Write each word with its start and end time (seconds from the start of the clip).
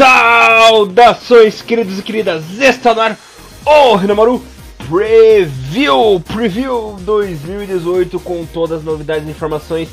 Saudações, 0.00 1.60
queridos 1.60 1.98
e 1.98 2.02
queridas! 2.02 2.42
Está 2.58 2.94
no 2.94 3.02
ar 3.02 3.18
o 3.66 3.96
Renamaru 3.96 4.42
Preview! 4.88 6.18
Preview 6.20 6.96
2018 7.00 8.18
com 8.20 8.46
todas 8.46 8.78
as 8.78 8.84
novidades 8.84 9.28
e 9.28 9.30
informações 9.30 9.90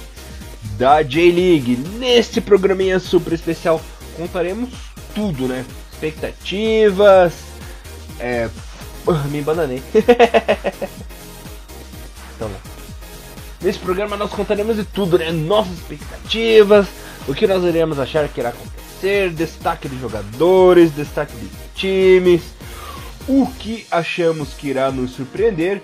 da 0.78 1.04
J-League. 1.04 1.76
Neste 2.00 2.40
programinha 2.40 3.00
super 3.00 3.34
especial 3.34 3.82
contaremos 4.16 4.70
tudo, 5.14 5.46
né? 5.46 5.66
Expectativas. 5.92 7.34
É. 8.18 8.50
Me 9.30 9.40
embananei. 9.40 9.84
então, 12.34 12.50
Nesse 13.62 13.80
programa 13.80 14.16
nós 14.16 14.32
contaremos 14.32 14.78
de 14.78 14.86
tudo, 14.86 15.18
né? 15.18 15.34
Nossas 15.34 15.74
expectativas, 15.74 16.88
o 17.28 17.34
que 17.34 17.46
nós 17.46 17.62
iremos 17.66 18.00
achar 18.00 18.26
que 18.30 18.40
irá 18.40 18.52
acontecer 18.52 18.87
ser, 19.00 19.32
destaque 19.32 19.88
de 19.88 20.00
jogadores, 20.00 20.92
destaque 20.92 21.36
de 21.36 21.50
times, 21.76 22.42
o 23.28 23.48
que 23.60 23.86
achamos 23.92 24.54
que 24.54 24.70
irá 24.70 24.92
nos 24.92 25.12
surpreender 25.12 25.82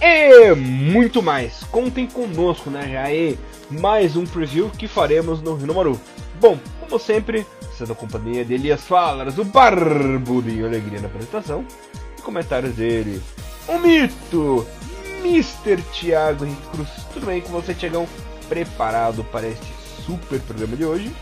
e 0.00 0.54
muito 0.54 1.22
mais. 1.22 1.64
Contem 1.70 2.06
conosco, 2.06 2.70
né? 2.70 2.88
Já 2.90 3.12
é 3.12 3.34
mais 3.70 4.16
um 4.16 4.24
preview 4.24 4.70
que 4.70 4.88
faremos 4.88 5.42
no 5.42 5.56
Renomaru. 5.56 6.00
Bom, 6.40 6.58
como 6.80 6.98
sempre, 6.98 7.46
sendo 7.76 7.92
a 7.92 7.96
companhia 7.96 8.44
de 8.44 8.54
Elias 8.54 8.82
Falas, 8.82 9.38
o 9.38 9.44
barbudo 9.44 10.48
alegria 10.64 11.00
na 11.00 11.08
apresentação, 11.08 11.64
e 12.16 12.22
comentários 12.22 12.74
dele, 12.74 13.20
o 13.66 13.78
mito, 13.78 14.66
Mr. 15.20 15.82
Thiago 15.92 16.44
Henrique 16.44 16.68
Cruz. 16.72 16.88
Tudo 17.12 17.26
bem 17.26 17.40
com 17.40 17.50
você, 17.50 17.74
Tiagão? 17.74 18.08
Preparado 18.48 19.24
para 19.24 19.48
este 19.48 19.66
super 20.06 20.40
programa 20.40 20.76
de 20.76 20.84
hoje? 20.84 21.12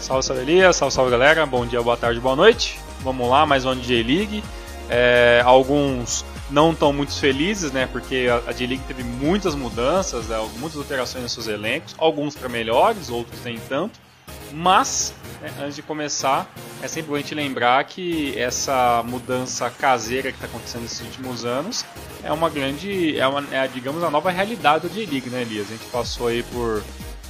Salve, 0.00 0.24
salve 0.24 0.42
Elias, 0.42 0.76
salve, 0.76 0.94
salve 0.94 1.10
galera, 1.10 1.44
bom 1.44 1.66
dia, 1.66 1.82
boa 1.82 1.96
tarde, 1.96 2.20
boa 2.20 2.36
noite. 2.36 2.78
Vamos 3.00 3.28
lá, 3.28 3.44
mais 3.44 3.64
um 3.64 3.74
J-League. 3.74 4.42
É, 4.88 5.42
alguns 5.44 6.24
não 6.50 6.70
estão 6.72 6.92
muito 6.92 7.12
felizes, 7.18 7.72
né? 7.72 7.86
Porque 7.90 8.26
a 8.46 8.52
J-League 8.52 8.84
teve 8.86 9.02
muitas 9.02 9.54
mudanças, 9.54 10.26
né, 10.26 10.36
muitas 10.58 10.78
alterações 10.78 11.24
nos 11.24 11.32
seus 11.32 11.48
elencos, 11.48 11.94
alguns 11.98 12.36
para 12.36 12.48
melhores, 12.48 13.10
outros 13.10 13.42
nem 13.44 13.58
tanto. 13.58 13.98
Mas, 14.52 15.12
né, 15.42 15.50
antes 15.60 15.76
de 15.76 15.82
começar, 15.82 16.50
é 16.80 16.88
sempre 16.88 17.10
bom 17.10 17.16
a 17.16 17.20
gente 17.20 17.34
lembrar 17.34 17.84
que 17.84 18.38
essa 18.38 19.02
mudança 19.04 19.68
caseira 19.68 20.30
que 20.30 20.36
está 20.36 20.46
acontecendo 20.46 20.82
nesses 20.82 21.00
últimos 21.00 21.44
anos 21.44 21.84
é 22.22 22.32
uma 22.32 22.48
grande, 22.48 23.18
é, 23.18 23.26
uma, 23.26 23.44
é 23.50 23.66
digamos, 23.68 24.02
a 24.02 24.10
nova 24.10 24.30
realidade 24.30 24.88
da 24.88 24.94
J-League, 24.94 25.28
né, 25.28 25.42
Elias? 25.42 25.66
A 25.66 25.72
gente 25.72 25.86
passou 25.86 26.28
aí 26.28 26.42
por, 26.44 26.82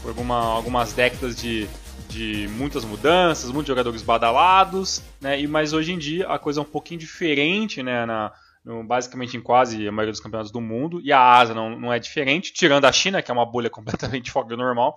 por 0.03 0.11
alguma, 0.11 0.39
algumas 0.39 0.93
décadas 0.93 1.35
de 1.35 1.67
de 2.09 2.49
muitas 2.57 2.85
mudanças, 2.85 3.51
muitos 3.51 3.69
jogadores 3.69 4.03
badalados, 4.03 5.03
né? 5.21 5.41
E 5.41 5.47
mas 5.47 5.73
hoje 5.73 5.93
em 5.93 5.99
dia 5.99 6.27
a 6.27 6.39
coisa 6.39 6.61
é 6.61 6.63
um 6.63 6.67
pouquinho 6.67 6.99
diferente, 6.99 7.83
né? 7.83 8.07
Na, 8.07 8.33
no, 8.65 8.83
basicamente 8.83 9.37
em 9.37 9.41
quase 9.41 9.87
a 9.87 9.93
maioria 9.93 10.13
dos 10.13 10.21
campeonatos 10.21 10.51
do 10.51 10.61
mundo 10.61 11.01
e 11.03 11.13
a 11.13 11.21
Ásia 11.21 11.55
não, 11.55 11.79
não 11.79 11.93
é 11.93 11.99
diferente, 11.99 12.53
tirando 12.53 12.87
a 12.87 12.93
China 12.93 13.23
que 13.23 13.31
é 13.31 13.35
uma 13.35 13.47
bolha 13.47 13.69
completamente 13.71 14.31
fora 14.31 14.49
do 14.49 14.57
normal, 14.57 14.97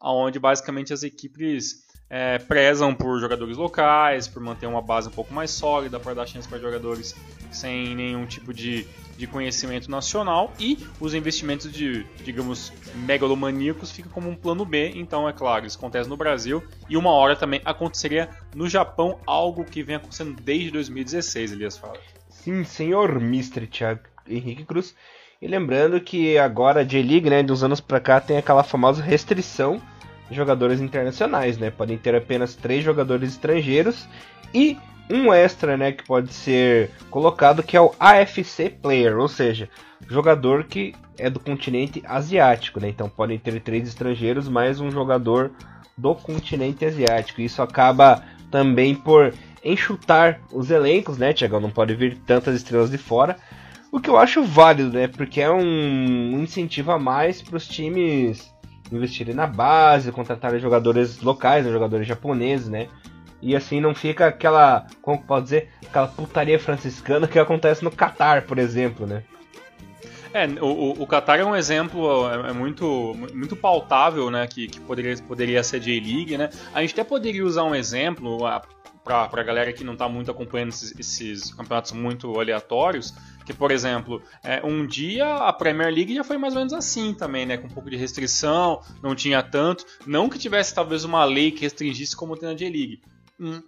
aonde 0.00 0.38
basicamente 0.38 0.92
as 0.92 1.02
equipes 1.02 1.86
é, 2.10 2.38
prezam 2.38 2.94
por 2.94 3.20
jogadores 3.20 3.56
locais, 3.56 4.26
por 4.26 4.42
manter 4.42 4.66
uma 4.66 4.82
base 4.82 5.08
um 5.08 5.12
pouco 5.12 5.32
mais 5.32 5.50
sólida, 5.50 6.00
para 6.00 6.14
dar 6.14 6.26
chance 6.26 6.48
para 6.48 6.58
jogadores 6.58 7.14
sem 7.50 7.94
nenhum 7.94 8.26
tipo 8.26 8.52
de, 8.52 8.86
de 9.18 9.26
conhecimento 9.26 9.90
nacional 9.90 10.52
e 10.60 10.78
os 11.00 11.12
investimentos 11.12 11.70
de, 11.72 12.04
digamos, 12.24 12.72
megalomaníacos 12.94 13.90
ficam 13.90 14.12
como 14.12 14.30
um 14.30 14.36
plano 14.36 14.64
B. 14.64 14.92
Então, 14.94 15.28
é 15.28 15.32
claro, 15.32 15.66
isso 15.66 15.76
acontece 15.76 16.08
no 16.08 16.16
Brasil 16.16 16.62
e 16.88 16.96
uma 16.96 17.10
hora 17.10 17.34
também 17.34 17.60
aconteceria 17.64 18.30
no 18.54 18.68
Japão, 18.68 19.18
algo 19.26 19.64
que 19.64 19.82
vem 19.82 19.96
acontecendo 19.96 20.40
desde 20.40 20.70
2016, 20.70 21.52
Elias 21.52 21.76
fala. 21.76 21.98
Sim, 22.28 22.62
senhor 22.62 23.16
Mr. 23.16 23.66
Thiago 23.66 24.02
Henrique 24.26 24.64
Cruz. 24.64 24.94
E 25.42 25.48
lembrando 25.48 26.00
que 26.00 26.38
agora 26.38 26.80
a 26.80 26.84
J-League, 26.84 27.28
né, 27.28 27.42
de 27.42 27.52
uns 27.52 27.64
anos 27.64 27.80
para 27.80 27.98
cá, 27.98 28.20
tem 28.20 28.38
aquela 28.38 28.62
famosa 28.62 29.02
restrição 29.02 29.82
jogadores 30.30 30.80
internacionais, 30.80 31.58
né? 31.58 31.70
Podem 31.70 31.96
ter 31.96 32.14
apenas 32.14 32.54
três 32.54 32.84
jogadores 32.84 33.30
estrangeiros 33.30 34.06
e 34.52 34.76
um 35.10 35.32
extra, 35.32 35.76
né, 35.76 35.92
que 35.92 36.04
pode 36.04 36.32
ser 36.32 36.90
colocado 37.10 37.62
que 37.62 37.76
é 37.76 37.80
o 37.80 37.94
AFC 37.98 38.70
Player, 38.70 39.18
ou 39.18 39.28
seja, 39.28 39.68
jogador 40.08 40.64
que 40.64 40.94
é 41.18 41.28
do 41.28 41.40
continente 41.40 42.02
asiático, 42.06 42.80
né? 42.80 42.88
Então 42.88 43.08
podem 43.08 43.38
ter 43.38 43.60
três 43.60 43.88
estrangeiros 43.88 44.48
mais 44.48 44.80
um 44.80 44.90
jogador 44.90 45.50
do 45.96 46.14
continente 46.14 46.84
asiático. 46.84 47.40
Isso 47.40 47.60
acaba 47.60 48.22
também 48.50 48.94
por 48.94 49.34
enxutar 49.64 50.40
os 50.52 50.70
elencos, 50.70 51.18
né, 51.18 51.32
Tiagão? 51.32 51.60
Não 51.60 51.70
pode 51.70 51.94
vir 51.94 52.16
tantas 52.26 52.54
estrelas 52.54 52.90
de 52.90 52.98
fora. 52.98 53.36
O 53.90 53.98
que 53.98 54.08
eu 54.08 54.16
acho 54.16 54.44
válido, 54.44 54.92
né? 54.92 55.08
Porque 55.08 55.40
é 55.40 55.50
um 55.50 56.40
incentivo 56.40 56.92
a 56.92 56.98
mais 56.98 57.42
para 57.42 57.56
os 57.56 57.66
times 57.66 58.54
investirem 58.92 59.34
na 59.34 59.46
base, 59.46 60.12
contratarem 60.12 60.60
jogadores 60.60 61.20
locais, 61.20 61.66
né, 61.66 61.72
jogadores 61.72 62.06
japoneses, 62.06 62.68
né? 62.68 62.88
E 63.40 63.54
assim 63.54 63.80
não 63.80 63.94
fica 63.94 64.26
aquela, 64.26 64.86
como 65.00 65.22
pode 65.22 65.44
dizer, 65.44 65.70
aquela 65.86 66.08
putaria 66.08 66.58
franciscana 66.58 67.28
que 67.28 67.38
acontece 67.38 67.84
no 67.84 67.90
Catar, 67.90 68.42
por 68.42 68.58
exemplo, 68.58 69.06
né? 69.06 69.22
É, 70.32 70.46
o, 70.60 71.02
o 71.02 71.06
Qatar 71.06 71.40
é 71.40 71.44
um 71.44 71.56
exemplo 71.56 72.28
é, 72.30 72.50
é, 72.50 72.52
muito, 72.52 73.14
muito 73.34 73.56
pautável, 73.56 74.30
né, 74.30 74.46
que, 74.46 74.68
que 74.68 74.78
poderia, 74.80 75.16
poderia 75.22 75.62
ser 75.62 75.80
J-League, 75.80 76.36
né? 76.36 76.50
A 76.74 76.80
gente 76.82 76.92
até 76.92 77.04
poderia 77.04 77.44
usar 77.44 77.64
um 77.64 77.74
exemplo 77.74 78.38
para 79.02 79.28
a 79.32 79.42
galera 79.42 79.72
que 79.72 79.82
não 79.82 79.94
está 79.94 80.06
muito 80.06 80.30
acompanhando 80.30 80.68
esses, 80.68 80.94
esses 80.98 81.54
campeonatos 81.54 81.92
muito 81.92 82.38
aleatórios, 82.38 83.14
que, 83.46 83.54
por 83.54 83.70
exemplo, 83.70 84.22
é, 84.44 84.60
um 84.62 84.86
dia 84.86 85.34
a 85.36 85.52
Premier 85.52 85.92
League 85.92 86.14
já 86.14 86.22
foi 86.22 86.36
mais 86.36 86.52
ou 86.52 86.60
menos 86.60 86.74
assim 86.74 87.14
também, 87.14 87.46
né? 87.46 87.56
Com 87.56 87.66
um 87.66 87.70
pouco 87.70 87.88
de 87.88 87.96
restrição, 87.96 88.82
não 89.02 89.14
tinha 89.14 89.42
tanto. 89.42 89.86
Não 90.06 90.28
que 90.28 90.38
tivesse 90.38 90.74
talvez 90.74 91.04
uma 91.04 91.24
lei 91.24 91.50
que 91.50 91.62
restringisse 91.62 92.14
como 92.14 92.36
tem 92.36 92.50
na 92.50 92.54
J-League. 92.54 93.00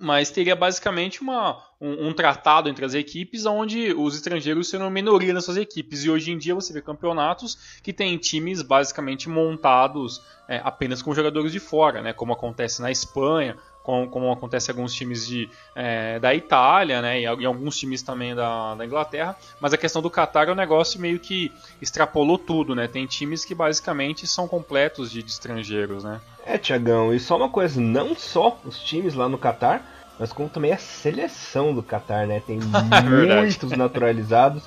Mas 0.00 0.31
teria 0.31 0.56
basicamente 0.56 1.22
uma, 1.22 1.62
um, 1.81 2.08
um, 2.08 2.12
tratado 2.12 2.69
entre 2.69 2.84
as 2.84 2.92
equipes 2.92 3.47
onde 3.47 3.92
os 3.94 4.16
estrangeiros 4.16 4.69
serão 4.69 4.91
minoria 4.91 5.32
nas 5.32 5.44
suas 5.44 5.56
equipes. 5.56 6.04
E 6.04 6.10
hoje 6.10 6.32
em 6.32 6.38
dia 6.38 6.54
você 6.54 6.72
vê 6.72 6.82
campeonatos 6.82 7.78
que 7.82 7.92
têm 7.92 8.19
times 8.19 8.62
basicamente 8.62 9.28
montados 9.28 10.20
é, 10.48 10.60
apenas 10.64 11.00
com 11.00 11.14
jogadores 11.14 11.53
de 11.53 11.60
fora, 11.60 12.03
né? 12.03 12.12
como 12.12 12.32
acontece 12.32 12.82
na 12.82 12.91
Espanha, 12.91 13.56
como, 13.90 14.08
como 14.08 14.32
acontece 14.32 14.70
em 14.70 14.72
alguns 14.74 14.94
times 14.94 15.26
de, 15.26 15.48
é, 15.74 16.18
da 16.20 16.34
Itália, 16.34 17.02
né, 17.02 17.20
e, 17.20 17.22
e, 17.22 17.46
alguns 17.46 17.76
times 17.76 18.02
também 18.02 18.34
da, 18.34 18.74
da, 18.74 18.86
Inglaterra. 18.86 19.36
Mas 19.60 19.72
a 19.72 19.76
questão 19.76 20.00
do 20.00 20.10
Qatar 20.10 20.48
é 20.48 20.52
um 20.52 20.56
negócio 20.56 21.00
meio 21.00 21.18
que 21.18 21.52
extrapolou 21.82 22.38
tudo, 22.38 22.74
né? 22.74 22.86
Tem 22.86 23.04
times 23.06 23.44
que 23.44 23.54
basicamente 23.54 24.26
são 24.26 24.46
completos 24.46 25.10
de, 25.10 25.22
de 25.22 25.30
estrangeiros, 25.30 26.04
né? 26.04 26.20
É, 26.46 26.56
Tiagão, 26.56 27.12
e 27.12 27.18
só 27.18 27.36
uma 27.36 27.48
coisa, 27.48 27.80
não 27.80 28.14
só 28.14 28.58
os 28.64 28.78
times 28.78 29.14
lá 29.14 29.28
no 29.28 29.38
Qatar, 29.38 29.82
mas 30.18 30.32
como 30.32 30.48
também 30.48 30.72
a 30.72 30.78
seleção 30.78 31.74
do 31.74 31.82
Qatar, 31.82 32.26
né? 32.26 32.40
Tem 32.46 32.58
é 32.92 33.40
muitos 33.40 33.72
naturalizados. 33.72 34.62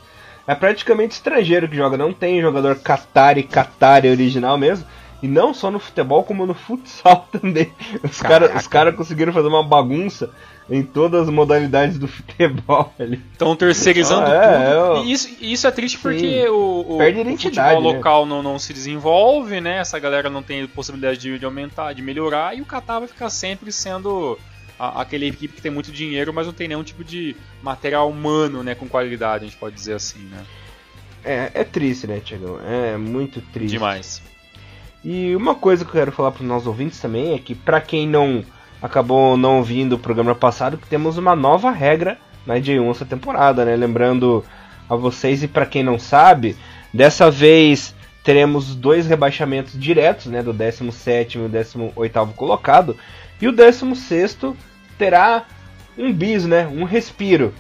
É 0.46 0.54
praticamente 0.54 1.14
estrangeiro 1.14 1.70
que 1.70 1.78
joga, 1.78 1.96
não 1.96 2.12
tem 2.12 2.42
jogador 2.42 2.76
Qatari, 2.76 3.44
Qatari 3.44 4.10
original 4.10 4.58
mesmo. 4.58 4.86
E 5.24 5.28
não 5.28 5.54
só 5.54 5.72
no 5.72 5.80
futebol, 5.80 6.26
como 6.26 6.46
no 6.46 6.54
futsal 6.54 7.26
também. 7.32 7.72
Os 8.04 8.22
caras 8.22 8.68
cara 8.68 8.92
conseguiram 8.92 9.32
fazer 9.32 9.48
uma 9.48 9.64
bagunça 9.64 10.30
em 10.70 10.84
todas 10.84 11.24
as 11.24 11.30
modalidades 11.30 11.98
do 11.98 12.08
futebol 12.12 12.94
ali. 13.00 13.24
Estão 13.32 13.56
terceirizando 13.56 14.30
ah, 14.30 14.34
é, 14.34 14.74
tudo. 14.74 14.98
É, 14.98 15.04
e 15.06 15.12
isso, 15.14 15.30
isso 15.40 15.66
é 15.66 15.72
triste 15.72 15.96
Sim. 15.96 16.02
porque 16.02 16.50
o, 16.50 16.56
o, 16.56 16.98
o 16.98 17.38
futebol 17.38 17.82
né? 17.82 17.94
local 17.94 18.26
não, 18.26 18.44
não 18.44 18.60
se 18.60 18.74
desenvolve, 18.74 19.62
né? 19.62 19.78
Essa 19.78 19.98
galera 19.98 20.30
não 20.30 20.44
tem 20.44 20.68
possibilidade 20.68 21.20
de, 21.20 21.40
de 21.40 21.46
aumentar, 21.46 21.94
de 21.94 22.02
melhorar, 22.02 22.58
e 22.58 22.62
o 22.62 22.66
Qatar 22.66 23.00
vai 23.00 23.08
ficar 23.08 23.30
sempre 23.30 23.72
sendo 23.72 24.38
a, 24.78 25.02
aquele 25.02 25.28
equipe 25.28 25.54
que 25.54 25.62
tem 25.62 25.72
muito 25.72 25.90
dinheiro, 25.90 26.34
mas 26.34 26.48
não 26.48 26.54
tem 26.54 26.68
nenhum 26.68 26.84
tipo 26.84 27.02
de 27.02 27.34
material 27.62 28.10
humano, 28.10 28.62
né, 28.62 28.76
com 28.76 28.90
qualidade, 28.90 29.46
a 29.46 29.48
gente 29.48 29.58
pode 29.58 29.74
dizer 29.74 29.94
assim, 29.94 30.20
né? 30.20 30.44
É, 31.24 31.52
é 31.54 31.64
triste, 31.64 32.08
né, 32.08 32.20
Tiagão? 32.20 32.60
É 32.68 32.98
muito 32.98 33.40
triste. 33.40 33.72
Demais. 33.72 34.22
E 35.04 35.36
uma 35.36 35.54
coisa 35.54 35.84
que 35.84 35.92
eu 35.92 35.96
quero 35.96 36.12
falar 36.12 36.32
para 36.32 36.42
os 36.42 36.48
nossos 36.48 36.68
ouvintes 36.68 37.00
também 37.00 37.34
é 37.34 37.40
que, 37.40 37.54
para 37.54 37.82
quem 37.82 38.08
não 38.08 38.44
acabou 38.82 39.36
não 39.38 39.58
ouvindo 39.58 39.94
o 39.94 40.00
programa 40.00 40.36
passado, 40.36 40.78
que 40.78 40.88
temos 40.88 41.18
uma 41.18 41.36
nova 41.36 41.72
regra 41.72 42.18
na 42.46 42.56
J1 42.56 42.92
essa 42.92 43.06
temporada, 43.06 43.66
né? 43.66 43.76
Lembrando 43.76 44.44
a 44.90 44.96
vocês 44.96 45.44
e 45.44 45.48
para 45.48 45.66
quem 45.66 45.84
não 45.84 45.98
sabe, 45.98 46.56
dessa 46.94 47.30
vez 47.30 47.96
teremos 48.24 48.76
dois 48.76 49.06
rebaixamentos 49.06 49.78
diretos, 49.80 50.28
né? 50.28 50.42
Do 50.42 50.54
17 50.54 51.38
e 51.38 51.42
o 51.42 51.50
18 51.50 52.34
colocado, 52.36 52.96
e 53.42 53.48
o 53.48 53.52
16 53.52 54.38
terá 54.98 55.46
um 55.98 56.12
bis, 56.14 56.46
né? 56.46 56.66
Um 56.68 56.84
respiro. 56.84 57.54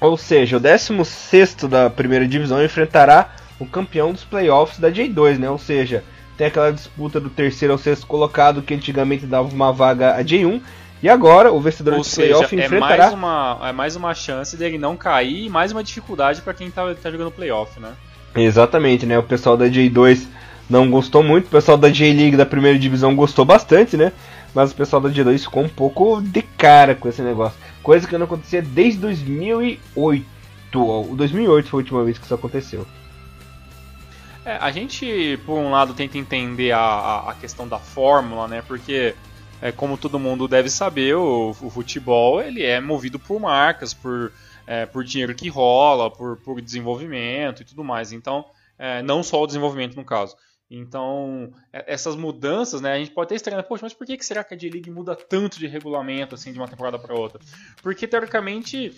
Ou 0.00 0.16
seja, 0.16 0.56
o 0.56 0.60
16 0.60 1.56
da 1.68 1.90
primeira 1.90 2.26
divisão 2.26 2.62
enfrentará 2.64 3.34
o 3.58 3.66
campeão 3.66 4.12
dos 4.12 4.24
playoffs 4.24 4.78
da 4.78 4.90
J2, 4.90 5.38
né? 5.38 5.50
Ou 5.50 5.58
seja, 5.58 6.04
tem 6.38 6.46
aquela 6.46 6.72
disputa 6.72 7.18
do 7.18 7.28
terceiro 7.28 7.72
ao 7.72 7.78
sexto 7.78 8.06
colocado 8.06 8.62
que 8.62 8.72
antigamente 8.72 9.26
dava 9.26 9.48
uma 9.48 9.72
vaga 9.72 10.14
a 10.14 10.22
J1. 10.22 10.62
E 11.02 11.08
agora 11.08 11.52
o 11.52 11.60
vencedor 11.60 11.94
Ou 11.94 12.02
do 12.02 12.08
playoff 12.08 12.56
é 12.56 12.64
enfrentará. 12.64 13.04
mais, 13.04 13.12
uma, 13.12 13.58
é 13.62 13.72
mais 13.72 13.96
uma 13.96 14.14
chance 14.14 14.56
dele 14.56 14.78
não 14.78 14.96
cair 14.96 15.46
e 15.46 15.48
mais 15.48 15.72
uma 15.72 15.82
dificuldade 15.82 16.40
para 16.40 16.54
quem 16.54 16.70
tá, 16.70 16.94
tá 16.94 17.10
jogando 17.10 17.32
playoff, 17.32 17.78
né? 17.80 17.92
Exatamente, 18.36 19.04
né? 19.04 19.18
O 19.18 19.22
pessoal 19.22 19.56
da 19.56 19.66
J2 19.66 20.26
não 20.70 20.88
gostou 20.88 21.22
muito, 21.24 21.46
o 21.46 21.50
pessoal 21.50 21.76
da 21.76 21.88
J-League 21.88 22.36
da 22.36 22.46
primeira 22.46 22.78
divisão 22.78 23.16
gostou 23.16 23.44
bastante, 23.44 23.96
né? 23.96 24.12
Mas 24.54 24.70
o 24.70 24.76
pessoal 24.76 25.02
da 25.02 25.08
J2 25.08 25.40
ficou 25.40 25.64
um 25.64 25.68
pouco 25.68 26.22
de 26.22 26.42
cara 26.42 26.94
com 26.94 27.08
esse 27.08 27.22
negócio. 27.22 27.58
Coisa 27.82 28.06
que 28.06 28.16
não 28.16 28.26
acontecia 28.26 28.62
desde 28.62 29.00
2008. 29.00 30.24
O 30.74 31.14
2008 31.16 31.68
foi 31.68 31.78
a 31.78 31.82
última 31.82 32.04
vez 32.04 32.16
que 32.16 32.24
isso 32.24 32.34
aconteceu. 32.34 32.86
É, 34.48 34.56
a 34.56 34.70
gente, 34.70 35.38
por 35.44 35.58
um 35.58 35.70
lado, 35.70 35.92
tenta 35.92 36.16
entender 36.16 36.72
a, 36.72 37.28
a, 37.28 37.34
questão 37.34 37.68
da 37.68 37.78
fórmula, 37.78 38.48
né? 38.48 38.62
Porque, 38.62 39.14
é, 39.60 39.70
como 39.70 39.98
todo 39.98 40.18
mundo 40.18 40.48
deve 40.48 40.70
saber, 40.70 41.16
o, 41.16 41.50
o 41.50 41.68
futebol 41.68 42.40
ele 42.40 42.64
é 42.64 42.80
movido 42.80 43.18
por 43.18 43.38
marcas, 43.38 43.92
por, 43.92 44.32
é, 44.66 44.86
por 44.86 45.04
dinheiro 45.04 45.34
que 45.34 45.50
rola, 45.50 46.10
por, 46.10 46.38
por 46.38 46.62
desenvolvimento 46.62 47.60
e 47.60 47.64
tudo 47.66 47.84
mais. 47.84 48.10
Então, 48.10 48.46
é, 48.78 49.02
não 49.02 49.22
só 49.22 49.42
o 49.42 49.46
desenvolvimento 49.46 49.96
no 49.96 50.04
caso. 50.04 50.34
Então, 50.70 51.52
é, 51.70 51.84
essas 51.92 52.16
mudanças, 52.16 52.80
né, 52.80 52.92
a 52.92 52.98
gente 52.98 53.10
pode 53.10 53.26
até 53.26 53.34
estranhar, 53.34 53.62
poxa, 53.64 53.84
mas 53.84 53.92
por 53.92 54.06
que, 54.06 54.16
que 54.16 54.24
será 54.24 54.42
que 54.42 54.54
a 54.54 54.56
D-League 54.56 54.90
muda 54.90 55.14
tanto 55.14 55.58
de 55.58 55.66
regulamento 55.66 56.34
assim 56.34 56.54
de 56.54 56.58
uma 56.58 56.68
temporada 56.68 56.98
para 56.98 57.14
outra? 57.14 57.38
Porque 57.82 58.08
teoricamente 58.08 58.96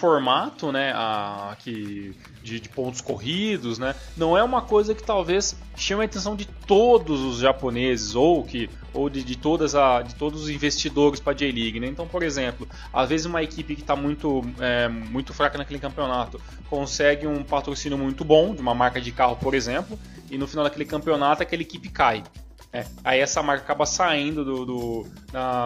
formato, 0.00 0.72
né, 0.72 0.92
a, 0.94 1.54
que, 1.58 2.16
de, 2.42 2.58
de, 2.58 2.68
pontos 2.70 3.02
corridos, 3.02 3.78
né, 3.78 3.94
não 4.16 4.36
é 4.36 4.42
uma 4.42 4.62
coisa 4.62 4.94
que 4.94 5.02
talvez 5.02 5.54
chame 5.76 6.02
a 6.02 6.04
atenção 6.06 6.34
de 6.34 6.46
todos 6.46 7.20
os 7.20 7.38
japoneses 7.38 8.14
ou 8.14 8.42
que 8.42 8.70
ou 8.92 9.08
de, 9.08 9.22
de 9.22 9.36
todas 9.36 9.74
a, 9.74 10.02
de 10.02 10.14
todos 10.14 10.42
os 10.42 10.48
investidores 10.48 11.20
para 11.20 11.32
a 11.32 11.36
J-League, 11.36 11.78
né? 11.78 11.86
Então, 11.86 12.08
por 12.08 12.24
exemplo, 12.24 12.66
às 12.92 13.08
vezes 13.08 13.26
uma 13.26 13.40
equipe 13.40 13.76
que 13.76 13.82
está 13.82 13.94
muito 13.94 14.42
é, 14.58 14.88
muito 14.88 15.32
fraca 15.32 15.56
naquele 15.56 15.78
campeonato 15.78 16.40
consegue 16.68 17.26
um 17.26 17.44
patrocínio 17.44 17.96
muito 17.96 18.24
bom 18.24 18.52
de 18.54 18.60
uma 18.60 18.74
marca 18.74 19.00
de 19.00 19.12
carro, 19.12 19.36
por 19.36 19.54
exemplo, 19.54 19.96
e 20.28 20.36
no 20.36 20.48
final 20.48 20.64
daquele 20.64 20.86
campeonato 20.86 21.42
aquela 21.42 21.62
equipe 21.62 21.88
cai. 21.88 22.24
É, 22.72 22.86
aí 23.02 23.18
essa 23.18 23.42
marca 23.42 23.64
acaba 23.64 23.84
saindo 23.84 24.44
do, 24.44 24.64
do, 24.64 25.06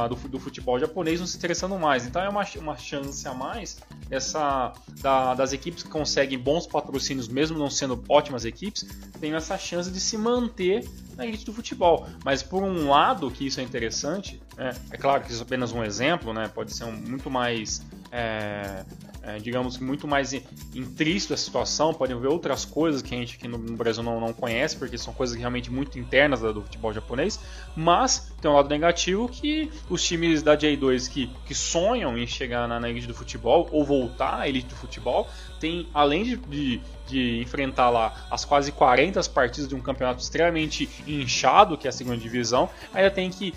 do, 0.09 0.29
do, 0.29 0.41
futebol 0.41 0.79
japonês, 0.79 1.21
não 1.21 1.27
se 1.27 1.37
interessando 1.37 1.79
mais. 1.79 2.07
Então 2.07 2.23
é 2.23 2.29
uma, 2.29 2.45
uma 2.57 2.77
chance 2.79 3.29
a 3.29 3.35
mais 3.35 3.77
essa 4.11 4.73
da, 5.03 5.35
das 5.35 5.53
equipes 5.53 5.83
que 5.83 5.89
conseguem 5.91 6.39
bons 6.39 6.67
patrocínios, 6.67 7.29
mesmo 7.29 7.59
não 7.59 7.69
sendo 7.69 8.03
ótimas 8.09 8.47
equipes, 8.47 8.87
tem 9.21 9.35
essa 9.35 9.59
chance 9.59 9.91
de 9.91 10.01
se 10.01 10.17
manter 10.17 10.89
na 11.15 11.27
elite 11.27 11.45
do 11.45 11.53
futebol. 11.53 12.07
Mas 12.25 12.43
por 12.43 12.63
um 12.63 12.89
lado 12.89 13.31
que 13.31 13.47
isso 13.47 13.61
é 13.61 13.63
interessante, 13.63 14.41
é, 14.57 14.75
é 14.93 14.97
claro 14.97 15.23
que 15.23 15.31
isso 15.31 15.43
é 15.43 15.45
apenas 15.45 15.73
um 15.73 15.85
exemplo, 15.85 16.33
né, 16.33 16.49
pode 16.49 16.75
ser 16.75 16.85
um, 16.85 16.93
muito 16.93 17.31
mais 17.31 17.83
é, 18.11 18.83
é, 19.27 19.39
digamos, 19.39 19.79
muito 19.79 20.07
mais 20.07 20.33
intrínseco 20.75 21.33
da 21.33 21.37
situação, 21.37 21.95
podem 21.95 22.19
ver 22.19 22.29
outras 22.29 22.65
coisas 22.65 23.03
que 23.03 23.15
a 23.15 23.19
gente 23.19 23.37
aqui 23.37 23.49
no, 23.49 23.59
Brasil 23.59 24.03
não, 24.03 24.21
não 24.21 24.33
conhece, 24.33 24.77
porque 24.77 24.99
são 24.99 25.13
coisas 25.13 25.37
realmente 25.37 25.71
muito 25.71 25.99
internas 25.99 26.41
do 26.41 26.63
futebol 26.63 26.93
japonês, 26.93 27.41
mas 27.75 28.33
tem 28.41 28.51
um 28.51 28.55
lado 28.55 28.69
negativo 28.69 29.29
que 29.29 29.71
os 29.89 30.03
times 30.03 30.43
da 30.43 30.57
J2 30.57 31.09
que, 31.11 31.31
que 31.47 31.55
sonham 31.55 32.17
em 32.19 32.27
chegar 32.27 32.69
na, 32.69 32.79
na 32.79 32.91
elite 32.91 33.07
do 33.07 33.15
futebol, 33.15 33.69
ou 33.73 33.85
voltar 33.85 34.41
à 34.41 34.49
elite 34.49 34.69
do 34.69 34.77
futebol, 34.77 35.29
tem, 35.59 35.89
além 35.95 36.25
de, 36.25 36.37
de, 36.37 36.81
de, 37.07 37.41
enfrentar 37.41 37.89
lá 37.89 38.27
as 38.31 38.45
quase 38.45 38.71
40 38.73 39.23
partidas 39.31 39.69
de 39.69 39.75
um 39.75 39.81
campeonato 39.81 40.21
extremamente 40.21 40.89
inchado, 41.07 41.79
que 41.79 41.87
é 41.87 41.91
a 41.91 41.93
segunda 41.93 42.19
divisão, 42.19 42.69
ainda 42.93 43.11
tem 43.11 43.31
que 43.31 43.55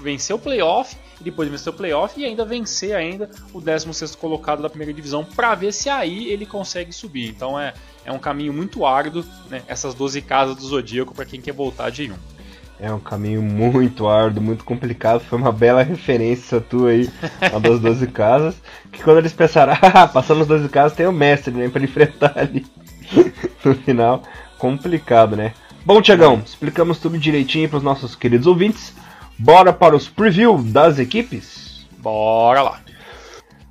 vencer 0.00 0.34
o 0.34 0.38
playoff 0.38 0.96
e 1.20 1.24
depois 1.24 1.48
vencer 1.48 1.72
o 1.72 1.76
playoff 1.76 2.18
e 2.18 2.24
ainda 2.24 2.44
vencer 2.44 2.94
ainda 2.94 3.30
o 3.52 3.60
16 3.60 4.14
colocado 4.14 4.62
da 4.62 4.70
primeira 4.70 4.92
divisão 4.92 5.24
para 5.24 5.54
ver 5.54 5.72
se 5.72 5.88
aí 5.88 6.28
ele 6.28 6.46
consegue 6.46 6.92
subir. 6.92 7.28
Então 7.28 7.58
é, 7.58 7.74
é 8.04 8.12
um 8.12 8.18
caminho 8.18 8.52
muito 8.52 8.86
árduo, 8.86 9.24
né, 9.50 9.62
essas 9.66 9.94
12 9.94 10.22
casas 10.22 10.56
do 10.56 10.66
Zodíaco 10.66 11.14
para 11.14 11.24
quem 11.24 11.40
quer 11.40 11.52
voltar 11.52 11.90
de 11.90 12.10
1. 12.10 12.38
É 12.80 12.92
um 12.92 13.00
caminho 13.00 13.42
muito 13.42 14.06
árduo, 14.06 14.40
muito 14.40 14.64
complicado. 14.64 15.20
Foi 15.20 15.36
uma 15.36 15.50
bela 15.50 15.82
referência 15.82 16.60
tua 16.60 16.90
aí, 16.90 17.10
a 17.40 17.58
das 17.58 17.80
12 17.80 18.06
casas. 18.12 18.54
Que 18.92 19.02
quando 19.02 19.18
eles 19.18 19.32
pensaram, 19.32 19.72
ah, 19.82 20.06
passando 20.06 20.42
as 20.42 20.46
12 20.46 20.68
casas 20.68 20.96
tem 20.96 21.04
o 21.04 21.12
mestre, 21.12 21.52
né? 21.52 21.68
Pra 21.68 21.82
enfrentar 21.82 22.38
ali. 22.38 22.64
no 23.64 23.74
final, 23.74 24.22
complicado, 24.58 25.36
né? 25.36 25.54
Bom, 25.84 26.00
Tiagão, 26.00 26.42
explicamos 26.44 26.98
tudo 26.98 27.18
direitinho 27.18 27.68
para 27.68 27.78
os 27.78 27.82
nossos 27.82 28.14
queridos 28.14 28.46
ouvintes. 28.46 28.94
Bora 29.38 29.72
para 29.72 29.94
os 29.94 30.08
preview 30.08 30.58
das 30.58 30.98
equipes? 30.98 31.86
Bora 31.98 32.60
lá. 32.60 32.80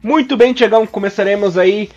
Muito 0.01 0.37
bem, 0.37 0.53
Tiagão, 0.53 0.87
começaremos 0.87 1.57
aí, 1.57 1.89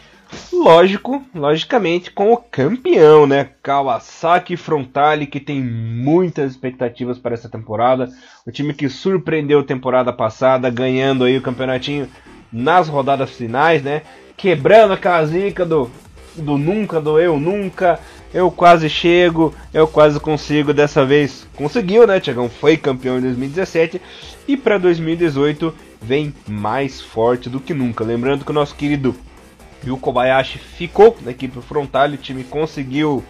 lógico, 0.53 1.23
logicamente, 1.33 2.11
com 2.11 2.33
o 2.33 2.37
campeão, 2.37 3.29
né? 3.29 3.51
Kawasaki 3.63 4.57
Frontale, 4.57 5.25
que 5.25 5.39
tem 5.39 5.63
muitas 5.63 6.51
expectativas 6.51 7.17
para 7.17 7.35
essa 7.35 7.49
temporada. 7.49 8.09
O 8.45 8.51
time 8.51 8.75
que 8.75 8.89
surpreendeu 8.89 9.61
a 9.61 9.65
temporada 9.65 10.13
passada, 10.13 10.69
ganhando 10.69 11.23
aí 11.23 11.39
o 11.39 11.43
campeonatinho 11.43 12.09
nas 12.53 12.89
rodadas 12.89 13.31
finais, 13.31 13.85
né? 13.85 14.03
Quebrando 14.37 14.95
aquela 14.95 15.25
zica 15.25 15.65
do, 15.65 15.89
do 16.35 16.59
nunca, 16.59 17.01
do 17.01 17.21
eu 17.21 17.39
nunca 17.39 18.01
eu 18.33 18.51
quase 18.51 18.89
chego, 18.89 19.55
eu 19.75 19.87
quase 19.87 20.19
consigo. 20.21 20.73
Dessa 20.73 21.05
vez 21.05 21.47
conseguiu, 21.57 22.07
né? 22.07 22.21
Tiagão 22.21 22.49
foi 22.49 22.77
campeão 22.77 23.19
em 23.19 23.23
2017 23.23 24.01
e 24.47 24.57
para 24.57 24.79
2018 24.79 25.75
vem 26.01 26.35
mais 26.49 27.01
forte 27.01 27.49
do 27.49 27.61
que 27.61 27.75
nunca. 27.75 28.05
Lembrando 28.05 28.45
que 28.45 28.51
o 28.51 28.55
nosso 28.55 28.75
querido 28.75 29.15
Yu 29.85 29.97
Kobayashi 29.97 30.59
ficou 30.59 31.17
na 31.23 31.33
equipe 31.33 31.61
frontal, 31.61 32.09
o 32.09 32.17
time 32.17 32.45
conseguiu 32.45 33.25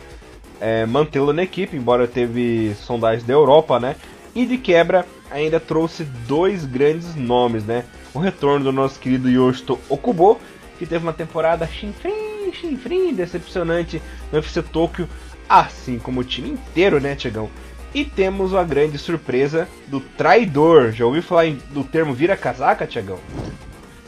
é, 0.60 0.84
mantê-lo 0.84 1.32
na 1.32 1.42
equipe, 1.42 1.76
embora 1.76 2.06
teve 2.06 2.74
sondagens 2.74 3.24
da 3.24 3.32
Europa, 3.32 3.80
né? 3.80 3.96
E 4.34 4.44
de 4.44 4.58
quebra 4.58 5.06
ainda 5.30 5.58
trouxe 5.58 6.04
dois 6.26 6.64
grandes 6.64 7.14
nomes, 7.14 7.64
né? 7.64 7.84
O 8.12 8.18
retorno 8.18 8.64
do 8.64 8.72
nosso 8.72 8.98
querido 8.98 9.30
Yoshito 9.30 9.78
Okubo, 9.88 10.38
que 10.78 10.86
teve 10.86 11.04
uma 11.04 11.12
temporada 11.12 11.66
chinfrim 11.66 12.29
chifrinho 12.52 13.14
decepcionante 13.14 14.00
no 14.30 14.38
UFC 14.38 14.62
Tokyo, 14.62 15.08
assim 15.48 15.98
como 15.98 16.20
o 16.20 16.24
time 16.24 16.50
inteiro, 16.50 17.00
né, 17.00 17.14
Tiagão? 17.14 17.50
E 17.92 18.04
temos 18.04 18.54
a 18.54 18.62
grande 18.62 18.98
surpresa 18.98 19.68
do 19.88 20.00
traidor. 20.00 20.92
Já 20.92 21.04
ouviu 21.04 21.22
falar 21.22 21.50
do 21.70 21.82
termo 21.82 22.14
vira 22.14 22.36
casaca, 22.36 22.86
Tiagão? 22.86 23.18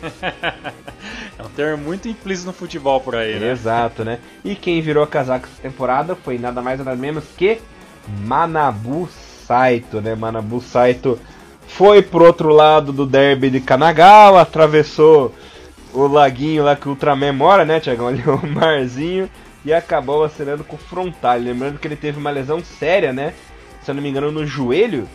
é 1.38 1.42
um 1.42 1.48
termo 1.50 1.82
muito 1.82 2.08
implícito 2.08 2.46
no 2.46 2.52
futebol 2.52 3.00
por 3.00 3.16
aí, 3.16 3.38
né? 3.38 3.50
Exato, 3.50 4.04
né? 4.04 4.18
E 4.44 4.54
quem 4.54 4.80
virou 4.80 5.02
a 5.02 5.06
casaca 5.06 5.48
essa 5.48 5.62
temporada 5.62 6.14
foi 6.14 6.38
nada 6.38 6.60
mais 6.60 6.78
nada 6.78 6.94
menos 6.96 7.24
que 7.36 7.60
Manabu 8.24 9.08
Saito, 9.46 10.00
né? 10.00 10.14
Manabu 10.14 10.60
Saito 10.60 11.18
foi 11.66 12.02
pro 12.02 12.24
outro 12.24 12.50
lado 12.50 12.92
do 12.92 13.06
derby 13.06 13.50
de 13.50 13.60
Kanagawa, 13.60 14.42
atravessou 14.42 15.34
o 15.92 16.06
laguinho 16.06 16.64
lá 16.64 16.74
que 16.74 16.86
o 16.86 16.90
Ultraman 16.90 17.32
mora, 17.32 17.64
né, 17.64 17.80
Tiagão? 17.80 18.08
Ali 18.08 18.22
o 18.26 18.46
marzinho. 18.46 19.30
E 19.64 19.72
acabou 19.72 20.24
acerando 20.24 20.64
com 20.64 20.76
o 20.76 20.78
frontal. 20.78 21.38
Lembrando 21.38 21.78
que 21.78 21.86
ele 21.86 21.96
teve 21.96 22.18
uma 22.18 22.30
lesão 22.30 22.62
séria, 22.64 23.12
né? 23.12 23.32
Se 23.82 23.90
eu 23.90 23.94
não 23.94 24.02
me 24.02 24.08
engano, 24.08 24.32
no 24.32 24.46
joelho. 24.46 25.08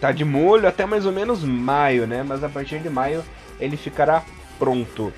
Tá 0.00 0.10
de 0.10 0.24
molho 0.24 0.66
até 0.66 0.84
mais 0.84 1.06
ou 1.06 1.12
menos 1.12 1.44
maio, 1.44 2.06
né? 2.06 2.24
Mas 2.24 2.42
a 2.42 2.48
partir 2.48 2.80
de 2.80 2.90
maio 2.90 3.22
ele 3.60 3.76
ficará 3.76 4.24
pronto. 4.58 5.12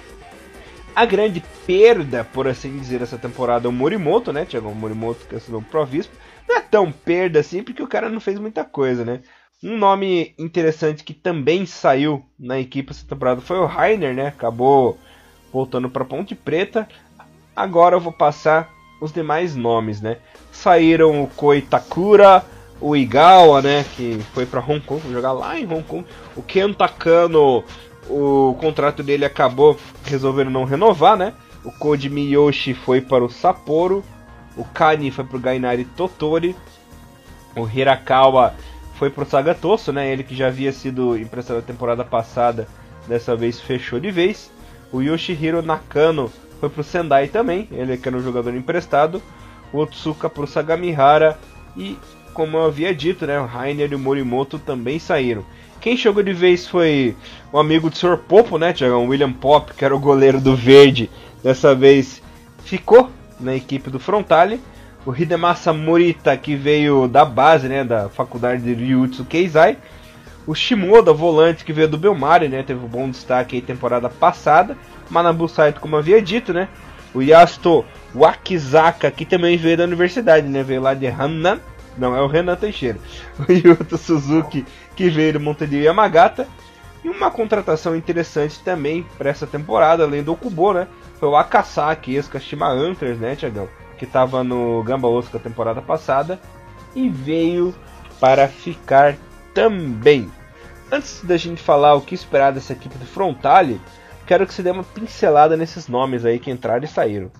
A 0.94 1.04
grande 1.06 1.42
perda, 1.66 2.22
por 2.22 2.46
assim 2.46 2.78
dizer, 2.78 3.00
essa 3.00 3.16
temporada 3.16 3.66
é 3.66 3.68
o 3.68 3.72
Morimoto, 3.72 4.32
né, 4.32 4.44
Tiago? 4.44 4.68
O 4.68 4.74
Morimoto 4.74 5.26
que 5.26 5.34
assinou 5.34 5.60
o 5.60 5.64
Provispo. 5.64 6.14
Não 6.46 6.56
é 6.56 6.60
tão 6.60 6.92
perda 6.92 7.40
assim, 7.40 7.62
porque 7.62 7.82
o 7.82 7.88
cara 7.88 8.10
não 8.10 8.20
fez 8.20 8.38
muita 8.38 8.64
coisa, 8.64 9.04
né? 9.04 9.20
Um 9.62 9.78
nome 9.78 10.34
interessante 10.38 11.02
que 11.02 11.14
também 11.14 11.64
saiu 11.64 12.22
na 12.38 12.60
equipe 12.60 12.90
essa 12.90 13.06
temporada 13.06 13.40
foi 13.40 13.58
o 13.58 13.64
Rainer, 13.64 14.14
né? 14.14 14.26
Acabou 14.26 14.98
voltando 15.54 15.88
para 15.88 16.04
Ponte 16.04 16.34
Preta. 16.34 16.88
Agora 17.54 17.94
eu 17.94 18.00
vou 18.00 18.12
passar 18.12 18.68
os 19.00 19.12
demais 19.12 19.54
nomes, 19.54 20.00
né? 20.00 20.16
Saíram 20.50 21.22
o 21.22 21.28
Koitakura, 21.28 22.44
o 22.80 22.96
Igawa, 22.96 23.62
né? 23.62 23.84
Que 23.94 24.18
foi 24.34 24.44
para 24.44 24.60
Hong 24.60 24.80
Kong, 24.80 25.00
jogar 25.12 25.30
lá 25.30 25.56
em 25.56 25.64
Hong 25.64 25.84
Kong. 25.84 26.04
O 26.34 26.42
Ken 26.42 26.72
Takano, 26.72 27.62
o 28.10 28.56
contrato 28.60 29.00
dele 29.04 29.24
acabou 29.24 29.78
resolvendo 30.04 30.50
não 30.50 30.64
renovar, 30.64 31.16
né? 31.16 31.32
O 31.64 31.70
Koji 31.70 32.10
Miyoshi 32.10 32.74
foi 32.74 33.00
para 33.00 33.24
o 33.24 33.30
Sapporo. 33.30 34.04
O 34.56 34.64
Kani 34.64 35.12
foi 35.12 35.24
para 35.24 35.36
o 35.36 35.40
Gainari 35.40 35.84
Totori. 35.84 36.56
O 37.56 37.68
Hirakawa 37.68 38.54
foi 38.98 39.08
pro 39.08 39.24
Sagatosso, 39.24 39.92
né? 39.92 40.12
Ele 40.12 40.24
que 40.24 40.34
já 40.34 40.48
havia 40.48 40.72
sido 40.72 41.16
emprestado 41.16 41.58
na 41.58 41.62
temporada 41.62 42.04
passada, 42.04 42.66
dessa 43.06 43.36
vez 43.36 43.60
fechou 43.60 44.00
de 44.00 44.10
vez. 44.10 44.52
O 44.94 45.02
Yoshihiro 45.02 45.60
Nakano 45.60 46.30
foi 46.60 46.68
pro 46.68 46.84
Sendai 46.84 47.26
também, 47.26 47.66
ele 47.72 47.96
que 47.96 48.06
era 48.06 48.16
um 48.16 48.22
jogador 48.22 48.54
emprestado. 48.54 49.20
O 49.72 49.78
Otsuka 49.78 50.30
pro 50.30 50.46
Sagamihara 50.46 51.36
e, 51.76 51.98
como 52.32 52.56
eu 52.56 52.66
havia 52.66 52.94
dito, 52.94 53.26
né, 53.26 53.40
o 53.40 53.44
Rainer 53.44 53.90
e 53.90 53.96
o 53.96 53.98
Morimoto 53.98 54.56
também 54.56 55.00
saíram. 55.00 55.44
Quem 55.80 55.96
chegou 55.96 56.22
de 56.22 56.32
vez 56.32 56.68
foi 56.68 57.16
o 57.52 57.58
amigo 57.58 57.90
do 57.90 57.96
Sr. 57.96 58.18
Popo, 58.18 58.56
né, 58.56 58.72
Tiagão? 58.72 59.08
William 59.08 59.32
Pop, 59.32 59.74
que 59.74 59.84
era 59.84 59.96
o 59.96 59.98
goleiro 59.98 60.40
do 60.40 60.54
Verde. 60.54 61.10
Dessa 61.42 61.74
vez 61.74 62.22
ficou 62.64 63.10
na 63.40 63.56
equipe 63.56 63.90
do 63.90 63.98
Frontale. 63.98 64.60
O 65.04 65.12
Hidemasa 65.12 65.72
Morita, 65.72 66.36
que 66.36 66.54
veio 66.54 67.08
da 67.08 67.24
base, 67.24 67.66
né, 67.66 67.82
da 67.82 68.08
faculdade 68.08 68.62
de 68.62 68.72
Ryutsu 68.72 69.24
Keizai. 69.24 69.76
O 70.46 70.54
Shimoda, 70.54 71.12
volante, 71.12 71.64
que 71.64 71.72
veio 71.72 71.88
do 71.88 71.96
Belmari, 71.96 72.48
né, 72.48 72.62
teve 72.62 72.84
um 72.84 72.88
bom 72.88 73.08
destaque 73.08 73.56
aí 73.56 73.62
temporada 73.62 74.10
passada. 74.10 74.76
Manabu 75.08 75.48
Saito, 75.48 75.80
como 75.80 75.96
havia 75.96 76.20
dito, 76.20 76.52
né. 76.52 76.68
O 77.14 77.22
Yasuto 77.22 77.84
Wakizaka, 78.14 79.10
que 79.10 79.24
também 79.24 79.56
veio 79.56 79.76
da 79.76 79.84
universidade, 79.84 80.46
né, 80.46 80.62
veio 80.62 80.82
lá 80.82 80.92
de 80.92 81.06
Hanan. 81.06 81.60
Não, 81.96 82.14
é 82.14 82.20
o 82.20 82.26
Renan 82.26 82.56
Teixeira. 82.56 82.98
O 83.48 83.52
Yuto 83.52 83.96
Suzuki, 83.96 84.66
que 84.96 85.08
veio 85.08 85.34
do 85.34 85.40
Montevideo 85.40 85.84
Yamagata. 85.84 86.46
E 87.04 87.08
uma 87.08 87.30
contratação 87.30 87.94
interessante 87.94 88.58
também 88.60 89.06
para 89.16 89.30
essa 89.30 89.46
temporada, 89.46 90.02
além 90.02 90.22
do 90.22 90.32
Okubo, 90.32 90.72
né? 90.72 90.88
Foi 91.20 91.28
o 91.28 91.36
Akasaki, 91.36 92.14
ex-Kashima 92.14 92.66
Antlers, 92.66 93.18
né, 93.18 93.36
Tiagão? 93.36 93.68
Que 93.98 94.04
estava 94.04 94.42
no 94.42 94.82
Gamba 94.82 95.06
Osaka 95.06 95.38
temporada 95.38 95.82
passada. 95.82 96.40
E 96.94 97.08
veio 97.08 97.74
para 98.18 98.48
ficar 98.48 99.16
também. 99.54 100.30
Antes 100.92 101.22
da 101.24 101.36
gente 101.36 101.62
falar 101.62 101.94
o 101.94 102.02
que 102.02 102.14
esperar 102.14 102.52
dessa 102.52 102.72
equipe 102.72 102.98
do 102.98 103.06
Frontale, 103.06 103.80
quero 104.26 104.46
que 104.46 104.52
você 104.52 104.62
dê 104.62 104.70
uma 104.70 104.84
pincelada 104.84 105.56
nesses 105.56 105.88
nomes 105.88 106.24
aí 106.24 106.38
que 106.38 106.50
entraram 106.50 106.84
e 106.84 106.88
saíram. 106.88 107.30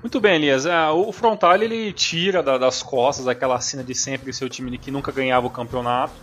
Muito 0.00 0.20
bem, 0.20 0.36
Elias. 0.36 0.64
É, 0.64 0.88
o 0.90 1.12
Frontal 1.12 1.56
ele 1.56 1.92
tira 1.92 2.42
das 2.42 2.82
costas 2.82 3.26
aquela 3.26 3.60
cena 3.60 3.82
de 3.82 3.94
sempre 3.94 4.32
seu 4.32 4.48
time 4.48 4.78
que 4.78 4.92
nunca 4.92 5.10
ganhava 5.10 5.46
o 5.46 5.50
campeonato, 5.50 6.14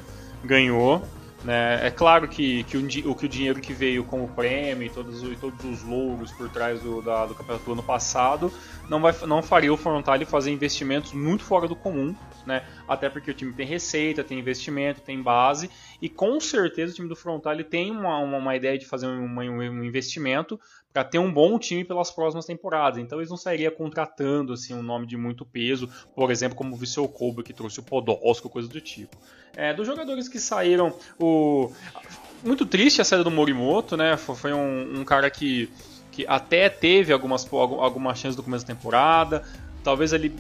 ganhou. 0.44 1.04
Né? 1.44 1.86
É 1.86 1.92
claro 1.92 2.28
que, 2.28 2.64
que, 2.64 2.78
o, 2.78 3.16
que 3.16 3.25
o 3.25 3.30
dinheiro 3.30 3.60
que 3.60 3.74
veio 3.74 4.04
com 4.04 4.24
o 4.24 4.28
prêmio 4.28 4.88
e 4.88 4.90
todos, 4.90 5.22
todos 5.40 5.64
os 5.64 5.84
louros 5.84 6.32
por 6.32 6.50
trás 6.50 6.82
do, 6.82 7.02
da, 7.04 7.25
do 7.25 7.36
campeonato 7.36 7.66
do 7.66 7.74
ano 7.74 7.84
passado 7.84 8.52
não, 8.90 9.00
vai, 9.00 9.14
não 9.28 9.44
faria 9.44 9.72
o 9.72 9.78
Frontale 9.78 10.25
fazer 10.25 10.52
investimentos 10.52 11.14
muito 11.14 11.44
fora 11.44 11.68
do 11.68 11.75
comum, 11.75 12.16
né? 12.46 12.64
até 12.88 13.10
porque 13.10 13.32
o 13.32 13.34
time 13.34 13.54
tem 13.54 13.66
receita, 13.66 14.24
tem 14.24 14.40
investimento, 14.40 15.02
tem 15.02 15.22
base 15.22 15.70
e 16.02 16.10
com 16.10 16.40
certeza 16.40 16.94
o 16.94 16.96
time 16.96 17.10
do 17.10 17.16
Frontale 17.16 17.64
tem 17.64 17.92
uma, 17.92 18.18
uma, 18.20 18.38
uma 18.38 18.56
ideia 18.56 18.78
de 18.78 18.86
fazer 18.86 19.08
um, 19.08 19.40
um 19.40 19.84
investimento 19.84 20.60
para 20.96 21.04
ter 21.04 21.20
um 21.20 21.30
bom 21.30 21.60
time 21.60 21.84
pelas 21.84 22.10
próximas 22.10 22.46
temporadas. 22.46 23.00
Então 23.00 23.20
eles 23.20 23.30
não 23.30 23.36
sairiam 23.36 23.72
contratando 23.72 24.54
assim 24.54 24.74
um 24.74 24.82
nome 24.82 25.06
de 25.06 25.18
muito 25.18 25.46
peso, 25.46 25.90
por 26.16 26.32
exemplo, 26.32 26.56
como 26.56 26.74
o 26.74 26.78
Viseu 26.78 27.06
Kobe 27.08 27.44
que 27.44 27.54
trouxe 27.54 27.82
o 27.82 27.84
Podolski, 27.84 28.48
coisa 28.48 28.70
do 28.70 28.80
tipo. 28.80 29.18
É, 29.58 29.74
dos 29.74 29.86
jogadores 29.86 30.30
que 30.30 30.40
saíram, 30.40 30.94
o 31.20 31.70
muito 32.42 32.66
triste 32.66 33.02
a 33.02 33.04
saída 33.04 33.24
do 33.24 33.32
Morimoto, 33.32 33.98
né? 33.98 34.16
Foi 34.16 34.54
um, 34.54 35.02
um 35.02 35.04
cara 35.04 35.30
que, 35.30 35.70
que 36.12 36.25
até 36.28 36.70
teve 36.70 37.12
algumas, 37.12 37.46
algumas 37.52 38.18
chances 38.18 38.38
no 38.38 38.44
começo 38.44 38.66
da 38.66 38.74
temporada, 38.74 39.44
talvez 39.84 40.14
ele 40.14 40.34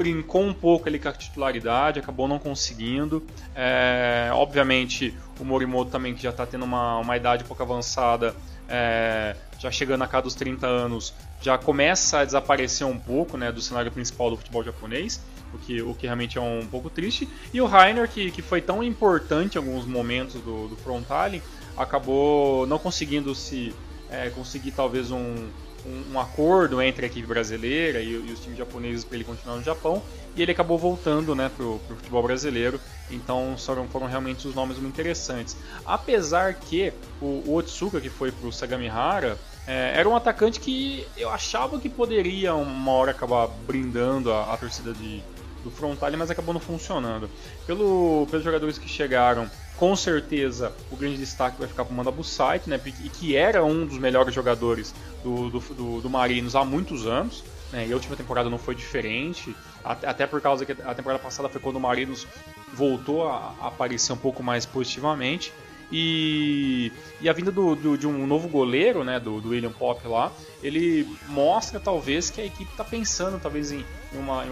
brincou 0.00 0.42
um 0.42 0.54
pouco 0.54 0.88
ali 0.88 0.98
com 0.98 1.10
a 1.10 1.12
titularidade, 1.12 2.00
acabou 2.00 2.26
não 2.26 2.38
conseguindo. 2.38 3.22
É, 3.54 4.30
obviamente, 4.32 5.14
o 5.38 5.44
Morimoto 5.44 5.90
também, 5.90 6.14
que 6.14 6.22
já 6.22 6.30
está 6.30 6.46
tendo 6.46 6.64
uma, 6.64 6.96
uma 6.96 7.18
idade 7.18 7.44
um 7.44 7.46
pouco 7.46 7.62
avançada, 7.62 8.34
é, 8.66 9.36
já 9.58 9.70
chegando 9.70 10.02
a 10.02 10.06
cada 10.06 10.22
dos 10.22 10.34
30 10.34 10.66
anos, 10.66 11.12
já 11.42 11.58
começa 11.58 12.20
a 12.20 12.24
desaparecer 12.24 12.86
um 12.86 12.98
pouco 12.98 13.36
né, 13.36 13.52
do 13.52 13.60
cenário 13.60 13.92
principal 13.92 14.30
do 14.30 14.38
futebol 14.38 14.64
japonês, 14.64 15.22
o 15.52 15.58
que, 15.58 15.82
o 15.82 15.92
que 15.92 16.06
realmente 16.06 16.38
é 16.38 16.40
um 16.40 16.66
pouco 16.66 16.88
triste. 16.88 17.28
E 17.52 17.60
o 17.60 17.66
Rainer, 17.66 18.08
que, 18.08 18.30
que 18.30 18.40
foi 18.40 18.62
tão 18.62 18.82
importante 18.82 19.56
em 19.56 19.58
alguns 19.58 19.84
momentos 19.84 20.40
do, 20.40 20.66
do 20.66 20.76
Frontale, 20.76 21.42
acabou 21.76 22.66
não 22.66 22.78
conseguindo 22.78 23.34
se 23.34 23.74
é, 24.10 24.30
conseguir 24.30 24.70
talvez 24.70 25.10
um, 25.10 25.50
um, 25.84 26.14
um, 26.14 26.20
acordo 26.20 26.80
entre 26.80 27.04
a 27.04 27.08
equipe 27.08 27.26
brasileira 27.26 28.00
e, 28.00 28.10
e 28.10 28.32
os 28.32 28.40
times 28.40 28.58
japoneses 28.58 29.04
para 29.04 29.16
ele 29.16 29.24
continuar 29.24 29.56
no 29.56 29.62
Japão 29.62 30.02
e 30.36 30.42
ele 30.42 30.52
acabou 30.52 30.78
voltando 30.78 31.34
né, 31.34 31.50
para 31.54 31.64
o 31.64 31.80
futebol 31.88 32.22
brasileiro. 32.22 32.80
Então 33.10 33.54
foram, 33.58 33.88
foram 33.88 34.06
realmente 34.06 34.46
os 34.46 34.54
nomes 34.54 34.78
muito 34.78 34.94
interessantes. 34.94 35.56
Apesar 35.84 36.54
que 36.54 36.92
o, 37.20 37.42
o 37.46 37.56
Otsuka, 37.56 38.00
que 38.00 38.08
foi 38.08 38.30
para 38.30 38.48
o 38.48 38.52
Sagamihara, 38.52 39.38
é, 39.66 39.92
era 39.96 40.08
um 40.08 40.16
atacante 40.16 40.60
que 40.60 41.06
eu 41.16 41.30
achava 41.30 41.78
que 41.78 41.88
poderia 41.88 42.54
uma 42.54 42.92
hora 42.92 43.10
acabar 43.10 43.48
brindando 43.66 44.32
a, 44.32 44.54
a 44.54 44.56
torcida 44.56 44.92
de, 44.92 45.22
do 45.62 45.70
Frontale, 45.70 46.16
mas 46.16 46.30
acabou 46.30 46.54
não 46.54 46.60
funcionando. 46.60 47.28
Pelo, 47.66 48.26
pelos 48.30 48.44
jogadores 48.44 48.78
que 48.78 48.88
chegaram, 48.88 49.50
com 49.80 49.96
certeza 49.96 50.74
o 50.92 50.96
grande 50.96 51.16
destaque 51.16 51.58
vai 51.58 51.66
ficar 51.66 51.86
para 51.86 51.92
o 51.94 51.96
Mandabu 51.96 52.22
Site, 52.22 52.68
né, 52.68 52.78
e 52.84 53.08
que 53.08 53.34
era 53.34 53.64
um 53.64 53.86
dos 53.86 53.96
melhores 53.96 54.34
jogadores 54.34 54.94
do, 55.24 55.48
do, 55.48 55.58
do, 55.58 56.00
do 56.02 56.10
Marinos 56.10 56.54
há 56.54 56.62
muitos 56.62 57.06
anos. 57.06 57.42
Né, 57.72 57.86
e 57.86 57.92
a 57.92 57.94
última 57.94 58.14
temporada 58.14 58.50
não 58.50 58.58
foi 58.58 58.74
diferente, 58.74 59.56
até 59.82 60.26
por 60.26 60.40
causa 60.42 60.66
que 60.66 60.72
a 60.72 60.94
temporada 60.94 61.22
passada 61.22 61.48
foi 61.48 61.60
quando 61.62 61.76
o 61.76 61.80
Marinos 61.80 62.26
voltou 62.74 63.26
a 63.26 63.54
aparecer 63.62 64.12
um 64.12 64.18
pouco 64.18 64.42
mais 64.42 64.66
positivamente. 64.66 65.50
E, 65.92 66.92
e 67.20 67.28
a 67.28 67.32
vinda 67.32 67.50
do, 67.50 67.74
do, 67.74 67.98
de 67.98 68.06
um 68.06 68.26
novo 68.26 68.48
goleiro, 68.48 69.02
né, 69.02 69.18
do, 69.18 69.40
do, 69.40 69.48
William 69.48 69.72
Pop 69.72 70.06
lá, 70.06 70.32
ele 70.62 71.04
mostra 71.28 71.80
talvez 71.80 72.30
que 72.30 72.40
a 72.40 72.44
equipe 72.44 72.70
está 72.70 72.84
pensando 72.84 73.40
talvez 73.40 73.72
em, 73.72 73.84
uma, 74.12 74.46
em 74.46 74.50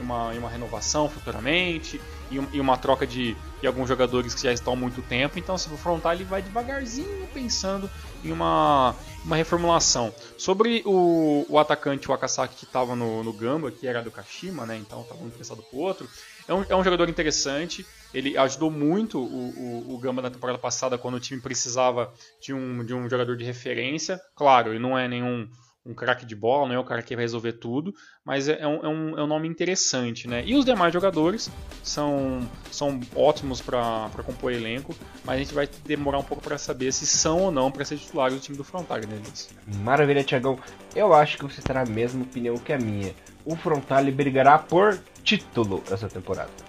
uma, 0.00 0.34
em 0.34 0.38
uma, 0.38 0.48
renovação 0.48 1.08
futuramente, 1.08 2.00
em, 2.30 2.60
uma 2.60 2.76
troca 2.76 3.04
de, 3.04 3.36
de, 3.60 3.66
alguns 3.66 3.88
jogadores 3.88 4.32
que 4.32 4.42
já 4.42 4.52
estão 4.52 4.74
há 4.74 4.76
muito 4.76 5.02
tempo. 5.02 5.38
Então, 5.40 5.58
se 5.58 5.68
for 5.68 5.76
frontal, 5.76 6.12
ele 6.12 6.24
vai 6.24 6.40
devagarzinho 6.40 7.26
pensando 7.34 7.90
em 8.22 8.30
uma, 8.30 8.94
uma 9.24 9.34
reformulação. 9.34 10.14
Sobre 10.38 10.82
o, 10.86 11.44
o 11.48 11.58
atacante, 11.58 12.08
o 12.08 12.14
Akasaki, 12.14 12.54
que 12.54 12.64
estava 12.64 12.94
no, 12.94 13.24
no 13.24 13.32
Gamba, 13.32 13.72
que 13.72 13.88
era 13.88 14.02
do 14.02 14.10
Kashima, 14.12 14.64
né, 14.64 14.76
então 14.76 15.02
estava 15.02 15.24
um 15.24 15.30
pensado 15.30 15.62
para 15.62 15.78
outro, 15.78 16.08
é 16.46 16.54
um, 16.54 16.64
é 16.68 16.76
um 16.76 16.84
jogador 16.84 17.08
interessante. 17.08 17.84
Ele 18.14 18.36
ajudou 18.38 18.70
muito 18.70 19.18
o, 19.18 19.24
o, 19.24 19.94
o 19.94 19.98
Gamba 19.98 20.22
na 20.22 20.30
temporada 20.30 20.58
passada, 20.58 20.96
quando 20.96 21.16
o 21.16 21.20
time 21.20 21.40
precisava 21.40 22.12
de 22.40 22.52
um, 22.54 22.84
de 22.84 22.94
um 22.94 23.08
jogador 23.08 23.36
de 23.36 23.44
referência. 23.44 24.20
Claro, 24.34 24.70
ele 24.70 24.78
não 24.78 24.98
é 24.98 25.06
nenhum 25.06 25.48
um 25.86 25.94
craque 25.94 26.26
de 26.26 26.34
bola, 26.34 26.68
não 26.68 26.74
é 26.74 26.78
o 26.78 26.84
cara 26.84 27.00
que 27.00 27.14
vai 27.14 27.24
resolver 27.24 27.52
tudo, 27.52 27.94
mas 28.24 28.48
é, 28.48 28.58
é 28.60 28.66
um, 28.66 28.84
é 28.84 28.88
um, 28.88 29.18
é 29.18 29.22
um 29.22 29.26
nome 29.26 29.46
interessante, 29.46 30.26
né? 30.26 30.42
E 30.44 30.56
os 30.56 30.64
demais 30.64 30.92
jogadores 30.92 31.48
são, 31.82 32.46
são 32.72 33.00
ótimos 33.14 33.60
para 33.60 34.10
compor 34.24 34.52
elenco, 34.52 34.94
mas 35.24 35.36
a 35.36 35.38
gente 35.38 35.54
vai 35.54 35.68
demorar 35.84 36.18
um 36.18 36.24
pouco 36.24 36.42
para 36.42 36.58
saber 36.58 36.92
se 36.92 37.06
são 37.06 37.40
ou 37.42 37.52
não 37.52 37.70
para 37.70 37.84
ser 37.84 37.98
titulares 37.98 38.36
do 38.36 38.42
time 38.42 38.58
do 38.58 38.64
Frontale, 38.64 39.06
né, 39.06 39.16
Luiz? 39.24 39.48
Maravilha, 39.82 40.24
Tiagão. 40.24 40.58
Eu 40.94 41.14
acho 41.14 41.38
que 41.38 41.44
você 41.44 41.62
terá 41.62 41.82
a 41.82 41.86
mesma 41.86 42.22
opinião 42.24 42.56
que 42.58 42.72
a 42.72 42.78
minha. 42.78 43.14
O 43.44 43.54
Frontale 43.54 44.10
brigará 44.10 44.58
por 44.58 44.98
título 45.22 45.84
essa 45.88 46.08
temporada. 46.08 46.65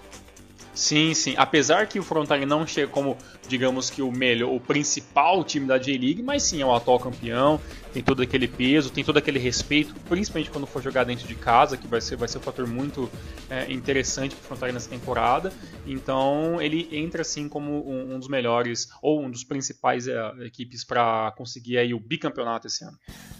Sim, 0.78 1.12
sim. 1.12 1.34
Apesar 1.36 1.88
que 1.88 1.98
o 1.98 2.04
Frontale 2.04 2.46
não 2.46 2.64
chega 2.64 2.86
como, 2.86 3.18
digamos 3.48 3.90
que 3.90 4.00
o 4.00 4.12
melhor, 4.12 4.54
o 4.54 4.60
principal 4.60 5.42
time 5.42 5.66
da 5.66 5.76
J-League, 5.76 6.22
mas 6.22 6.44
sim 6.44 6.62
é 6.62 6.64
o 6.64 6.72
atual 6.72 7.00
campeão, 7.00 7.60
tem 7.92 8.00
todo 8.00 8.22
aquele 8.22 8.46
peso, 8.46 8.88
tem 8.88 9.02
todo 9.02 9.16
aquele 9.16 9.40
respeito, 9.40 9.92
principalmente 10.08 10.52
quando 10.52 10.68
for 10.68 10.80
jogar 10.80 11.02
dentro 11.02 11.26
de 11.26 11.34
casa, 11.34 11.76
que 11.76 11.88
vai 11.88 12.00
ser, 12.00 12.14
vai 12.14 12.28
ser 12.28 12.38
um 12.38 12.42
fator 12.42 12.64
muito 12.64 13.10
é, 13.50 13.72
interessante 13.72 14.36
para 14.36 14.44
o 14.44 14.46
Frontale 14.46 14.72
nessa 14.72 14.88
temporada. 14.88 15.52
Então 15.84 16.62
ele 16.62 16.88
entra 16.92 17.22
assim 17.22 17.48
como 17.48 17.84
um, 17.84 18.14
um 18.14 18.18
dos 18.20 18.28
melhores 18.28 18.88
ou 19.02 19.20
um 19.20 19.28
dos 19.28 19.42
principais 19.42 20.06
é, 20.06 20.16
equipes 20.42 20.84
para 20.84 21.32
conseguir 21.36 21.76
aí 21.78 21.92
o 21.92 21.98
bicampeonato 21.98 22.68
esse 22.68 22.84
ano. 22.84 22.96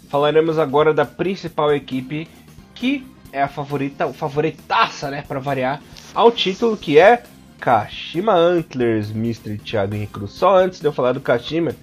Falaremos 0.09 0.59
agora 0.59 0.93
da 0.93 1.05
principal 1.05 1.73
equipe 1.73 2.27
que 2.75 3.07
é 3.31 3.41
a 3.41 3.47
favorita, 3.47 4.05
o 4.07 4.13
favoritaça, 4.13 5.09
né, 5.09 5.21
para 5.21 5.39
variar, 5.39 5.81
ao 6.13 6.31
título 6.31 6.77
que 6.77 6.97
é 6.97 7.23
Kashima 7.59 8.33
Antlers, 8.33 9.11
Mr. 9.11 9.57
Thiago 9.57 9.95
Henrique 9.95 10.13
Cruz. 10.13 10.31
Só 10.31 10.55
antes 10.55 10.79
de 10.79 10.87
eu 10.87 10.93
falar 10.93 11.13
do 11.13 11.21
Kashima, 11.21 11.75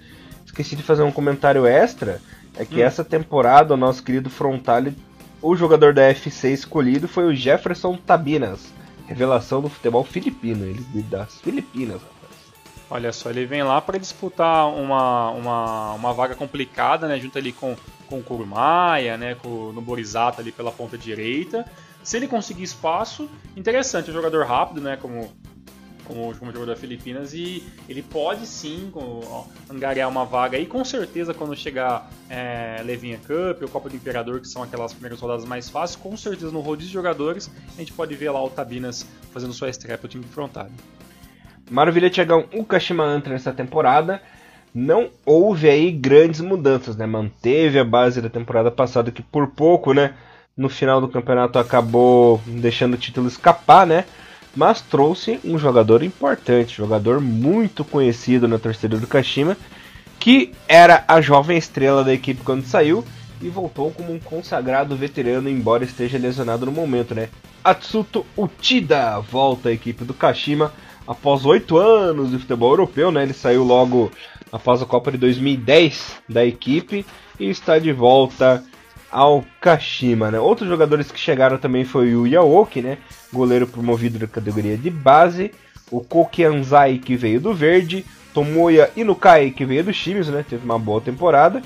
esqueci 0.44 0.74
de 0.74 0.82
fazer 0.82 1.02
um 1.02 1.12
comentário 1.12 1.66
extra, 1.66 2.20
é 2.56 2.64
que 2.64 2.76
hum. 2.76 2.84
essa 2.84 3.04
temporada 3.04 3.74
o 3.74 3.76
nosso 3.76 4.02
querido 4.02 4.30
Frontale, 4.30 4.96
o 5.42 5.54
jogador 5.54 5.92
da 5.92 6.02
FC 6.04 6.52
escolhido 6.52 7.06
foi 7.06 7.26
o 7.26 7.34
Jefferson 7.34 7.96
Tabinas, 7.96 8.72
revelação 9.06 9.60
do 9.60 9.68
futebol 9.68 10.02
filipino, 10.02 10.64
ele 10.64 11.02
das 11.02 11.40
Filipinas. 11.40 12.00
Olha 12.88 13.12
só, 13.12 13.30
ele 13.30 13.44
vem 13.44 13.64
lá 13.64 13.80
para 13.80 13.98
disputar 13.98 14.68
uma, 14.68 15.30
uma, 15.30 15.92
uma 15.92 16.12
vaga 16.12 16.36
complicada, 16.36 17.08
né, 17.08 17.18
junto 17.18 17.36
ali 17.36 17.52
com, 17.52 17.76
com 18.08 18.20
o 18.20 18.22
Kurumaya, 18.22 19.16
né, 19.16 19.34
com, 19.34 19.72
no 19.72 19.80
Borizata 19.80 20.40
ali 20.40 20.52
pela 20.52 20.70
ponta 20.70 20.96
direita. 20.96 21.66
Se 22.06 22.16
ele 22.16 22.28
conseguir 22.28 22.62
espaço, 22.62 23.28
interessante, 23.56 24.10
é 24.10 24.12
um 24.12 24.14
jogador 24.14 24.46
rápido, 24.46 24.80
né, 24.80 24.96
como, 24.96 25.28
como, 26.04 26.32
como 26.36 26.52
jogador 26.52 26.66
da 26.66 26.76
Filipinas, 26.76 27.34
e 27.34 27.64
ele 27.88 28.00
pode 28.00 28.46
sim 28.46 28.92
ó, 28.94 29.42
angariar 29.68 30.08
uma 30.08 30.24
vaga. 30.24 30.56
E 30.56 30.66
com 30.66 30.84
certeza, 30.84 31.34
quando 31.34 31.56
chegar 31.56 32.08
é, 32.30 32.80
Levinha 32.84 33.18
Cup 33.18 33.60
ou 33.60 33.68
Copa 33.68 33.88
do 33.88 33.96
Imperador, 33.96 34.38
que 34.38 34.46
são 34.46 34.62
aquelas 34.62 34.92
primeiras 34.92 35.18
rodadas 35.18 35.44
mais 35.44 35.68
fáceis, 35.68 35.96
com 36.00 36.16
certeza 36.16 36.52
no 36.52 36.60
rodízio 36.60 36.90
de 36.90 36.94
jogadores, 36.94 37.50
a 37.74 37.80
gente 37.80 37.92
pode 37.92 38.14
ver 38.14 38.30
lá 38.30 38.40
o 38.40 38.50
Tabinas 38.50 39.04
fazendo 39.32 39.52
sua 39.52 39.68
estreia 39.68 39.98
para 39.98 40.06
o 40.06 40.08
time 40.08 40.22
frontal. 40.26 40.68
Maravilha, 41.68 42.08
Tiagão, 42.08 42.44
o 42.54 42.64
Kashima 42.64 43.16
entra 43.16 43.32
nessa 43.32 43.52
temporada. 43.52 44.22
Não 44.72 45.10
houve 45.24 45.68
aí 45.68 45.90
grandes 45.90 46.40
mudanças, 46.40 46.96
né? 46.96 47.04
Manteve 47.04 47.80
a 47.80 47.84
base 47.84 48.22
da 48.22 48.30
temporada 48.30 48.70
passada, 48.70 49.10
que 49.10 49.22
por 49.24 49.48
pouco, 49.48 49.92
né? 49.92 50.14
No 50.56 50.70
final 50.70 51.02
do 51.02 51.08
campeonato 51.08 51.58
acabou 51.58 52.40
deixando 52.46 52.94
o 52.94 52.96
título 52.96 53.28
escapar, 53.28 53.86
né? 53.86 54.06
Mas 54.56 54.80
trouxe 54.80 55.38
um 55.44 55.58
jogador 55.58 56.02
importante, 56.02 56.78
jogador 56.78 57.20
muito 57.20 57.84
conhecido 57.84 58.48
na 58.48 58.58
torcida 58.58 58.96
do 58.96 59.06
Kashima, 59.06 59.54
que 60.18 60.54
era 60.66 61.04
a 61.06 61.20
jovem 61.20 61.58
estrela 61.58 62.02
da 62.02 62.14
equipe 62.14 62.42
quando 62.42 62.64
saiu 62.64 63.04
e 63.42 63.50
voltou 63.50 63.90
como 63.90 64.10
um 64.10 64.18
consagrado 64.18 64.96
veterano, 64.96 65.50
embora 65.50 65.84
esteja 65.84 66.16
lesionado 66.16 66.64
no 66.64 66.72
momento, 66.72 67.14
né? 67.14 67.28
Atsuto 67.62 68.24
Uchida 68.34 69.20
volta 69.20 69.68
à 69.68 69.72
equipe 69.72 70.04
do 70.04 70.14
Kashima 70.14 70.72
após 71.06 71.44
oito 71.44 71.76
anos 71.76 72.30
de 72.30 72.38
futebol 72.38 72.70
europeu, 72.70 73.12
né? 73.12 73.24
Ele 73.24 73.34
saiu 73.34 73.62
logo 73.62 74.10
após 74.50 74.80
a 74.80 74.86
Copa 74.86 75.12
de 75.12 75.18
2010 75.18 76.22
da 76.26 76.46
equipe 76.46 77.04
e 77.38 77.50
está 77.50 77.78
de 77.78 77.92
volta 77.92 78.64
ao 79.10 79.44
Kashima, 79.60 80.30
né? 80.30 80.38
Outros 80.38 80.68
jogadores 80.68 81.10
que 81.10 81.18
chegaram 81.18 81.58
também 81.58 81.84
foi 81.84 82.14
o 82.14 82.26
Yaoki, 82.26 82.82
né? 82.82 82.98
Goleiro 83.32 83.66
promovido 83.66 84.18
da 84.18 84.26
categoria 84.26 84.76
de 84.76 84.90
base, 84.90 85.52
o 85.90 86.00
Kokianzai 86.00 86.98
que 86.98 87.16
veio 87.16 87.40
do 87.40 87.54
Verde, 87.54 88.04
Tomoya 88.34 88.90
Inukai 88.96 89.50
que 89.50 89.64
veio 89.64 89.84
do 89.84 89.92
Shimizu, 89.92 90.32
né? 90.32 90.44
Teve 90.48 90.64
uma 90.64 90.78
boa 90.78 91.00
temporada. 91.00 91.62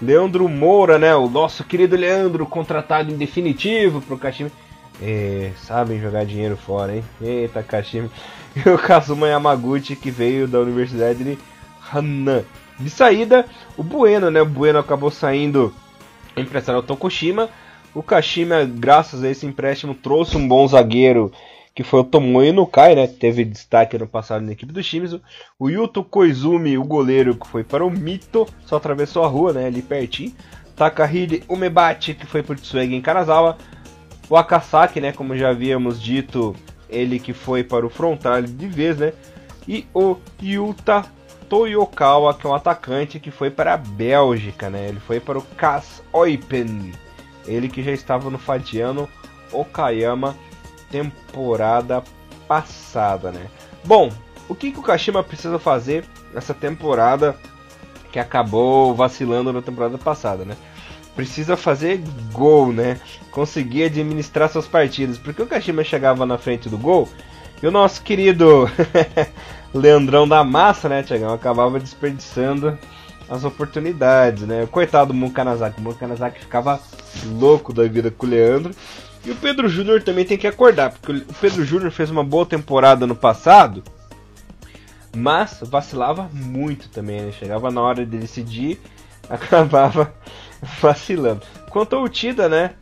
Leandro 0.00 0.48
Moura, 0.48 0.98
né? 0.98 1.14
O 1.14 1.28
nosso 1.28 1.64
querido 1.64 1.96
Leandro, 1.96 2.46
contratado 2.46 3.12
em 3.12 3.16
definitivo 3.16 4.00
pro 4.00 4.18
Kashima. 4.18 4.50
É, 5.02 5.50
sabem 5.56 6.00
jogar 6.00 6.24
dinheiro 6.24 6.56
fora, 6.56 6.94
hein? 6.94 7.04
Eita, 7.20 7.62
Kashima. 7.62 8.10
E 8.54 8.68
o 8.68 8.78
Kazuma 8.78 9.26
Yamaguchi, 9.26 9.96
que 9.96 10.12
veio 10.12 10.46
da 10.46 10.60
Universidade 10.60 11.24
de 11.24 11.36
Hanan. 11.92 12.44
De 12.78 12.88
saída, 12.88 13.44
o 13.76 13.82
Bueno, 13.82 14.30
né? 14.30 14.40
O 14.40 14.46
Bueno 14.46 14.78
acabou 14.78 15.10
saindo 15.10 15.74
emprestado 16.36 16.76
ao 16.76 16.82
Tokushima. 16.82 17.48
O 17.94 18.02
Kashima, 18.02 18.64
graças 18.64 19.22
a 19.22 19.30
esse 19.30 19.46
empréstimo, 19.46 19.94
trouxe 19.94 20.36
um 20.36 20.48
bom 20.48 20.66
zagueiro 20.66 21.32
que 21.74 21.82
foi 21.82 22.00
o 22.00 22.04
Tomoe 22.04 22.52
Nukai, 22.52 22.94
né? 22.94 23.06
Teve 23.06 23.44
destaque 23.44 23.98
no 23.98 24.06
passado 24.06 24.44
na 24.44 24.52
equipe 24.52 24.72
do 24.72 24.82
Shimizu. 24.82 25.20
O 25.58 25.68
Yuto 25.68 26.04
Koizumi, 26.04 26.78
o 26.78 26.84
goleiro 26.84 27.34
que 27.34 27.48
foi 27.48 27.64
para 27.64 27.84
o 27.84 27.90
Mito, 27.90 28.46
só 28.64 28.76
atravessou 28.76 29.24
a 29.24 29.28
rua, 29.28 29.52
né? 29.52 29.66
Ali 29.66 29.82
pertinho. 29.82 30.32
Takahide 30.76 31.42
Umebate, 31.48 32.14
que 32.14 32.26
foi 32.26 32.42
para 32.42 32.52
o 32.52 32.56
Tsuegi 32.56 32.94
em 32.94 33.00
Kanazawa. 33.00 33.58
O 34.30 34.36
Akasaki, 34.36 35.00
né? 35.00 35.12
Como 35.12 35.36
já 35.36 35.50
havíamos 35.50 36.00
dito, 36.00 36.54
ele 36.88 37.18
que 37.18 37.32
foi 37.32 37.64
para 37.64 37.84
o 37.84 37.90
Frontal 37.90 38.40
de 38.42 38.66
vez, 38.68 38.98
né? 38.98 39.12
E 39.66 39.84
o 39.92 40.16
Yuta 40.40 41.04
Toyokawa, 41.48 42.34
que 42.34 42.46
é 42.46 42.50
um 42.50 42.54
atacante 42.54 43.20
que 43.20 43.30
foi 43.30 43.50
para 43.50 43.74
a 43.74 43.76
Bélgica, 43.76 44.68
né? 44.70 44.88
Ele 44.88 45.00
foi 45.00 45.20
para 45.20 45.38
o 45.38 45.42
Kas 45.42 46.02
Oipen. 46.12 46.92
Ele 47.46 47.68
que 47.68 47.82
já 47.82 47.92
estava 47.92 48.30
no 48.30 48.38
Fadiano 48.38 49.08
Okayama 49.52 50.34
temporada 50.90 52.02
passada, 52.46 53.32
né? 53.32 53.46
Bom, 53.84 54.10
o 54.48 54.54
que, 54.54 54.70
que 54.70 54.78
o 54.78 54.82
Kashima 54.82 55.22
precisa 55.22 55.58
fazer 55.58 56.04
nessa 56.32 56.54
temporada 56.54 57.36
que 58.12 58.18
acabou 58.18 58.94
vacilando 58.94 59.52
na 59.52 59.60
temporada 59.60 59.98
passada, 59.98 60.44
né? 60.44 60.56
Precisa 61.16 61.56
fazer 61.56 62.00
gol, 62.32 62.72
né? 62.72 63.00
Conseguir 63.30 63.84
administrar 63.84 64.48
suas 64.48 64.66
partidas. 64.66 65.18
Porque 65.18 65.42
o 65.42 65.46
Kashima 65.46 65.82
chegava 65.82 66.24
na 66.24 66.38
frente 66.38 66.68
do 66.68 66.78
gol 66.78 67.08
e 67.62 67.66
o 67.66 67.70
nosso 67.70 68.02
querido 68.02 68.70
Leandrão 69.78 70.26
da 70.26 70.44
Massa, 70.44 70.88
né, 70.88 71.02
Tiagão, 71.02 71.34
acabava 71.34 71.80
desperdiçando 71.80 72.78
as 73.28 73.44
oportunidades, 73.44 74.42
né? 74.42 74.66
Coitado 74.70 75.08
do 75.12 75.14
Mukanazaki. 75.14 75.80
O 75.80 75.84
Mukanazaki 75.84 76.40
ficava 76.40 76.80
louco 77.38 77.72
da 77.72 77.84
vida 77.84 78.10
com 78.10 78.26
o 78.26 78.28
Leandro. 78.28 78.74
E 79.24 79.30
o 79.30 79.36
Pedro 79.36 79.68
Júnior 79.68 80.02
também 80.02 80.24
tem 80.24 80.36
que 80.36 80.46
acordar, 80.46 80.92
porque 80.92 81.12
o 81.12 81.34
Pedro 81.40 81.64
Júnior 81.64 81.90
fez 81.90 82.10
uma 82.10 82.22
boa 82.22 82.44
temporada 82.44 83.06
no 83.06 83.16
passado, 83.16 83.82
mas 85.16 85.60
vacilava 85.62 86.28
muito 86.30 86.90
também, 86.90 87.22
né? 87.22 87.32
Chegava 87.32 87.70
na 87.70 87.80
hora 87.80 88.04
de 88.04 88.18
decidir, 88.18 88.78
acabava 89.28 90.12
vacilando. 90.80 91.40
Quanto 91.70 91.96
ao 91.96 92.06
Tida, 92.08 92.48
né? 92.48 92.72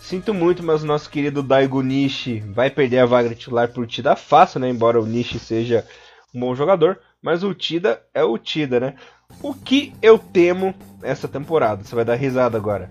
Sinto 0.00 0.32
muito, 0.32 0.62
mas 0.62 0.82
o 0.82 0.86
nosso 0.86 1.10
querido 1.10 1.42
Daigo 1.42 1.82
Nishi 1.82 2.40
vai 2.40 2.70
perder 2.70 3.00
a 3.00 3.06
vaga 3.06 3.28
titular 3.34 3.68
por 3.68 3.86
Tida 3.86 4.16
fácil, 4.16 4.58
né? 4.58 4.70
Embora 4.70 4.98
o 4.98 5.06
Nishi 5.06 5.38
seja 5.38 5.86
um 6.34 6.40
bom 6.40 6.54
jogador, 6.54 6.98
mas 7.22 7.42
o 7.42 7.54
Tida 7.54 8.02
é 8.14 8.22
o 8.22 8.38
Tida, 8.38 8.80
né? 8.80 8.94
O 9.42 9.54
que 9.54 9.92
eu 10.02 10.18
temo 10.18 10.74
essa 11.02 11.28
temporada? 11.28 11.84
Você 11.84 11.94
vai 11.94 12.04
dar 12.04 12.14
risada 12.14 12.56
agora. 12.56 12.88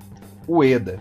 O 0.48 0.64
Eda 0.64 1.00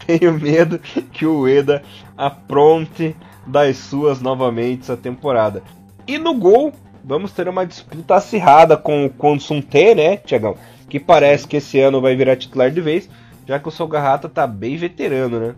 tenho 0.06 0.32
medo 0.32 0.78
que 0.78 1.26
o 1.26 1.40
Ueda 1.40 1.82
apronte 2.16 3.14
das 3.46 3.76
suas 3.76 4.20
novamente 4.20 4.82
essa 4.82 4.96
temporada. 4.96 5.62
E 6.06 6.18
no 6.18 6.34
gol, 6.34 6.72
vamos 7.04 7.32
ter 7.32 7.48
uma 7.48 7.66
disputa 7.66 8.16
acirrada 8.16 8.76
com 8.76 9.06
o 9.06 9.10
Consunte, 9.10 9.94
né, 9.94 10.16
Tiagão? 10.16 10.56
Que 10.88 10.98
parece 10.98 11.46
que 11.46 11.56
esse 11.56 11.78
ano 11.80 12.00
vai 12.00 12.16
virar 12.16 12.36
titular 12.36 12.70
de 12.70 12.80
vez, 12.80 13.08
já 13.46 13.58
que 13.58 13.68
o 13.68 13.70
Sogarrata 13.70 14.28
tá 14.28 14.46
bem 14.46 14.76
veterano, 14.76 15.38
né? 15.38 15.54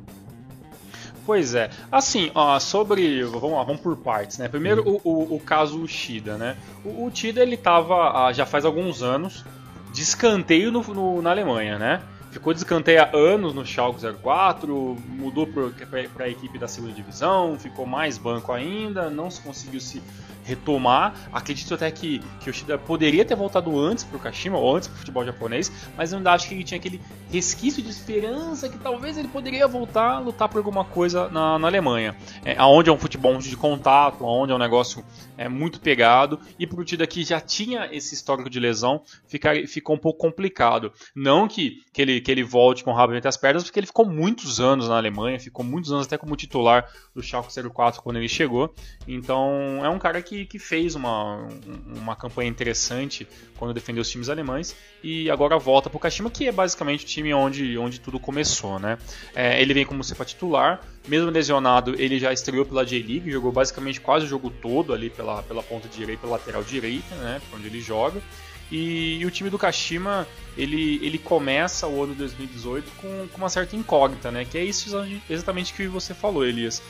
Pois 1.25 1.55
é. 1.55 1.71
Assim, 1.91 2.31
ó, 2.35 2.59
sobre. 2.59 3.23
Vamos 3.25 3.53
lá, 3.53 3.63
vamos 3.63 3.81
por 3.81 3.97
partes, 3.97 4.39
né? 4.39 4.49
Primeiro 4.49 4.83
o, 4.87 5.01
o, 5.05 5.37
o 5.37 5.41
caso 5.41 5.81
Ushida, 5.81 6.37
né? 6.37 6.57
O, 6.85 7.07
o 7.07 7.11
Tida 7.11 7.43
ele 7.43 7.57
tava 7.57 8.27
ah, 8.27 8.33
já 8.33 8.45
faz 8.45 8.65
alguns 8.65 9.03
anos 9.03 9.45
de 9.93 10.03
escanteio 10.03 10.73
no, 10.73 10.83
no, 10.83 11.23
na 11.23 11.31
Alemanha, 11.31 11.79
né? 11.79 12.03
ficou 12.33 12.55
de 12.55 12.61
escanteio 12.61 13.03
há 13.03 13.11
anos 13.15 13.53
no 13.53 13.65
Schalke 13.65 14.01
04, 14.23 14.97
mudou 15.07 15.47
para 15.47 16.25
a 16.25 16.29
equipe 16.29 16.59
da 16.59 16.67
segunda 16.67 16.95
divisão, 16.95 17.59
ficou 17.59 17.85
mais 17.85 18.17
banco 18.17 18.51
ainda, 18.53 19.11
não 19.11 19.31
se 19.31 19.43
conseguiu 19.43 19.81
se 19.81 20.03
retomar. 20.45 21.15
Acredito 21.33 21.75
até 21.75 21.91
que, 21.91 22.21
que 22.41 22.51
o 22.51 22.53
Shida 22.53 22.79
poderia 22.79 23.25
ter 23.25 23.35
voltado 23.35 23.79
antes 23.79 24.05
para 24.05 24.17
o 24.17 24.21
Kashima, 24.21 24.59
ou 24.59 24.77
antes 24.77 24.89
para 24.89 24.97
o 24.97 24.99
futebol 24.99 25.25
japonês, 25.25 25.71
mas 25.97 26.13
eu 26.13 26.19
ainda 26.19 26.33
acho 26.33 26.49
que 26.49 26.55
ele 26.55 26.65
tinha 26.65 26.79
aquele 26.79 27.01
resquício 27.31 27.83
de 27.83 27.91
esperança 27.91 28.69
que 28.69 28.79
talvez 28.79 29.17
ele 29.17 29.29
poderia 29.29 29.67
voltar 29.67 30.13
a 30.13 30.19
lutar 30.19 30.49
por 30.49 30.59
alguma 30.59 30.85
coisa 30.85 31.29
na, 31.29 31.59
na 31.59 31.67
Alemanha. 31.67 32.17
É, 32.45 32.61
onde 32.63 32.91
é 32.91 32.93
um 32.93 32.99
futebol 32.99 33.37
de 33.39 33.57
contato, 33.57 34.25
onde 34.25 34.53
é 34.53 34.55
um 34.55 34.59
negócio 34.59 35.05
é, 35.37 35.49
muito 35.49 35.81
pegado, 35.81 36.39
e 36.59 36.67
para 36.67 36.81
o 36.81 36.85
Tida 36.85 37.07
que 37.07 37.25
já 37.25 37.41
tinha 37.41 37.89
esse 37.93 38.15
histórico 38.15 38.51
de 38.51 38.61
lesão, 38.61 39.03
ficar, 39.27 39.57
ficou 39.67 39.97
um 39.97 39.99
pouco 39.99 40.19
complicado. 40.19 40.93
Não 41.15 41.49
que, 41.49 41.83
que, 41.93 42.03
ele, 42.03 42.21
que 42.21 42.31
ele 42.31 42.43
volte 42.43 42.85
com 42.85 42.91
o 42.91 42.95
rabo 42.95 43.15
entre 43.15 43.29
as 43.29 43.37
pernas, 43.37 43.65
porque 43.65 43.79
ele 43.81 43.87
ficou 43.87 44.07
muitos 44.07 44.61
anos 44.61 44.89
na 44.89 44.97
Alemanha, 44.97 45.39
ficou 45.39 45.65
muitos 45.65 45.93
anos 45.93 46.07
até 46.07 46.19
como 46.19 46.37
titular 46.37 46.89
do 47.15 47.23
Schalke 47.23 47.53
04 47.71 48.03
quando 48.03 48.17
ele 48.17 48.29
chegou. 48.29 48.75
Então 49.07 49.81
é 49.85 49.89
um 49.89 49.99
cara 49.99 50.21
que 50.23 50.32
que, 50.33 50.47
que 50.47 50.59
fez 50.59 50.95
uma, 50.95 51.47
uma 51.87 52.17
campanha 52.17 52.49
interessante 52.49 53.29
quando 53.59 53.75
defendeu 53.75 54.01
os 54.01 54.09
times 54.09 54.31
alemães 54.31 54.75
e 55.03 55.31
agora 55.31 55.59
volta 55.59 55.91
para 55.91 55.97
o 55.99 56.01
Kashima, 56.01 56.31
que 56.31 56.49
é 56.49 56.53
basicamente 56.53 57.05
o 57.05 57.07
time 57.07 57.35
onde, 57.35 57.77
onde 57.77 58.01
tudo 58.01 58.19
começou. 58.19 58.79
Né? 58.79 58.97
É, 59.35 59.61
ele 59.61 59.75
vem 59.75 59.85
como 59.85 60.03
cepa 60.03 60.25
titular, 60.25 60.81
mesmo 61.07 61.31
lesionado, 61.31 61.95
ele 62.01 62.19
já 62.19 62.33
estreou 62.33 62.65
pela 62.65 62.83
J-League, 62.83 63.31
jogou 63.31 63.53
basicamente 63.53 64.01
quase 64.01 64.25
o 64.25 64.29
jogo 64.29 64.49
todo 64.49 64.95
ali 64.95 65.11
pela, 65.11 65.43
pela 65.43 65.63
ponta 65.63 65.87
direita, 65.87 66.23
pela 66.23 66.33
lateral 66.33 66.65
direita, 66.65 67.15
né, 67.17 67.43
onde 67.55 67.67
ele 67.67 67.81
joga. 67.81 68.23
E, 68.71 69.19
e, 69.19 69.27
o 69.27 69.31
time 69.31 69.51
do 69.51 69.59
Kashima 69.59 70.27
ele, 70.57 70.99
ele 71.05 71.19
começa 71.19 71.87
o 71.87 72.05
ano 72.05 72.15
de 72.15 72.21
2018 72.21 72.91
com, 72.93 73.29
com 73.29 73.37
uma 73.37 73.51
certa 73.51 73.77
incógnita, 73.77 74.31
né? 74.31 74.47
Que 74.47 74.57
é 74.57 74.65
isso 74.65 74.89
exatamente 75.29 75.75
que 75.75 75.87
você 75.87 76.15
falou, 76.15 76.43
Elias 76.43 76.83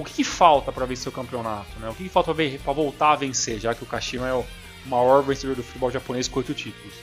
o 0.00 0.04
que, 0.04 0.14
que 0.14 0.24
falta 0.24 0.72
para 0.72 0.86
vencer 0.86 1.08
o 1.08 1.12
campeonato? 1.12 1.78
Né? 1.78 1.88
O 1.90 1.94
que, 1.94 2.04
que 2.04 2.08
falta 2.08 2.34
para 2.34 2.72
voltar 2.72 3.12
a 3.12 3.16
vencer, 3.16 3.60
já 3.60 3.74
que 3.74 3.82
o 3.82 3.86
Kashima 3.86 4.26
é 4.26 4.32
o 4.32 4.44
maior 4.86 5.22
vencedor 5.22 5.54
do 5.54 5.62
futebol 5.62 5.90
japonês 5.90 6.26
com 6.26 6.38
oito 6.38 6.54
títulos? 6.54 6.94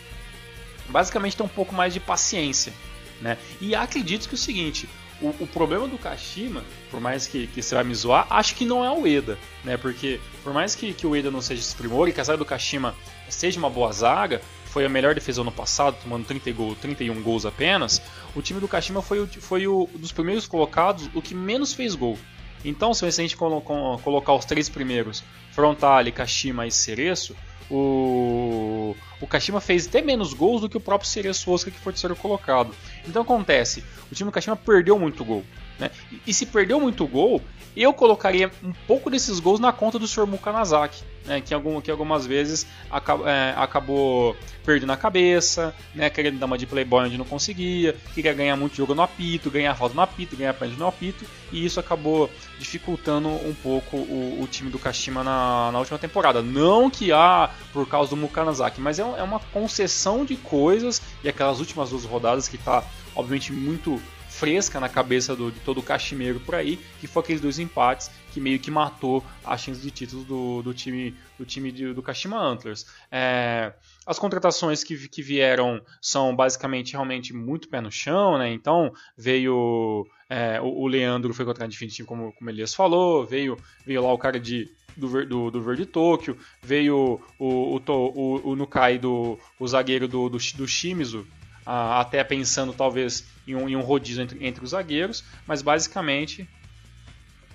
Basicamente 0.90 1.38
tem 1.38 1.46
um 1.46 1.50
pouco 1.50 1.76
mais 1.76 1.94
de 1.94 2.00
paciência. 2.00 2.74
Né? 3.22 3.38
E 3.62 3.76
acredito 3.76 4.28
que 4.28 4.34
é 4.34 4.38
o 4.38 4.40
seguinte, 4.40 4.90
o, 5.22 5.28
o, 5.40 5.48
problema 5.48 5.88
do 5.88 5.98
Kashima, 5.98 6.64
por 6.90 7.00
mais 7.00 7.28
que, 7.28 7.46
que 7.48 7.62
você 7.62 7.76
vai 7.76 7.84
me 7.84 7.94
zoar, 7.94 8.26
acho 8.32 8.56
que 8.56 8.66
não 8.66 8.84
é 8.84 8.90
o 8.92 9.06
Eda, 9.06 9.38
né? 9.64 9.76
Porque 9.78 10.20
por 10.44 10.54
mais 10.54 10.76
que, 10.76 10.94
que 10.94 11.06
o 11.06 11.16
Eda 11.16 11.32
não 11.32 11.42
seja 11.42 11.62
esse 11.62 11.76
primor 11.76 12.08
e 12.08 12.14
que 12.14 12.22
a 12.22 12.24
zaga 12.24 12.38
do 12.38 12.46
Kashima 12.46 12.96
seja 13.30 13.60
uma 13.60 13.70
boa 13.70 13.92
zaga, 13.92 14.42
foi 14.66 14.86
a 14.86 14.90
melhor 14.90 15.16
defesa 15.16 15.44
no 15.44 15.52
passado, 15.52 15.98
tomando 16.04 16.26
30 16.26 16.52
gol, 16.52 16.76
31 16.76 17.22
gols 17.24 17.46
apenas, 17.46 18.02
o 18.36 18.42
time 18.42 18.60
do 18.60 18.68
Kashima 18.68 19.02
foi, 19.02 19.26
foi 19.26 19.68
o 19.68 19.90
dos 19.96 20.12
primeiros 20.12 20.46
colocados 20.46 21.10
o 21.16 21.22
que 21.22 21.34
menos 21.34 21.74
fez 21.74 21.96
gol. 21.96 22.18
Então, 22.66 22.94
se 22.94 23.06
a 23.06 23.10
gente 23.10 23.38
colocar 23.38 24.34
os 24.34 24.46
três 24.46 24.68
primeiros, 24.68 25.24
Frontale, 25.52 26.12
Kashima 26.12 26.68
e 26.68 26.72
Cereço, 26.72 27.36
o, 27.70 28.96
o 29.20 29.28
Kashima 29.28 29.60
fez 29.60 29.88
até 29.88 30.02
menos 30.02 30.34
gols 30.34 30.62
do 30.62 30.70
que 30.70 30.78
o 30.78 30.82
próprio 30.82 31.10
Cereço 31.10 31.52
Osaka 31.52 31.72
que 31.72 31.80
foi 31.80 31.94
terceiro 31.94 32.16
colocado. 32.16 32.74
Então 33.08 33.22
acontece, 33.22 33.84
o 34.12 34.16
time 34.16 34.30
do 34.30 34.34
Kashima 34.34 34.56
perdeu 34.56 34.98
muito 34.98 35.24
gol. 35.24 35.44
Né? 35.80 35.92
E, 36.26 36.34
se 36.34 36.46
perdeu 36.46 36.80
muito 36.80 37.06
gol, 37.06 37.42
eu 37.76 37.94
colocaria 37.94 38.52
um 38.64 38.74
pouco 38.88 39.10
desses 39.10 39.40
gols 39.40 39.60
na 39.60 39.72
conta 39.72 40.00
do 40.00 40.08
Sr. 40.08 40.26
Mukanazaki, 40.26 41.04
né? 41.26 41.42
que, 41.42 41.54
algum, 41.54 41.80
que 41.80 41.92
algumas 41.92 42.26
vezes 42.26 42.66
acabou, 42.90 43.28
é, 43.28 43.54
acabou 43.56 44.36
perdendo 44.66 44.92
a 44.92 44.98
cabeça, 44.98 45.76
né? 45.94 46.10
querendo 46.10 46.40
dar 46.40 46.48
uma 46.48 46.58
de 46.58 46.66
playboy 46.66 47.06
onde 47.06 47.18
não 47.18 47.26
conseguia, 47.26 47.96
queria 48.16 48.34
ganhar 48.34 48.56
muito 48.56 48.76
jogo 48.76 48.96
no 48.96 49.04
apito, 49.04 49.52
ganhar 49.52 49.76
falta 49.76 49.94
no 49.94 50.02
apito, 50.02 50.36
ganhar 50.36 50.56
pênalti 50.56 50.80
no 50.80 50.88
apito, 50.88 51.24
e 51.52 51.64
isso 51.64 51.80
acabou 51.80 52.30
dificultando 52.58 53.30
um 53.30 53.54
pouco 53.62 53.96
o, 53.96 54.42
o 54.42 54.48
time 54.48 54.72
do 54.72 54.80
Kashima 54.80 55.24
na, 55.24 55.72
na, 55.72 55.78
última 55.78 56.00
temporada. 56.00 56.42
Não 56.42 56.90
que 56.90 57.12
há 57.12 57.52
por 57.72 57.88
causa 57.88 58.10
do 58.10 58.18
Mukanazaki, 58.18 58.82
mas 58.82 58.98
é, 58.98 59.04
é 59.04 59.24
uma 59.24 59.40
concessão 59.40 60.26
de 60.26 60.36
coisas, 60.36 61.00
e 61.24 61.30
aquelas 61.30 61.60
últimas 61.60 61.92
duas 61.92 62.06
rodadas 62.06 62.48
que 62.48 62.56
está 62.56 62.84
obviamente 63.16 63.54
muito 63.54 64.02
fresca 64.38 64.80
na 64.80 64.88
cabeça 64.88 65.36
do, 65.36 65.52
de 65.52 65.60
todo 65.62 65.80
o 65.80 65.84
cachimeiro 65.84 66.40
por 66.40 66.54
aí, 66.54 66.80
que 67.00 67.08
foi 67.08 67.24
aqueles 67.24 67.42
dois 67.42 67.58
empates 67.58 68.12
que 68.32 68.40
meio 68.40 68.60
que 68.60 68.70
matou 68.70 69.24
a 69.44 69.58
chance 69.58 69.82
de 69.82 69.90
título 69.90 70.24
do, 70.24 70.62
do 70.62 70.74
time 70.76 71.16
do 71.40 71.46
time 71.46 71.72
de, 71.72 71.92
do 71.92 72.04
Kashima 72.04 72.38
Antlers. 72.38 72.86
É, 73.12 73.74
as 74.06 74.20
contratações 74.20 74.84
que, 74.84 75.08
que 75.08 75.24
vieram 75.24 75.82
são 76.00 76.36
basicamente 76.36 76.92
realmente 76.92 77.34
muito 77.34 77.68
pé 77.68 77.82
no 77.82 77.92
chão, 77.92 78.38
né? 78.38 78.52
Então 78.52 78.94
veio 79.18 80.06
é, 80.30 80.62
o, 80.62 80.68
o, 80.68 80.88
Leandro 80.88 81.34
foi 81.34 81.44
contratado 81.44 81.72
definitivo, 81.72 82.08
como, 82.08 82.32
como 82.34 82.50
Elias 82.50 82.76
falou, 82.76 83.26
veio, 83.26 83.58
veio 83.86 84.04
lá 84.04 84.14
o 84.14 84.18
cara 84.20 84.40
de 84.40 84.72
do, 84.96 85.26
do, 85.26 85.52
do 85.52 85.62
Verde 85.62 85.86
Tóquio, 85.86 86.38
veio 86.62 87.22
o, 87.40 87.76
o, 87.76 87.82
o, 87.88 88.52
o 88.52 88.56
Nukai, 88.56 88.98
do, 88.98 89.40
o 89.60 89.68
zagueiro 89.68 90.08
do, 90.08 90.28
do, 90.28 90.38
do 90.38 90.68
Shimizu, 90.68 91.26
até 91.68 92.24
pensando 92.24 92.72
talvez 92.72 93.26
em 93.46 93.56
um, 93.56 93.68
em 93.68 93.76
um 93.76 93.82
rodízio 93.82 94.24
entre, 94.24 94.46
entre, 94.46 94.64
os 94.64 94.72
zagueiros, 94.72 95.24
mas 95.46 95.62
basicamente. 95.62 96.48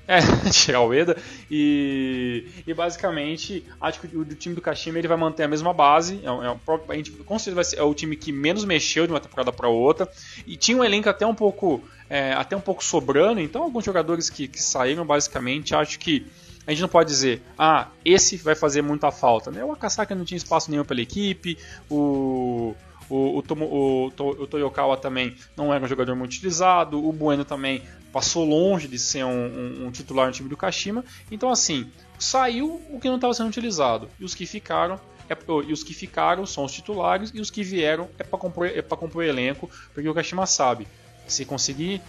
É, 0.07 0.18
tirar 0.51 0.81
o 0.81 0.92
Eda. 0.92 1.16
E, 1.51 2.46
e 2.66 2.75
basicamente, 2.75 3.64
acho 3.81 4.01
que 4.01 4.16
o, 4.16 4.20
o, 4.20 4.25
time 4.25 4.55
do 4.55 4.61
Kashima 4.61 4.98
ele 4.98 5.07
vai 5.09 5.16
manter 5.16 5.44
a 5.44 5.48
mesma 5.48 5.72
base. 5.72 6.20
É, 6.22 6.27
é, 6.27 6.92
a 6.92 6.96
gente, 6.96 7.12
com 7.12 7.38
certeza 7.38 7.55
vai 7.55 7.64
ser, 7.64 7.77
é 7.79 7.83
o 7.83 7.94
time 7.94 8.16
que 8.16 8.33
menos 8.33 8.64
mexeu 8.64 9.07
de 9.07 9.12
uma 9.12 9.20
temporada 9.20 9.53
para 9.53 9.68
outra. 9.68 10.11
E 10.46 10.57
tinha 10.57 10.77
um 10.77 10.85
elenco 10.85 11.09
até 11.09 11.25
um 11.25 11.35
pouco, 11.35 11.83
é, 12.11 12.33
até 12.33 12.57
um 12.57 12.61
pouco 12.61 12.85
sobrando. 12.85 13.40
Então, 13.40 13.62
alguns 13.62 13.85
jogadores 13.85 14.29
que, 14.29 14.48
que 14.48 14.61
saíram, 14.61 15.07
basicamente, 15.07 15.75
acho 15.75 15.98
que 16.01 16.27
a 16.66 16.70
gente 16.70 16.81
não 16.81 16.88
pode 16.88 17.09
dizer, 17.09 17.42
ah, 17.59 17.88
esse 18.05 18.37
vai 18.37 18.55
fazer 18.55 18.83
muita 18.83 19.11
falta. 19.11 19.51
Né? 19.51 19.64
O 19.64 19.72
Akasaka 19.72 20.14
não 20.14 20.25
tinha 20.25 20.37
espaço 20.37 20.70
nenhum 20.70 20.85
pela 20.85 21.01
equipe, 21.01 21.57
o, 21.90 22.75
o, 23.12 23.38
o, 23.38 23.42
Tomo, 23.42 23.66
o, 23.66 24.07
o 24.07 24.46
Toyokawa 24.46 24.96
também 24.96 25.37
não 25.55 25.72
era 25.72 25.85
um 25.85 25.88
jogador 25.88 26.16
muito 26.16 26.33
utilizado. 26.33 27.05
O 27.05 27.12
Bueno 27.12 27.44
também 27.44 27.83
passou 28.11 28.42
longe 28.44 28.88
de 28.88 28.98
ser 28.98 29.25
um, 29.25 29.31
um, 29.31 29.87
um 29.87 29.90
titular 29.90 30.27
no 30.27 30.33
time 30.33 30.48
do 30.48 30.57
Kashima. 30.57 31.05
Então, 31.31 31.51
assim, 31.51 31.90
saiu 32.18 32.81
o 32.90 32.98
que 32.98 33.09
não 33.09 33.16
estava 33.16 33.35
sendo 33.35 33.48
utilizado. 33.48 34.09
E 34.18 34.25
os 34.25 34.35
que 34.35 34.46
ficaram 34.46 34.98
é, 35.29 35.37
e 35.66 35.72
os 35.72 35.85
que 35.85 35.92
ficaram 35.92 36.46
são 36.46 36.64
os 36.64 36.72
titulares 36.72 37.31
e 37.35 37.40
os 37.40 37.51
que 37.51 37.62
vieram 37.62 38.09
é 38.18 38.25
para 38.25 38.38
compor, 38.38 38.66
é 38.66 38.83
compor 38.83 39.25
elenco, 39.25 39.68
porque 39.92 40.09
o 40.09 40.14
Kashima 40.14 40.46
sabe, 40.46 40.88
se 41.27 41.44
conseguir 41.44 42.01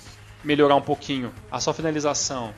melhorar 0.43 0.75
um 0.75 0.81
pouquinho 0.81 1.33
a 1.51 1.59
sua 1.59 1.73
finalização, 1.73 2.53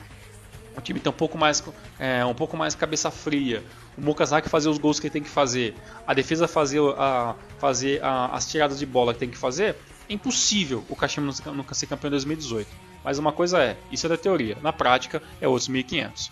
o 0.76 0.80
time 0.80 1.00
tem 1.00 1.10
um 1.10 1.14
pouco 1.14 1.38
mais, 1.38 1.62
é, 1.98 2.24
um 2.24 2.34
pouco 2.34 2.56
mais 2.56 2.74
cabeça 2.74 3.10
fria, 3.10 3.62
o 3.96 4.00
Mokazaki 4.00 4.48
fazer 4.48 4.68
os 4.68 4.78
gols 4.78 5.00
que 5.00 5.06
ele 5.06 5.12
tem 5.12 5.22
que 5.22 5.28
fazer, 5.28 5.74
a 6.06 6.12
defesa 6.12 6.46
fazer, 6.46 6.80
a, 6.98 7.34
fazer 7.58 8.02
a, 8.02 8.26
as 8.26 8.46
tiradas 8.46 8.78
de 8.78 8.86
bola 8.86 9.14
que 9.14 9.20
tem 9.20 9.30
que 9.30 9.38
fazer, 9.38 9.76
é 10.08 10.12
impossível 10.12 10.84
o 10.88 10.94
Kashima 10.94 11.32
nunca 11.46 11.74
ser 11.74 11.86
campeão 11.86 12.08
em 12.08 12.12
2018. 12.12 12.68
Mas 13.02 13.18
uma 13.18 13.32
coisa 13.32 13.62
é, 13.62 13.76
isso 13.90 14.06
é 14.06 14.08
da 14.08 14.16
teoria, 14.16 14.56
na 14.62 14.72
prática 14.72 15.22
é 15.40 15.48
outros 15.48 15.68
1500. 15.68 16.30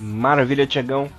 Maravilha, 0.00 0.66
Tiagão. 0.66 1.10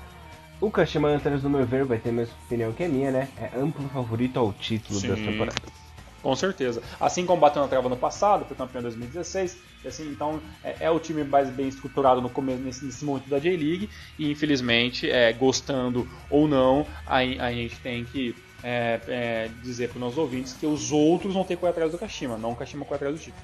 O 0.59 0.69
Kashima 0.69 1.07
Antlers, 1.09 1.41
no 1.43 1.49
meu 1.49 1.65
ver, 1.65 1.85
vai 1.85 1.97
ter 1.97 2.09
a 2.09 2.13
mesma 2.13 2.35
opinião 2.45 2.71
que 2.71 2.83
a 2.83 2.89
minha, 2.89 3.11
né? 3.11 3.27
É 3.37 3.59
amplo 3.59 3.87
favorito 3.89 4.37
ao 4.37 4.53
título 4.53 4.99
Sim. 4.99 5.07
dessa 5.07 5.23
temporada. 5.23 5.80
Com 6.21 6.35
certeza. 6.35 6.81
Assim 6.99 7.25
como 7.25 7.41
bateu 7.41 7.61
na 7.61 7.67
trava 7.67 7.89
no 7.89 7.97
passado, 7.97 8.45
foi 8.45 8.55
campeão 8.55 8.79
em 8.79 8.83
2016. 8.83 9.57
Assim, 9.85 10.09
então 10.09 10.39
é, 10.63 10.75
é, 10.81 10.91
o 10.91 10.99
time 10.99 11.23
mais 11.23 11.49
bem 11.49 11.67
estruturado 11.67 12.21
no 12.21 12.29
começo, 12.29 12.61
nesse, 12.61 12.85
nesse 12.85 13.03
momento 13.03 13.27
da 13.27 13.39
J-League. 13.39 13.89
E 14.19 14.31
infelizmente, 14.31 15.09
é, 15.09 15.33
gostando 15.33 16.07
ou 16.29 16.47
não, 16.47 16.85
a, 17.07 17.17
a 17.17 17.51
gente 17.51 17.79
tem 17.79 18.05
que 18.05 18.35
é, 18.63 18.99
é, 19.07 19.49
dizer 19.63 19.89
para 19.89 19.95
os 19.95 20.01
nossos 20.01 20.17
ouvintes 20.17 20.53
que 20.53 20.65
os 20.65 20.91
outros 20.91 21.33
vão 21.33 21.43
ter 21.43 21.55
que 21.55 21.61
correr 21.61 21.71
atrás 21.71 21.91
do 21.91 21.97
Kashima, 21.97 22.37
não 22.37 22.51
o 22.51 22.55
Kashima 22.55 22.85
correr 22.85 22.97
atrás 22.97 23.15
do 23.15 23.21
título. 23.21 23.43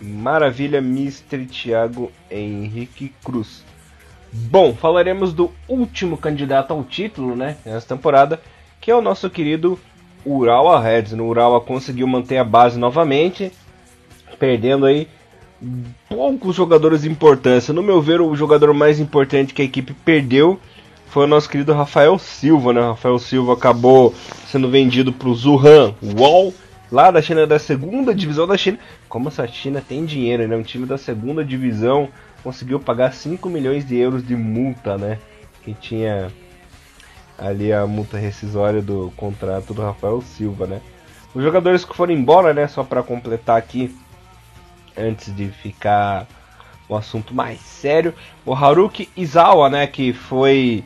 Maravilha, 0.00 0.78
Mr. 0.78 1.46
Thiago 1.46 2.12
Henrique 2.30 3.14
Cruz. 3.24 3.64
Bom, 4.32 4.74
falaremos 4.74 5.32
do 5.32 5.52
último 5.68 6.16
candidato 6.16 6.72
ao 6.72 6.82
título, 6.82 7.36
né, 7.36 7.56
nessa 7.64 7.86
temporada, 7.86 8.40
que 8.80 8.90
é 8.90 8.94
o 8.94 9.02
nosso 9.02 9.30
querido 9.30 9.78
Urawa 10.24 10.80
Reds. 10.80 11.12
No 11.12 11.26
Urawa 11.26 11.60
conseguiu 11.60 12.06
manter 12.06 12.38
a 12.38 12.44
base 12.44 12.78
novamente, 12.78 13.52
perdendo 14.38 14.86
aí 14.86 15.08
poucos 16.08 16.56
jogadores 16.56 17.02
de 17.02 17.08
importância. 17.08 17.72
No 17.72 17.82
meu 17.82 18.00
ver, 18.00 18.20
o 18.20 18.34
jogador 18.34 18.72
mais 18.74 18.98
importante 18.98 19.54
que 19.54 19.62
a 19.62 19.64
equipe 19.64 19.92
perdeu 19.92 20.58
foi 21.06 21.24
o 21.24 21.28
nosso 21.28 21.48
querido 21.48 21.72
Rafael 21.72 22.18
Silva, 22.18 22.72
né? 22.72 22.80
Rafael 22.80 23.18
Silva 23.18 23.52
acabou 23.52 24.14
sendo 24.46 24.68
vendido 24.70 25.12
para 25.12 25.28
o 25.28 25.34
Zuhan 25.34 25.94
Wall, 26.02 26.54
lá 26.90 27.10
da 27.10 27.20
China, 27.20 27.46
da 27.46 27.58
segunda 27.58 28.14
divisão 28.14 28.46
da 28.46 28.56
China. 28.56 28.78
Como 29.08 29.28
essa 29.28 29.46
China 29.46 29.82
tem 29.86 30.04
dinheiro, 30.04 30.48
né? 30.48 30.56
Um 30.56 30.62
time 30.62 30.86
da 30.86 30.96
segunda 30.96 31.44
divisão 31.44 32.08
conseguiu 32.42 32.80
pagar 32.80 33.12
5 33.12 33.48
milhões 33.48 33.86
de 33.86 33.96
euros 33.96 34.26
de 34.26 34.34
multa, 34.34 34.96
né? 34.96 35.18
Que 35.62 35.74
tinha 35.74 36.32
ali 37.42 37.72
a 37.72 37.86
multa 37.86 38.16
rescisória 38.16 38.80
do 38.80 39.12
contrato 39.16 39.74
do 39.74 39.82
Rafael 39.82 40.22
Silva, 40.22 40.66
né? 40.66 40.80
Os 41.34 41.42
jogadores 41.42 41.84
que 41.84 41.96
foram 41.96 42.12
embora, 42.12 42.54
né, 42.54 42.68
só 42.68 42.84
para 42.84 43.02
completar 43.02 43.56
aqui, 43.56 43.94
antes 44.96 45.34
de 45.34 45.48
ficar 45.48 46.26
o 46.88 46.94
assunto 46.94 47.34
mais 47.34 47.58
sério, 47.60 48.14
o 48.44 48.54
Haruki 48.54 49.08
Izawa, 49.16 49.70
né, 49.70 49.86
que 49.86 50.12
foi 50.12 50.84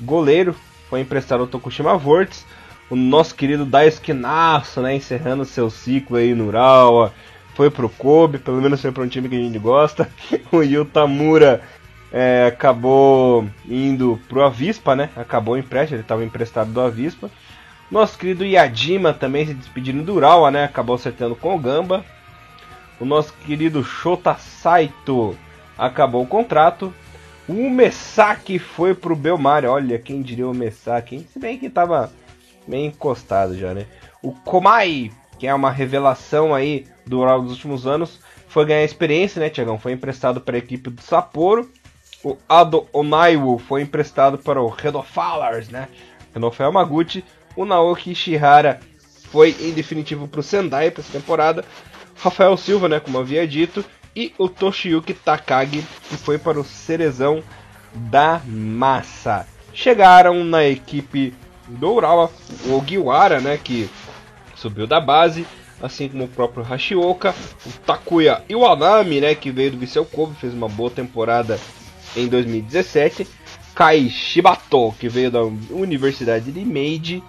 goleiro, 0.00 0.54
foi 0.88 1.00
emprestado 1.00 1.40
ao 1.40 1.46
Tokushima 1.46 1.96
Vortex, 1.98 2.46
o 2.88 2.96
nosso 2.96 3.34
querido 3.34 3.64
Daisuke 3.64 4.12
né, 4.12 4.94
encerrando 4.94 5.44
seu 5.44 5.68
ciclo 5.68 6.16
aí 6.16 6.34
no 6.34 6.46
Urawa, 6.46 7.12
foi 7.54 7.68
pro 7.68 7.88
Kobe, 7.88 8.38
pelo 8.38 8.62
menos 8.62 8.80
foi 8.80 8.92
para 8.92 9.02
um 9.02 9.08
time 9.08 9.28
que 9.28 9.36
a 9.36 9.40
gente 9.40 9.58
gosta, 9.58 10.08
o 10.52 10.62
Yutamura 10.62 11.62
é, 12.12 12.46
acabou 12.46 13.48
indo 13.68 14.20
pro 14.28 14.42
Avispa, 14.42 14.96
né? 14.96 15.10
Acabou 15.16 15.54
o 15.54 15.58
empréstimo, 15.58 15.96
ele 15.96 16.02
estava 16.02 16.24
emprestado 16.24 16.72
do 16.72 16.80
Avispa. 16.80 17.30
Nosso 17.90 18.18
querido 18.18 18.44
Yadima 18.44 19.12
também 19.12 19.46
se 19.46 19.54
despedindo 19.54 20.02
do 20.02 20.14
Urawa, 20.14 20.50
né? 20.50 20.64
Acabou 20.64 20.94
acertando 20.94 21.34
com 21.34 21.54
o 21.54 21.58
Gamba. 21.58 22.04
O 23.00 23.04
nosso 23.04 23.32
querido 23.32 23.82
Shota 23.82 24.34
Saito 24.34 25.36
acabou 25.76 26.22
o 26.22 26.26
contrato. 26.26 26.92
O 27.48 27.68
Mesaki 27.68 28.58
foi 28.58 28.94
pro 28.94 29.16
Belmar. 29.16 29.64
Olha, 29.64 29.98
quem 29.98 30.22
diria 30.22 30.46
o 30.46 30.54
Mesaki, 30.54 31.16
hein? 31.16 31.26
Se 31.32 31.38
bem 31.38 31.58
que 31.58 31.66
estava 31.66 32.12
meio 32.68 32.86
encostado 32.86 33.56
já, 33.56 33.74
né? 33.74 33.86
O 34.22 34.32
Komai, 34.32 35.10
que 35.38 35.46
é 35.46 35.54
uma 35.54 35.70
revelação 35.70 36.54
aí 36.54 36.86
do 37.06 37.18
Urawa 37.18 37.42
dos 37.42 37.52
últimos 37.52 37.86
anos, 37.86 38.20
foi 38.46 38.66
ganhar 38.66 38.84
experiência, 38.84 39.40
né, 39.40 39.48
Tiagão? 39.48 39.78
Foi 39.78 39.92
emprestado 39.92 40.40
para 40.40 40.56
a 40.56 40.58
equipe 40.58 40.90
do 40.90 41.00
Sapporo. 41.00 41.68
O 42.22 42.36
Ado 42.48 42.86
Onaiwo 42.92 43.58
foi 43.58 43.82
emprestado 43.82 44.36
para 44.36 44.60
o 44.60 44.68
Redofalars, 44.68 45.68
né? 45.68 45.88
Renofel 46.34 46.66
Yamaguchi. 46.66 47.24
O 47.56 47.64
Naoki 47.64 48.12
Ishihara 48.12 48.80
foi 49.30 49.56
em 49.60 49.72
definitivo 49.72 50.28
para 50.28 50.40
o 50.40 50.42
Sendai 50.42 50.90
para 50.90 51.02
essa 51.02 51.12
temporada. 51.12 51.64
Rafael 52.16 52.56
Silva, 52.56 52.88
né, 52.88 53.00
como 53.00 53.18
havia 53.18 53.46
dito, 53.46 53.84
e 54.14 54.34
o 54.36 54.48
Toshiyuki 54.48 55.14
Takagi, 55.14 55.82
que 56.08 56.16
foi 56.16 56.36
para 56.36 56.60
o 56.60 56.64
Cerezão 56.64 57.42
da 57.94 58.40
Massa. 58.44 59.46
Chegaram 59.72 60.44
na 60.44 60.64
equipe 60.64 61.32
do 61.66 61.94
Urawa 61.94 62.30
o 62.66 62.76
Ogiwara, 62.76 63.40
né, 63.40 63.56
que 63.56 63.88
subiu 64.54 64.86
da 64.86 65.00
base, 65.00 65.46
assim 65.80 66.08
como 66.08 66.24
o 66.24 66.28
próprio 66.28 66.62
Hashioka, 66.62 67.34
o 67.64 67.70
Takuya 67.86 68.42
Iwanami, 68.48 69.20
né, 69.20 69.34
que 69.34 69.50
veio 69.50 69.70
do 69.70 69.78
Viseu 69.78 70.04
Kobe, 70.04 70.34
fez 70.34 70.52
uma 70.52 70.68
boa 70.68 70.90
temporada 70.90 71.58
em 72.16 72.28
2017, 72.28 73.26
Kai 73.74 74.08
Shibato, 74.08 74.92
que 74.98 75.08
veio 75.08 75.30
da 75.30 75.42
Universidade 75.42 76.52
de 76.52 76.64
Meiji, 76.64 77.22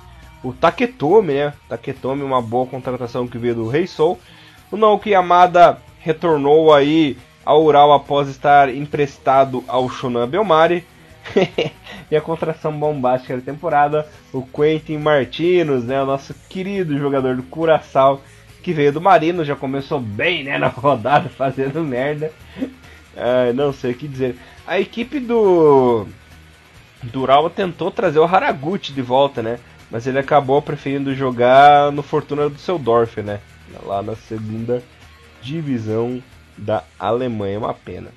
o 0.44 0.52
Taketomi, 0.52 1.34
né? 1.34 1.54
Taketomi, 1.70 2.24
uma 2.24 2.42
boa 2.42 2.66
contratação 2.66 3.28
que 3.28 3.38
veio 3.38 3.56
do 3.56 3.68
Rei 3.68 3.86
Soul. 3.86 4.20
O 4.72 4.78
Naoki 4.78 5.12
Yamada 5.12 5.78
retornou 6.00 6.74
aí 6.74 7.18
ao 7.46 7.64
Ural 7.64 7.94
após 7.94 8.28
estar 8.28 8.74
emprestado 8.74 9.64
ao 9.68 9.90
Shonan 9.90 10.28
Belmari. 10.28 10.86
e 12.10 12.16
a 12.16 12.22
contração 12.22 12.72
bombástica 12.78 13.38
da 13.38 13.44
temporada, 13.44 14.08
o 14.34 14.42
Quentin 14.42 14.98
Martinos, 14.98 15.84
né, 15.84 16.02
o 16.02 16.06
nosso 16.06 16.34
querido 16.50 16.98
jogador 16.98 17.36
do 17.36 17.44
Curaçao, 17.44 18.20
que 18.64 18.74
veio 18.74 18.92
do 18.92 19.00
Marino, 19.00 19.46
já 19.46 19.56
começou 19.56 20.00
bem 20.00 20.44
né, 20.44 20.58
na 20.58 20.68
rodada, 20.70 21.30
fazendo 21.30 21.84
merda. 21.84 22.32
Ah, 23.14 23.52
não 23.54 23.74
sei 23.74 23.92
o 23.92 23.94
que 23.94 24.08
dizer. 24.08 24.38
A 24.72 24.80
equipe 24.80 25.20
do 25.20 26.08
Dural 27.04 27.50
tentou 27.50 27.92
trazer 27.92 28.20
o 28.20 28.24
Haraguchi 28.24 28.94
de 28.94 29.02
volta, 29.02 29.44
né? 29.44 29.60
Mas 29.92 30.08
ele 30.08 30.18
acabou 30.18 30.62
preferindo 30.62 31.14
jogar 31.14 31.92
no 31.92 32.02
Fortuna 32.02 32.50
do 32.50 32.58
Seudorf, 32.58 33.22
né? 33.22 33.42
Lá 33.84 34.02
na 34.02 34.16
segunda 34.16 34.82
divisão 35.42 36.24
da 36.58 36.86
Alemanha. 36.98 37.60
Uma 37.60 37.74
pena. 37.74 38.14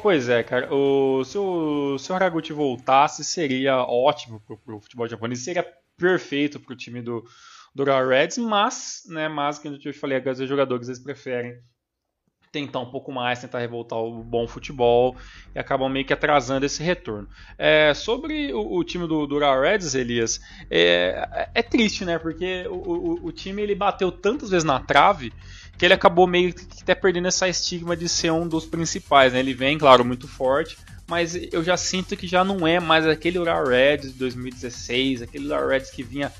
Pois 0.00 0.28
é, 0.28 0.40
cara. 0.44 0.72
O, 0.72 1.24
se, 1.24 1.36
o, 1.36 1.98
se 1.98 2.12
o 2.12 2.14
Haraguchi 2.14 2.52
voltasse, 2.52 3.24
seria 3.24 3.78
ótimo 3.78 4.38
pro, 4.46 4.56
pro 4.56 4.80
futebol 4.82 5.08
japonês. 5.08 5.42
Seria 5.42 5.66
perfeito 5.96 6.60
pro 6.60 6.76
time 6.76 7.02
do, 7.02 7.24
Real 7.76 8.06
Reds, 8.06 8.38
mas, 8.38 9.02
né, 9.08 9.26
mas, 9.26 9.58
que 9.58 9.66
eu 9.84 9.94
falei, 9.94 10.16
agora 10.16 10.40
os 10.40 10.48
jogadores 10.48 10.86
eles 10.86 11.02
preferem 11.02 11.58
tentar 12.54 12.78
um 12.78 12.86
pouco 12.86 13.10
mais, 13.10 13.40
tentar 13.40 13.58
revoltar 13.58 13.98
o 13.98 14.22
bom 14.22 14.46
futebol 14.46 15.16
e 15.52 15.58
acabam 15.58 15.88
meio 15.90 16.04
que 16.04 16.12
atrasando 16.12 16.64
esse 16.64 16.84
retorno. 16.84 17.28
É, 17.58 17.92
sobre 17.92 18.52
o, 18.52 18.76
o, 18.76 18.84
time 18.84 19.08
do, 19.08 19.26
do 19.26 19.38
Reds, 19.38 19.96
Elias, 19.96 20.40
é, 20.70 21.48
é 21.52 21.62
triste, 21.62 22.04
né? 22.04 22.16
Porque 22.16 22.64
o, 22.68 22.74
o, 22.74 23.26
o, 23.26 23.32
time 23.32 23.60
ele 23.60 23.74
bateu 23.74 24.12
tantas 24.12 24.50
vezes 24.50 24.62
na 24.62 24.78
trave 24.78 25.32
que 25.76 25.84
ele 25.84 25.94
acabou 25.94 26.28
meio 26.28 26.54
que 26.54 26.64
até 26.80 26.94
perdendo 26.94 27.26
essa 27.26 27.48
estigma 27.48 27.96
de 27.96 28.08
ser 28.08 28.30
um 28.30 28.46
dos 28.46 28.64
principais. 28.64 29.32
Né? 29.32 29.40
Ele 29.40 29.52
vem, 29.52 29.76
claro, 29.76 30.04
muito 30.04 30.28
forte, 30.28 30.78
mas 31.08 31.34
eu 31.52 31.64
já 31.64 31.76
sinto 31.76 32.16
que 32.16 32.28
já 32.28 32.44
não 32.44 32.64
é 32.64 32.78
mais 32.78 33.04
aquele 33.04 33.42
Real 33.42 33.66
Reds 33.66 34.12
de 34.12 34.18
2016, 34.20 35.22
aquele 35.22 35.48
Real 35.48 35.66
Reds 35.66 35.90
que 35.90 36.04
vinha 36.04 36.32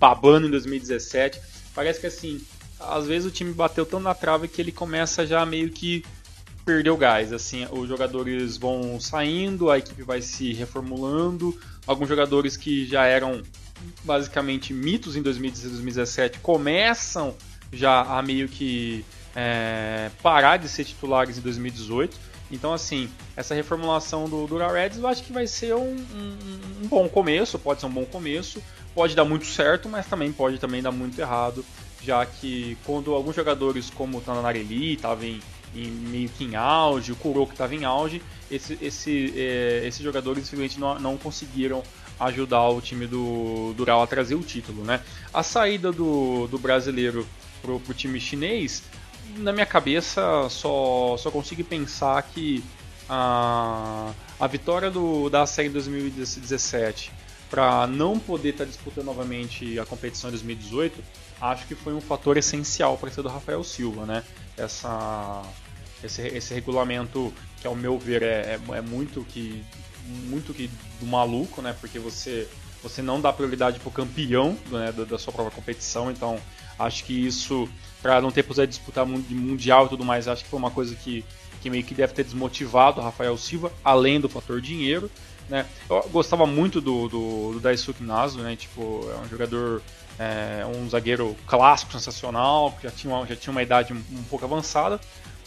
babando 0.00 0.48
em 0.48 0.50
2017. 0.50 1.40
Parece 1.72 2.00
que 2.00 2.08
assim, 2.08 2.40
às 2.80 3.06
vezes 3.06 3.28
o 3.28 3.30
time 3.30 3.52
bateu 3.52 3.84
tão 3.84 4.00
na 4.00 4.14
trave 4.14 4.48
que 4.48 4.60
ele 4.60 4.72
começa 4.72 5.26
já 5.26 5.44
meio 5.44 5.70
que 5.70 6.04
perder 6.64 6.90
o 6.90 6.96
gás. 6.96 7.32
Assim, 7.32 7.66
os 7.70 7.88
jogadores 7.88 8.56
vão 8.56 9.00
saindo, 9.00 9.70
a 9.70 9.78
equipe 9.78 10.02
vai 10.02 10.22
se 10.22 10.52
reformulando. 10.52 11.58
Alguns 11.86 12.08
jogadores 12.08 12.56
que 12.56 12.86
já 12.86 13.04
eram 13.04 13.42
basicamente 14.04 14.72
mitos 14.72 15.16
em 15.16 15.22
2016 15.22 15.72
2017 15.72 16.38
começam 16.40 17.34
já 17.72 18.02
a 18.02 18.20
meio 18.22 18.48
que 18.48 19.04
é, 19.34 20.10
parar 20.22 20.58
de 20.58 20.68
ser 20.68 20.84
titulares 20.84 21.38
em 21.38 21.40
2018. 21.40 22.30
Então, 22.50 22.72
assim, 22.72 23.08
essa 23.36 23.54
reformulação 23.54 24.28
do 24.28 24.44
Dura 24.46 24.72
Reds 24.72 24.98
eu 24.98 25.06
acho 25.06 25.22
que 25.22 25.32
vai 25.32 25.46
ser 25.46 25.74
um, 25.74 25.94
um, 25.94 26.38
um, 26.82 26.88
bom 26.88 27.08
começo, 27.08 27.58
pode 27.58 27.80
ser 27.80 27.86
um 27.86 27.90
bom 27.90 28.04
começo, 28.04 28.60
pode 28.92 29.14
dar 29.14 29.24
muito 29.24 29.46
certo, 29.46 29.88
mas 29.88 30.06
também 30.06 30.32
pode 30.32 30.58
também 30.58 30.82
dar 30.82 30.90
muito 30.90 31.18
errado 31.20 31.64
já 32.02 32.24
que 32.24 32.76
quando 32.84 33.14
alguns 33.14 33.36
jogadores 33.36 33.90
como 33.90 34.18
o 34.18 34.20
Tananarelli 34.20 34.94
estavam 34.94 35.24
em, 35.24 35.40
em, 35.74 35.90
meio 35.90 36.28
que 36.28 36.44
em 36.44 36.56
auge, 36.56 37.12
o 37.12 37.16
Kuroko 37.16 37.52
estava 37.52 37.74
em 37.74 37.84
auge, 37.84 38.22
esse, 38.50 38.78
esse, 38.80 39.32
é, 39.36 39.82
esses 39.86 40.02
jogadores 40.02 40.44
simplesmente 40.44 40.80
não, 40.80 40.98
não 40.98 41.16
conseguiram 41.16 41.82
ajudar 42.18 42.68
o 42.68 42.80
time 42.80 43.06
do 43.06 43.72
Dural 43.76 44.02
a 44.02 44.06
trazer 44.06 44.34
o 44.34 44.42
título. 44.42 44.84
Né? 44.84 45.00
A 45.32 45.42
saída 45.42 45.90
do, 45.92 46.46
do 46.48 46.58
brasileiro 46.58 47.26
para 47.62 47.72
o 47.72 47.94
time 47.94 48.20
chinês, 48.20 48.82
na 49.36 49.52
minha 49.52 49.66
cabeça 49.66 50.48
só, 50.48 51.16
só 51.16 51.30
consigo 51.30 51.62
pensar 51.64 52.22
que 52.22 52.64
a, 53.08 54.12
a 54.38 54.46
vitória 54.46 54.90
do, 54.90 55.28
da 55.28 55.46
série 55.46 55.68
2017 55.68 57.12
para 57.50 57.86
não 57.88 58.18
poder 58.18 58.50
estar 58.50 58.64
tá 58.64 58.70
disputando 58.70 59.06
novamente 59.06 59.78
a 59.78 59.84
competição 59.84 60.30
em 60.30 60.32
2018 60.32 61.02
acho 61.40 61.66
que 61.66 61.74
foi 61.74 61.94
um 61.94 62.00
fator 62.00 62.36
essencial 62.36 62.98
para 62.98 63.10
ser 63.10 63.22
do 63.22 63.28
Rafael 63.28 63.62
Silva, 63.64 64.04
né? 64.04 64.22
Essa, 64.56 65.42
esse, 66.04 66.22
esse 66.22 66.54
regulamento 66.54 67.32
que 67.60 67.66
ao 67.66 67.74
meu 67.74 67.98
ver 67.98 68.22
é, 68.22 68.58
é, 68.58 68.60
é, 68.76 68.80
muito 68.80 69.24
que 69.24 69.64
muito 70.28 70.52
que 70.52 70.68
do 70.98 71.06
maluco, 71.06 71.62
né? 71.62 71.74
Porque 71.80 71.98
você 71.98 72.48
você 72.82 73.02
não 73.02 73.20
dá 73.20 73.32
prioridade 73.32 73.78
para 73.78 73.88
o 73.88 73.92
campeão 73.92 74.56
né, 74.70 74.90
da, 74.92 75.04
da, 75.04 75.18
sua 75.18 75.32
própria 75.34 75.54
competição, 75.54 76.10
então 76.10 76.40
acho 76.78 77.04
que 77.04 77.26
isso 77.26 77.68
para 78.00 78.20
não 78.22 78.30
ter 78.30 78.42
de 78.42 78.66
disputar 78.66 79.04
mundial 79.04 79.84
e 79.84 79.88
tudo 79.90 80.04
mais, 80.04 80.26
acho 80.26 80.44
que 80.44 80.50
foi 80.50 80.58
uma 80.58 80.70
coisa 80.70 80.94
que, 80.94 81.22
que 81.60 81.68
meio 81.68 81.84
que 81.84 81.94
deve 81.94 82.14
ter 82.14 82.24
desmotivado 82.24 83.00
o 83.00 83.04
Rafael 83.04 83.36
Silva, 83.36 83.70
além 83.84 84.18
do 84.18 84.28
fator 84.28 84.60
dinheiro. 84.60 85.10
Né? 85.48 85.66
Eu 85.88 86.08
gostava 86.10 86.46
muito 86.46 86.80
do, 86.80 87.08
do, 87.08 87.52
do 87.52 87.60
Daisuke 87.60 88.02
Naso, 88.02 88.38
né? 88.38 88.56
Tipo, 88.56 89.06
é 89.12 89.18
um 89.18 89.28
jogador 89.28 89.82
é, 90.18 90.64
um 90.66 90.88
zagueiro 90.88 91.36
clássico, 91.46 91.92
sensacional, 91.92 92.72
que 92.72 92.84
já 92.84 92.90
tinha, 92.90 93.26
já 93.26 93.36
tinha 93.36 93.50
uma 93.52 93.62
idade 93.62 93.92
um, 93.92 94.02
um 94.12 94.22
pouco 94.24 94.44
avançada. 94.44 95.00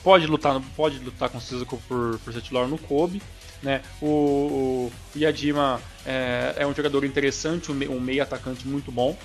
Pode 0.04 0.28
lutar, 0.28 0.62
pode 0.76 1.00
lutar 1.00 1.30
com 1.30 1.40
certeza 1.40 1.66
por, 1.66 2.20
por 2.20 2.34
ser 2.34 2.42
titular 2.42 2.68
no 2.68 2.78
Kobe. 2.78 3.22
Né? 3.62 3.82
O, 4.02 4.92
o 5.16 5.18
Yadima 5.18 5.82
é, 6.06 6.56
é, 6.58 6.68
um 6.68 6.74
jogador 6.74 7.06
interessante, 7.06 7.72
um, 7.72 7.76
um 7.92 8.00
meio 8.00 8.22
atacante 8.22 8.68
muito 8.68 8.92
bom, 8.92 9.18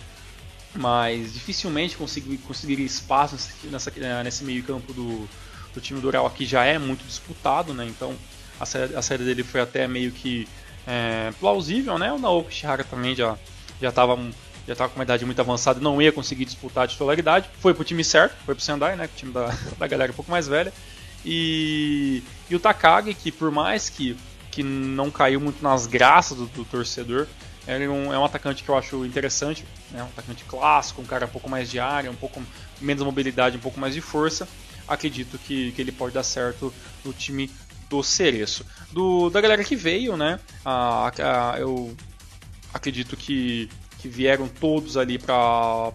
mas 0.74 1.32
dificilmente 1.32 1.96
conseguir, 1.96 2.38
conseguiria 2.38 2.86
espaço 2.86 3.36
nessa, 3.64 3.92
nesse 4.22 4.44
meio 4.44 4.62
campo 4.62 4.92
do, 4.92 5.28
do 5.74 5.80
time 5.80 6.00
do 6.00 6.08
Real 6.08 6.24
aqui 6.24 6.46
já 6.46 6.64
é 6.64 6.78
muito 6.78 7.04
disputado, 7.04 7.74
né? 7.74 7.84
então 7.86 8.14
a 8.60 8.66
saída, 8.66 8.98
a 8.98 9.16
dele 9.16 9.42
foi 9.42 9.60
até 9.60 9.88
meio 9.88 10.12
que 10.12 10.46
é, 10.86 11.32
plausível, 11.38 11.98
né? 11.98 12.12
O 12.12 12.18
Naoki 12.18 12.54
Shihara 12.54 12.82
também 12.82 13.14
já 13.14 13.36
já 13.80 13.90
estava 13.90 14.18
já 14.68 14.74
estava 14.74 14.90
com 14.90 14.98
uma 14.98 15.04
idade 15.04 15.24
muito 15.24 15.40
avançada 15.40 15.80
e 15.80 15.82
não 15.82 16.00
ia 16.00 16.12
conseguir 16.12 16.44
disputar 16.44 16.84
a 16.84 16.86
titularidade. 16.86 17.48
Foi 17.58 17.72
pro 17.72 17.82
time 17.82 18.04
certo, 18.04 18.36
foi 18.44 18.54
pro 18.54 18.62
Sendai, 18.62 18.96
né? 18.96 19.06
O 19.06 19.16
time 19.16 19.32
da, 19.32 19.46
da 19.78 19.86
galera 19.86 20.12
um 20.12 20.14
pouco 20.14 20.30
mais 20.30 20.46
velha. 20.46 20.72
E, 21.24 22.22
e 22.50 22.54
o 22.54 22.60
Takagi, 22.60 23.14
que 23.14 23.32
por 23.32 23.50
mais 23.50 23.88
que, 23.88 24.14
que 24.50 24.62
não 24.62 25.10
caiu 25.10 25.40
muito 25.40 25.62
nas 25.62 25.86
graças 25.86 26.36
do, 26.36 26.46
do 26.46 26.66
torcedor, 26.66 27.26
é 27.66 27.88
um, 27.88 28.12
é 28.12 28.18
um 28.18 28.24
atacante 28.24 28.62
que 28.62 28.68
eu 28.68 28.76
acho 28.76 29.06
interessante, 29.06 29.64
né? 29.90 30.02
um 30.02 30.06
atacante 30.06 30.44
clássico, 30.44 31.00
um 31.00 31.06
cara 31.06 31.24
um 31.24 31.30
pouco 31.30 31.48
mais 31.48 31.70
de 31.70 31.80
área, 31.80 32.10
um 32.10 32.14
pouco 32.14 32.42
menos 32.78 33.02
mobilidade, 33.02 33.56
um 33.56 33.60
pouco 33.60 33.80
mais 33.80 33.94
de 33.94 34.02
força. 34.02 34.46
Acredito 34.86 35.38
que, 35.38 35.72
que 35.72 35.80
ele 35.80 35.92
pode 35.92 36.12
dar 36.12 36.22
certo 36.22 36.72
no 37.02 37.12
time 37.14 37.50
do 37.88 38.02
Cereço. 38.02 38.66
Do, 38.92 39.30
da 39.30 39.40
galera 39.40 39.64
que 39.64 39.74
veio, 39.74 40.14
né? 40.14 40.38
A, 40.62 41.10
a, 41.54 41.58
eu 41.58 41.96
acredito 42.72 43.16
que 43.16 43.70
que 43.98 44.08
vieram 44.08 44.48
todos 44.48 44.96
ali 44.96 45.18
para 45.18 45.92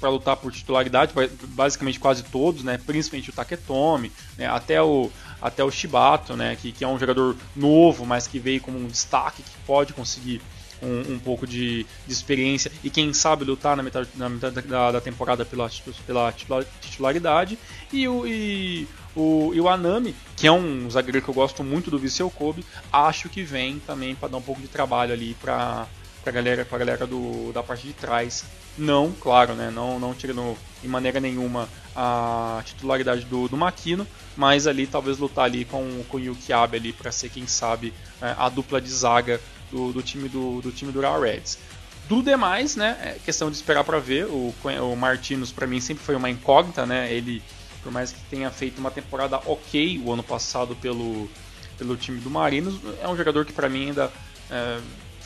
para 0.00 0.10
lutar 0.10 0.36
por 0.36 0.52
titularidade, 0.52 1.12
basicamente 1.48 1.98
quase 1.98 2.22
todos, 2.22 2.62
né? 2.62 2.78
Principalmente 2.86 3.30
o 3.30 3.32
Taketomi, 3.32 4.12
né? 4.36 4.46
até 4.46 4.80
o 4.80 5.10
até 5.40 5.64
o 5.64 5.70
Shibato, 5.70 6.36
né? 6.36 6.56
Que, 6.56 6.70
que 6.70 6.84
é 6.84 6.88
um 6.88 6.98
jogador 6.98 7.36
novo, 7.54 8.06
mas 8.06 8.26
que 8.26 8.38
veio 8.38 8.60
como 8.60 8.78
um 8.78 8.86
destaque 8.86 9.42
que 9.42 9.56
pode 9.66 9.92
conseguir 9.92 10.40
um, 10.82 11.14
um 11.14 11.18
pouco 11.18 11.46
de, 11.46 11.84
de, 12.06 12.12
experiência 12.12 12.70
e 12.82 12.90
quem 12.90 13.12
sabe 13.12 13.44
lutar 13.44 13.76
na 13.76 13.82
metade, 13.82 14.08
na 14.14 14.28
metade 14.28 14.60
da, 14.62 14.92
da 14.92 15.00
temporada 15.00 15.44
pela, 15.44 15.68
pela 16.06 16.32
titularidade 16.80 17.58
e 17.92 18.06
o, 18.06 18.26
e, 18.26 18.86
o, 19.16 19.52
e 19.54 19.60
o 19.60 19.68
Anami, 19.68 20.14
que 20.36 20.46
é 20.46 20.52
um 20.52 20.88
zagueiro 20.90 21.22
que 21.22 21.28
eu 21.28 21.34
gosto 21.34 21.64
muito 21.64 21.90
do 21.90 21.98
Viseu 21.98 22.30
Kobe, 22.30 22.64
acho 22.92 23.28
que 23.28 23.42
vem 23.42 23.78
também 23.80 24.14
para 24.14 24.28
dar 24.28 24.36
um 24.36 24.42
pouco 24.42 24.60
de 24.60 24.68
trabalho 24.68 25.12
ali 25.12 25.34
para 25.40 25.86
pra 26.22 26.32
galera, 26.32 26.64
pra 26.64 26.78
galera 26.78 27.06
do, 27.06 27.52
da 27.52 27.62
parte 27.62 27.86
de 27.86 27.92
trás. 27.92 28.44
Não, 28.76 29.12
claro, 29.12 29.54
né? 29.54 29.70
Não, 29.70 29.98
não 29.98 30.14
tirando 30.14 30.56
em 30.84 30.88
maneira 30.88 31.18
nenhuma 31.18 31.68
a 31.94 32.62
titularidade 32.64 33.24
do, 33.24 33.48
do 33.48 33.56
Makino, 33.56 34.06
mas 34.36 34.66
ali 34.68 34.86
talvez 34.86 35.18
lutar 35.18 35.46
ali 35.46 35.64
com, 35.64 36.04
com 36.08 36.16
o 36.16 36.20
Yuki 36.20 36.52
Abe 36.52 36.76
ali 36.76 36.92
para 36.92 37.10
ser, 37.10 37.28
quem 37.28 37.46
sabe, 37.46 37.92
é, 38.22 38.34
a 38.38 38.48
dupla 38.48 38.80
de 38.80 38.88
zaga 38.88 39.40
do, 39.70 39.92
do 39.92 40.02
time 40.02 40.28
do, 40.28 40.60
do 40.60 40.70
time 40.70 40.92
do 40.92 41.00
Real 41.00 41.20
Reds. 41.20 41.58
Do 42.08 42.22
demais, 42.22 42.76
né? 42.76 42.96
É 43.02 43.18
questão 43.24 43.50
de 43.50 43.56
esperar 43.56 43.84
para 43.84 43.98
ver. 43.98 44.26
O, 44.26 44.54
o 44.64 44.96
Martinos 44.96 45.52
para 45.52 45.66
mim 45.66 45.80
sempre 45.80 46.04
foi 46.04 46.14
uma 46.14 46.30
incógnita, 46.30 46.86
né? 46.86 47.12
Ele, 47.12 47.42
por 47.82 47.92
mais 47.92 48.12
que 48.12 48.20
tenha 48.30 48.50
feito 48.50 48.78
uma 48.78 48.90
temporada 48.90 49.40
ok 49.44 50.00
o 50.04 50.12
ano 50.12 50.22
passado 50.22 50.74
pelo, 50.76 51.28
pelo 51.76 51.96
time 51.96 52.20
do 52.20 52.30
Marinos, 52.30 52.80
é 53.02 53.08
um 53.08 53.16
jogador 53.16 53.44
que 53.44 53.52
para 53.52 53.68
mim 53.68 53.88
ainda 53.88 54.10
é, 54.50 54.78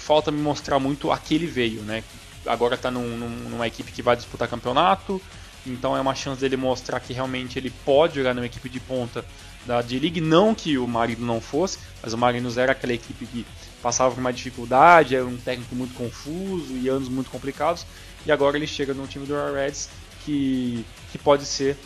falta 0.03 0.31
me 0.31 0.41
mostrar 0.41 0.79
muito 0.79 1.11
a 1.11 1.19
que 1.19 1.35
ele 1.35 1.47
veio, 1.47 1.81
né? 1.83 2.03
Agora 2.45 2.75
está 2.75 2.91
num, 2.91 3.17
numa 3.17 3.67
equipe 3.67 3.93
que 3.93 4.03
vai 4.03 4.17
disputar 4.17 4.49
campeonato, 4.49 5.23
então 5.65 5.97
é 5.97 6.01
uma 6.01 6.15
chance 6.15 6.41
dele 6.41 6.57
mostrar 6.57 6.99
que 7.01 7.13
realmente 7.13 7.59
ele 7.59 7.71
pode 7.85 8.17
jogar 8.17 8.35
numa 8.35 8.47
equipe 8.47 8.69
de 8.69 8.81
ponta 8.81 9.25
da 9.65 9.81
D-League. 9.81 10.21
Não 10.21 10.55
que 10.55 10.77
o 10.77 10.87
Marinos 10.89 11.25
não 11.25 11.41
fosse, 11.41 11.79
mas 12.03 12.13
o 12.13 12.19
Marinos 12.19 12.59
era 12.59 12.73
aquela 12.73 12.93
equipe 12.93 13.27
que 13.27 13.47
passava 13.81 14.13
por 14.13 14.21
uma 14.21 14.33
dificuldade, 14.33 15.15
era 15.15 15.25
um 15.25 15.37
técnico 15.37 15.75
muito 15.75 15.95
confuso 15.95 16.77
e 16.77 16.89
anos 16.89 17.09
muito 17.09 17.31
complicados. 17.31 17.87
E 18.27 18.33
agora 18.33 18.57
ele 18.57 18.67
chega 18.67 18.93
no 18.93 19.07
time 19.07 19.27
do 19.27 19.35
Reds 19.53 19.89
que, 20.25 20.85
que 21.11 21.19
pode 21.19 21.45
ser 21.45 21.77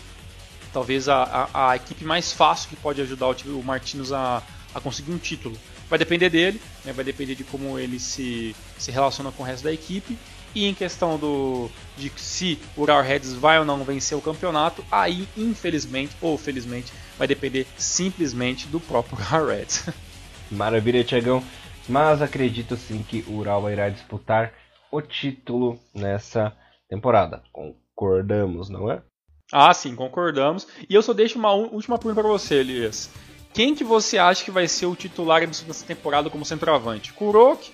talvez 0.72 1.09
a, 1.09 1.22
a, 1.22 1.70
a, 1.70 1.76
equipe 1.76 2.05
mais 2.05 2.33
fácil 2.33 2.68
que 2.68 2.76
pode 2.76 3.00
ajudar 3.00 3.29
o, 3.29 3.59
o 3.59 3.64
Martins 3.64 4.12
a, 4.12 4.42
a 4.74 4.81
conseguir 4.81 5.12
um 5.12 5.18
título. 5.18 5.57
Vai 5.88 5.99
depender 5.99 6.31
dele, 6.31 6.61
né? 6.85 6.92
vai 6.92 7.05
depender 7.05 7.35
de 7.35 7.44
como 7.44 7.79
ele 7.79 7.99
se, 7.99 8.55
se 8.79 8.90
relaciona 8.90 9.33
com 9.33 9.42
o 9.42 9.46
resto 9.46 9.64
da 9.64 9.72
equipe. 9.72 10.16
E 10.55 10.64
em 10.64 10.72
questão 10.72 11.18
do 11.18 11.68
de 11.99 12.11
se 12.16 12.59
o 12.77 12.83
Ural 12.83 13.03
Reds 13.03 13.35
vai 13.35 13.59
ou 13.59 13.64
não 13.64 13.85
vencer 13.85 14.16
o 14.16 14.22
campeonato, 14.22 14.83
aí 14.90 15.29
infelizmente 15.37 16.16
ou 16.20 16.38
felizmente 16.38 16.92
vai 17.18 17.29
depender 17.29 17.66
simplesmente 17.77 18.66
do 18.66 18.81
próprio 18.81 19.18
Reds. 19.46 19.88
Maravilha, 20.51 21.05
Tiagão. 21.05 21.42
Mas 21.88 22.22
acredito 22.22 22.77
sim 22.77 23.03
que 23.03 23.25
o 23.29 23.37
Ural 23.37 23.70
irá 23.70 23.88
disputar 23.90 24.53
o 24.90 25.01
título 25.03 25.79
nessa 25.94 26.57
temporada. 26.88 27.42
Concordamos, 27.53 28.68
não 28.68 28.90
é? 28.90 29.03
Ah, 29.53 29.72
sim, 29.72 29.94
concordamos. 29.94 30.66
E 30.88 30.94
eu 30.94 31.03
só 31.03 31.12
deixo 31.12 31.38
uma 31.38 31.53
última 31.53 31.99
pergunta 31.99 32.20
para 32.20 32.31
você, 32.31 32.57
Elias. 32.57 33.11
Quem 33.57 33.75
que 33.75 33.83
você 33.83 34.19
acha 34.19 34.45
que 34.45 34.51
vai 34.51 34.69
ser 34.69 34.85
o 34.85 34.95
titular 34.95 35.47
dessa 35.47 35.83
temporada 35.87 36.29
como 36.29 36.45
centroavante? 36.45 37.14
Kurok, 37.14 37.71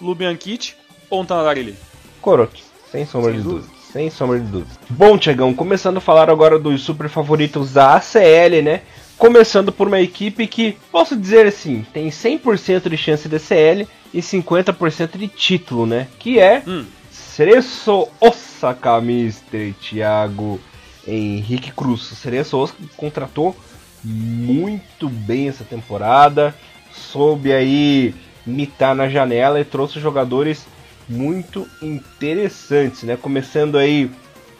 Lubiankic 0.00 0.74
ou 1.08 1.24
Tanarili? 1.24 1.76
Kurok, 2.20 2.60
sem 2.90 3.06
sombra 3.06 3.30
sem 3.30 3.38
de 3.38 3.44
dúvida. 3.44 3.66
dúvida. 3.68 3.80
Sem 3.92 4.10
sombra 4.10 4.40
de 4.40 4.46
dúvida. 4.46 4.70
Bom, 4.90 5.16
Tiagão, 5.16 5.54
começando 5.54 5.98
a 5.98 6.00
falar 6.00 6.28
agora 6.28 6.58
dos 6.58 6.82
super 6.82 7.08
favoritos 7.08 7.72
da 7.72 7.94
ACL, 7.94 8.60
né? 8.60 8.82
Começando 9.16 9.70
por 9.70 9.86
uma 9.86 10.00
equipe 10.00 10.48
que, 10.48 10.76
posso 10.90 11.16
dizer 11.16 11.46
assim, 11.46 11.86
tem 11.92 12.08
100% 12.08 12.88
de 12.88 12.96
chance 12.96 13.28
de 13.28 13.38
CL 13.38 13.86
e 14.12 14.20
50% 14.20 15.16
de 15.16 15.28
título, 15.28 15.86
né? 15.86 16.08
Que 16.18 16.40
é 16.40 16.60
hum. 16.66 16.84
Cereço 17.12 18.08
Osaka 18.20 19.00
Mister 19.00 19.74
Thiago 19.74 20.60
Henrique 21.06 21.70
Cruz. 21.70 22.02
Cereço 22.02 22.58
Osaka 22.58 22.82
contratou 22.96 23.54
muito 24.02 25.08
bem 25.08 25.48
essa 25.48 25.64
temporada, 25.64 26.54
soube 26.92 27.52
aí 27.52 28.14
mitar 28.46 28.94
na 28.94 29.08
janela 29.08 29.60
e 29.60 29.64
trouxe 29.64 30.00
jogadores 30.00 30.66
muito 31.08 31.66
interessantes, 31.82 33.02
né? 33.02 33.16
Começando 33.16 33.76
aí 33.76 34.10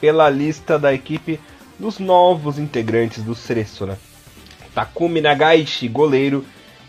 pela 0.00 0.28
lista 0.28 0.78
da 0.78 0.92
equipe 0.92 1.38
dos 1.78 1.98
novos 1.98 2.58
integrantes 2.58 3.22
do 3.22 3.34
Cereço, 3.34 3.86
né? 3.86 3.96
Takumi 4.74 5.20
Nagaishi, 5.20 5.88
goleiro, 5.88 6.44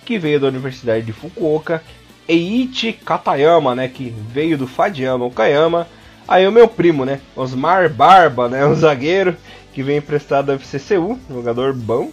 que 0.06 0.18
veio 0.18 0.40
da 0.40 0.48
Universidade 0.48 1.06
de 1.06 1.14
Fukuoka, 1.14 1.82
Eiichi 2.28 2.94
Katayama, 2.94 3.76
né, 3.76 3.88
que 3.88 4.10
veio 4.10 4.58
do 4.58 4.68
Fadiama 4.68 5.26
Okayama, 5.26 5.88
aí 6.28 6.48
o 6.48 6.52
meu 6.52 6.68
primo, 6.68 7.06
né, 7.06 7.20
Osmar 7.36 7.90
Barba, 7.90 8.48
né, 8.48 8.66
um 8.68 8.76
zagueiro 8.76 9.36
que 9.74 9.82
vem 9.82 9.98
emprestado 9.98 10.48
da 10.48 10.60
FCCU, 10.60 11.20
jogador 11.30 11.74
bom. 11.74 12.12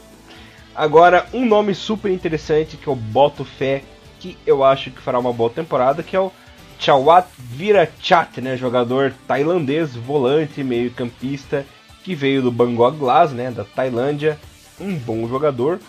Agora, 0.78 1.26
um 1.34 1.44
nome 1.44 1.74
super 1.74 2.08
interessante 2.08 2.76
que 2.76 2.86
eu 2.86 2.94
boto 2.94 3.44
fé 3.44 3.82
que 4.20 4.38
eu 4.46 4.62
acho 4.62 4.92
que 4.92 5.02
fará 5.02 5.18
uma 5.18 5.32
boa 5.32 5.50
temporada, 5.50 6.04
que 6.04 6.14
é 6.14 6.20
o 6.20 6.30
Chawat 6.78 7.26
Virachat, 7.36 8.40
né, 8.40 8.56
jogador 8.56 9.12
tailandês, 9.26 9.96
volante, 9.96 10.62
meio 10.62 10.92
campista, 10.92 11.66
que 12.04 12.14
veio 12.14 12.42
do 12.42 12.52
Bangkok 12.52 12.96
Glass, 12.96 13.32
né, 13.32 13.50
da 13.50 13.64
Tailândia, 13.64 14.38
um 14.80 14.94
bom 14.94 15.26
jogador. 15.26 15.80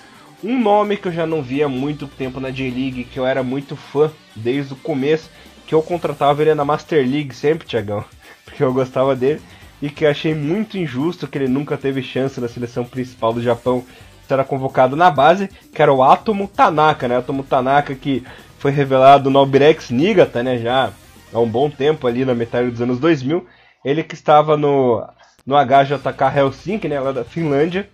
Um 0.44 0.60
nome 0.60 0.98
que 0.98 1.08
eu 1.08 1.12
já 1.12 1.28
não 1.28 1.44
via 1.44 1.68
há 1.68 1.70
muito 1.70 2.08
tempo 2.08 2.40
na 2.40 2.50
J-League, 2.50 3.04
que 3.04 3.20
eu 3.20 3.28
era 3.28 3.44
muito 3.44 3.76
fã 3.76 4.12
desde 4.36 4.74
o 4.74 4.78
começo, 4.78 5.30
que 5.68 5.76
eu 5.76 5.84
contratava 5.84 6.42
ele 6.42 6.56
na 6.56 6.66
Master 6.66 7.08
League 7.08 7.36
sempre, 7.36 7.68
Tiagão, 7.68 8.04
porque 8.44 8.64
eu 8.64 8.74
gostava 8.74 9.16
dele, 9.16 9.40
e 9.80 9.88
que 9.88 10.04
achei 10.04 10.34
muito 10.34 10.80
injusto 10.80 11.28
que 11.28 11.38
ele 11.38 11.48
nunca 11.48 11.78
teve 11.78 12.02
chance 12.02 12.42
na 12.42 12.48
seleção 12.48 12.84
principal 12.84 13.32
do 13.32 13.42
Japão 13.42 13.86
será 14.30 14.44
convocado 14.44 14.96
na 14.96 15.10
base, 15.10 15.50
que 15.74 15.82
era 15.82 15.92
o 15.92 16.04
Atomo 16.04 16.48
Tanaka, 16.48 17.08
né? 17.08 17.18
Atomo 17.18 17.42
Tanaka 17.42 17.96
que 17.96 18.24
foi 18.60 18.70
revelado 18.70 19.32
no 19.32 19.40
Albirex 19.40 19.90
Niigata, 19.90 20.44
né? 20.44 20.60
Já 20.60 20.92
há 21.34 21.40
um 21.40 21.50
bom 21.50 21.68
tempo 21.68 22.06
ali 22.06 22.24
na 22.24 22.36
metade 22.36 22.70
dos 22.70 22.80
anos 22.80 23.00
2000. 23.00 23.44
Ele 23.84 24.04
que 24.04 24.14
estava 24.14 24.56
no, 24.56 25.04
no 25.44 25.56
HJK 25.56 26.38
Helsinki, 26.38 26.88
né? 26.88 27.00
Lá 27.00 27.12
da 27.12 27.24
Finlândia 27.24 27.90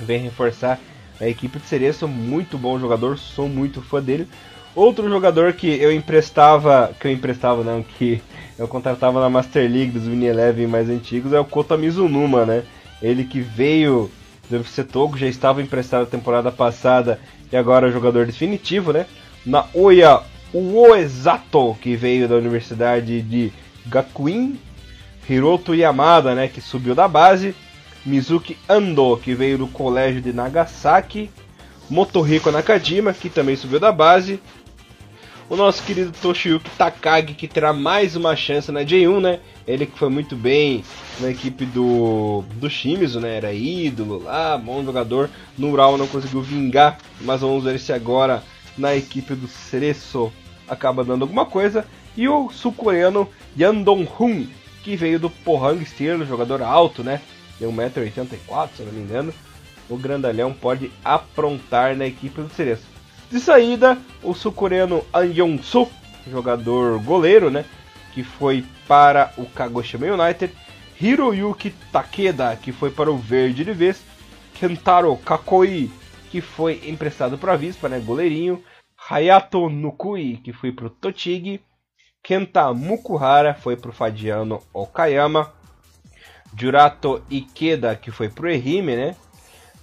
vem 0.00 0.20
reforçar 0.20 0.80
a 1.20 1.28
equipe 1.28 1.60
de 1.60 1.66
Cereço, 1.66 2.08
muito 2.08 2.58
bom 2.58 2.76
jogador, 2.78 3.16
sou 3.16 3.48
muito 3.48 3.80
fã 3.80 4.02
dele. 4.02 4.26
Outro 4.74 5.08
jogador 5.08 5.52
que 5.52 5.80
eu 5.80 5.92
emprestava, 5.92 6.90
que 6.98 7.06
eu 7.06 7.12
emprestava 7.12 7.62
não, 7.62 7.84
que 7.84 8.20
eu 8.58 8.66
contratava 8.66 9.20
na 9.20 9.30
Master 9.30 9.70
League 9.70 9.92
dos 9.92 10.04
Mini 10.08 10.26
Eleven 10.26 10.66
mais 10.66 10.90
antigos 10.90 11.32
é 11.32 11.38
o 11.38 11.44
Kota 11.44 11.76
Mizunuma, 11.76 12.44
né? 12.44 12.64
Ele 13.00 13.22
que 13.22 13.40
veio 13.40 14.10
do 14.48 14.56
UFC 14.56 14.84
Togo, 14.84 15.16
já 15.16 15.26
estava 15.26 15.62
emprestado 15.62 16.02
a 16.02 16.06
temporada 16.06 16.50
passada 16.50 17.20
e 17.50 17.56
agora 17.56 17.88
é 17.88 17.92
jogador 17.92 18.26
definitivo, 18.26 18.92
né? 18.92 19.06
Na 19.44 19.66
Oya 19.74 20.20
Uoezato, 20.52 21.76
que 21.80 21.94
veio 21.94 22.28
da 22.28 22.36
Universidade 22.36 23.22
de 23.22 23.52
Gakuin, 23.86 24.58
Hiroto 25.28 25.74
Yamada, 25.74 26.34
né, 26.34 26.48
que 26.48 26.60
subiu 26.60 26.94
da 26.94 27.06
base, 27.06 27.54
Mizuki 28.04 28.56
Ando, 28.68 29.16
que 29.18 29.34
veio 29.34 29.58
do 29.58 29.66
colégio 29.66 30.22
de 30.22 30.32
Nagasaki, 30.32 31.30
Motohiko 31.90 32.50
Nakajima, 32.50 33.12
que 33.12 33.28
também 33.28 33.56
subiu 33.56 33.78
da 33.78 33.92
base, 33.92 34.40
o 35.48 35.56
nosso 35.56 35.82
querido 35.82 36.12
Toshiyuki 36.20 36.68
Takagi, 36.76 37.32
que 37.32 37.48
terá 37.48 37.72
mais 37.72 38.14
uma 38.14 38.36
chance 38.36 38.70
na 38.70 38.82
J1, 38.82 39.20
né? 39.20 39.40
Ele 39.66 39.86
que 39.86 39.98
foi 39.98 40.10
muito 40.10 40.36
bem 40.36 40.84
na 41.20 41.30
equipe 41.30 41.64
do, 41.64 42.44
do 42.56 42.68
Shimizu, 42.68 43.18
né? 43.18 43.36
Era 43.36 43.52
ídolo 43.52 44.22
lá, 44.22 44.58
bom 44.58 44.84
jogador. 44.84 45.30
No 45.56 45.70
Ural 45.70 45.96
não 45.96 46.06
conseguiu 46.06 46.42
vingar, 46.42 46.98
mas 47.22 47.40
vamos 47.40 47.64
ver 47.64 47.80
se 47.80 47.92
agora 47.92 48.42
na 48.76 48.94
equipe 48.94 49.34
do 49.34 49.48
Cereço 49.48 50.30
acaba 50.68 51.02
dando 51.02 51.22
alguma 51.22 51.46
coisa. 51.46 51.86
E 52.14 52.28
o 52.28 52.50
sul-coreano 52.50 53.28
Yandong 53.58 54.06
Hun, 54.20 54.46
que 54.82 54.96
veio 54.96 55.18
do 55.18 55.30
Pohang 55.30 55.82
Steel, 55.84 56.26
jogador 56.26 56.62
alto, 56.62 57.02
né? 57.02 57.22
Tem 57.58 57.66
1,84m, 57.66 58.68
se 58.76 58.82
não 58.82 58.92
me 58.92 59.00
engano. 59.00 59.32
O 59.88 59.96
grandalhão 59.96 60.52
pode 60.52 60.92
aprontar 61.02 61.96
na 61.96 62.06
equipe 62.06 62.42
do 62.42 62.50
Cereço. 62.50 62.87
De 63.30 63.38
saída, 63.38 63.98
o 64.22 64.32
sul-coreano 64.32 65.04
An 65.12 65.26
Yong-soo, 65.26 65.90
jogador 66.30 66.98
goleiro, 67.02 67.50
né? 67.50 67.64
Que 68.14 68.24
foi 68.24 68.64
para 68.86 69.32
o 69.36 69.44
Kagoshima 69.44 70.06
United. 70.06 70.52
Hiroyuki 71.00 71.70
Takeda, 71.92 72.56
que 72.56 72.72
foi 72.72 72.90
para 72.90 73.10
o 73.10 73.18
Verde 73.18 73.64
de 73.64 73.72
vez. 73.72 74.02
Kentaro 74.54 75.14
Kakoi, 75.18 75.90
que 76.30 76.40
foi 76.40 76.80
emprestado 76.86 77.36
para 77.36 77.52
a 77.52 77.56
Vispa, 77.56 77.88
né? 77.88 78.00
Goleirinho. 78.00 78.62
Hayato 79.10 79.68
Nukui, 79.68 80.38
que 80.38 80.52
foi 80.52 80.72
para 80.72 80.86
o 80.86 80.90
Tochigi. 80.90 81.60
Kenta 82.22 82.72
Mukuhara 82.74 83.54
foi 83.54 83.76
para 83.76 83.90
o 83.90 83.94
Fadiano 83.94 84.60
Okayama. 84.72 85.52
Jurato 86.56 87.22
Ikeda, 87.30 87.94
que 87.94 88.10
foi 88.10 88.28
pro 88.28 88.50
Ehime, 88.50 88.96
né? 88.96 89.16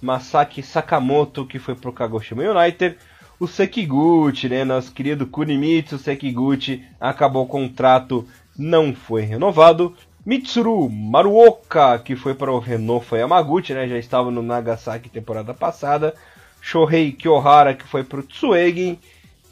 Masaki 0.02 0.62
Sakamoto, 0.62 1.46
que 1.46 1.58
foi 1.58 1.74
pro 1.74 1.92
Kagoshima 1.92 2.42
United. 2.42 2.98
O 3.38 3.46
Sekiguchi, 3.46 4.48
né? 4.48 4.64
Nosso 4.64 4.90
querido 4.92 5.26
Kunimitsu 5.26 5.98
Sekiguchi 5.98 6.82
acabou 6.98 7.44
o 7.44 7.48
contrato, 7.48 8.26
não 8.56 8.94
foi 8.94 9.22
renovado. 9.22 9.94
Mitsuru 10.24 10.88
Maruoka, 10.88 11.98
que 11.98 12.16
foi 12.16 12.34
para 12.34 12.50
o 12.50 12.58
Renault 12.58 13.14
Yamaguchi, 13.14 13.74
né? 13.74 13.86
Já 13.86 13.98
estava 13.98 14.30
no 14.30 14.42
Nagasaki 14.42 15.10
temporada 15.10 15.52
passada. 15.52 16.14
Shohei 16.62 17.12
Kyohara, 17.12 17.74
que 17.74 17.86
foi 17.86 18.02
para 18.02 18.20
o 18.20 18.22
Tsuegen. 18.22 18.98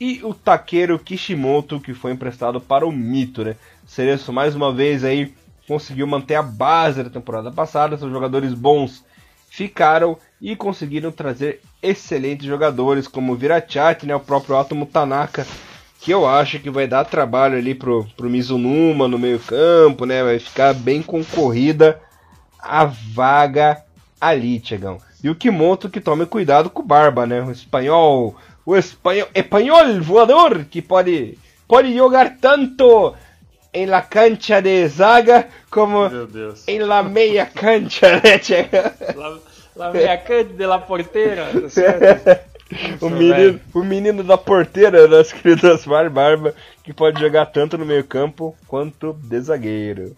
E 0.00 0.20
o 0.24 0.32
Takeru 0.32 0.98
Kishimoto, 0.98 1.78
que 1.78 1.92
foi 1.92 2.12
emprestado 2.12 2.60
para 2.60 2.86
o 2.86 2.90
Mito, 2.90 3.44
né? 3.44 3.54
Cereço 3.86 4.32
mais 4.32 4.56
uma 4.56 4.72
vez 4.72 5.04
aí 5.04 5.34
conseguiu 5.68 6.06
manter 6.06 6.36
a 6.36 6.42
base 6.42 7.02
da 7.02 7.10
temporada 7.10 7.52
passada. 7.52 7.98
São 7.98 8.10
jogadores 8.10 8.54
bons 8.54 9.04
ficaram 9.54 10.18
e 10.44 10.54
conseguiram 10.54 11.10
trazer 11.10 11.62
excelentes 11.82 12.46
jogadores 12.46 13.08
como 13.08 13.32
o 13.32 13.34
Virachat, 13.34 14.04
né, 14.04 14.14
o 14.14 14.20
próprio 14.20 14.58
Atomo 14.58 14.84
Tanaka, 14.84 15.46
que 15.98 16.10
eu 16.10 16.28
acho 16.28 16.58
que 16.58 16.68
vai 16.68 16.86
dar 16.86 17.06
trabalho 17.06 17.56
ali 17.56 17.74
pro, 17.74 18.06
pro 18.14 18.28
Mizunuma 18.28 19.08
no 19.08 19.18
meio 19.18 19.38
campo, 19.38 20.04
né, 20.04 20.22
vai 20.22 20.38
ficar 20.38 20.74
bem 20.74 21.00
concorrida 21.00 21.98
a 22.58 22.84
vaga 22.84 23.82
ali, 24.20 24.60
Tiagão. 24.60 24.98
E 25.22 25.30
o 25.30 25.34
Kimoto 25.34 25.88
que 25.88 25.98
tome 25.98 26.26
cuidado 26.26 26.68
com 26.68 26.82
o 26.82 26.86
Barba, 26.86 27.26
né, 27.26 27.40
o 27.40 27.50
espanhol, 27.50 28.36
o 28.66 28.76
espanhol, 28.76 29.28
espanhol 29.34 30.02
voador, 30.02 30.66
que 30.66 30.82
pode, 30.82 31.38
pode 31.66 31.96
jogar 31.96 32.36
tanto 32.38 33.14
em 33.72 33.86
la 33.86 34.02
cancha 34.02 34.60
de 34.60 34.86
zaga 34.88 35.48
como 35.70 36.02
em 36.68 36.80
la 36.80 37.02
meia 37.02 37.46
cancha, 37.46 38.16
né, 38.16 38.38
La, 39.16 39.38
la 39.76 39.90
meia 39.92 40.16
cancha 40.16 40.52
de 40.52 40.66
la 40.66 40.78
porteira. 40.78 41.48
o, 43.00 43.10
menino, 43.10 43.60
o 43.74 43.84
menino 43.84 44.22
da 44.24 44.38
porteira 44.38 45.06
das 45.08 45.32
queridas 45.32 45.86
Mar 45.86 46.08
Barba, 46.10 46.54
que 46.82 46.92
pode 46.92 47.20
jogar 47.20 47.46
tanto 47.46 47.76
no 47.78 47.84
meio 47.84 48.04
campo 48.04 48.56
quanto 48.66 49.12
de 49.14 49.40
zagueiro. 49.40 50.16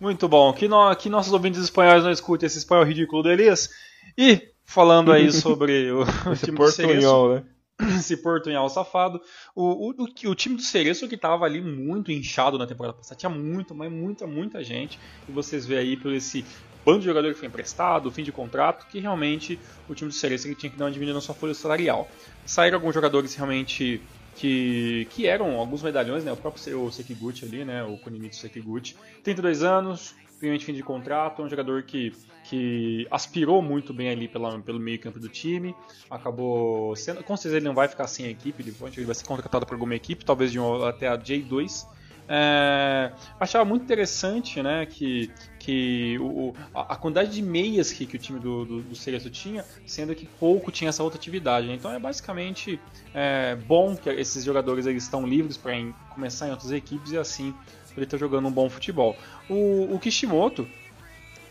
Muito 0.00 0.28
bom. 0.28 0.52
Que, 0.52 0.68
no, 0.68 0.94
que 0.94 1.08
nossos 1.08 1.32
ouvintes 1.32 1.60
espanhóis 1.60 2.04
não 2.04 2.10
escutem 2.10 2.46
esse 2.46 2.58
espanhol 2.58 2.84
ridículo 2.84 3.22
do 3.22 3.30
Elias. 3.30 3.68
E 4.16 4.48
falando 4.64 5.12
aí 5.12 5.30
sobre 5.32 5.90
o, 5.90 6.02
esse 6.32 6.46
time 6.46 6.56
portunhol, 6.56 7.34
né? 7.34 7.42
esse 7.98 8.16
Portunhal 8.16 8.68
safado. 8.68 9.20
O, 9.54 9.90
o, 9.90 9.94
o, 9.98 10.30
o 10.30 10.34
time 10.34 10.56
do 10.56 10.62
Cereço 10.62 11.08
que 11.08 11.14
estava 11.14 11.44
ali 11.44 11.60
muito 11.60 12.10
inchado 12.10 12.58
na 12.58 12.66
temporada 12.66 12.96
passada, 12.96 13.18
tinha 13.18 13.30
muita, 13.30 13.72
mas 13.74 13.90
muita, 13.90 14.26
muita 14.26 14.62
gente. 14.64 14.98
E 15.28 15.32
vocês 15.32 15.64
vê 15.66 15.78
aí 15.78 15.96
por 15.96 16.12
esse 16.12 16.44
bando 16.88 17.00
de 17.00 17.04
jogador 17.04 17.34
que 17.34 17.38
foi 17.38 17.48
emprestado, 17.48 18.10
fim 18.10 18.22
de 18.22 18.32
contrato, 18.32 18.86
que 18.86 18.98
realmente 18.98 19.60
o 19.86 19.94
time 19.94 20.08
do 20.08 20.14
Cereço 20.14 20.54
tinha 20.54 20.70
que 20.70 20.78
dar 20.78 20.86
uma 20.86 20.90
diminuída 20.90 21.16
na 21.16 21.20
sua 21.20 21.34
folha 21.34 21.52
salarial. 21.52 22.08
Saíram 22.46 22.78
alguns 22.78 22.94
jogadores 22.94 23.34
realmente 23.34 24.00
que, 24.34 25.06
que 25.10 25.26
eram 25.26 25.58
alguns 25.58 25.82
medalhões, 25.82 26.24
né? 26.24 26.32
O 26.32 26.36
próprio 26.36 26.82
o 26.82 26.90
Sekiguchi 26.90 27.44
ali, 27.44 27.62
né? 27.62 27.84
O 27.84 27.98
Kunimitsu 27.98 28.40
Sekiguchi. 28.40 28.96
32 29.22 29.62
anos, 29.62 30.14
primeiramente 30.38 30.64
fim 30.64 30.72
de 30.72 30.82
contrato, 30.82 31.42
um 31.42 31.48
jogador 31.50 31.82
que, 31.82 32.14
que 32.44 33.06
aspirou 33.10 33.60
muito 33.60 33.92
bem 33.92 34.08
ali 34.08 34.26
pela, 34.26 34.58
pelo 34.58 34.80
meio 34.80 34.98
campo 34.98 35.20
do 35.20 35.28
time, 35.28 35.74
acabou 36.08 36.96
sendo, 36.96 37.22
com 37.22 37.36
certeza 37.36 37.58
ele 37.58 37.66
não 37.66 37.74
vai 37.74 37.86
ficar 37.86 38.06
sem 38.06 38.24
a 38.24 38.30
equipe, 38.30 38.62
ele, 38.62 38.74
ele 38.96 39.04
vai 39.04 39.14
ser 39.14 39.26
contratado 39.26 39.66
por 39.66 39.74
alguma 39.74 39.94
equipe, 39.94 40.24
talvez 40.24 40.50
de 40.50 40.58
um, 40.58 40.82
até 40.84 41.06
a 41.06 41.18
J2, 41.18 41.86
é, 42.28 43.10
achava 43.40 43.64
muito 43.64 43.84
interessante 43.84 44.62
né, 44.62 44.84
que, 44.84 45.30
que 45.58 46.18
o, 46.20 46.54
a, 46.74 46.92
a, 46.92 46.96
quantidade 46.96 47.30
de 47.30 47.40
meias 47.40 47.90
que, 47.90 48.04
que 48.04 48.16
o 48.16 48.18
time 48.18 48.38
do, 48.38 48.66
do, 48.66 48.82
do 48.82 48.94
Cereço 48.94 49.30
tinha, 49.30 49.64
sendo 49.86 50.14
que 50.14 50.26
pouco 50.26 50.70
tinha 50.70 50.90
essa 50.90 51.02
outra 51.02 51.18
atividade. 51.18 51.66
Né? 51.66 51.74
Então 51.74 51.90
é 51.90 51.98
basicamente 51.98 52.78
é, 53.14 53.56
bom 53.56 53.96
que 53.96 54.10
esses 54.10 54.44
jogadores 54.44 54.84
eles 54.84 55.04
estão 55.04 55.26
livres 55.26 55.56
para 55.56 55.72
começar 56.10 56.48
em 56.48 56.50
outras 56.50 56.70
equipes 56.70 57.12
e 57.12 57.16
assim 57.16 57.54
ele 57.96 58.04
estar 58.04 58.18
tá 58.18 58.20
jogando 58.20 58.46
um 58.46 58.52
bom 58.52 58.68
futebol. 58.68 59.16
O, 59.48 59.94
o 59.94 59.98
Kishimoto, 59.98 60.68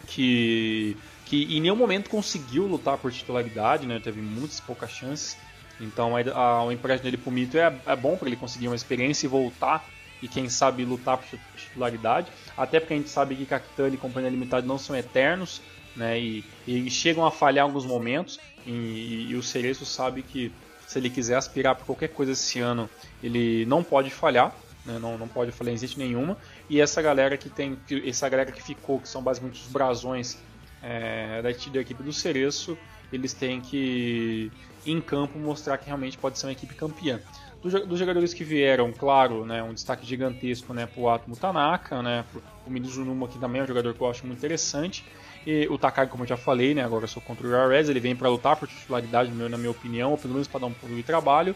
que, 0.05 0.95
que 1.25 1.57
em 1.57 1.59
nenhum 1.59 1.75
momento 1.75 2.07
conseguiu 2.07 2.67
lutar 2.67 2.99
por 2.99 3.11
titularidade, 3.11 3.87
né? 3.87 3.99
teve 3.99 4.21
muitas 4.21 4.59
poucas 4.59 4.91
chances. 4.91 5.35
Então 5.81 6.15
a, 6.15 6.21
a, 6.21 6.63
o 6.63 6.71
empréstimo 6.71 7.09
dele 7.09 7.17
para 7.17 7.29
o 7.29 7.33
Mito 7.33 7.57
é, 7.57 7.75
é 7.85 7.95
bom 7.95 8.15
para 8.15 8.27
ele 8.27 8.35
conseguir 8.35 8.67
uma 8.67 8.75
experiência 8.75 9.25
e 9.25 9.29
voltar 9.29 9.96
e 10.21 10.27
quem 10.27 10.49
sabe 10.49 10.83
lutar 10.85 11.17
por 11.17 11.39
titularidade. 11.55 12.31
Até 12.55 12.79
porque 12.79 12.93
a 12.93 12.97
gente 12.97 13.09
sabe 13.09 13.35
que 13.35 13.45
Cactani 13.45 13.95
e 13.95 13.97
Companhia 13.97 14.29
Limitada 14.29 14.65
não 14.65 14.77
são 14.77 14.95
eternos, 14.95 15.61
né? 15.95 16.19
E, 16.19 16.45
e 16.67 16.89
chegam 16.89 17.25
a 17.25 17.31
falhar 17.31 17.65
em 17.65 17.67
alguns 17.67 17.85
momentos. 17.85 18.39
E, 18.65 19.27
e, 19.29 19.35
o 19.35 19.43
Cereço 19.43 19.85
sabe 19.85 20.21
que 20.21 20.51
se 20.85 20.99
ele 20.99 21.09
quiser 21.09 21.35
aspirar 21.35 21.75
por 21.75 21.85
qualquer 21.85 22.09
coisa 22.09 22.31
esse 22.31 22.59
ano, 22.59 22.89
ele 23.21 23.65
não 23.65 23.83
pode 23.83 24.09
falhar. 24.09 24.55
Né? 24.85 24.99
Não, 24.99 25.17
não 25.17 25.27
pode 25.27 25.51
falhar 25.51 25.71
em 25.71 25.75
existe 25.75 25.97
nenhuma. 25.97 26.37
E 26.69 26.79
essa 26.79 27.01
galera 27.01 27.37
que 27.37 27.49
tem, 27.49 27.77
essa 28.05 28.27
galera 28.29 28.51
que 28.51 28.61
ficou, 28.61 28.99
que 28.99 29.07
são 29.07 29.21
basicamente 29.21 29.61
os 29.61 29.67
brasões 29.67 30.37
é, 30.81 31.41
da, 31.41 31.49
da 31.49 31.81
equipe 31.81 32.03
do 32.03 32.13
Cereço, 32.13 32.77
eles 33.11 33.33
têm 33.33 33.61
que 33.61 34.51
em 34.85 35.01
campo 35.01 35.37
mostrar 35.37 35.77
que 35.77 35.85
realmente 35.85 36.17
pode 36.17 36.39
ser 36.39 36.45
uma 36.45 36.51
equipe 36.51 36.73
campeã 36.75 37.19
dos 37.61 37.99
jogadores 37.99 38.33
que 38.33 38.43
vieram, 38.43 38.91
claro, 38.93 39.45
né, 39.45 39.63
um 39.63 39.73
destaque 39.73 40.05
gigantesco 40.05 40.73
né, 40.73 40.85
para 40.85 41.01
o 41.01 41.09
Atomo 41.09 41.35
Tanaka, 41.35 42.01
né, 42.01 42.23
o 42.65 42.69
Numa 42.69 43.25
aqui 43.25 43.39
também 43.39 43.61
é 43.61 43.63
um 43.63 43.67
jogador 43.67 43.93
que 43.93 44.01
eu 44.01 44.09
acho 44.09 44.25
muito 44.25 44.37
interessante. 44.37 45.03
E 45.45 45.67
o 45.69 45.77
Takagi, 45.77 46.11
como 46.11 46.23
eu 46.23 46.27
já 46.27 46.37
falei, 46.37 46.73
né, 46.73 46.83
agora 46.83 47.05
eu 47.05 47.07
sou 47.07 47.21
contra 47.21 47.47
o 47.47 47.51
Rarez, 47.51 47.89
ele 47.89 47.99
vem 47.99 48.15
para 48.15 48.29
lutar 48.29 48.55
por 48.57 48.67
titularidade, 48.67 49.31
na 49.31 49.57
minha 49.57 49.71
opinião, 49.71 50.11
ou 50.11 50.17
pelo 50.17 50.33
menos 50.33 50.47
para 50.47 50.61
dar 50.61 50.67
um 50.67 50.73
pouco 50.73 50.93
de 50.93 51.03
trabalho. 51.03 51.55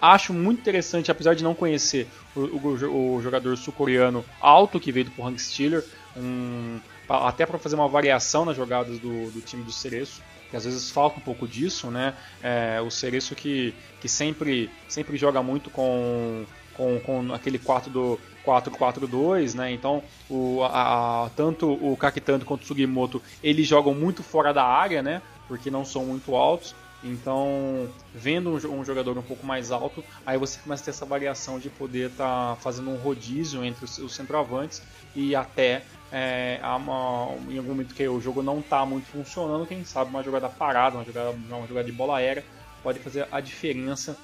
Acho 0.00 0.32
muito 0.32 0.60
interessante, 0.60 1.10
apesar 1.10 1.34
de 1.34 1.42
não 1.42 1.54
conhecer 1.54 2.06
o, 2.34 2.40
o, 2.40 3.16
o 3.16 3.22
jogador 3.22 3.56
sul-coreano 3.56 4.24
alto 4.40 4.78
que 4.78 4.92
veio 4.92 5.06
do 5.06 5.10
Pohang 5.12 5.38
Steeler, 5.38 5.84
um, 6.16 6.78
até 7.08 7.44
para 7.44 7.58
fazer 7.58 7.74
uma 7.74 7.88
variação 7.88 8.44
nas 8.44 8.56
jogadas 8.56 8.98
do, 8.98 9.30
do 9.30 9.40
time 9.40 9.62
do 9.64 9.72
Cereço 9.72 10.22
que 10.54 10.58
às 10.58 10.64
vezes 10.64 10.88
falta 10.88 11.18
um 11.18 11.20
pouco 11.20 11.48
disso, 11.48 11.90
né? 11.90 12.14
É, 12.40 12.80
o 12.80 12.88
Cereço 12.88 13.34
que, 13.34 13.74
que 14.00 14.08
sempre, 14.08 14.70
sempre 14.88 15.16
joga 15.16 15.42
muito 15.42 15.68
com, 15.68 16.44
com, 16.74 17.00
com 17.00 17.34
aquele 17.34 17.58
4 17.58 17.90
do 17.90 18.20
4-4-2, 18.46 19.56
né? 19.56 19.72
Então, 19.72 20.00
o, 20.30 20.62
a, 20.62 21.28
tanto 21.34 21.72
o 21.72 21.96
Kakitando 21.96 22.44
quanto 22.44 22.62
o 22.62 22.66
Sugimoto, 22.66 23.20
eles 23.42 23.66
jogam 23.66 23.94
muito 23.94 24.22
fora 24.22 24.54
da 24.54 24.62
área, 24.64 25.02
né? 25.02 25.20
Porque 25.48 25.72
não 25.72 25.84
são 25.84 26.04
muito 26.04 26.36
altos. 26.36 26.72
Então, 27.04 27.86
vendo 28.14 28.50
um, 28.50 28.82
jogador 28.82 29.16
um 29.18 29.22
pouco 29.22 29.44
mais 29.44 29.70
alto, 29.70 30.02
aí 30.24 30.38
você 30.38 30.58
começa 30.58 30.82
a 30.82 30.84
ter 30.86 30.90
essa 30.90 31.04
variação 31.04 31.58
de 31.58 31.68
poder 31.68 32.10
estar 32.10 32.54
tá 32.54 32.56
fazendo 32.56 32.90
um 32.90 32.96
rodízio 32.96 33.62
entre 33.62 33.84
os, 33.84 34.14
centroavantes 34.14 34.82
e 35.14 35.36
até 35.36 35.82
é, 36.10 36.58
uma, 36.62 37.34
em 37.50 37.58
algum 37.58 37.68
momento 37.68 37.94
que 37.94 38.08
o 38.08 38.20
jogo 38.20 38.42
não 38.42 38.60
está 38.60 38.86
muito 38.86 39.06
funcionando, 39.06 39.66
quem 39.66 39.84
sabe 39.84 40.08
uma 40.08 40.22
jogada 40.22 40.48
parada, 40.48 40.96
uma 40.96 41.04
jogada, 41.04 41.30
uma 41.30 41.66
jogada 41.66 41.84
de 41.84 41.92
bola 41.92 42.16
aérea 42.16 42.42
pode 42.82 42.98
fazer 43.00 43.28
a 43.30 43.38
diferença 43.38 44.16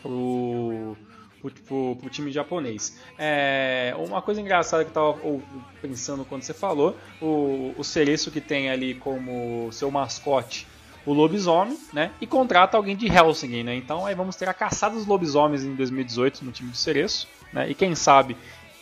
pro, 0.00 0.96
pro, 1.40 1.50
pro, 1.50 1.96
pro 2.00 2.10
time 2.10 2.32
japonês. 2.32 2.98
É, 3.16 3.94
uma 3.96 4.20
coisa 4.20 4.40
engraçada 4.40 4.84
que 4.84 4.96
eu 4.96 5.14
estava 5.14 5.42
pensando 5.80 6.24
quando 6.24 6.42
você 6.42 6.52
falou, 6.52 6.96
o, 7.20 7.72
o 7.76 7.84
Cereço 7.84 8.28
que 8.32 8.40
tem 8.40 8.70
ali 8.70 8.96
como 8.96 9.70
seu 9.70 9.88
mascote 9.88 10.71
o 11.04 11.12
lobisomem, 11.12 11.78
né? 11.92 12.12
E 12.20 12.26
contrata 12.26 12.76
alguém 12.76 12.96
de 12.96 13.06
Helsing, 13.06 13.62
né? 13.62 13.74
Então 13.74 14.06
aí 14.06 14.14
vamos 14.14 14.36
ter 14.36 14.48
a 14.48 14.54
caçada 14.54 14.94
dos 14.94 15.06
lobisomens 15.06 15.64
em 15.64 15.74
2018 15.74 16.44
no 16.44 16.52
time 16.52 16.70
do 16.70 16.76
Cereço, 16.76 17.28
né? 17.52 17.68
E 17.70 17.74
quem 17.74 17.94
sabe 17.94 18.36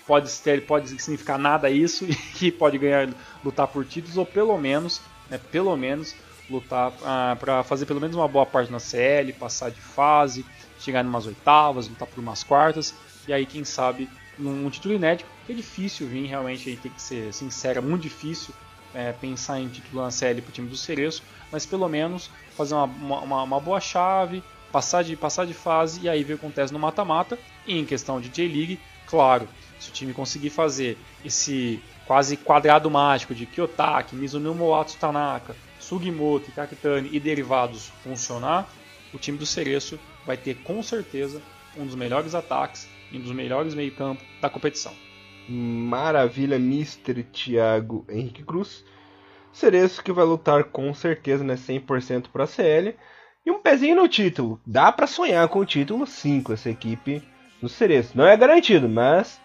pode, 0.06 0.30
ter, 0.40 0.66
pode 0.66 0.88
significar 1.00 1.38
nada 1.38 1.70
isso 1.70 2.04
e 2.42 2.50
pode 2.50 2.76
ganhar, 2.78 3.08
lutar 3.44 3.68
por 3.68 3.84
títulos 3.84 4.16
ou 4.16 4.26
pelo 4.26 4.58
menos, 4.58 5.00
né, 5.28 5.38
pelo 5.52 5.76
menos 5.76 6.16
lutar 6.48 6.92
ah, 7.04 7.36
para 7.38 7.62
fazer 7.62 7.86
pelo 7.86 8.00
menos 8.00 8.16
uma 8.16 8.26
boa 8.26 8.44
parte 8.44 8.72
na 8.72 8.80
CL, 8.80 9.32
passar 9.34 9.70
de 9.70 9.80
fase, 9.80 10.44
chegar 10.80 11.04
em 11.04 11.08
umas 11.08 11.26
oitavas, 11.26 11.88
lutar 11.88 12.08
por 12.08 12.18
umas 12.18 12.42
quartas 12.42 12.92
e 13.28 13.32
aí 13.32 13.46
quem 13.46 13.64
sabe 13.64 14.08
num 14.36 14.68
título 14.68 14.94
inédito 14.94 15.30
que 15.46 15.52
é 15.52 15.54
difícil 15.54 16.08
vir 16.08 16.26
realmente 16.26 16.68
aí 16.68 16.76
tem 16.76 16.90
que 16.90 17.00
ser 17.00 17.32
sincero, 17.32 17.78
é 17.78 17.82
muito 17.82 18.02
difícil 18.02 18.52
é, 18.95 19.12
pensar 19.12 19.61
em 19.61 19.68
título 19.68 20.03
na 20.03 20.11
CL 20.11 20.43
para 20.43 20.51
o 20.51 20.53
time 20.53 20.68
do 20.68 20.76
Cereço, 20.76 21.22
mas 21.51 21.66
pelo 21.66 21.88
menos 21.88 22.30
fazer 22.57 22.74
uma, 22.74 22.84
uma, 22.84 23.43
uma, 23.43 23.61
boa 23.61 23.80
chave, 23.80 24.43
passar 24.72 25.03
de, 25.03 25.16
passar 25.16 25.47
de 25.47 25.55
fase 25.55 26.01
e 26.03 26.09
aí 26.09 26.22
ver 26.22 26.34
o 26.34 26.38
que 26.38 26.45
acontece 26.45 26.72
no 26.72 26.78
mata-mata. 26.78 27.38
E 27.66 27.78
em 27.78 27.84
questão 27.84 28.20
de 28.20 28.28
J-League, 28.28 28.80
claro, 29.07 29.49
se 29.78 29.91
o 29.91 29.93
time 29.93 30.12
conseguir 30.12 30.51
fazer 30.51 30.99
esse 31.24 31.82
quase 32.07 32.36
quadrado 32.36 32.91
mágico 32.91 33.34
de 33.34 33.47
Kiyotaki, 33.47 34.16
Mizuno 34.16 34.55
Tanaka, 34.99 35.55
Sugimoto, 35.78 36.51
Kakitani 36.53 37.09
e 37.12 37.20
derivados 37.20 37.93
funcionar, 38.03 38.68
o 39.14 39.18
time 39.18 39.38
do 39.38 39.47
Cereço 39.47 39.99
vai 40.26 40.36
ter 40.36 40.57
com 40.57 40.82
certeza 40.82 41.41
um 41.76 41.86
dos 41.86 41.95
melhores 41.95 42.34
ataques 42.34 42.88
e 43.11 43.16
um 43.16 43.20
dos 43.20 43.32
melhores 43.32 43.74
meio-campo 43.74 44.22
da 44.41 44.51
competição. 44.51 44.95
Maravilha, 45.49 46.57
Mr. 46.57 47.22
Thiago 47.24 48.05
Henrique 48.09 48.45
Cruz. 48.45 48.84
Cereço 49.53 50.03
que 50.03 50.12
vai 50.12 50.24
lutar 50.24 50.64
com 50.64 50.93
certeza 50.95 51.43
né, 51.43 51.55
100% 51.55 52.28
para 52.32 52.45
a 52.45 52.47
CL. 52.47 52.97
E 53.45 53.51
um 53.51 53.61
pezinho 53.61 53.97
no 53.97 54.09
título. 54.09 54.61
Dá 54.66 54.93
para 54.93 55.07
sonhar 55.07 55.49
com 55.49 55.61
o 55.61 55.64
título 55.64 56.07
5 56.07 56.53
essa 56.53 56.70
equipe 56.70 57.22
do 57.61 57.68
Cereço. 57.68 58.16
Não 58.16 58.26
é 58.26 58.36
garantido, 58.36 58.88
mas 58.88 59.41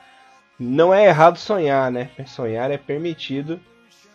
não 0.60 0.94
é 0.94 1.08
errado 1.08 1.38
sonhar, 1.38 1.92
né? 1.92 2.10
Sonhar 2.26 2.72
é 2.72 2.78
permitido 2.78 3.60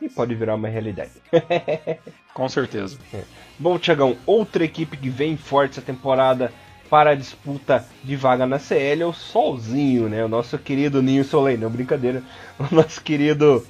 e 0.00 0.08
pode 0.08 0.34
virar 0.34 0.54
uma 0.54 0.68
realidade. 0.68 1.12
Com 2.32 2.48
certeza. 2.48 2.98
É. 3.12 3.22
Bom, 3.58 3.78
Tiagão, 3.78 4.16
outra 4.24 4.64
equipe 4.64 4.96
que 4.96 5.10
vem 5.10 5.36
forte 5.36 5.72
essa 5.72 5.82
temporada 5.82 6.52
para 6.90 7.10
a 7.10 7.14
disputa 7.14 7.86
de 8.02 8.16
vaga 8.16 8.44
na 8.46 8.58
CL 8.58 9.04
o 9.04 9.12
Solzinho, 9.12 10.08
né? 10.08 10.24
O 10.24 10.28
nosso 10.28 10.58
querido 10.58 11.00
Ninho 11.00 11.24
Soleil, 11.24 11.58
não 11.58 11.70
brincadeira. 11.70 12.22
O 12.58 12.74
nosso 12.74 13.00
querido 13.00 13.64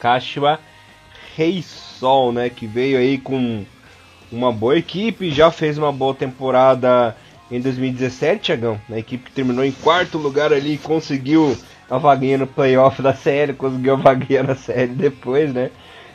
Kashima 0.00 0.58
Rei 1.36 1.62
Sol, 1.62 2.32
né? 2.32 2.48
Que 2.48 2.66
veio 2.66 2.98
aí 2.98 3.18
com 3.18 3.64
uma 4.32 4.50
boa 4.50 4.76
equipe, 4.76 5.30
já 5.30 5.50
fez 5.50 5.76
uma 5.76 5.92
boa 5.92 6.14
temporada 6.14 7.14
em 7.50 7.60
2017, 7.60 8.42
Tiagão. 8.42 8.80
A 8.90 8.98
equipe 8.98 9.24
que 9.24 9.32
terminou 9.32 9.64
em 9.64 9.72
quarto 9.72 10.16
lugar 10.18 10.52
ali 10.52 10.78
conseguiu 10.78 11.56
a 11.90 11.98
vaguinha 11.98 12.38
no 12.38 12.46
playoff 12.46 13.02
da 13.02 13.14
série, 13.14 13.52
conseguiu 13.52 13.94
a 13.94 13.96
vaguinha 13.96 14.42
na 14.42 14.54
série 14.54 14.92
depois, 14.92 15.52
né? 15.52 15.70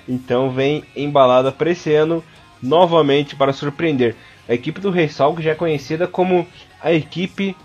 Então 0.08 0.50
vem 0.50 0.84
embalada 0.96 1.52
para 1.52 1.72
esse 1.72 1.94
ano 1.94 2.24
novamente 2.62 3.36
para 3.36 3.54
surpreender. 3.54 4.16
A 4.48 4.54
equipe 4.54 4.80
do 4.80 4.92
Rei 4.92 5.10
Sol, 5.10 5.36
que 5.36 5.42
já 5.42 5.52
é 5.52 5.56
conhecida 5.56 6.08
como 6.08 6.48
a 6.82 6.92
equipe 6.92 7.56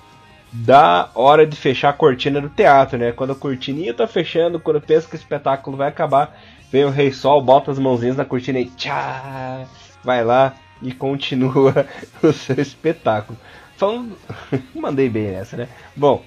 da 0.52 1.10
hora 1.14 1.46
de 1.46 1.56
fechar 1.56 1.90
a 1.90 1.94
cortina 1.94 2.40
do 2.40 2.48
teatro, 2.48 2.98
né? 2.98 3.12
Quando 3.12 3.32
a 3.32 3.36
cortininha 3.36 3.94
tá 3.94 4.06
fechando, 4.06 4.58
quando 4.58 4.80
pensa 4.80 5.08
que 5.08 5.14
o 5.14 5.16
espetáculo 5.16 5.76
vai 5.76 5.88
acabar, 5.88 6.36
vem 6.72 6.84
o 6.84 6.90
Rei 6.90 7.12
Sol, 7.12 7.40
bota 7.42 7.70
as 7.70 7.78
mãozinhas 7.78 8.16
na 8.16 8.24
cortina 8.24 8.58
e 8.58 8.66
tchá, 8.66 9.64
vai 10.02 10.24
lá 10.24 10.54
e 10.82 10.92
continua 10.92 11.86
o 12.22 12.32
seu 12.32 12.60
espetáculo. 12.60 13.38
Falando, 13.76 14.16
mandei 14.74 15.08
bem 15.08 15.30
nessa, 15.30 15.56
né? 15.56 15.68
Bom, 15.94 16.24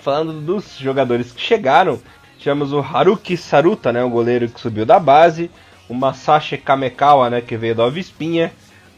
falando 0.00 0.40
dos 0.40 0.78
jogadores 0.78 1.32
que 1.32 1.40
chegaram, 1.40 2.00
tivemos 2.38 2.72
o 2.72 2.80
Haruki 2.80 3.36
Saruta, 3.36 3.92
né, 3.92 4.02
o 4.02 4.10
goleiro 4.10 4.48
que 4.48 4.60
subiu 4.60 4.84
da 4.84 4.98
base, 4.98 5.50
o 5.88 5.94
Masashi 5.94 6.58
Kamekawa, 6.58 7.30
né, 7.30 7.40
que 7.40 7.56
veio 7.56 7.74
da 7.74 7.84
Ovispinha, 7.84 8.52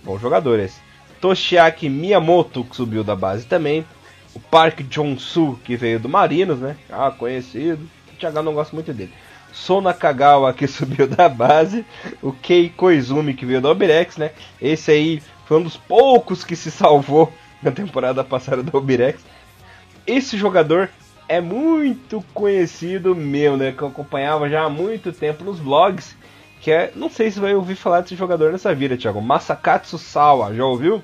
bons 0.07 0.20
jogadores. 0.20 0.80
Toshiaki 1.20 1.88
Miyamoto, 1.88 2.62
que 2.64 2.76
subiu 2.76 3.02
da 3.02 3.16
base 3.16 3.44
também. 3.44 3.84
O 4.32 4.38
Park 4.38 4.82
Jong-soo, 4.82 5.59
que 5.64 5.76
veio 5.76 5.98
do 5.98 6.09
Marinos, 6.09 6.61
né? 6.61 6.76
Ah, 6.88 7.11
conhecido. 7.11 7.88
O 8.12 8.16
Thiago 8.16 8.42
não 8.42 8.54
gosta 8.54 8.74
muito 8.74 8.92
dele. 8.94 9.12
Sona 9.52 9.92
Kagawa, 9.92 10.52
que 10.52 10.66
subiu 10.68 11.09
da 11.09 11.28
base. 11.28 11.84
O 12.22 12.32
Kei 12.32 12.68
Koizumi, 12.68 13.34
que 13.34 13.44
veio 13.44 13.61
do 13.61 13.68
Albirex, 13.68 14.16
né? 14.16 14.30
Esse 14.61 14.92
aí 14.92 15.22
foi 15.46 15.59
um 15.59 15.62
dos 15.62 15.76
poucos 15.76 16.44
que 16.44 16.54
se 16.54 16.70
salvou 16.70 17.32
na 17.61 17.72
temporada 17.72 18.22
passada 18.22 18.62
do 18.62 18.76
Albirex. 18.76 19.24
Esse 20.07 20.38
jogador 20.38 20.88
é 21.28 21.40
muito 21.40 22.24
conhecido 22.32 23.16
meu, 23.16 23.57
né? 23.57 23.72
Que 23.72 23.82
eu 23.82 23.88
acompanhava 23.88 24.48
já 24.48 24.62
há 24.62 24.70
muito 24.70 25.11
tempo 25.12 25.42
nos 25.42 25.59
blogs. 25.59 26.14
Que 26.66 26.72
é, 26.72 26.90
não 26.96 27.08
sei 27.08 27.30
se 27.30 27.38
vai 27.38 27.54
ouvir 27.54 27.76
falar 27.76 28.00
desse 28.00 28.16
jogador 28.16 28.50
nessa 28.50 28.74
vida, 28.74 28.96
Thiago. 28.96 29.22
Masakatsu 29.22 29.98
Sawa, 29.98 30.52
já 30.52 30.64
ouviu? 30.64 31.00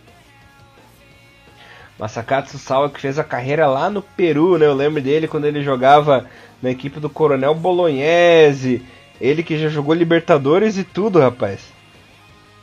Masakatsu 1.96 2.58
Sawa 2.58 2.90
que 2.90 3.00
fez 3.00 3.16
a 3.16 3.22
carreira 3.22 3.68
lá 3.68 3.88
no 3.88 4.02
Peru, 4.02 4.58
né? 4.58 4.66
Eu 4.66 4.74
lembro 4.74 5.00
dele 5.00 5.28
quando 5.28 5.44
ele 5.44 5.62
jogava 5.62 6.26
na 6.60 6.72
equipe 6.72 6.98
do 6.98 7.08
Coronel 7.08 7.54
Bolognese. 7.54 8.84
Ele 9.20 9.44
que 9.44 9.56
já 9.56 9.68
jogou 9.68 9.94
Libertadores 9.94 10.76
e 10.78 10.82
tudo, 10.82 11.20
rapaz. 11.20 11.60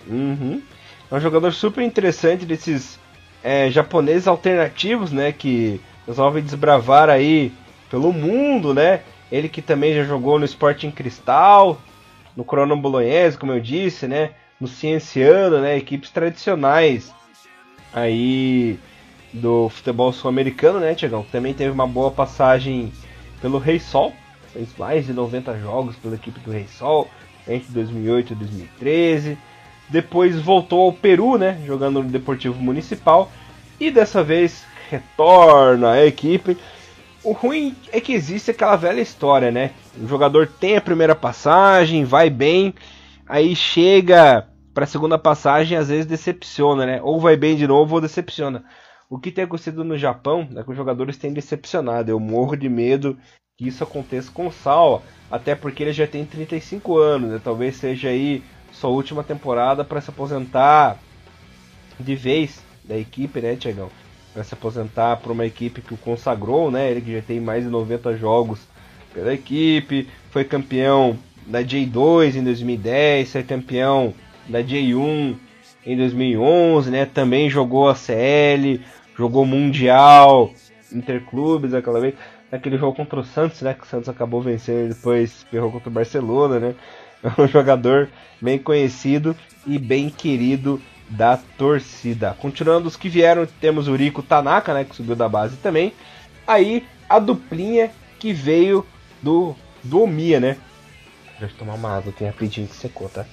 Uhum. 0.05 0.61
É 1.09 1.15
um 1.15 1.21
jogador 1.21 1.53
super 1.53 1.81
interessante 1.81 2.45
desses 2.45 2.99
é, 3.41 3.71
japoneses 3.71 4.27
alternativos, 4.27 5.09
né? 5.09 5.31
Que 5.31 5.79
resolvem 6.05 6.43
desbravar 6.43 7.09
aí 7.09 7.53
pelo 7.89 8.11
mundo, 8.11 8.73
né? 8.73 9.03
Ele 9.31 9.47
que 9.47 9.61
também 9.61 9.95
já 9.95 10.03
jogou 10.03 10.37
no 10.37 10.43
Sporting 10.43 10.91
Cristal, 10.91 11.79
no 12.35 12.43
Coronel 12.43 12.77
Bolognese, 12.77 13.37
como 13.37 13.51
eu 13.51 13.59
disse, 13.59 14.07
né? 14.07 14.31
No 14.59 14.67
Cienciano, 14.67 15.59
né? 15.59 15.77
Equipes 15.77 16.09
tradicionais 16.09 17.13
aí 17.93 18.79
do 19.33 19.69
futebol 19.69 20.11
sul-americano, 20.11 20.79
né, 20.79 20.95
Tiagão? 20.95 21.25
Também 21.31 21.53
teve 21.53 21.71
uma 21.71 21.87
boa 21.87 22.11
passagem 22.11 22.91
pelo 23.41 23.57
Rei 23.57 23.79
Sol, 23.79 24.13
fez 24.53 24.69
mais 24.77 25.05
de 25.05 25.13
90 25.13 25.57
jogos 25.59 25.95
pela 25.95 26.15
equipe 26.15 26.39
do 26.39 26.51
Rei 26.51 26.67
Sol 26.67 27.07
entre 27.47 27.71
2008 27.71 28.33
e 28.33 28.35
2013. 28.35 29.37
Depois 29.87 30.39
voltou 30.39 30.81
ao 30.81 30.93
Peru, 30.93 31.37
né, 31.37 31.61
jogando 31.65 32.03
no 32.03 32.09
Deportivo 32.09 32.59
Municipal 32.61 33.31
e 33.79 33.89
dessa 33.89 34.23
vez 34.23 34.65
retorna 34.89 35.91
à 35.91 36.05
equipe. 36.05 36.57
O 37.23 37.31
ruim 37.31 37.75
é 37.91 37.99
que 37.99 38.13
existe 38.13 38.51
aquela 38.51 38.75
velha 38.75 39.01
história, 39.01 39.51
né? 39.51 39.71
O 39.99 40.07
jogador 40.07 40.47
tem 40.47 40.77
a 40.77 40.81
primeira 40.81 41.13
passagem, 41.13 42.05
vai 42.05 42.29
bem, 42.29 42.73
aí 43.27 43.53
chega 43.53 44.47
para 44.73 44.85
a 44.85 44.87
segunda 44.87 45.17
passagem 45.17 45.77
às 45.77 45.89
vezes 45.89 46.05
decepciona, 46.05 46.85
né? 46.85 47.01
Ou 47.03 47.19
vai 47.19 47.35
bem 47.35 47.57
de 47.57 47.67
novo 47.67 47.95
ou 47.95 48.01
decepciona. 48.01 48.63
O 49.09 49.19
que 49.19 49.31
tem 49.31 49.43
acontecido 49.43 49.83
no 49.83 49.97
Japão 49.97 50.47
é 50.55 50.63
que 50.63 50.69
os 50.69 50.77
jogadores 50.77 51.17
têm 51.17 51.33
decepcionado. 51.33 52.09
Eu 52.09 52.19
morro 52.19 52.55
de 52.55 52.69
medo 52.69 53.17
que 53.57 53.67
isso 53.67 53.83
aconteça 53.83 54.31
com 54.31 54.47
o 54.47 54.51
Sal, 54.51 55.03
até 55.29 55.53
porque 55.53 55.83
ele 55.83 55.91
já 55.91 56.07
tem 56.07 56.23
35 56.25 56.97
anos, 56.97 57.31
né? 57.31 57.41
talvez 57.43 57.75
seja 57.75 58.07
aí 58.07 58.41
sua 58.71 58.89
última 58.89 59.21
temporada 59.21 59.83
para 59.83 59.99
se 59.99 60.09
aposentar 60.09 60.97
de 61.99 62.15
vez 62.15 62.63
da 62.85 62.97
equipe, 62.97 63.41
né, 63.41 63.57
Tiagão? 63.57 63.89
Para 64.33 64.45
se 64.45 64.53
aposentar 64.53 65.17
para 65.17 65.33
uma 65.33 65.45
equipe 65.45 65.81
que 65.81 65.93
o 65.93 65.97
consagrou, 65.97 66.71
né? 66.71 66.89
Ele 66.89 67.01
que 67.01 67.13
já 67.13 67.21
tem 67.21 67.41
mais 67.41 67.65
de 67.65 67.69
90 67.69 68.15
jogos 68.15 68.61
pela 69.13 69.33
equipe, 69.33 70.07
foi 70.31 70.43
campeão 70.43 71.17
da 71.45 71.63
J2 71.63 72.35
em 72.35 72.43
2010, 72.43 73.31
foi 73.31 73.43
campeão 73.43 74.13
da 74.47 74.61
J1 74.61 75.35
em 75.85 75.97
2011, 75.97 76.91
né? 76.91 77.05
Também 77.05 77.49
jogou 77.49 77.89
a 77.89 77.95
CL, 77.95 78.79
jogou 79.17 79.45
Mundial, 79.45 80.53
Interclubes 80.91 81.73
aquela 81.73 81.99
vez, 81.99 82.15
naquele 82.51 82.77
jogo 82.77 82.95
contra 82.95 83.19
o 83.19 83.23
Santos, 83.23 83.61
né? 83.61 83.73
Que 83.73 83.83
o 83.83 83.87
Santos 83.87 84.09
acabou 84.09 84.41
vencendo 84.41 84.85
e 84.85 84.93
depois 84.93 85.45
ferrou 85.49 85.71
contra 85.71 85.89
o 85.89 85.93
Barcelona, 85.93 86.59
né? 86.59 86.75
É 87.21 87.41
um 87.41 87.49
jogador 87.49 88.07
bem 88.41 88.57
conhecido 88.57 89.35
e 89.67 89.77
bem 89.77 90.09
querido 90.09 90.81
da 91.09 91.35
torcida. 91.57 92.33
Continuando 92.39 92.87
os 92.87 92.95
que 92.95 93.09
vieram, 93.09 93.45
temos 93.59 93.89
o 93.89 93.95
Rico 93.95 94.23
Tanaka, 94.23 94.73
né? 94.73 94.85
Que 94.85 94.95
subiu 94.95 95.17
da 95.17 95.27
base 95.27 95.57
também. 95.57 95.91
Aí 96.47 96.85
a 97.09 97.19
duplinha 97.19 97.91
que 98.19 98.31
veio 98.31 98.85
do, 99.21 99.55
do 99.83 100.03
Omia, 100.03 100.39
né? 100.39 100.57
Deixa 101.39 101.53
eu 101.53 101.57
tomar 101.57 101.75
uma 101.75 101.95
água 101.95 102.11
aqui 102.11 102.25
rapidinho 102.25 102.67
que 102.67 102.75
secou, 102.75 103.07
tá? 103.07 103.25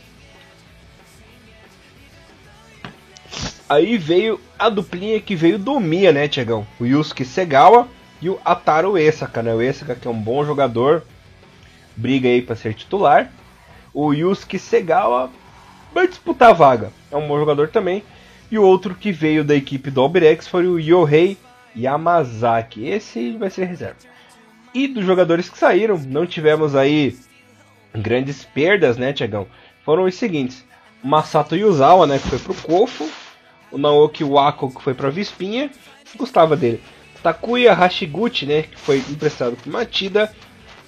Aí 3.68 3.98
veio 3.98 4.40
a 4.56 4.68
duplinha 4.68 5.20
que 5.20 5.34
veio 5.34 5.58
do 5.58 5.80
Mia, 5.80 6.12
né, 6.12 6.28
Tiagão? 6.28 6.64
O 6.78 6.84
Yusuke 6.84 7.24
Segawa 7.24 7.88
e 8.22 8.30
o 8.30 8.38
Ataru 8.44 8.96
Esaka, 8.96 9.42
né? 9.42 9.52
O 9.52 9.60
Esaka 9.60 9.96
que 9.96 10.06
é 10.06 10.10
um 10.10 10.20
bom 10.20 10.44
jogador, 10.44 11.02
briga 11.96 12.28
aí 12.28 12.40
para 12.40 12.54
ser 12.54 12.74
titular. 12.74 13.32
O 13.92 14.12
Yusuke 14.12 14.56
Segawa 14.56 15.32
vai 15.92 16.06
disputar 16.06 16.50
a 16.50 16.52
vaga, 16.52 16.92
é 17.10 17.16
um 17.16 17.26
bom 17.26 17.38
jogador 17.40 17.68
também. 17.68 18.04
E 18.48 18.56
o 18.56 18.62
outro 18.62 18.94
que 18.94 19.10
veio 19.10 19.42
da 19.42 19.56
equipe 19.56 19.90
do 19.90 20.00
Albirex 20.00 20.46
foi 20.46 20.68
o 20.68 20.78
Yohei 20.78 21.36
Yamazaki. 21.76 22.86
Esse 22.86 23.32
vai 23.36 23.50
ser 23.50 23.64
reserva. 23.64 23.96
E 24.76 24.86
dos 24.86 25.06
jogadores 25.06 25.48
que 25.48 25.56
saíram, 25.56 25.96
não 25.96 26.26
tivemos 26.26 26.76
aí 26.76 27.16
grandes 27.94 28.44
perdas, 28.44 28.98
né, 28.98 29.10
Tiagão? 29.10 29.46
Foram 29.82 30.04
os 30.04 30.14
seguintes: 30.16 30.62
Masato 31.02 31.56
Yuzawa, 31.56 32.06
né, 32.06 32.18
que 32.18 32.28
foi 32.28 32.38
pro 32.38 32.52
Kofo, 32.52 33.08
o 33.72 33.78
Naoki 33.78 34.22
Wako, 34.22 34.74
que 34.74 34.82
foi 34.82 34.92
para 34.92 35.08
Vispinha, 35.08 35.70
gostava 36.14 36.54
dele. 36.54 36.82
Takuya 37.22 37.72
Hashiguchi, 37.72 38.44
né, 38.44 38.64
que 38.64 38.78
foi 38.78 38.98
emprestado 38.98 39.56
por 39.56 39.72
Matida. 39.72 40.30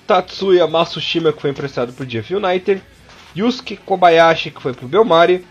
Tatsuya 0.07 0.67
Masushima, 0.67 1.33
que 1.33 1.41
foi 1.41 1.49
emprestado 1.49 1.91
por 1.95 2.05
Jeff 2.05 2.35
United. 2.35 2.83
Yusuke 3.35 3.79
Kobayashi, 3.79 4.51
que 4.51 4.61
foi 4.61 4.75
pro 4.75 4.87
Belmari. 4.87 5.47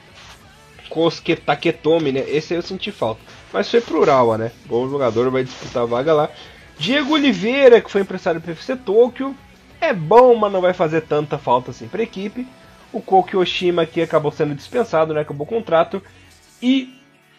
Kosuke 0.90 1.36
Taketomi, 1.36 2.12
né, 2.12 2.24
esse 2.28 2.54
aí 2.54 2.60
eu 2.60 2.64
senti 2.64 2.92
falta. 2.92 3.20
Mas 3.52 3.68
foi 3.68 3.82
pro 3.82 4.00
Urawa, 4.00 4.38
né, 4.38 4.52
bom 4.68 4.88
jogador, 4.88 5.32
vai 5.32 5.44
disputar 5.44 5.82
a 5.82 5.88
vaga 5.88 6.14
lá. 6.14 6.30
Diego 6.80 7.14
Oliveira, 7.14 7.82
que 7.82 7.90
foi 7.90 8.02
emprestado 8.02 8.40
pro 8.40 8.52
FC 8.52 8.76
Tokyo. 8.76 9.36
É 9.82 9.94
bom, 9.94 10.36
mas 10.36 10.52
não 10.52 10.62
vai 10.62 10.74
fazer 10.74 11.02
tanta 11.02 11.38
falta 11.38 11.72
assim 11.72 11.88
para 11.88 12.02
a 12.02 12.04
equipe. 12.04 12.48
O 12.94 13.02
Koki 13.02 13.36
Oshima, 13.36 13.86
que 13.86 14.02
acabou 14.02 14.32
sendo 14.32 14.56
dispensado, 14.56 15.14
né, 15.14 15.22
acabou 15.22 15.46
o 15.46 15.50
contrato. 15.50 16.02
E 16.62 16.94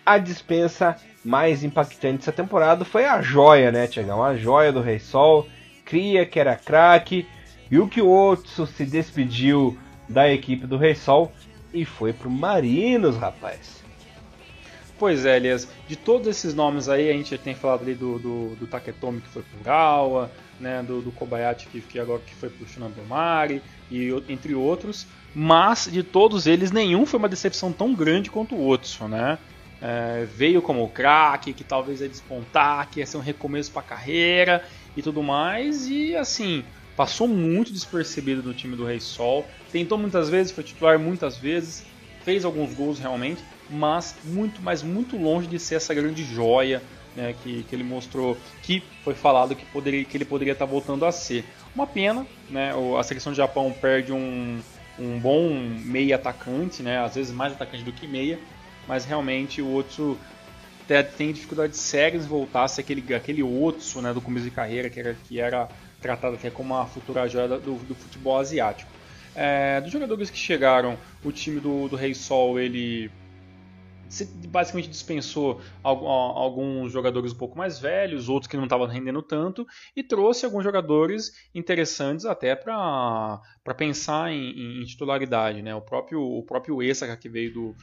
a 0.04 0.18
dispensa 0.18 0.96
mais 1.24 1.62
impactante 1.62 2.18
dessa 2.18 2.32
temporada 2.32 2.84
foi 2.84 3.04
a 3.04 3.20
joia, 3.20 3.70
né, 3.70 3.86
Tiagão? 3.86 4.22
A 4.22 4.36
joia 4.36 4.72
do 4.72 4.80
Rei 4.80 4.98
Sol, 4.98 5.48
Cria, 5.84 6.26
que 6.26 6.38
era 6.38 6.56
craque, 6.56 7.26
Yuki 7.70 8.00
Otsu 8.00 8.66
se 8.66 8.84
despediu 8.84 9.76
da 10.08 10.30
equipe 10.30 10.66
do 10.66 10.76
Rei 10.76 10.94
Sol 10.94 11.32
e 11.72 11.84
foi 11.84 12.12
pro 12.12 12.30
Marinos, 12.30 13.16
rapaz. 13.16 13.82
Pois 14.98 15.24
é, 15.24 15.36
Elias, 15.36 15.68
de 15.86 15.94
todos 15.96 16.26
esses 16.26 16.54
nomes 16.54 16.88
aí, 16.88 17.08
a 17.08 17.12
gente 17.12 17.36
tem 17.38 17.54
falado 17.54 17.82
ali 17.82 17.94
do, 17.94 18.18
do, 18.18 18.56
do 18.56 18.66
Taketomi 18.66 19.20
que 19.20 19.28
foi 19.28 19.42
pro 19.42 19.62
Gawa, 19.62 20.30
né, 20.58 20.82
do, 20.82 21.00
do 21.00 21.12
Kobayashi 21.12 21.68
que, 21.68 21.80
que 21.80 22.00
agora 22.00 22.20
que 22.26 22.34
foi 22.34 22.48
pro 22.48 22.66
Shinabemari, 22.68 23.62
e 23.90 24.10
entre 24.28 24.54
outros, 24.54 25.06
mas 25.34 25.88
de 25.90 26.02
todos 26.02 26.46
eles 26.46 26.72
nenhum 26.72 27.06
foi 27.06 27.18
uma 27.18 27.28
decepção 27.28 27.72
tão 27.72 27.94
grande 27.94 28.30
quanto 28.30 28.56
o 28.56 28.68
Otsu, 28.68 29.06
né? 29.06 29.38
é, 29.80 30.26
veio 30.34 30.60
como 30.60 30.88
craque, 30.88 31.52
que 31.52 31.64
talvez 31.64 32.00
ia 32.00 32.08
despontar, 32.08 32.90
que 32.90 33.00
ia 33.00 33.06
ser 33.06 33.16
um 33.16 33.20
recomeço 33.20 33.70
para 33.70 33.80
a 33.82 33.84
carreira 33.84 34.64
e 34.96 35.02
tudo 35.02 35.22
mais. 35.22 35.88
E 35.88 36.16
assim, 36.16 36.64
passou 36.96 37.28
muito 37.28 37.72
despercebido 37.72 38.42
no 38.42 38.54
time 38.54 38.76
do 38.76 38.84
Rei 38.84 39.00
Sol. 39.00 39.46
Tentou 39.70 39.96
muitas 39.96 40.28
vezes, 40.28 40.52
foi 40.52 40.64
titular 40.64 40.98
muitas 40.98 41.36
vezes, 41.36 41.84
fez 42.24 42.44
alguns 42.44 42.74
gols 42.74 42.98
realmente, 42.98 43.42
mas 43.68 44.14
muito, 44.24 44.60
mas 44.62 44.82
muito 44.82 45.16
longe 45.16 45.46
de 45.46 45.58
ser 45.58 45.76
essa 45.76 45.92
grande 45.94 46.24
joia 46.24 46.82
né, 47.14 47.34
que, 47.42 47.64
que 47.64 47.74
ele 47.74 47.82
mostrou, 47.82 48.36
que 48.62 48.82
foi 49.02 49.14
falado 49.14 49.54
que, 49.54 49.64
poderia, 49.66 50.04
que 50.04 50.16
ele 50.16 50.24
poderia 50.24 50.52
estar 50.52 50.64
voltando 50.64 51.04
a 51.04 51.12
ser. 51.12 51.44
Uma 51.74 51.86
pena, 51.86 52.26
né, 52.48 52.72
a 52.98 53.02
seleção 53.02 53.32
do 53.32 53.36
Japão 53.36 53.72
perde 53.72 54.12
um, 54.12 54.60
um 54.98 55.18
bom 55.18 55.50
meia 55.84 56.16
atacante, 56.16 56.82
né, 56.82 56.98
às 56.98 57.14
vezes 57.14 57.32
mais 57.32 57.52
atacante 57.52 57.82
do 57.82 57.92
que 57.92 58.06
meia, 58.06 58.38
mas 58.86 59.04
realmente 59.04 59.60
o 59.60 59.74
Otsu 59.74 60.16
tem 61.18 61.32
dificuldades 61.32 61.78
sérias 61.78 62.24
em 62.24 62.28
voltar 62.28 62.64
a 62.64 62.68
ser 62.68 62.80
aquele, 62.80 63.14
aquele 63.14 63.42
Otsu 63.42 64.00
né, 64.00 64.14
do 64.14 64.20
começo 64.20 64.44
de 64.44 64.50
carreira, 64.50 64.88
que 64.88 65.00
era, 65.00 65.16
que 65.26 65.40
era 65.40 65.68
tratado 66.00 66.36
até 66.36 66.50
como 66.50 66.74
uma 66.74 66.86
futura 66.86 67.28
joia 67.28 67.48
do, 67.48 67.74
do 67.74 67.94
futebol 67.94 68.38
asiático. 68.38 68.90
É, 69.34 69.80
dos 69.80 69.92
jogadores 69.92 70.30
que 70.30 70.38
chegaram, 70.38 70.96
o 71.22 71.30
time 71.30 71.60
do, 71.60 71.88
do 71.88 71.96
Rei 71.96 72.14
Sol, 72.14 72.58
ele 72.58 73.10
basicamente 74.48 74.88
dispensou 74.88 75.60
alguns 75.82 76.92
jogadores 76.92 77.32
um 77.32 77.36
pouco 77.36 77.56
mais 77.58 77.78
velhos, 77.78 78.28
outros 78.28 78.48
que 78.48 78.56
não 78.56 78.64
estavam 78.64 78.86
rendendo 78.86 79.22
tanto, 79.22 79.66
e 79.94 80.02
trouxe 80.02 80.44
alguns 80.44 80.64
jogadores 80.64 81.32
interessantes 81.54 82.24
até 82.24 82.56
para 82.56 83.40
pensar 83.76 84.32
em, 84.32 84.80
em, 84.80 84.84
titularidade. 84.84 85.62
Né? 85.62 85.74
O 85.74 85.80
próprio, 85.80 86.22
o 86.22 86.42
próprio 86.42 86.82
Esaka, 86.82 87.16
que 87.16 87.28
veio 87.28 87.52
do, 87.52 87.76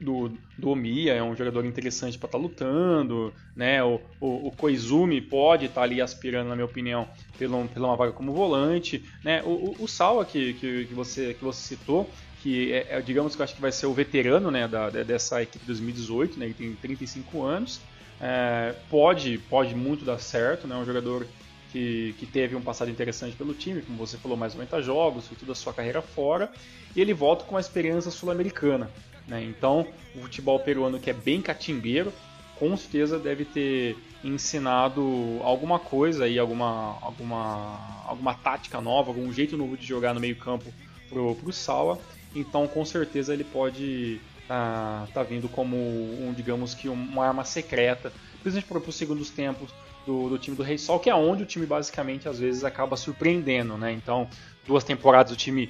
do, 0.00 0.32
do 0.56 0.70
Omiya, 0.70 1.14
é 1.14 1.22
um 1.22 1.34
jogador 1.34 1.64
interessante 1.64 2.18
para 2.18 2.26
estar 2.26 2.38
tá 2.38 2.42
lutando, 2.42 3.32
né? 3.56 3.82
O, 3.82 4.00
o, 4.20 4.48
o 4.48 4.52
Koizumi 4.52 5.20
pode 5.20 5.66
estar 5.66 5.80
tá 5.80 5.82
ali 5.82 6.00
aspirando, 6.00 6.48
na 6.48 6.54
minha 6.54 6.66
opinião, 6.66 7.08
pela, 7.36 7.64
pela 7.66 7.88
uma 7.88 7.96
vaga 7.96 8.12
como 8.12 8.32
volante, 8.32 9.04
né? 9.24 9.42
O, 9.44 9.48
o, 9.48 9.84
o 9.84 9.88
Sawa 9.88 10.24
que, 10.24 10.54
que, 10.54 10.86
que, 10.86 10.94
você, 10.94 11.34
que 11.34 11.44
você 11.44 11.76
citou, 11.76 12.08
que 12.42 12.72
é, 12.72 12.86
é, 12.90 13.00
digamos 13.00 13.34
que 13.34 13.42
eu 13.42 13.44
acho 13.44 13.54
que 13.54 13.60
vai 13.60 13.72
ser 13.72 13.86
o 13.86 13.92
veterano 13.92 14.50
né, 14.50 14.68
da, 14.68 14.90
dessa 14.90 15.42
equipe 15.42 15.64
2018, 15.66 16.38
né? 16.38 16.46
Ele 16.46 16.54
tem 16.54 16.72
35 16.74 17.42
anos, 17.42 17.80
é, 18.20 18.74
pode, 18.90 19.38
pode 19.50 19.74
muito 19.74 20.04
dar 20.04 20.18
certo, 20.18 20.66
né? 20.66 20.76
Um 20.76 20.84
jogador 20.84 21.26
que, 21.72 22.14
que, 22.18 22.26
teve 22.26 22.56
um 22.56 22.60
passado 22.60 22.90
interessante 22.90 23.36
pelo 23.36 23.54
time, 23.54 23.82
como 23.82 23.98
você 23.98 24.16
falou, 24.16 24.36
mais 24.36 24.54
90 24.54 24.82
jogos, 24.82 25.26
fez 25.26 25.38
toda 25.38 25.52
a 25.52 25.54
sua 25.54 25.72
carreira 25.72 26.00
fora, 26.00 26.50
e 26.94 27.00
ele 27.00 27.12
volta 27.12 27.44
com 27.44 27.54
uma 27.54 27.60
experiência 27.60 28.10
sul-americana. 28.10 28.90
Né? 29.26 29.44
Então, 29.44 29.86
o 30.14 30.22
futebol 30.22 30.58
peruano, 30.58 30.98
que 30.98 31.10
é 31.10 31.12
bem 31.12 31.42
catimbeiro, 31.42 32.12
com 32.58 32.76
certeza 32.76 33.18
deve 33.18 33.44
ter 33.44 33.96
ensinado 34.24 35.38
alguma 35.42 35.78
coisa 35.78 36.24
aí, 36.24 36.38
alguma, 36.38 36.98
alguma, 37.00 38.04
alguma 38.04 38.34
tática 38.34 38.80
nova, 38.80 39.10
algum 39.10 39.32
jeito 39.32 39.56
novo 39.56 39.76
de 39.76 39.86
jogar 39.86 40.12
no 40.12 40.20
meio 40.20 40.34
campo 40.36 40.72
pro, 41.08 41.34
pro 41.36 41.52
Sawa. 41.52 41.98
Então, 42.38 42.66
com 42.68 42.84
certeza 42.84 43.32
ele 43.32 43.44
pode 43.44 44.20
estar 44.42 45.06
tá, 45.06 45.08
tá 45.12 45.22
vindo 45.22 45.48
como 45.48 45.76
um, 45.76 46.32
digamos 46.34 46.74
que 46.74 46.88
uma 46.88 47.26
arma 47.26 47.44
secreta, 47.44 48.12
principalmente 48.42 48.84
para 48.84 48.90
os 48.90 48.96
segundos 48.96 49.30
tempos 49.30 49.70
do, 50.06 50.28
do, 50.28 50.38
time 50.38 50.56
do 50.56 50.62
Rei 50.62 50.78
Sol, 50.78 50.98
que 50.98 51.10
é 51.10 51.14
onde 51.14 51.42
o 51.42 51.46
time 51.46 51.66
basicamente 51.66 52.28
às 52.28 52.38
vezes 52.38 52.64
acaba 52.64 52.96
surpreendendo, 52.96 53.76
né? 53.76 53.92
Então, 53.92 54.28
duas 54.66 54.84
temporadas 54.84 55.32
o 55.32 55.36
time 55.36 55.68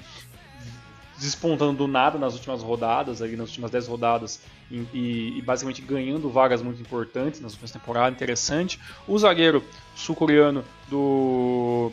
despontando 1.18 1.72
do 1.72 1.88
nada 1.88 2.18
nas 2.18 2.34
últimas 2.34 2.62
rodadas, 2.62 3.20
ali 3.20 3.36
nas 3.36 3.48
últimas 3.48 3.70
10 3.70 3.88
rodadas, 3.88 4.40
e, 4.70 4.76
e, 4.94 5.38
e, 5.38 5.42
basicamente 5.42 5.82
ganhando 5.82 6.30
vagas 6.30 6.62
muito 6.62 6.80
importantes 6.80 7.40
nas 7.40 7.52
últimas 7.52 7.72
temporadas, 7.72 8.14
interessante. 8.14 8.78
O 9.06 9.18
zagueiro 9.18 9.64
sul-coreano 9.96 10.64
do, 10.88 11.90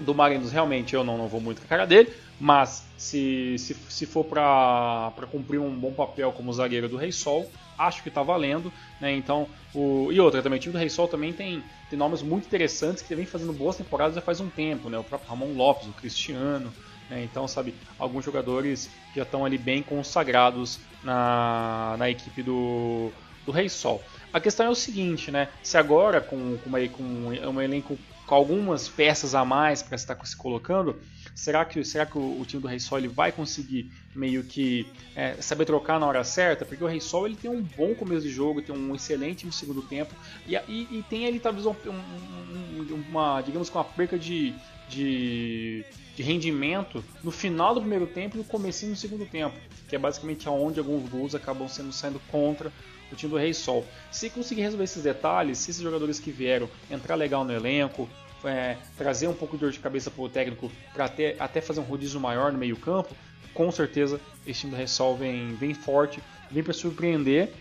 do 0.00 0.12
Marinos, 0.14 0.50
realmente 0.50 0.94
eu 0.94 1.04
não, 1.04 1.16
não 1.16 1.28
vou 1.28 1.40
muito 1.40 1.60
com 1.60 1.66
a 1.66 1.68
cara 1.68 1.86
dele, 1.86 2.12
mas 2.40 2.82
se, 2.96 3.56
se, 3.58 3.74
se 3.74 4.06
for 4.06 4.24
para 4.24 5.12
cumprir 5.30 5.60
um 5.60 5.78
bom 5.78 5.92
papel 5.92 6.32
como 6.32 6.52
zagueiro 6.52 6.88
do 6.88 6.96
Rei 6.96 7.12
Sol, 7.12 7.50
acho 7.78 8.02
que 8.02 8.08
está 8.08 8.22
valendo. 8.22 8.72
Né? 8.98 9.14
Então, 9.14 9.46
o, 9.74 10.10
e 10.10 10.18
outra 10.18 10.42
também, 10.42 10.58
o 10.58 10.60
time 10.60 10.72
do 10.72 10.78
Rei 10.78 10.88
Sol 10.88 11.06
também 11.06 11.34
tem, 11.34 11.62
tem 11.90 11.98
nomes 11.98 12.22
muito 12.22 12.46
interessantes 12.46 13.02
que 13.02 13.14
vem 13.14 13.26
fazendo 13.26 13.52
boas 13.52 13.76
temporadas 13.76 14.14
já 14.14 14.22
faz 14.22 14.40
um 14.40 14.48
tempo, 14.48 14.88
né? 14.88 14.98
o 14.98 15.04
próprio 15.04 15.28
Ramon 15.28 15.52
Lopes, 15.52 15.86
o 15.86 15.92
Cristiano. 15.92 16.72
Né? 17.10 17.22
Então, 17.24 17.46
sabe, 17.46 17.74
alguns 17.98 18.24
jogadores 18.24 18.88
já 19.14 19.22
estão 19.22 19.44
ali 19.44 19.58
bem 19.58 19.82
consagrados 19.82 20.80
na, 21.04 21.96
na 21.98 22.08
equipe 22.08 22.42
do, 22.42 23.10
do 23.44 23.52
Rei 23.52 23.68
Sol. 23.68 24.02
A 24.32 24.40
questão 24.40 24.64
é 24.64 24.70
o 24.70 24.74
seguinte, 24.74 25.30
né? 25.30 25.48
Se 25.60 25.76
agora, 25.76 26.20
com, 26.20 26.56
com, 26.58 26.68
uma, 26.68 26.78
com 26.88 27.02
um 27.02 27.60
elenco 27.60 27.98
com 28.30 28.36
algumas 28.36 28.88
peças 28.88 29.34
a 29.34 29.44
mais 29.44 29.82
para 29.82 29.96
estar 29.96 30.16
se 30.24 30.36
colocando, 30.36 30.96
será 31.34 31.64
que, 31.64 31.82
será 31.82 32.06
que 32.06 32.16
o, 32.16 32.40
o, 32.40 32.44
time 32.46 32.62
do 32.62 32.68
Rei 32.68 32.78
Sol 32.78 32.98
ele 32.98 33.08
vai 33.08 33.32
conseguir 33.32 33.90
meio 34.14 34.44
que 34.44 34.86
é, 35.16 35.34
saber 35.42 35.64
trocar 35.64 35.98
na 35.98 36.06
hora 36.06 36.22
certa? 36.22 36.64
Porque 36.64 36.84
o 36.84 36.86
Rei 36.86 37.00
Sol 37.00 37.26
ele 37.26 37.34
tem 37.34 37.50
um 37.50 37.60
bom 37.60 37.92
começo 37.92 38.22
de 38.22 38.30
jogo, 38.30 38.62
tem 38.62 38.72
um 38.72 38.94
excelente 38.94 39.44
no 39.44 39.52
segundo 39.52 39.82
tempo 39.82 40.14
e, 40.46 40.54
e, 40.54 40.86
e 40.92 41.04
tem 41.10 41.24
ele 41.24 41.40
talvez 41.40 41.66
um, 41.66 41.74
um, 41.84 43.04
uma, 43.08 43.42
digamos 43.42 43.68
com 43.68 43.80
uma 43.80 43.84
perca 43.84 44.16
de, 44.16 44.54
de, 44.88 45.84
de, 46.14 46.22
rendimento 46.22 47.02
no 47.24 47.32
final 47.32 47.74
do 47.74 47.80
primeiro 47.80 48.06
tempo 48.06 48.36
e 48.36 48.38
no 48.38 48.44
começo 48.44 48.86
do 48.86 48.94
segundo 48.94 49.26
tempo, 49.26 49.56
que 49.88 49.96
é 49.96 49.98
basicamente 49.98 50.46
aonde 50.46 50.78
alguns 50.78 51.10
gols 51.10 51.34
acabam 51.34 51.66
sendo 51.66 51.92
saindo 51.92 52.20
contra 52.30 52.70
o 53.12 53.16
time 53.16 53.30
do 53.30 53.38
Rei 53.38 53.54
Sol. 53.54 53.84
Se 54.10 54.30
conseguir 54.30 54.62
resolver 54.62 54.84
esses 54.84 55.02
detalhes, 55.02 55.58
se 55.58 55.70
esses 55.70 55.82
jogadores 55.82 56.18
que 56.18 56.30
vieram 56.30 56.68
entrar 56.90 57.14
legal 57.14 57.44
no 57.44 57.52
elenco, 57.52 58.08
é, 58.44 58.76
trazer 58.96 59.28
um 59.28 59.34
pouco 59.34 59.56
de 59.56 59.60
dor 59.60 59.72
de 59.72 59.78
cabeça 59.78 60.10
para 60.10 60.22
o 60.22 60.28
técnico, 60.28 60.70
para 60.92 61.04
até, 61.04 61.36
até 61.38 61.60
fazer 61.60 61.80
um 61.80 61.84
rodízio 61.84 62.20
maior 62.20 62.52
no 62.52 62.58
meio 62.58 62.76
campo, 62.76 63.14
com 63.52 63.70
certeza 63.70 64.20
esse 64.46 64.60
time 64.60 64.72
do 64.72 64.76
Rei 64.76 64.86
Sol 64.86 65.16
vem, 65.16 65.54
vem 65.56 65.74
forte, 65.74 66.22
vem 66.50 66.62
para 66.62 66.72
surpreender. 66.72 67.52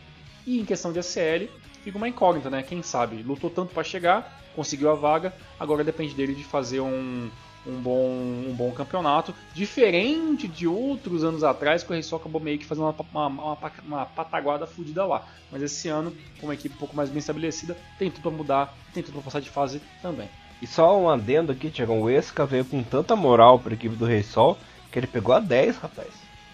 E 0.45 0.59
em 0.59 0.65
questão 0.65 0.93
de 0.93 0.99
ACL, 0.99 1.49
fica 1.83 1.97
uma 1.97 2.07
incógnita, 2.07 2.49
né? 2.49 2.63
Quem 2.63 2.81
sabe? 2.81 3.21
Lutou 3.21 3.49
tanto 3.49 3.73
para 3.73 3.83
chegar, 3.83 4.41
conseguiu 4.55 4.89
a 4.89 4.95
vaga, 4.95 5.33
agora 5.59 5.83
depende 5.83 6.13
dele 6.13 6.33
de 6.33 6.43
fazer 6.43 6.79
um, 6.79 7.29
um 7.65 7.79
bom, 7.81 8.09
um 8.09 8.53
bom 8.55 8.71
campeonato, 8.71 9.33
diferente 9.53 10.47
de 10.47 10.67
outros 10.67 11.23
anos 11.23 11.43
atrás 11.43 11.83
que 11.83 11.91
o 11.91 11.93
Rei 11.93 12.03
acabou 12.03 12.41
meio 12.41 12.57
que 12.57 12.65
fazendo 12.65 12.85
uma, 12.85 12.95
uma, 13.11 13.27
uma, 13.27 13.71
uma 13.85 14.05
pataguada 14.05 14.65
fodida 14.65 15.05
lá. 15.05 15.27
Mas 15.51 15.61
esse 15.61 15.87
ano, 15.87 16.15
com 16.39 16.47
uma 16.47 16.53
equipe 16.53 16.75
um 16.75 16.79
pouco 16.79 16.95
mais 16.95 17.09
bem 17.09 17.19
estabelecida, 17.19 17.77
tem 17.97 18.09
tudo 18.09 18.21
para 18.21 18.31
mudar, 18.31 18.77
tem 18.93 19.03
tudo 19.03 19.15
para 19.15 19.23
passar 19.23 19.41
de 19.41 19.49
fase 19.49 19.81
também. 20.01 20.29
E 20.61 20.67
só 20.67 20.99
um 20.99 21.09
adendo 21.09 21.51
aqui, 21.51 21.69
Tiago, 21.69 21.93
o 21.93 22.09
Esca 22.09 22.45
veio 22.45 22.65
com 22.65 22.83
tanta 22.83 23.15
moral 23.15 23.59
para 23.59 23.73
a 23.73 23.75
equipe 23.75 23.95
do 23.95 24.05
Rei 24.05 24.23
Sol 24.23 24.57
que 24.91 24.99
ele 24.99 25.07
pegou 25.07 25.35
a 25.35 25.39
10, 25.39 25.77
rapaz. 25.77 26.09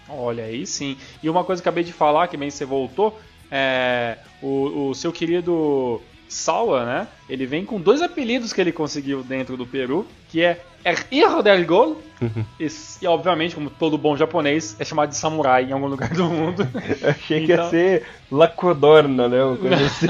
Olha 0.08 0.44
aí 0.44 0.66
sim. 0.66 0.96
E 1.22 1.28
uma 1.28 1.42
coisa 1.42 1.62
que 1.62 1.68
acabei 1.68 1.82
de 1.82 1.92
falar, 1.92 2.28
que 2.28 2.36
bem 2.36 2.50
você 2.50 2.64
voltou, 2.64 3.18
é 3.50 4.18
o, 4.42 4.90
o 4.90 4.94
seu 4.94 5.12
querido 5.12 6.00
Sawa, 6.28 6.84
né? 6.84 7.08
Ele 7.28 7.46
vem 7.46 7.64
com 7.64 7.80
dois 7.80 8.02
apelidos 8.02 8.52
que 8.52 8.60
ele 8.60 8.72
conseguiu 8.72 9.22
dentro 9.22 9.56
do 9.56 9.66
Peru, 9.66 10.06
que 10.28 10.42
é 10.42 10.60
Er 10.84 11.42
del 11.42 11.66
Gol, 11.66 12.02
uhum. 12.20 12.44
e, 12.60 12.68
e, 13.02 13.06
obviamente, 13.06 13.54
como 13.54 13.68
todo 13.68 13.98
bom 13.98 14.16
japonês, 14.16 14.76
é 14.78 14.84
chamado 14.84 15.10
de 15.10 15.16
samurai 15.16 15.64
em 15.64 15.72
algum 15.72 15.88
lugar 15.88 16.10
do 16.10 16.24
mundo. 16.24 16.66
achei 17.02 17.44
então... 17.44 17.46
que 17.46 17.52
ia 17.52 17.54
então- 17.54 17.70
ser 17.70 18.06
Lacodorna, 18.30 19.28
né? 19.28 19.38
Assim. 19.84 20.06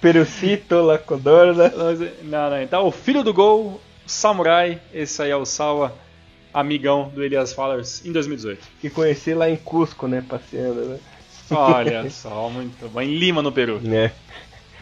Perucito, 0.00 0.82
Lacodorna. 0.82 1.72
Não, 2.22 2.50
não. 2.50 2.62
Então, 2.62 2.86
o 2.86 2.90
filho 2.90 3.22
do 3.22 3.32
gol, 3.32 3.80
samurai, 4.06 4.78
esse 4.92 5.22
aí 5.22 5.30
é 5.30 5.36
o 5.36 5.46
Sawa, 5.46 5.94
amigão 6.52 7.10
do 7.14 7.22
Elias 7.22 7.52
Fallers 7.52 8.04
em 8.04 8.12
2018. 8.12 8.60
Que 8.80 8.90
conheci 8.90 9.32
lá 9.32 9.48
em 9.48 9.56
Cusco, 9.56 10.06
né? 10.06 10.22
Passeando, 10.28 10.80
né? 10.82 10.98
Olha 11.50 12.08
só, 12.10 12.48
muito 12.48 12.88
bom. 12.88 13.00
Em 13.00 13.16
Lima, 13.16 13.42
no 13.42 13.52
Peru. 13.52 13.80
É. 13.86 14.10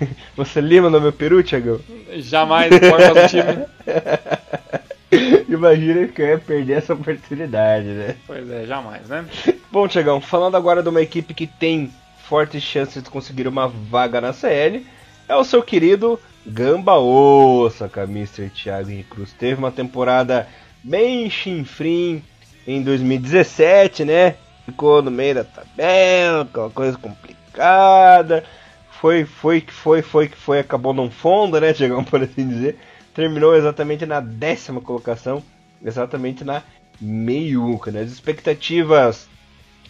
Você 0.37 0.61
lima 0.61 0.91
no 0.91 1.01
meu 1.01 1.13
peru, 1.13 1.43
Thiago? 1.43 1.81
Jamais 2.17 2.71
porta 2.79 3.15
do 3.15 3.29
time. 3.29 3.67
Imagina 5.49 6.07
que 6.09 6.23
eu 6.23 6.27
ia 6.29 6.39
perder 6.39 6.75
essa 6.75 6.95
oportunidade, 6.95 7.87
né? 7.87 8.17
Pois 8.27 8.49
é, 8.51 8.67
jamais, 8.67 9.09
né? 9.09 9.25
Bom, 9.71 9.89
Tiagão, 9.89 10.21
falando 10.21 10.57
agora 10.57 10.83
de 10.83 10.89
uma 10.89 11.03
equipe 11.03 11.35
que 11.35 11.47
tem 11.47 11.93
fortes 12.29 12.63
chances 12.63 13.03
de 13.03 13.11
conseguir 13.11 13.49
uma 13.49 13.67
vaga 13.67 14.21
na 14.21 14.33
CL, 14.33 14.87
é 15.29 15.35
o 15.35 15.45
seu 15.45 15.63
querido 15.63 16.19
Gamba 16.47 16.97
Osaka, 16.97 18.05
Mr. 18.05 18.51
Thiago 18.51 18.91
Henrique 18.91 19.11
Cruz. 19.11 19.33
Teve 19.33 19.59
uma 19.59 19.73
temporada 19.73 20.47
bem 20.83 21.29
chinfrim 21.29 22.23
em 22.67 22.83
2017, 22.83 24.05
né? 24.05 24.37
Ficou 24.65 25.03
no 25.03 25.11
meio 25.11 25.35
da 25.35 25.45
tabela, 25.45 26.43
aquela 26.43 26.71
coisa 26.71 26.97
complicada 26.97 28.45
foi, 29.01 29.25
foi 29.25 29.61
que 29.63 29.73
foi, 29.73 30.03
foi 30.03 30.29
que 30.29 30.37
foi, 30.37 30.59
acabou 30.59 30.93
não 30.93 31.11
fundo, 31.11 31.59
né? 31.59 31.73
Chegamos 31.73 32.05
por 32.11 32.23
assim 32.23 32.47
dizer. 32.47 32.79
Terminou 33.15 33.57
exatamente 33.57 34.05
na 34.05 34.21
décima 34.21 34.81
colocação, 34.81 35.43
exatamente 35.83 36.45
na 36.45 36.63
meiuca, 37.01 37.91
né? 37.91 38.03
As 38.03 38.11
expectativas 38.11 39.27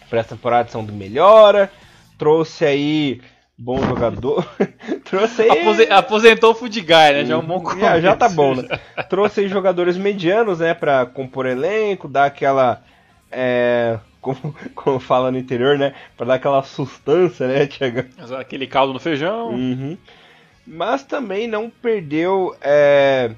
para 0.09 0.19
essa 0.19 0.35
temporada 0.35 0.69
são 0.69 0.85
de 0.85 0.93
melhora. 0.93 1.69
Trouxe 2.17 2.65
aí 2.65 3.21
bom 3.57 3.83
jogador. 3.83 4.47
Trouxe 5.03 5.41
aí... 5.41 5.87
aposentou 5.89 6.51
o 6.51 6.55
Fudigai, 6.55 7.13
né? 7.13 7.25
Já 7.25 7.33
é 7.33 7.37
um 7.37 7.45
bom 7.45 7.61
já, 7.77 7.99
já 8.01 8.15
tá 8.15 8.29
bom, 8.29 8.55
né? 8.55 8.63
Trouxe 9.09 9.41
aí 9.41 9.49
jogadores 9.49 9.97
medianos, 9.97 10.59
né? 10.59 10.73
Pra 10.73 11.05
compor 11.05 11.45
elenco, 11.45 12.07
dar 12.07 12.25
aquela. 12.25 12.81
É, 13.29 13.99
como, 14.21 14.55
como 14.75 14.99
fala 14.99 15.31
no 15.31 15.37
interior, 15.37 15.77
né? 15.77 15.93
Pra 16.15 16.25
dar 16.25 16.35
aquela 16.35 16.63
sustância, 16.63 17.47
né, 17.47 17.65
Tiago? 17.65 18.05
Aquele 18.39 18.67
caldo 18.67 18.93
no 18.93 18.99
feijão. 18.99 19.49
Uhum. 19.49 19.97
Mas 20.65 21.03
também 21.03 21.47
não 21.47 21.69
perdeu 21.69 22.55
é, 22.61 23.31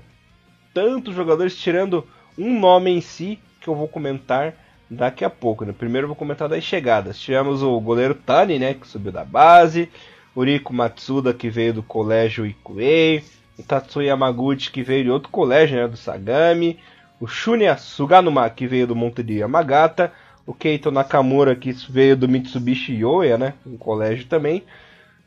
tantos 0.74 1.16
jogadores, 1.16 1.56
tirando 1.56 2.06
um 2.38 2.60
nome 2.60 2.92
em 2.92 3.02
si, 3.02 3.40
que 3.62 3.68
eu 3.68 3.76
vou 3.76 3.88
comentar 3.88 4.54
daqui 4.90 5.24
a 5.24 5.30
pouco. 5.30 5.64
Né? 5.64 5.74
Primeiro 5.76 6.06
eu 6.06 6.10
vou 6.10 6.18
comentar 6.18 6.50
das 6.50 6.64
chegadas. 6.64 7.18
Tivemos 7.18 7.64
o 7.64 7.80
goleiro 7.80 8.14
Tani, 8.14 8.60
né, 8.60 8.74
que 8.74 8.88
subiu 8.88 9.12
da 9.12 9.24
base. 9.24 9.90
O 10.36 10.44
Riko 10.44 10.74
Matsuda, 10.74 11.34
que 11.34 11.50
veio 11.50 11.74
do 11.74 11.84
colégio 11.84 12.46
Ikuei. 12.46 13.24
O 13.58 13.64
Tatsuya 13.64 14.10
Yamaguchi, 14.10 14.72
que 14.72 14.84
veio 14.84 15.06
de 15.06 15.12
outro 15.12 15.30
colégio, 15.30 15.78
né, 15.78 15.88
do 15.88 15.96
Sagami. 15.96 16.80
O 17.20 17.28
Shunya 17.28 17.78
Suganuma, 17.78 18.50
que 18.50 18.68
veio 18.68 18.88
do 18.88 18.96
Monte 18.96 19.24
de 19.24 19.36
Yamagata 19.36 20.12
o 20.46 20.54
Keito 20.54 20.92
Nakamura, 20.92 21.56
que 21.56 21.72
veio 21.90 22.18
do 22.18 22.28
Mitsubishi 22.28 22.94
Yoya, 22.94 23.38
né? 23.38 23.54
Um 23.66 23.78
colégio 23.78 24.26
também. 24.26 24.64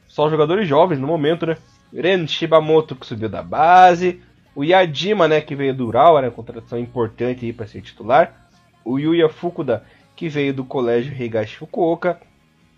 Só 0.06 0.28
jogadores 0.28 0.68
jovens 0.68 0.98
no 0.98 1.06
momento, 1.06 1.46
né? 1.46 1.56
Ren 1.92 2.26
Shibamoto, 2.26 2.94
que 2.94 3.06
subiu 3.06 3.28
da 3.28 3.42
base. 3.42 4.20
O 4.54 4.62
Yajima, 4.62 5.26
né? 5.26 5.40
Que 5.40 5.54
veio 5.54 5.74
do 5.74 5.86
Ural, 5.86 6.18
era 6.18 6.28
uma 6.28 6.32
contratação 6.32 6.78
importante 6.78 7.44
aí 7.44 7.52
para 7.52 7.66
ser 7.66 7.80
titular. 7.80 8.48
O 8.84 8.98
Yuya 8.98 9.28
Fukuda, 9.28 9.84
que 10.14 10.28
veio 10.28 10.52
do 10.52 10.64
colégio 10.64 11.14
Higashi 11.14 11.56
Fukuoka. 11.56 12.20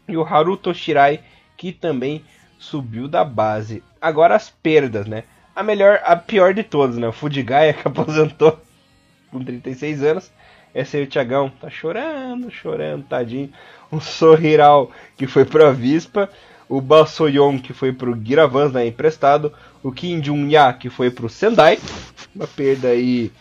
e 0.08 0.16
o 0.16 0.24
Haruto 0.24 0.72
Shirai, 0.72 1.20
que 1.56 1.72
também 1.72 2.24
subiu 2.58 3.08
da 3.08 3.24
base. 3.24 3.82
Agora 4.00 4.34
as 4.34 4.48
perdas, 4.48 5.06
né? 5.06 5.24
A 5.54 5.62
melhor, 5.62 6.00
a 6.04 6.16
pior 6.16 6.54
de 6.54 6.62
todas, 6.62 6.96
né? 6.96 7.08
O 7.08 7.12
Fudigaya 7.12 7.74
que 7.74 7.86
aposentou 7.86 8.60
com 9.30 9.44
36 9.44 10.02
anos. 10.02 10.32
Esse 10.78 10.96
aí 10.96 11.02
o 11.02 11.06
Thiagão 11.08 11.50
tá 11.60 11.68
chorando, 11.68 12.52
chorando, 12.52 13.02
tadinho. 13.02 13.52
O 13.90 13.98
Sorriral 13.98 14.92
que 15.16 15.26
foi 15.26 15.44
pro 15.44 15.74
Vispa. 15.74 16.30
O 16.68 16.80
Basoyon 16.80 17.58
que 17.58 17.72
foi 17.72 17.92
pro 17.92 18.16
Giravans, 18.16 18.72
né, 18.72 18.86
emprestado. 18.86 19.52
O 19.82 19.90
Kim 19.90 20.22
Jun-ya 20.22 20.72
que 20.72 20.88
foi 20.88 21.10
pro 21.10 21.28
Sendai. 21.28 21.80
Uma 22.32 22.46
perda 22.46 22.90
aí 22.90 23.32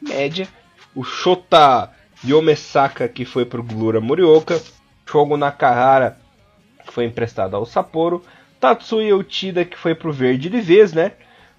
média. 0.00 0.46
O 0.94 1.02
Shota 1.02 1.90
Yomesaka 2.24 3.08
que 3.08 3.24
foi 3.24 3.44
pro 3.44 3.60
Glura 3.60 4.00
Morioka. 4.00 4.62
Shogo 5.04 5.36
Nakahara 5.36 6.16
que 6.86 6.92
foi 6.92 7.06
emprestado 7.06 7.56
ao 7.56 7.66
Sapporo. 7.66 8.22
Tatsuya 8.60 9.16
Uchida 9.16 9.64
que 9.64 9.76
foi 9.76 9.96
pro 9.96 10.12
Verde 10.12 10.48
de 10.48 10.60
vez, 10.60 10.92
né? 10.92 11.10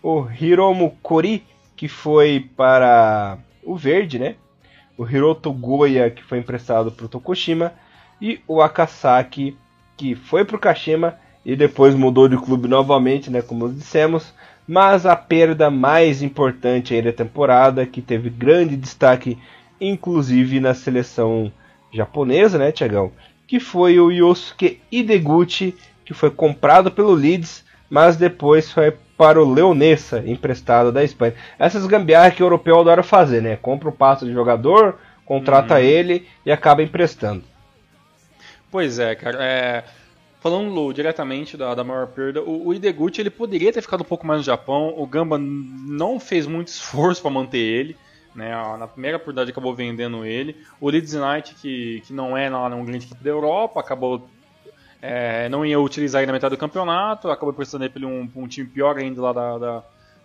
O 0.01 0.26
Hiromu 0.32 0.97
Kori 1.03 1.43
que 1.76 1.89
foi 1.89 2.49
para 2.55 3.38
o 3.61 3.76
Verde, 3.76 4.17
né? 4.17 4.36
O 5.00 5.08
Hiroto 5.08 5.54
Goya 5.54 6.10
que 6.10 6.22
foi 6.22 6.39
emprestado 6.39 6.91
pro 6.91 7.08
Tokushima 7.08 7.72
e 8.22 8.41
o 8.45 8.62
Akasaki 8.62 9.56
que 9.95 10.14
foi 10.14 10.43
pro 10.43 10.60
Kashima 10.60 11.18
e 11.45 11.56
depois 11.56 11.95
mudou 11.95 12.28
de 12.28 12.36
clube 12.36 12.68
novamente, 12.68 13.32
né, 13.32 13.41
como 13.41 13.70
dissemos, 13.70 14.34
mas 14.68 15.06
a 15.06 15.16
perda 15.16 15.72
mais 15.72 16.22
importante 16.22 16.93
aí 16.93 17.02
da 17.02 17.14
temporada, 17.14 17.86
que 17.86 18.02
teve 18.02 18.30
grande 18.30 18.76
destaque 18.76 19.38
inclusive 19.80 20.60
na 20.60 20.74
seleção 20.74 21.50
japonesa, 21.93 22.58
né, 22.58 22.70
Tiagão, 22.70 23.14
que 23.47 23.58
foi 23.58 24.02
o 24.02 24.12
Yosuke 24.12 24.82
Ideguchi, 24.91 25.78
que 26.04 26.14
foi 26.14 26.30
comprado 26.30 26.91
pelo 26.91 27.14
Leeds, 27.14 27.64
mas 27.89 28.18
depois 28.18 28.70
foi 28.70 28.93
para 29.20 29.43
o 29.43 29.53
Leonessa, 29.53 30.24
emprestado 30.26 30.93
da 30.93 31.03
Espanha. 31.03 31.36
Essas 31.59 31.86
gambiarras 31.86 32.34
que 32.34 32.41
o 32.41 32.45
europeu 32.45 32.80
adora 32.80 33.03
fazer, 33.03 33.41
né? 33.41 33.57
Compra 33.57 33.89
o 33.89 33.91
passo 33.91 34.26
de 34.26 34.32
jogador, 34.32 34.97
contrata 35.26 35.74
uhum. 35.74 35.82
ele 35.82 36.26
e 36.45 36.51
acaba 36.53 36.82
emprestando. 36.82 37.43
Pois 38.72 38.97
é, 38.97 39.13
cara. 39.15 39.38
É... 39.43 39.84
Falando 40.39 40.93
diretamente 40.93 41.57
da, 41.57 41.76
da 41.76 41.84
maior 41.84 42.07
perda, 42.07 42.41
o, 42.41 42.67
o 42.67 42.74
Ideguchi 42.74 43.20
ele 43.20 43.30
poderia 43.30 43.74
ter 43.74 43.82
ficado 43.82 44.03
um 44.03 44.05
pouco 44.05 44.26
mais 44.26 44.39
no 44.39 44.45
Japão. 44.45 44.93
O 44.95 45.05
Gamba 45.05 45.38
não 45.38 46.17
fez 46.17 46.47
muito 46.47 46.70
esforço 46.70 47.22
para 47.22 47.30
manter 47.30 47.57
ele. 47.57 47.97
Né, 48.34 48.51
na 48.78 48.88
primeira 48.88 49.17
oportunidade 49.17 49.51
acabou 49.51 49.76
vendendo 49.76 50.24
ele. 50.24 50.55
O 50.80 50.89
Leeds 50.89 51.13
United, 51.13 51.55
que, 51.55 52.01
que 52.07 52.13
não 52.13 52.38
é 52.38 52.49
lá 52.49 52.67
um 52.67 52.86
grande 52.86 53.07
equipe 53.07 53.22
da 53.22 53.30
Europa, 53.30 53.82
acabou 53.82 54.30
é, 55.02 55.47
não 55.50 55.66
ia 55.66 55.80
utilizar 55.80 56.22
ele 56.22 56.28
na 56.28 56.34
metade 56.34 56.56
do 56.56 56.60
campeonato, 56.60 57.30
acabou 57.30 57.54
prestando 57.54 57.86
ele 57.86 57.93
para 57.93 58.06
um, 58.06 58.30
um, 58.36 58.47
time 58.47 58.68
pior 58.68 58.97
ainda 58.97 59.22
lá 59.22 59.34
da, 59.34 59.58
da, 59.58 59.84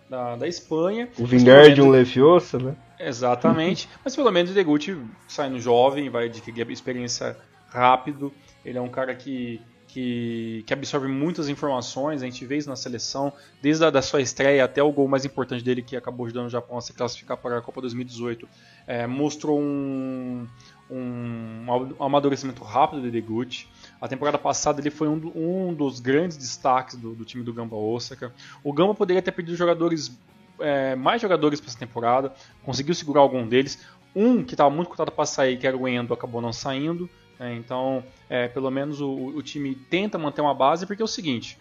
da, 0.09 0.35
da 0.35 0.47
Espanha. 0.47 1.09
O 1.17 1.25
Vingar 1.25 1.67
um 1.79 1.89
Leviosa, 1.89 2.57
né? 2.59 2.75
Exatamente. 2.99 3.89
Mas 4.03 4.15
pelo 4.15 4.31
menos 4.31 4.51
o 4.51 4.53
Deguchi 4.53 4.97
saindo 5.27 5.59
jovem, 5.59 6.09
vai 6.09 6.25
adquirir 6.25 6.69
experiência 6.69 7.37
rápido. 7.69 8.33
Ele 8.63 8.77
é 8.77 8.81
um 8.81 8.89
cara 8.89 9.13
que, 9.13 9.61
que, 9.87 10.63
que, 10.65 10.73
absorve 10.73 11.07
muitas 11.07 11.49
informações. 11.49 12.21
A 12.21 12.25
gente 12.25 12.45
vê 12.45 12.57
isso 12.57 12.69
na 12.69 12.75
seleção, 12.75 13.31
desde 13.61 13.85
a 13.85 13.89
da 13.89 14.01
sua 14.01 14.21
estreia 14.21 14.63
até 14.63 14.81
o 14.81 14.91
gol 14.91 15.07
mais 15.07 15.25
importante 15.25 15.63
dele, 15.63 15.81
que 15.81 15.95
acabou 15.95 16.25
ajudando 16.25 16.47
o 16.47 16.49
Japão 16.49 16.77
a 16.77 16.81
se 16.81 16.93
classificar 16.93 17.37
para 17.37 17.57
a 17.57 17.61
Copa 17.61 17.81
2018. 17.81 18.47
É, 18.87 19.05
mostrou 19.07 19.59
um, 19.59 20.47
um, 20.89 21.65
um 21.99 22.03
amadurecimento 22.03 22.63
rápido 22.63 23.03
do 23.03 23.11
Deguchi. 23.11 23.67
A 23.99 24.07
temporada 24.07 24.37
passada 24.37 24.81
ele 24.81 24.91
foi 24.91 25.07
um, 25.07 25.31
um 25.35 25.73
dos 25.73 25.99
grandes 25.99 26.37
destaques 26.37 26.95
do, 26.95 27.13
do, 27.15 27.23
time 27.23 27.43
do 27.43 27.53
Gamba 27.53 27.75
Osaka. 27.75 28.33
O 28.63 28.73
Gamba 28.73 28.93
poderia 28.93 29.21
ter 29.21 29.31
perdido 29.31 29.55
jogadores, 29.55 30.11
é, 30.59 30.95
mais 30.95 31.21
jogadores 31.21 31.61
para 31.61 31.69
essa 31.69 31.79
temporada, 31.79 32.33
conseguiu 32.63 32.93
segurar 32.93 33.21
algum 33.21 33.47
deles. 33.47 33.83
Um 34.15 34.43
que 34.43 34.53
estava 34.53 34.69
muito 34.69 34.89
cotado 34.89 35.11
para 35.11 35.25
sair, 35.25 35.57
que 35.57 35.67
era 35.67 35.77
o 35.77 35.87
Endo, 35.87 36.13
acabou 36.13 36.41
não 36.41 36.53
saindo. 36.53 37.09
É, 37.39 37.53
então, 37.53 38.03
é, 38.29 38.47
pelo 38.47 38.69
menos 38.71 39.01
o, 39.01 39.09
o, 39.09 39.41
time 39.41 39.75
tenta 39.75 40.17
manter 40.17 40.41
uma 40.41 40.53
base, 40.53 40.85
porque 40.85 41.01
é 41.01 41.05
o 41.05 41.07
seguinte: 41.07 41.57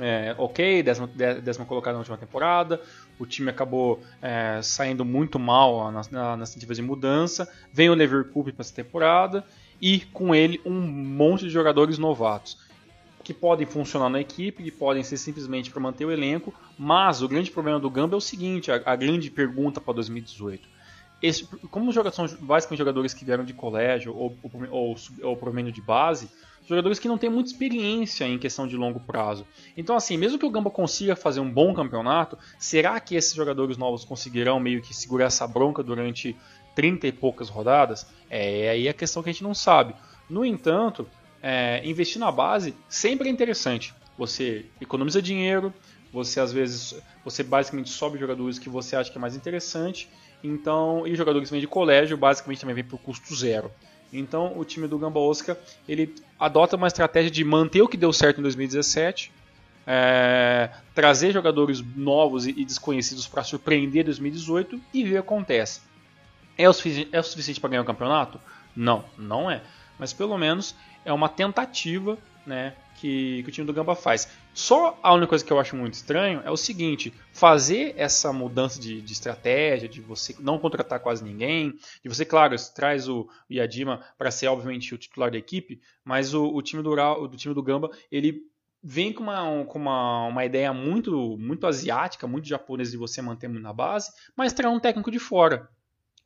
é, 0.00 0.34
ok, 0.38 0.82
décima, 0.82 1.06
décima 1.06 1.66
colocada 1.66 1.94
na 1.94 1.98
última 1.98 2.16
temporada, 2.16 2.80
o 3.18 3.26
time 3.26 3.50
acabou 3.50 4.02
é, 4.22 4.60
saindo 4.62 5.04
muito 5.04 5.38
mal 5.38 5.92
nas, 5.92 6.08
nas 6.10 6.50
tentativas 6.50 6.78
de 6.78 6.82
mudança, 6.82 7.50
vem 7.70 7.90
o 7.90 7.94
Leverkusen 7.94 8.54
para 8.54 8.62
essa 8.62 8.74
temporada 8.74 9.44
e 9.80 10.00
com 10.00 10.34
ele 10.34 10.60
um 10.64 10.80
monte 10.80 11.44
de 11.44 11.50
jogadores 11.50 11.98
novatos 11.98 12.58
que 13.22 13.34
podem 13.34 13.66
funcionar 13.66 14.08
na 14.08 14.20
equipe, 14.20 14.62
que 14.62 14.70
podem 14.70 15.02
ser 15.02 15.16
simplesmente 15.16 15.70
para 15.70 15.80
manter 15.80 16.04
o 16.04 16.12
elenco, 16.12 16.54
mas 16.78 17.22
o 17.22 17.28
grande 17.28 17.50
problema 17.50 17.80
do 17.80 17.90
Gamba 17.90 18.14
é 18.14 18.18
o 18.18 18.20
seguinte, 18.20 18.70
a, 18.70 18.80
a 18.84 18.94
grande 18.94 19.30
pergunta 19.30 19.80
para 19.80 19.94
2018 19.94 20.76
esse, 21.22 21.46
como 21.70 21.88
os 21.88 21.94
jogadores 21.94 22.16
são 22.16 22.46
basicamente 22.46 22.78
jogadores 22.78 23.14
que 23.14 23.24
vieram 23.24 23.44
de 23.44 23.54
colégio 23.54 24.14
ou, 24.14 24.36
ou, 24.42 24.96
ou, 25.22 25.40
ou 25.40 25.72
de 25.72 25.80
base, 25.80 26.30
jogadores 26.66 26.98
que 26.98 27.08
não 27.08 27.16
têm 27.16 27.30
muita 27.30 27.50
experiência 27.50 28.24
em 28.26 28.38
questão 28.38 28.66
de 28.66 28.76
longo 28.76 29.00
prazo. 29.00 29.46
Então, 29.76 29.96
assim, 29.96 30.16
mesmo 30.16 30.38
que 30.38 30.44
o 30.44 30.50
Gamba 30.50 30.70
consiga 30.70 31.14
fazer 31.14 31.40
um 31.40 31.50
bom 31.50 31.72
campeonato, 31.72 32.36
será 32.58 32.98
que 33.00 33.14
esses 33.14 33.34
jogadores 33.34 33.76
novos 33.76 34.04
conseguirão 34.04 34.58
meio 34.60 34.82
que 34.82 34.94
segurar 34.94 35.26
essa 35.26 35.46
bronca 35.46 35.82
durante 35.82 36.36
30 36.76 37.08
e 37.08 37.12
poucas 37.12 37.48
rodadas? 37.48 38.06
É 38.30 38.70
aí 38.70 38.88
a 38.88 38.94
questão 38.94 39.20
que 39.20 39.30
a 39.30 39.32
gente 39.32 39.42
não 39.42 39.54
sabe. 39.54 39.96
No 40.30 40.44
entanto, 40.44 41.08
é, 41.42 41.80
investir 41.84 42.20
na 42.20 42.30
base 42.30 42.72
sempre 42.88 43.28
é 43.28 43.32
interessante. 43.32 43.92
Você 44.16 44.66
economiza 44.80 45.20
dinheiro, 45.20 45.74
você 46.12 46.38
às 46.38 46.52
vezes 46.52 46.94
você 47.24 47.42
basicamente 47.42 47.90
sobe 47.90 48.18
jogadores 48.18 48.60
que 48.60 48.68
você 48.68 48.94
acha 48.94 49.10
que 49.10 49.18
é 49.18 49.20
mais 49.20 49.34
interessante 49.34 50.08
então, 50.42 51.06
e 51.06 51.14
jogadores 51.14 51.48
que 51.48 51.52
vêm 51.52 51.60
de 51.60 51.66
colégio, 51.66 52.16
basicamente 52.16 52.60
também 52.60 52.74
vem 52.74 52.84
por 52.84 52.98
custo 52.98 53.34
zero. 53.34 53.70
Então, 54.12 54.56
o 54.56 54.64
time 54.64 54.86
do 54.86 54.98
Gamba 54.98 55.18
Osaka, 55.18 55.58
ele 55.88 56.14
adota 56.38 56.76
uma 56.76 56.86
estratégia 56.86 57.30
de 57.30 57.44
manter 57.44 57.82
o 57.82 57.88
que 57.88 57.96
deu 57.96 58.12
certo 58.12 58.38
em 58.38 58.42
2017, 58.42 59.32
é, 59.86 60.70
trazer 60.94 61.32
jogadores 61.32 61.82
novos 61.96 62.46
e 62.46 62.64
desconhecidos 62.64 63.26
para 63.26 63.42
surpreender 63.42 64.04
2018 64.04 64.80
e 64.94 65.02
ver 65.02 65.08
o 65.08 65.12
que 65.12 65.18
acontece. 65.18 65.80
É 66.56 66.68
o, 66.68 66.72
é 67.12 67.20
o 67.20 67.22
suficiente 67.22 67.60
para 67.60 67.70
ganhar 67.70 67.82
o 67.82 67.86
campeonato? 67.86 68.40
Não, 68.74 69.04
não 69.16 69.50
é. 69.50 69.62
Mas 69.98 70.12
pelo 70.12 70.36
menos 70.36 70.74
é 71.04 71.12
uma 71.12 71.28
tentativa 71.28 72.18
né, 72.46 72.74
que, 72.96 73.42
que, 73.42 73.48
o 73.48 73.52
time 73.52 73.66
do 73.66 73.72
Gamba 73.72 73.94
faz. 73.94 74.28
Só 74.54 74.98
a 75.02 75.12
única 75.12 75.28
coisa 75.28 75.44
que 75.44 75.52
eu 75.52 75.58
acho 75.58 75.76
muito 75.76 75.94
estranho 75.94 76.40
é 76.44 76.50
o 76.50 76.56
seguinte: 76.56 77.12
fazer 77.32 77.94
essa 77.96 78.32
mudança 78.32 78.80
de, 78.80 79.00
de 79.00 79.12
estratégia, 79.12 79.88
de 79.88 80.00
você 80.00 80.34
não 80.38 80.58
contratar 80.58 81.00
quase 81.00 81.24
ninguém, 81.24 81.74
de 82.02 82.08
você, 82.08 82.24
claro, 82.24 82.54
traz 82.74 83.08
o 83.08 83.28
Yadima 83.50 84.04
para 84.16 84.30
ser 84.30 84.46
obviamente 84.48 84.94
o 84.94 84.98
titular 84.98 85.30
da 85.30 85.38
equipe, 85.38 85.80
mas 86.04 86.34
o, 86.34 86.46
o 86.46 86.62
time 86.62 86.82
do, 86.82 86.94
do 87.28 87.36
time 87.36 87.54
do 87.54 87.62
Gamba 87.62 87.90
ele 88.10 88.42
vem 88.82 89.12
com 89.12 89.24
uma, 89.24 89.64
com 89.64 89.78
uma, 89.80 90.26
uma 90.26 90.44
ideia 90.44 90.72
muito, 90.72 91.36
muito 91.38 91.66
asiática, 91.66 92.26
muito 92.28 92.46
japonesa 92.46 92.92
de 92.92 92.96
você 92.96 93.20
manter 93.20 93.48
muito 93.48 93.62
na 93.62 93.72
base, 93.72 94.12
mas 94.36 94.52
traz 94.52 94.72
um 94.72 94.78
técnico 94.78 95.10
de 95.10 95.18
fora. 95.18 95.68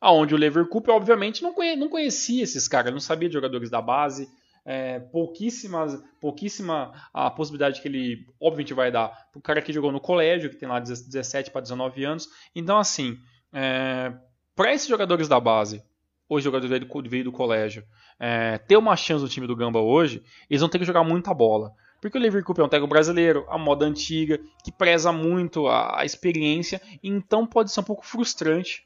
Aonde 0.01 0.33
o 0.33 0.37
Leverkusen, 0.37 0.95
obviamente, 0.95 1.43
não, 1.43 1.53
não 1.77 1.87
conhecia 1.87 2.43
esses 2.43 2.67
caras, 2.67 2.91
não 2.91 2.99
sabia 2.99 3.29
de 3.29 3.33
jogadores 3.33 3.69
da 3.69 3.79
base, 3.79 4.27
é, 4.65 4.99
pouquíssimas, 4.99 6.01
pouquíssima 6.19 6.91
a 7.13 7.29
possibilidade 7.29 7.81
que 7.81 7.87
ele, 7.87 8.25
obviamente, 8.39 8.73
vai 8.73 8.91
dar 8.91 9.09
para 9.31 9.39
o 9.39 9.41
cara 9.41 9.61
que 9.61 9.71
jogou 9.71 9.91
no 9.91 9.99
colégio, 9.99 10.49
que 10.49 10.55
tem 10.55 10.67
lá 10.67 10.79
17 10.79 11.51
para 11.51 11.61
19 11.61 12.03
anos. 12.03 12.27
Então, 12.55 12.77
assim, 12.77 13.17
é, 13.53 14.11
para 14.55 14.73
esses 14.73 14.87
jogadores 14.87 15.27
da 15.27 15.39
base, 15.39 15.83
hoje 16.27 16.43
jogadores 16.43 16.69
veio 16.69 16.85
do, 16.85 17.09
veio 17.09 17.23
do 17.25 17.31
colégio, 17.31 17.83
é, 18.19 18.57
ter 18.57 18.77
uma 18.77 18.95
chance 18.95 19.23
no 19.23 19.29
time 19.29 19.47
do 19.47 19.55
Gamba 19.55 19.79
hoje, 19.79 20.23
eles 20.49 20.61
vão 20.61 20.69
ter 20.69 20.79
que 20.79 20.85
jogar 20.85 21.03
muita 21.03 21.33
bola. 21.33 21.73
Porque 21.99 22.17
o 22.17 22.21
Liverpool 22.21 22.55
é 22.57 22.63
um 22.63 22.69
técnico 22.69 22.89
brasileiro, 22.89 23.45
a 23.47 23.57
moda 23.59 23.85
antiga, 23.85 24.39
que 24.63 24.71
preza 24.71 25.11
muito 25.11 25.67
a, 25.67 26.01
a 26.01 26.05
experiência, 26.05 26.81
então 27.03 27.45
pode 27.45 27.71
ser 27.71 27.81
um 27.81 27.83
pouco 27.83 28.03
frustrante 28.03 28.83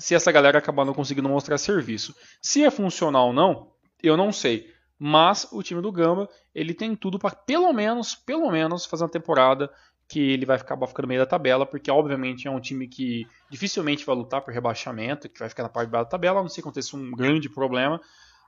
se 0.00 0.14
essa 0.14 0.32
galera 0.32 0.58
acabar 0.58 0.84
não 0.84 0.94
conseguindo 0.94 1.28
mostrar 1.28 1.58
serviço. 1.58 2.16
Se 2.40 2.64
é 2.64 2.70
funcional 2.70 3.28
ou 3.28 3.32
não, 3.32 3.70
eu 4.02 4.16
não 4.16 4.32
sei. 4.32 4.72
Mas 4.98 5.46
o 5.52 5.62
time 5.62 5.80
do 5.82 5.92
Gamba, 5.92 6.28
ele 6.54 6.74
tem 6.74 6.96
tudo 6.96 7.18
para 7.18 7.34
pelo 7.34 7.72
menos, 7.72 8.14
pelo 8.14 8.50
menos 8.50 8.86
fazer 8.86 9.04
uma 9.04 9.10
temporada 9.10 9.70
que 10.08 10.18
ele 10.18 10.46
vai 10.46 10.56
acabar 10.56 10.86
ficando 10.86 11.04
no 11.04 11.08
meio 11.10 11.20
da 11.20 11.26
tabela, 11.26 11.64
porque 11.64 11.90
obviamente 11.90 12.48
é 12.48 12.50
um 12.50 12.58
time 12.58 12.88
que 12.88 13.26
dificilmente 13.50 14.04
vai 14.04 14.16
lutar 14.16 14.40
por 14.40 14.52
rebaixamento, 14.52 15.28
que 15.28 15.38
vai 15.38 15.48
ficar 15.48 15.62
na 15.62 15.68
parte 15.68 15.86
de 15.86 15.92
baixo 15.92 16.06
da 16.06 16.10
tabela, 16.10 16.40
a 16.40 16.42
não 16.42 16.48
sei 16.48 16.56
se 16.56 16.60
aconteça 16.60 16.96
um 16.96 17.12
grande 17.12 17.48
problema, 17.48 18.00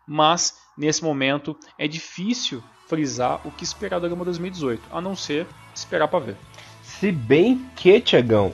mas 0.06 0.58
nesse 0.76 1.04
momento 1.04 1.56
é 1.78 1.86
difícil 1.86 2.62
frisar 2.88 3.46
o 3.46 3.50
que 3.50 3.62
esperar 3.62 4.00
do 4.00 4.08
Gama 4.08 4.24
2018, 4.24 4.82
a 4.90 5.00
não 5.00 5.14
ser 5.14 5.46
esperar 5.74 6.08
para 6.08 6.24
ver. 6.24 6.36
Se 6.82 7.12
bem 7.12 7.64
que, 7.76 8.00
Tiagão, 8.00 8.52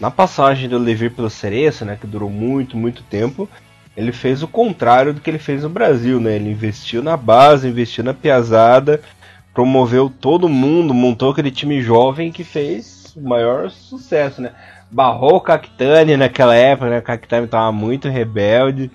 na 0.00 0.10
passagem 0.10 0.68
do 0.68 0.78
Levi 0.78 1.10
pelo 1.10 1.28
Cereço, 1.28 1.84
né, 1.84 1.98
que 2.00 2.06
durou 2.06 2.30
muito, 2.30 2.76
muito 2.76 3.02
tempo, 3.02 3.48
ele 3.96 4.12
fez 4.12 4.42
o 4.42 4.48
contrário 4.48 5.12
do 5.12 5.20
que 5.20 5.28
ele 5.28 5.38
fez 5.38 5.62
no 5.62 5.68
Brasil, 5.68 6.18
né? 6.20 6.36
Ele 6.36 6.50
investiu 6.50 7.02
na 7.02 7.16
base, 7.16 7.68
investiu 7.68 8.02
na 8.02 8.14
piazada, 8.14 9.02
promoveu 9.52 10.08
todo 10.08 10.48
mundo, 10.48 10.94
montou 10.94 11.32
aquele 11.32 11.50
time 11.50 11.82
jovem 11.82 12.32
que 12.32 12.44
fez 12.44 13.12
o 13.16 13.20
maior 13.20 13.70
sucesso, 13.70 14.40
né? 14.40 14.52
Barrou 14.90 15.36
o 15.36 15.40
Cactani 15.40 16.16
naquela 16.16 16.54
época, 16.54 16.88
né? 16.88 16.98
O 16.98 17.02
Cactani 17.02 17.44
estava 17.44 17.70
muito 17.72 18.08
rebelde 18.08 18.90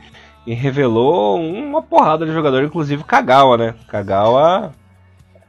e 0.48 0.54
revelou 0.54 1.40
uma 1.40 1.82
porrada 1.82 2.26
de 2.26 2.34
jogador, 2.34 2.64
inclusive 2.64 3.04
Kagawa, 3.04 3.58
né? 3.58 3.76
Kagawa 3.88 4.74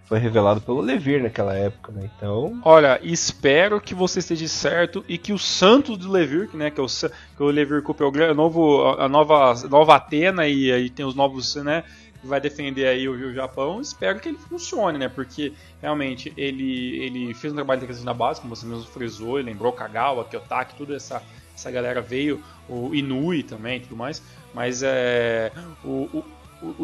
foi 0.06 0.18
revelado 0.18 0.60
pelo 0.60 0.80
Levir 0.80 1.22
naquela 1.22 1.54
época, 1.54 1.90
né? 1.90 2.08
Então. 2.16 2.60
Olha, 2.64 3.00
espero 3.02 3.80
que 3.80 3.94
você 3.94 4.20
esteja 4.20 4.46
certo 4.46 5.04
e 5.08 5.18
que 5.18 5.32
o 5.32 5.38
Santos 5.38 5.98
do 5.98 6.10
Levir, 6.10 6.48
né? 6.54 6.70
Que, 6.70 6.80
é 6.80 6.82
o, 6.82 6.86
que 6.86 7.42
o 7.42 7.46
Levir 7.46 7.82
Cup 7.82 8.00
é 8.00 8.04
o 8.04 8.34
novo, 8.34 8.84
a 8.98 9.08
nova, 9.08 9.54
nova 9.68 9.96
Atena 9.96 10.46
e 10.46 10.70
aí 10.70 10.88
tem 10.88 11.04
os 11.04 11.16
novos, 11.16 11.56
né? 11.56 11.82
Que 12.20 12.26
vai 12.26 12.40
defender 12.40 12.86
aí 12.86 13.08
o, 13.08 13.12
o 13.12 13.34
Japão. 13.34 13.80
Espero 13.80 14.20
que 14.20 14.28
ele 14.28 14.38
funcione, 14.38 14.96
né? 14.96 15.08
Porque 15.08 15.52
realmente 15.82 16.32
ele, 16.36 16.98
ele 17.04 17.34
fez 17.34 17.52
um 17.52 17.56
trabalho 17.56 17.84
de 17.84 18.04
na 18.04 18.14
base, 18.14 18.40
como 18.40 18.54
você 18.54 18.64
mesmo 18.64 18.84
frisou, 18.84 19.40
ele 19.40 19.50
lembrou 19.50 19.72
Kagawa, 19.72 20.24
Kyotaki, 20.24 20.76
toda 20.76 20.94
essa, 20.94 21.20
essa 21.52 21.70
galera 21.70 22.00
veio, 22.00 22.40
o 22.68 22.94
Inui 22.94 23.42
também 23.42 23.80
tudo 23.80 23.96
mais. 23.96 24.22
Mas 24.54 24.82
é. 24.84 25.52
O, 25.84 26.08
o, 26.14 26.24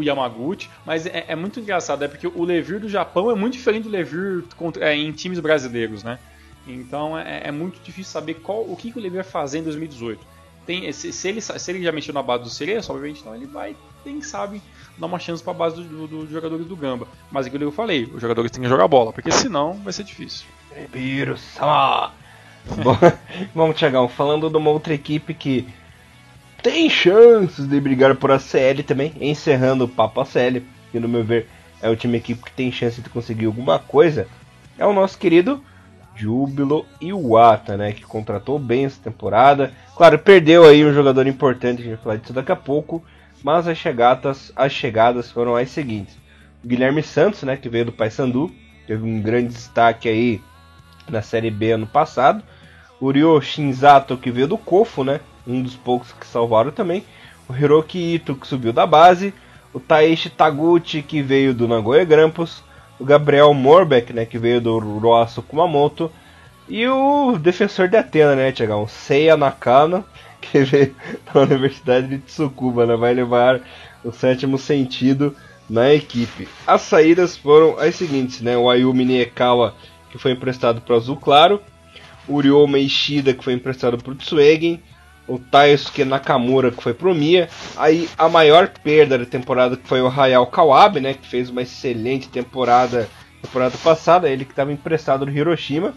Yamaguchi, 0.02 0.68
mas 0.84 1.06
é, 1.06 1.24
é, 1.28 1.36
muito 1.36 1.60
engraçado, 1.60 2.04
é 2.04 2.08
porque 2.08 2.26
o 2.26 2.44
Levir 2.44 2.80
do 2.80 2.88
Japão 2.88 3.30
é 3.30 3.34
muito 3.34 3.54
diferente 3.54 3.84
do 3.84 3.90
Levir 3.90 4.44
é, 4.80 4.94
em 4.94 5.10
times 5.12 5.40
brasileiros, 5.40 6.02
né? 6.02 6.18
Então 6.66 7.18
é, 7.18 7.42
é, 7.44 7.50
muito 7.50 7.80
difícil 7.82 8.12
saber 8.12 8.34
qual, 8.34 8.62
o 8.62 8.76
que, 8.76 8.92
que 8.92 8.98
o 8.98 9.02
Levir 9.02 9.22
vai 9.22 9.30
fazer 9.30 9.58
em 9.58 9.62
2018. 9.62 10.20
Tem, 10.66 10.92
se, 10.92 11.12
se, 11.12 11.28
ele, 11.28 11.40
se 11.40 11.70
ele 11.70 11.82
já 11.82 11.90
mexeu 11.90 12.14
na 12.14 12.22
base 12.22 12.44
do 12.44 12.50
Cereço, 12.50 12.92
obviamente 12.92 13.20
então 13.20 13.34
ele 13.34 13.46
vai, 13.46 13.74
quem 14.04 14.22
sabe, 14.22 14.62
dar 14.96 15.06
uma 15.06 15.18
chance 15.18 15.42
para 15.42 15.52
a 15.52 15.56
base 15.56 15.76
dos 15.76 15.86
do, 15.86 16.06
do 16.06 16.30
jogadores 16.30 16.66
do 16.66 16.76
Gamba. 16.76 17.08
Mas 17.30 17.46
é 17.46 17.48
aquilo 17.48 17.64
que 17.64 17.68
eu 17.68 17.72
falei, 17.72 18.04
os 18.04 18.20
jogadores 18.20 18.50
têm 18.50 18.62
que 18.62 18.68
jogar 18.68 18.86
bola, 18.86 19.12
porque 19.12 19.30
senão 19.32 19.74
vai 19.74 19.92
ser 19.92 20.04
difícil. 20.04 20.46
Bom, 22.82 22.96
vamos, 23.54 23.76
Tiagão, 23.76 24.08
falando 24.08 24.48
de 24.48 24.56
uma 24.56 24.70
outra 24.70 24.94
equipe 24.94 25.34
que 25.34 25.66
tem 26.62 26.88
chances 26.88 27.66
de 27.66 27.80
brigar 27.80 28.14
por 28.14 28.30
ACL 28.30 28.82
também, 28.86 29.12
encerrando 29.20 29.84
o 29.84 29.88
papo 29.88 30.20
ACL, 30.20 30.62
que 30.90 31.00
no 31.00 31.08
meu 31.08 31.24
ver 31.24 31.48
é 31.82 31.90
o 31.90 31.96
time 31.96 32.18
equipe 32.18 32.44
que 32.44 32.52
tem 32.52 32.70
chance 32.70 33.00
de 33.00 33.10
conseguir 33.10 33.46
alguma 33.46 33.78
coisa, 33.78 34.28
é 34.78 34.86
o 34.86 34.92
nosso 34.92 35.18
querido 35.18 35.62
Júbilo 36.14 36.86
Iwata, 37.00 37.76
né, 37.76 37.92
que 37.92 38.04
contratou 38.04 38.58
bem 38.58 38.84
essa 38.84 39.00
temporada. 39.02 39.72
Claro, 39.96 40.18
perdeu 40.18 40.64
aí 40.64 40.84
um 40.84 40.94
jogador 40.94 41.26
importante, 41.26 41.80
a 41.80 41.84
gente 41.84 41.94
vai 41.94 42.04
falar 42.04 42.16
disso 42.16 42.32
daqui 42.32 42.52
a 42.52 42.56
pouco, 42.56 43.02
mas 43.42 43.66
as 43.66 43.76
chegadas, 43.76 44.52
as 44.54 44.72
chegadas 44.72 45.30
foram 45.30 45.56
as 45.56 45.70
seguintes. 45.70 46.16
O 46.62 46.68
Guilherme 46.68 47.02
Santos, 47.02 47.42
né, 47.42 47.56
que 47.56 47.68
veio 47.68 47.86
do 47.86 47.92
Paysandu, 47.92 48.52
teve 48.86 49.04
um 49.04 49.20
grande 49.20 49.48
destaque 49.48 50.08
aí 50.08 50.40
na 51.08 51.22
Série 51.22 51.50
B 51.50 51.72
ano 51.72 51.86
passado. 51.86 52.44
O 53.00 53.10
Ryo 53.10 53.40
Shinzato, 53.40 54.16
que 54.16 54.30
veio 54.30 54.46
do 54.46 54.56
Kofo, 54.56 55.02
né, 55.02 55.20
um 55.46 55.62
dos 55.62 55.76
poucos 55.76 56.12
que 56.12 56.26
salvaram 56.26 56.70
também. 56.70 57.04
O 57.48 57.54
Hiroki 57.54 58.14
Ito, 58.14 58.34
que 58.34 58.46
subiu 58.46 58.72
da 58.72 58.86
base. 58.86 59.34
O 59.72 59.80
Taishi 59.80 60.30
Taguchi, 60.30 61.02
que 61.02 61.22
veio 61.22 61.54
do 61.54 61.66
Nagoya 61.66 62.04
Grampus. 62.04 62.62
O 62.98 63.04
Gabriel 63.04 63.52
Morbeck, 63.52 64.12
né, 64.12 64.24
que 64.24 64.38
veio 64.38 64.60
do 64.60 64.78
Roasu 64.78 65.42
Kumamoto. 65.42 66.10
E 66.68 66.86
o 66.86 67.36
defensor 67.38 67.88
de 67.88 67.96
Atena, 67.96 68.36
né, 68.36 68.52
Tiagão? 68.52 68.86
Seiya 68.86 69.36
Nakano, 69.36 70.04
que 70.40 70.60
veio 70.60 70.94
da 71.32 71.40
Universidade 71.40 72.06
de 72.08 72.18
Tsukuba, 72.18 72.86
né? 72.86 72.96
Vai 72.96 73.12
levar 73.14 73.60
o 74.04 74.12
sétimo 74.12 74.58
sentido 74.58 75.34
na 75.68 75.92
equipe. 75.92 76.48
As 76.66 76.82
saídas 76.82 77.36
foram 77.36 77.78
as 77.78 77.96
seguintes, 77.96 78.40
né? 78.40 78.56
O 78.56 78.70
Ayumi 78.70 79.04
Niekawa, 79.04 79.74
que 80.10 80.18
foi 80.18 80.32
emprestado 80.32 80.80
para 80.80 80.94
o 80.94 80.96
Azul 80.96 81.16
Claro. 81.16 81.60
O 82.28 82.40
Ryoma 82.40 82.78
Ishida, 82.78 83.34
que 83.34 83.42
foi 83.42 83.54
emprestado 83.54 83.98
para 83.98 84.12
o 84.12 84.14
Tsuegen 84.14 84.80
o 85.26 85.38
Taisuke 85.38 86.04
Nakamura, 86.04 86.70
que 86.70 86.82
foi 86.82 86.94
pro 86.94 87.14
Mia. 87.14 87.48
Aí 87.76 88.08
a 88.18 88.28
maior 88.28 88.68
perda 88.68 89.18
da 89.18 89.26
temporada 89.26 89.76
que 89.76 89.86
foi 89.86 90.00
o 90.00 90.08
Hayao 90.08 90.46
Kawabe, 90.46 91.00
né, 91.00 91.14
que 91.14 91.26
fez 91.26 91.50
uma 91.50 91.62
excelente 91.62 92.28
temporada 92.28 93.08
temporada 93.42 93.76
passada, 93.82 94.30
ele 94.30 94.44
que 94.44 94.52
estava 94.52 94.72
emprestado 94.72 95.26
do 95.26 95.32
Hiroshima. 95.32 95.94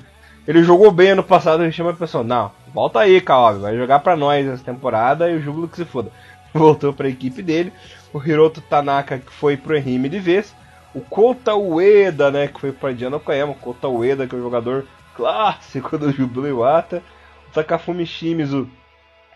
Ele 0.47 0.63
jogou 0.63 0.91
bem 0.91 1.11
ano 1.11 1.23
passado, 1.23 1.59
o 1.59 1.63
Hiroshima 1.63 1.93
pensou, 1.93 2.23
não, 2.23 2.51
volta 2.73 2.99
aí, 2.99 3.21
Kawabe, 3.21 3.59
vai 3.59 3.78
jogar 3.78 3.99
para 3.99 4.15
nós 4.15 4.47
essa 4.47 4.63
temporada 4.63 5.30
e 5.30 5.36
o 5.36 5.41
jogo 5.41 5.67
que 5.67 5.78
se 5.78 5.86
foda. 5.86 6.11
Voltou 6.53 6.93
para 6.93 7.07
a 7.07 7.09
equipe 7.09 7.41
dele. 7.41 7.73
O 8.13 8.23
Hiroto 8.23 8.61
Tanaka, 8.61 9.19
que 9.19 9.32
foi 9.32 9.57
pro 9.57 9.76
Ehime 9.76 10.07
de 10.07 10.19
vez. 10.19 10.55
O 10.93 11.01
Kota 11.01 11.53
Ueda, 11.53 12.32
né, 12.32 12.47
que 12.47 12.59
foi 12.59 12.71
para 12.71 12.93
Diana 12.93 13.19
Koyama. 13.19 13.51
O 13.51 13.55
Kota 13.55 13.89
Ueda, 13.89 14.26
que 14.26 14.34
é 14.34 14.38
o 14.38 14.41
jogador 14.41 14.86
clássico 15.15 15.97
do 15.97 16.11
Jubilo 16.11 16.47
Iwata. 16.47 17.03
O 17.49 17.51
Takafumi 17.51 18.05
Shimizu, 18.05 18.69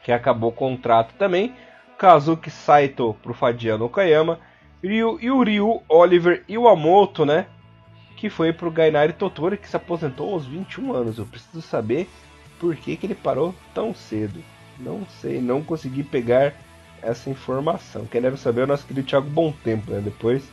que 0.03 0.11
acabou 0.11 0.49
o 0.49 0.53
contrato 0.53 1.13
também. 1.15 1.53
Kazuki 1.97 2.49
Saito 2.49 3.15
pro 3.21 3.33
Fadiano 3.33 3.85
Okayama. 3.85 4.39
Ryu, 4.81 5.19
e 5.21 5.29
o 5.29 5.43
Ryu 5.43 5.81
Oliver 5.89 6.43
Iwamoto, 6.47 7.25
né? 7.25 7.47
Que 8.15 8.29
foi 8.29 8.53
pro 8.53 8.71
Gainari 8.71 9.13
Totori, 9.13 9.57
que 9.57 9.67
se 9.67 9.75
aposentou 9.75 10.33
aos 10.33 10.45
21 10.45 10.93
anos. 10.93 11.17
Eu 11.17 11.25
preciso 11.25 11.61
saber 11.61 12.07
por 12.59 12.75
que, 12.75 12.95
que 12.95 13.05
ele 13.05 13.15
parou 13.15 13.53
tão 13.73 13.93
cedo. 13.93 14.41
Não 14.79 15.05
sei, 15.21 15.41
não 15.41 15.61
consegui 15.61 16.03
pegar 16.03 16.53
essa 17.01 17.29
informação. 17.29 18.05
Quem 18.05 18.21
deve 18.21 18.37
saber 18.37 18.61
é 18.61 18.63
o 18.63 18.67
nosso 18.67 18.85
querido 18.85 19.07
Thiago 19.07 19.29
Bom 19.29 19.51
Tempo, 19.51 19.91
né? 19.91 19.99
Depois 19.99 20.43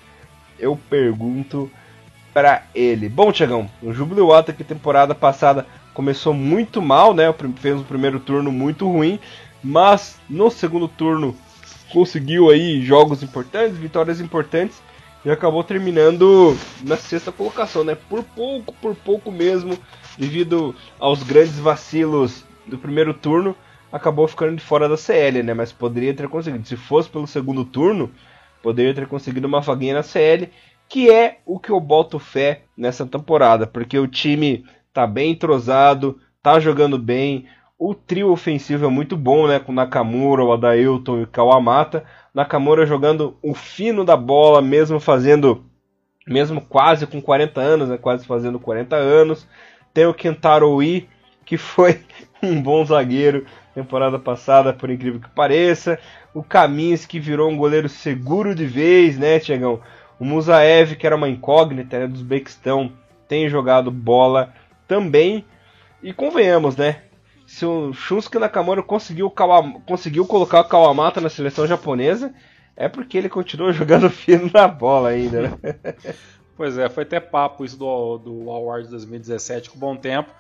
eu 0.59 0.77
pergunto 0.89 1.71
para 2.33 2.65
ele. 2.75 3.09
Bom, 3.09 3.33
Tiagão, 3.33 3.71
o 3.83 3.93
Júbilo 3.93 4.27
Wata 4.29 4.53
que 4.53 4.65
temporada 4.65 5.15
passada 5.15 5.67
começou 5.97 6.35
muito 6.35 6.83
mal, 6.83 7.15
né? 7.15 7.35
Fez 7.57 7.75
um 7.75 7.83
primeiro 7.83 8.21
turno 8.21 8.53
muito 8.53 8.87
ruim, 8.87 9.19
mas 9.65 10.21
no 10.29 10.51
segundo 10.51 10.87
turno 10.87 11.35
conseguiu 11.91 12.51
aí 12.51 12.83
jogos 12.83 13.23
importantes, 13.23 13.79
vitórias 13.79 14.21
importantes 14.21 14.83
e 15.25 15.31
acabou 15.31 15.65
terminando 15.65 16.55
na 16.85 16.99
sexta 16.99 17.33
colocação, 17.33 17.83
né? 17.83 17.97
Por 18.11 18.23
pouco, 18.23 18.75
por 18.75 18.95
pouco 18.95 19.33
mesmo, 19.33 19.79
devido 20.19 20.75
aos 21.01 21.23
grandes 21.23 21.59
vacilos 21.59 22.45
do 22.67 22.77
primeiro 22.77 23.15
turno, 23.15 23.57
acabou 23.91 24.29
ficando 24.29 24.55
de 24.57 24.63
fora 24.63 24.91
da 24.91 24.99
CL, 24.99 25.43
né? 25.43 25.55
Mas 25.55 25.73
poderia 25.73 26.13
ter 26.13 26.29
conseguido. 26.29 26.69
Se 26.69 26.77
fosse 26.77 27.09
pelo 27.09 27.27
segundo 27.27 27.65
turno, 27.65 28.11
poderia 28.63 28.93
ter 28.93 29.07
conseguido 29.07 29.49
uma 29.49 29.63
vaguinha 29.63 29.95
na 29.95 30.03
CL, 30.03 30.51
que 30.91 31.11
é 31.11 31.39
o 31.47 31.59
que 31.59 31.71
eu 31.71 31.81
boto 31.81 32.19
fé 32.19 32.65
nessa 32.77 33.07
temporada, 33.07 33.67
porque 33.67 33.99
o 33.99 34.07
time 34.07 34.63
tá 34.97 35.07
bem 35.07 35.33
entrosado, 35.33 36.19
tá 36.43 36.59
jogando 36.59 36.97
bem. 36.97 37.45
O 37.79 37.95
trio 37.95 38.31
ofensivo 38.33 38.87
é 38.87 38.89
muito 38.89 39.15
bom, 39.15 39.47
né? 39.47 39.59
Com 39.59 39.71
Nakamura, 39.71 40.43
o 40.43 40.55
Adailton 40.55 41.19
e 41.19 41.23
o 41.25 41.27
Kawamata. 41.27 42.03
Nakamura 42.33 42.87
jogando 42.87 43.37
o 43.43 43.53
fino 43.53 44.07
da 44.07 44.17
bola, 44.17 44.63
mesmo 44.63 44.99
fazendo, 44.99 45.67
mesmo 46.27 46.63
quase 46.63 47.07
com 47.07 47.21
40 47.21 47.61
anos, 47.61 47.89
né? 47.91 47.99
Quase 47.99 48.27
fazendo 48.27 48.59
40 48.59 48.97
anos. 48.97 49.47
Tem 49.93 50.07
o 50.07 50.15
Kentaro 50.15 50.71
Oi, 50.71 51.07
que 51.45 51.59
foi 51.59 52.01
um 52.43 52.63
bom 52.63 52.83
zagueiro 52.83 53.45
temporada 53.75 54.19
passada, 54.19 54.73
por 54.73 54.89
incrível 54.89 55.21
que 55.21 55.29
pareça. 55.29 55.99
O 56.33 56.43
Kaminsky 56.43 57.21
virou 57.21 57.51
um 57.51 57.57
goleiro 57.59 57.91
seguro 57.91 58.55
de 58.55 58.65
vez, 58.65 59.19
né, 59.19 59.39
Tiagão? 59.39 59.79
O 60.19 60.25
Musaev, 60.25 60.97
que 60.97 61.07
era 61.07 61.15
uma 61.15 61.29
incógnita 61.29 61.99
né, 61.99 62.07
dos 62.07 62.23
Bequistão, 62.23 62.91
tem 63.29 63.51
jogado 63.51 63.91
bola 63.91 64.55
também. 64.87 65.45
E 66.03 66.13
convenhamos, 66.13 66.77
né? 66.77 67.03
Se 67.47 67.65
o 67.65 67.93
Shunsuke 67.93 68.39
Nakamura 68.39 68.83
conseguiu, 68.83 69.33
conseguiu 69.87 70.27
colocar 70.27 70.61
o 70.61 70.65
Kawamata 70.65 71.21
na 71.21 71.29
seleção 71.29 71.67
japonesa, 71.67 72.35
é 72.77 72.89
porque 72.89 73.17
ele 73.17 73.29
continuou 73.29 73.73
jogando 73.75 74.11
fino 74.11 74.51
na 74.53 74.67
bola 74.69 75.11
ainda, 75.11 75.43
né? 75.43 75.51
Pois 76.57 76.79
é, 76.79 76.89
foi 76.89 77.03
até 77.03 77.21
papo 77.21 77.67
isso 77.67 77.79
do, 77.79 78.17
do 78.17 78.51
Awards 78.51 78.89
2017 78.89 79.69
com 79.69 79.79
bom 79.79 79.95
tempo, 79.95 80.33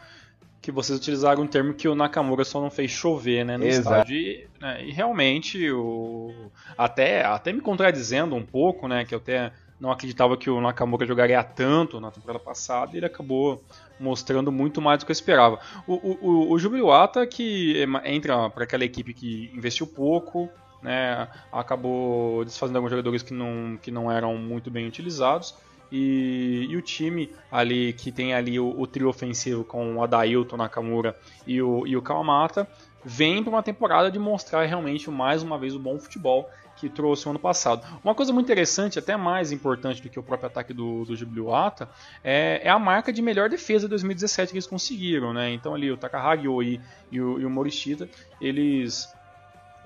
que 0.62 0.72
vocês 0.72 0.98
utilizaram 0.98 1.42
um 1.42 1.46
termo 1.46 1.74
que 1.74 1.86
o 1.86 1.94
Nakamura 1.94 2.42
só 2.42 2.58
não 2.58 2.70
fez 2.70 2.90
chover, 2.90 3.44
né, 3.44 3.58
no 3.58 3.66
Exato. 3.66 3.80
estádio. 3.80 4.16
E, 4.16 4.48
né, 4.58 4.82
e 4.82 4.92
realmente, 4.92 5.70
o, 5.70 6.50
até, 6.76 7.22
até 7.22 7.52
me 7.52 7.60
contradizendo 7.60 8.34
um 8.34 8.42
pouco, 8.42 8.88
né, 8.88 9.04
que 9.04 9.14
eu 9.14 9.18
até 9.18 9.52
não 9.78 9.90
acreditava 9.90 10.36
que 10.36 10.48
o 10.48 10.60
Nakamura 10.60 11.06
jogaria 11.06 11.42
tanto 11.42 12.00
na 12.00 12.10
temporada 12.10 12.42
passada 12.42 12.92
e 12.94 12.98
ele 12.98 13.06
acabou 13.06 13.62
mostrando 14.00 14.50
muito 14.50 14.80
mais 14.80 14.98
do 14.98 15.06
que 15.06 15.12
eu 15.12 15.14
esperava. 15.14 15.58
O, 15.86 15.94
o, 15.94 16.52
o 16.52 16.58
Jubiluata 16.58 17.26
que 17.26 17.84
entra 18.04 18.48
para 18.50 18.64
aquela 18.64 18.84
equipe 18.84 19.12
que 19.12 19.50
investiu 19.54 19.86
pouco, 19.86 20.48
né, 20.82 21.28
acabou 21.52 22.44
desfazendo 22.44 22.76
alguns 22.76 22.90
jogadores 22.90 23.22
que 23.22 23.34
não, 23.34 23.78
que 23.80 23.90
não 23.90 24.10
eram 24.10 24.36
muito 24.36 24.70
bem 24.70 24.86
utilizados. 24.86 25.54
E, 25.90 26.66
e, 26.68 26.76
o 26.76 26.82
time 26.82 27.30
ali 27.50 27.92
que 27.92 28.10
tem 28.10 28.34
ali 28.34 28.58
o, 28.58 28.74
o 28.76 28.88
trio 28.88 29.08
ofensivo 29.08 29.62
com 29.62 29.96
o 29.96 30.02
Adailton 30.02 30.56
Nakamura 30.56 31.16
e 31.46 31.62
o, 31.62 31.86
e 31.86 31.96
o 31.96 32.02
Kawamata 32.02 32.68
vem 33.04 33.40
para 33.40 33.50
uma 33.50 33.62
temporada 33.62 34.10
de 34.10 34.18
mostrar 34.18 34.64
realmente 34.64 35.08
mais 35.08 35.44
uma 35.44 35.56
vez 35.56 35.76
o 35.76 35.78
bom 35.78 35.96
futebol 35.96 36.50
que 36.76 36.88
trouxe 36.88 37.26
o 37.26 37.30
ano 37.30 37.38
passado. 37.38 37.84
Uma 38.04 38.14
coisa 38.14 38.32
muito 38.32 38.46
interessante, 38.46 38.98
até 38.98 39.16
mais 39.16 39.50
importante 39.50 40.02
do 40.02 40.08
que 40.08 40.18
o 40.18 40.22
próprio 40.22 40.48
ataque 40.48 40.72
do, 40.72 41.04
do 41.04 41.16
Jubiluata, 41.16 41.88
é, 42.22 42.60
é, 42.62 42.68
a 42.68 42.78
marca 42.78 43.12
de 43.12 43.22
melhor 43.22 43.48
defesa 43.48 43.86
de 43.86 43.90
2017 43.90 44.52
que 44.52 44.56
eles 44.56 44.66
conseguiram. 44.66 45.32
Né? 45.32 45.52
Então 45.52 45.74
ali 45.74 45.90
o 45.90 45.96
Takahagi 45.96 46.46
Oi 46.46 46.80
e 47.10 47.20
o, 47.20 47.40
e 47.40 47.44
o 47.46 47.50
Morishita, 47.50 48.08
eles 48.40 49.08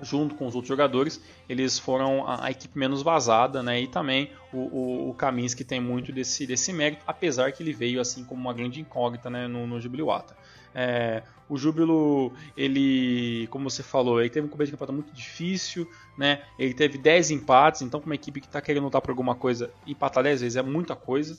junto 0.01 0.35
com 0.35 0.47
os 0.47 0.55
outros 0.55 0.67
jogadores, 0.67 1.21
eles 1.47 1.77
foram 1.77 2.27
a, 2.27 2.45
a 2.45 2.51
equipe 2.51 2.77
menos 2.77 3.03
vazada, 3.03 3.61
né? 3.61 3.81
E 3.81 3.87
também 3.87 4.31
o, 4.51 4.57
o, 4.57 5.09
o 5.09 5.13
Kaminsky 5.13 5.63
tem 5.63 5.79
muito 5.79 6.11
desse, 6.11 6.47
desse 6.47 6.73
mérito, 6.73 7.03
apesar 7.05 7.51
que 7.51 7.61
ele 7.61 7.71
veio 7.71 8.01
assim 8.01 8.25
como 8.25 8.41
uma 8.41 8.53
grande 8.53 8.81
incógnita 8.81 9.29
né, 9.29 9.47
no, 9.47 9.67
no 9.67 9.79
Jubiluata. 9.79 10.35
É, 10.73 11.23
o 11.49 11.57
Júbilo, 11.57 12.31
ele, 12.55 13.47
como 13.47 13.69
você 13.69 13.83
falou, 13.83 14.19
ele 14.19 14.29
teve 14.29 14.47
um 14.47 14.49
começo 14.49 14.71
de 14.71 14.77
campeonato 14.77 14.93
muito 14.93 15.13
difícil, 15.13 15.85
né? 16.17 16.43
Ele 16.57 16.73
teve 16.73 16.97
10 16.97 17.31
empates, 17.31 17.81
então, 17.81 17.99
para 17.99 18.07
uma 18.07 18.15
equipe 18.15 18.39
que 18.39 18.47
está 18.47 18.61
querendo 18.61 18.85
lutar 18.85 19.01
por 19.01 19.11
alguma 19.11 19.35
coisa, 19.35 19.69
empatar 19.85 20.23
10 20.23 20.41
vezes 20.41 20.55
é 20.55 20.61
muita 20.61 20.95
coisa. 20.95 21.37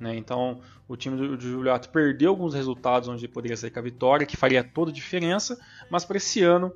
Né? 0.00 0.16
Então, 0.16 0.60
o 0.88 0.96
time 0.96 1.16
do, 1.16 1.36
do 1.36 1.42
Juliato 1.42 1.88
perdeu 1.90 2.30
alguns 2.30 2.54
resultados 2.54 3.08
onde 3.08 3.28
poderia 3.28 3.56
sair 3.56 3.70
com 3.70 3.78
a 3.78 3.82
vitória, 3.82 4.26
que 4.26 4.36
faria 4.36 4.64
toda 4.64 4.90
a 4.90 4.94
diferença, 4.94 5.56
mas 5.88 6.04
para 6.04 6.16
esse 6.16 6.42
ano, 6.42 6.72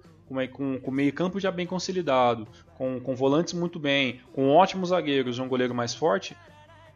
com, 0.53 0.79
com, 0.79 0.91
meio 0.93 1.13
campo 1.13 1.41
já 1.41 1.51
bem 1.51 1.67
consolidado, 1.67 2.47
com, 2.77 3.01
com 3.01 3.17
volantes 3.17 3.53
muito 3.53 3.81
bem, 3.81 4.21
com 4.33 4.51
ótimos 4.51 4.91
zagueiros 4.91 5.39
e 5.39 5.41
um 5.41 5.49
goleiro 5.49 5.75
mais 5.75 5.93
forte, 5.93 6.37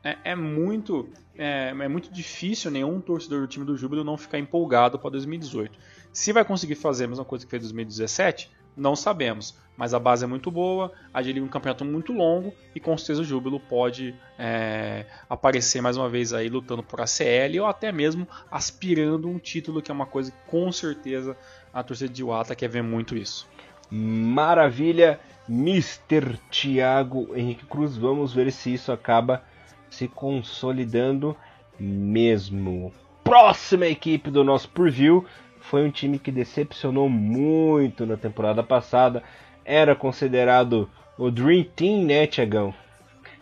é, 0.02 0.16
é 0.24 0.34
muito 0.34 1.08
é, 1.36 1.70
é, 1.70 1.88
muito 1.88 2.12
difícil 2.12 2.70
nenhum 2.70 3.00
torcedor 3.00 3.40
do 3.40 3.46
time 3.46 3.64
do 3.64 3.76
Júbilo 3.76 4.04
não 4.04 4.16
ficar 4.16 4.38
empolgado 4.38 4.98
para 4.98 5.10
2018. 5.10 5.78
Se 6.12 6.32
vai 6.32 6.44
conseguir 6.44 6.74
fazer 6.74 7.04
a 7.04 7.08
mesma 7.08 7.24
coisa 7.24 7.44
que 7.44 7.50
fez 7.50 7.62
em 7.62 7.66
2017, 7.66 8.50
não 8.76 8.94
sabemos. 8.94 9.56
Mas 9.76 9.94
a 9.94 9.98
base 9.98 10.24
é 10.24 10.26
muito 10.26 10.50
boa, 10.50 10.92
a 11.12 11.22
G-League 11.22 11.40
é 11.40 11.42
um 11.42 11.48
campeonato 11.48 11.86
muito 11.86 12.12
longo 12.12 12.52
e 12.74 12.80
com 12.80 12.96
certeza 12.98 13.22
o 13.22 13.24
Júbilo 13.24 13.58
pode 13.58 14.14
é, 14.38 15.06
aparecer 15.28 15.80
mais 15.80 15.96
uma 15.96 16.06
vez 16.06 16.34
aí 16.34 16.50
lutando 16.50 16.82
por 16.82 17.00
ACL 17.00 17.60
ou 17.60 17.66
até 17.66 17.90
mesmo 17.90 18.28
aspirando 18.50 19.26
um 19.26 19.38
título, 19.38 19.80
que 19.80 19.90
é 19.90 19.94
uma 19.94 20.04
coisa 20.04 20.30
que 20.30 20.36
com 20.50 20.70
certeza 20.70 21.34
a 21.72 21.82
torcida 21.82 22.12
de 22.12 22.22
Wata 22.22 22.54
quer 22.54 22.68
ver 22.68 22.82
muito 22.82 23.16
isso. 23.16 23.48
Maravilha, 23.90 25.18
Mr. 25.48 26.38
Thiago 26.50 27.34
Henrique 27.34 27.64
Cruz. 27.64 27.96
Vamos 27.96 28.34
ver 28.34 28.52
se 28.52 28.74
isso 28.74 28.92
acaba 28.92 29.42
se 29.90 30.08
consolidando 30.08 31.36
mesmo. 31.78 32.92
Próxima 33.24 33.86
equipe 33.86 34.30
do 34.30 34.42
nosso 34.42 34.68
preview 34.70 35.24
foi 35.60 35.86
um 35.86 35.90
time 35.90 36.18
que 36.18 36.32
decepcionou 36.32 37.08
muito 37.08 38.06
na 38.06 38.16
temporada 38.16 38.62
passada. 38.62 39.22
Era 39.64 39.94
considerado 39.94 40.88
o 41.18 41.30
Dream 41.30 41.64
Team, 41.76 42.04
né, 42.04 42.26
Tiagão? 42.26 42.74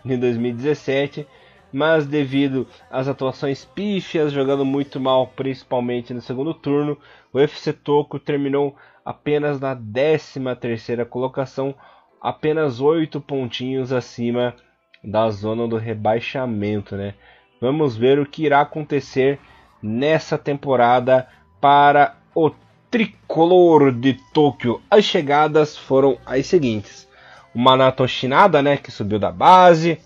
Em 0.04 0.18
2017, 0.18 1.26
mas 1.72 2.06
devido 2.06 2.66
às 2.90 3.08
atuações 3.08 3.64
pífias, 3.64 4.32
jogando 4.32 4.64
muito 4.64 4.98
mal, 4.98 5.28
principalmente 5.28 6.14
no 6.14 6.20
segundo 6.20 6.54
turno, 6.54 6.98
o 7.32 7.38
FC 7.38 7.72
Toco 7.72 8.18
terminou 8.18 8.74
apenas 9.04 9.60
na 9.60 9.74
13 9.76 10.40
terceira 10.60 11.04
colocação, 11.04 11.74
apenas 12.20 12.80
8 12.80 13.20
pontinhos 13.20 13.92
acima 13.92 14.54
da 15.02 15.30
zona 15.30 15.66
do 15.66 15.76
rebaixamento, 15.76 16.96
né? 16.96 17.14
Vamos 17.60 17.96
ver 17.96 18.18
o 18.18 18.26
que 18.26 18.44
irá 18.44 18.60
acontecer 18.60 19.38
nessa 19.82 20.38
temporada 20.38 21.26
para 21.60 22.16
o 22.34 22.50
tricolor 22.90 23.92
de 23.92 24.14
Tóquio. 24.32 24.80
As 24.90 25.04
chegadas 25.04 25.76
foram 25.76 26.18
as 26.24 26.46
seguintes: 26.46 27.08
o 27.54 27.58
Manato 27.58 28.06
Shinada, 28.06 28.62
né, 28.62 28.76
que 28.76 28.90
subiu 28.90 29.18
da 29.18 29.30
base, 29.30 29.98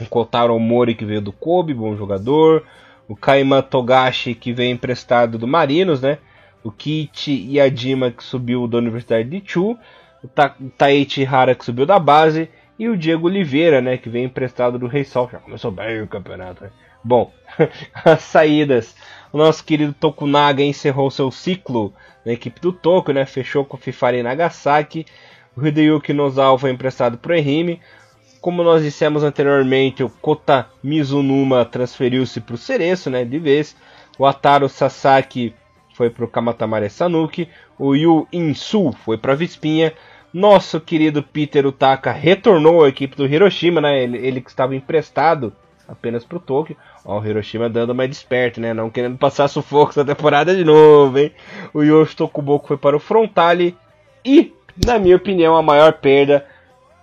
o 0.00 0.06
Kotaro 0.06 0.58
Mori 0.58 0.94
que 0.94 1.04
veio 1.04 1.20
do 1.20 1.32
Kobe, 1.32 1.74
bom 1.74 1.96
jogador, 1.96 2.64
o 3.08 3.16
Kaima 3.16 3.62
Togashi 3.62 4.34
que 4.34 4.52
veio 4.52 4.72
emprestado 4.72 5.38
do 5.38 5.46
Marinos, 5.46 6.02
né? 6.02 6.18
O 6.64 6.70
Kichi 6.70 7.56
Yadima 7.56 8.10
que 8.10 8.22
subiu 8.22 8.68
da 8.68 8.78
Universidade 8.78 9.28
de 9.28 9.42
Chu, 9.44 9.76
o 10.22 10.28
Ta 10.28 10.54
Taichi 10.78 11.26
Hara 11.26 11.54
que 11.54 11.64
subiu 11.64 11.84
da 11.84 11.98
base 11.98 12.48
e 12.82 12.88
o 12.88 12.96
Diego 12.96 13.28
Oliveira, 13.28 13.80
né, 13.80 13.96
que 13.96 14.08
vem 14.08 14.24
emprestado 14.24 14.76
do 14.76 14.88
Rei 14.88 15.04
Sol. 15.04 15.28
Já 15.30 15.38
começou 15.38 15.70
bem 15.70 16.02
o 16.02 16.08
campeonato. 16.08 16.64
Né? 16.64 16.70
Bom, 17.04 17.32
as 18.04 18.22
saídas. 18.22 18.96
O 19.32 19.38
nosso 19.38 19.64
querido 19.64 19.92
Tokunaga 19.92 20.64
encerrou 20.64 21.08
seu 21.08 21.30
ciclo 21.30 21.94
na 22.26 22.32
equipe 22.32 22.60
do 22.60 22.72
Toku, 22.72 23.12
né? 23.12 23.24
Fechou 23.24 23.64
com 23.64 23.76
o 23.76 23.80
Fifari 23.80 24.20
Nagasaki. 24.20 25.06
O 25.56 25.64
Hideyuki 25.64 26.12
Nozawa 26.12 26.58
foi 26.58 26.72
emprestado 26.72 27.16
para 27.18 27.30
o 27.30 27.36
Ehime. 27.36 27.80
Como 28.40 28.64
nós 28.64 28.82
dissemos 28.82 29.22
anteriormente, 29.22 30.02
o 30.02 30.10
Kota 30.10 30.66
Mizunuma 30.82 31.64
transferiu-se 31.64 32.40
para 32.40 32.56
o 32.56 32.58
Cereço, 32.58 33.08
né? 33.08 33.24
De 33.24 33.38
vez. 33.38 33.76
O 34.18 34.26
Ataru 34.26 34.68
Sasaki 34.68 35.54
foi 35.94 36.10
para 36.10 36.24
o 36.24 36.28
Kamatamare 36.28 36.90
Sanuki. 36.90 37.48
O 37.78 37.94
Yu 37.94 38.26
Insu 38.32 38.90
foi 39.04 39.16
para 39.16 39.34
a 39.34 39.36
Vispinha. 39.36 39.92
Nosso 40.32 40.80
querido 40.80 41.22
Peter 41.22 41.66
Utaka 41.66 42.10
retornou 42.10 42.84
à 42.84 42.88
equipe 42.88 43.16
do 43.16 43.26
Hiroshima, 43.26 43.80
né? 43.80 44.02
Ele, 44.02 44.18
ele 44.18 44.40
que 44.40 44.48
estava 44.48 44.74
emprestado 44.74 45.52
apenas 45.86 46.24
para 46.24 46.38
o 46.38 46.40
Tokyo. 46.40 46.76
Ó, 47.04 47.20
o 47.20 47.26
Hiroshima 47.26 47.68
dando 47.68 47.94
mais 47.94 48.08
desperto, 48.08 48.60
né? 48.60 48.72
Não 48.72 48.88
querendo 48.88 49.18
passar 49.18 49.48
sufoco 49.48 49.90
essa 49.90 50.04
temporada 50.04 50.56
de 50.56 50.64
novo, 50.64 51.18
hein? 51.18 51.32
O 51.74 51.82
Yoshi 51.82 52.16
Tokuboku 52.16 52.68
foi 52.68 52.76
para 52.78 52.96
o 52.96 53.00
Frontale. 53.00 53.76
E, 54.24 54.54
na 54.86 54.98
minha 54.98 55.16
opinião, 55.16 55.56
a 55.56 55.62
maior 55.62 55.94
perda, 55.94 56.46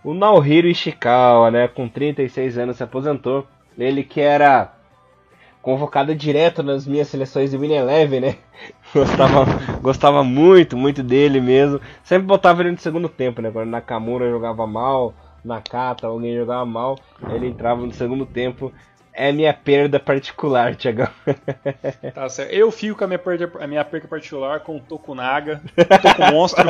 o 0.04 0.14
Naohiro 0.14 0.68
Ishikawa, 0.68 1.52
né? 1.52 1.68
Com 1.68 1.88
36 1.88 2.58
anos 2.58 2.78
se 2.78 2.84
aposentou. 2.84 3.46
Ele 3.78 4.04
que 4.04 4.20
era 4.20 4.74
convocado 5.62 6.16
direto 6.16 6.64
nas 6.64 6.88
minhas 6.88 7.08
seleções 7.08 7.52
de 7.52 7.58
Win 7.58 7.74
Eleven, 7.74 8.22
né? 8.22 8.36
Gostava, 8.94 9.46
gostava 9.82 10.24
muito, 10.24 10.76
muito 10.76 11.04
dele 11.04 11.40
mesmo. 11.40 11.80
Sempre 12.04 12.28
botava 12.28 12.62
ele 12.62 12.72
no 12.72 12.78
segundo 12.78 13.08
tempo, 13.08 13.42
né? 13.42 13.52
Quando 13.52 13.70
Nakamura 13.70 14.30
jogava 14.30 14.66
mal, 14.66 15.14
Nakata, 15.44 16.08
alguém 16.08 16.36
jogava 16.36 16.66
mal, 16.66 16.98
ele 17.34 17.48
entrava 17.48 17.86
no 17.86 17.94
segundo 17.94 18.26
tempo. 18.26 18.72
É 19.20 19.34
minha 19.34 19.54
perda 19.54 20.00
particular, 20.00 20.78
Tiagão. 20.78 21.10
Tá 22.16 22.30
certo. 22.30 22.54
Eu 22.54 22.72
fico 22.72 22.98
com 22.98 23.04
a 23.04 23.08
minha 23.08 23.20
perda, 23.20 23.52
a 23.60 23.68
minha 23.68 23.84
perda 23.84 24.08
particular 24.08 24.62
com 24.62 24.78
o 24.78 24.80
Tokunaga, 24.80 25.62
Toku 25.76 26.22
Monstro, 26.32 26.64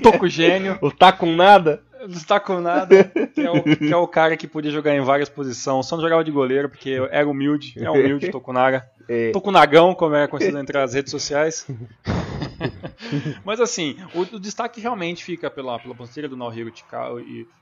Toku 0.00 0.28
Gênio. 0.28 0.78
O 0.80 0.92
Takunada? 0.92 1.82
Não 2.06 2.40
com 2.40 2.60
nada. 2.60 3.04
Que 3.34 3.40
é, 3.40 3.50
o, 3.50 3.62
que 3.62 3.92
é 3.92 3.96
o 3.96 4.06
cara 4.06 4.36
que 4.36 4.46
podia 4.46 4.70
jogar 4.70 4.94
em 4.94 5.00
várias 5.00 5.28
posições. 5.28 5.86
Só 5.86 5.96
não 5.96 6.02
jogava 6.02 6.22
de 6.22 6.30
goleiro, 6.30 6.68
porque 6.68 6.96
era 7.10 7.28
humilde. 7.28 7.74
É 7.76 7.90
humilde, 7.90 8.30
Tokunaga. 8.30 8.88
É. 9.08 9.32
Tokunagão, 9.32 9.92
como 9.92 10.14
é 10.14 10.28
conhecido 10.28 10.58
entre 10.58 10.78
as 10.78 10.94
redes 10.94 11.10
sociais. 11.10 11.66
Mas 13.44 13.60
assim, 13.60 13.96
o, 14.14 14.36
o, 14.36 14.38
destaque 14.38 14.80
realmente 14.80 15.24
fica 15.24 15.50
pela, 15.50 15.78
pela 15.80 15.94
ponteira 15.94 16.28
do 16.28 16.36
Naohiro 16.36 16.72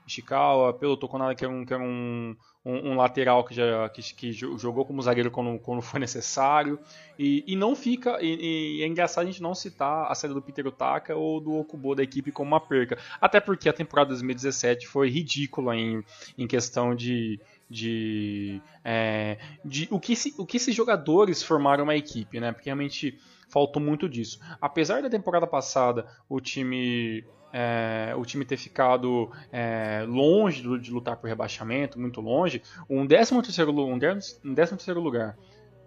Ishikawa, 0.05 0.73
pelo 0.73 0.97
Tokunaga, 0.97 1.33
que 1.33 1.45
é 1.45 1.47
um, 1.47 1.65
que 1.65 1.73
é 1.73 1.77
um, 1.77 2.35
um, 2.67 2.91
um 2.91 2.97
lateral 2.97 3.45
que, 3.45 3.55
já, 3.55 3.87
que, 3.87 4.01
que, 4.13 4.33
jogou 4.33 4.83
como 4.85 5.01
zagueiro 5.01 5.31
quando, 5.31 5.57
quando 5.59 5.81
foi 5.81 6.01
necessário. 6.01 6.77
E, 7.17 7.43
e 7.47 7.55
não 7.55 7.73
fica. 7.75 8.21
E, 8.21 8.79
e, 8.79 8.83
é 8.83 8.87
engraçado 8.87 9.23
a 9.23 9.27
gente 9.27 9.41
não 9.41 9.55
citar 9.55 10.11
a 10.11 10.13
saída 10.13 10.33
do 10.33 10.41
Peter 10.41 10.67
Otaka 10.67 11.15
ou 11.15 11.39
do 11.39 11.53
Okubo 11.53 11.95
da 11.95 12.03
equipe 12.03 12.29
como 12.29 12.49
uma 12.49 12.59
perca. 12.59 12.97
Até 13.21 13.39
porque 13.39 13.69
a 13.69 13.73
temporada 13.73 14.09
2017 14.09 14.85
foi 14.85 15.09
ridícula 15.09 15.75
em, 15.75 16.03
em 16.37 16.45
questão 16.45 16.93
de. 16.93 17.39
De, 17.69 18.61
é, 18.81 19.37
de 19.63 19.89
o, 19.91 19.99
que 19.99 20.15
se, 20.15 20.33
o 20.37 20.45
que 20.45 20.55
esses 20.55 20.73
jogadores 20.73 21.43
formaram 21.43 21.83
uma 21.83 21.97
equipe, 21.97 22.39
né? 22.39 22.53
Porque 22.53 22.69
realmente 22.69 23.19
faltou 23.49 23.81
muito 23.81 24.07
disso. 24.07 24.39
Apesar 24.61 25.01
da 25.01 25.09
temporada 25.09 25.45
passada 25.45 26.07
o 26.29 26.39
time 26.39 27.25
é, 27.51 28.13
o 28.15 28.25
time 28.25 28.45
ter 28.45 28.57
ficado 28.57 29.31
é, 29.51 30.05
longe 30.07 30.61
de 30.79 30.91
lutar 30.91 31.17
por 31.17 31.27
rebaixamento, 31.27 31.99
muito 31.99 32.21
longe, 32.21 32.61
um 32.89 33.07
13 33.07 33.41
terceiro, 33.41 33.71
um 33.71 33.99
13 33.99 34.35
terceiro 34.53 34.99
lugar, 34.99 35.37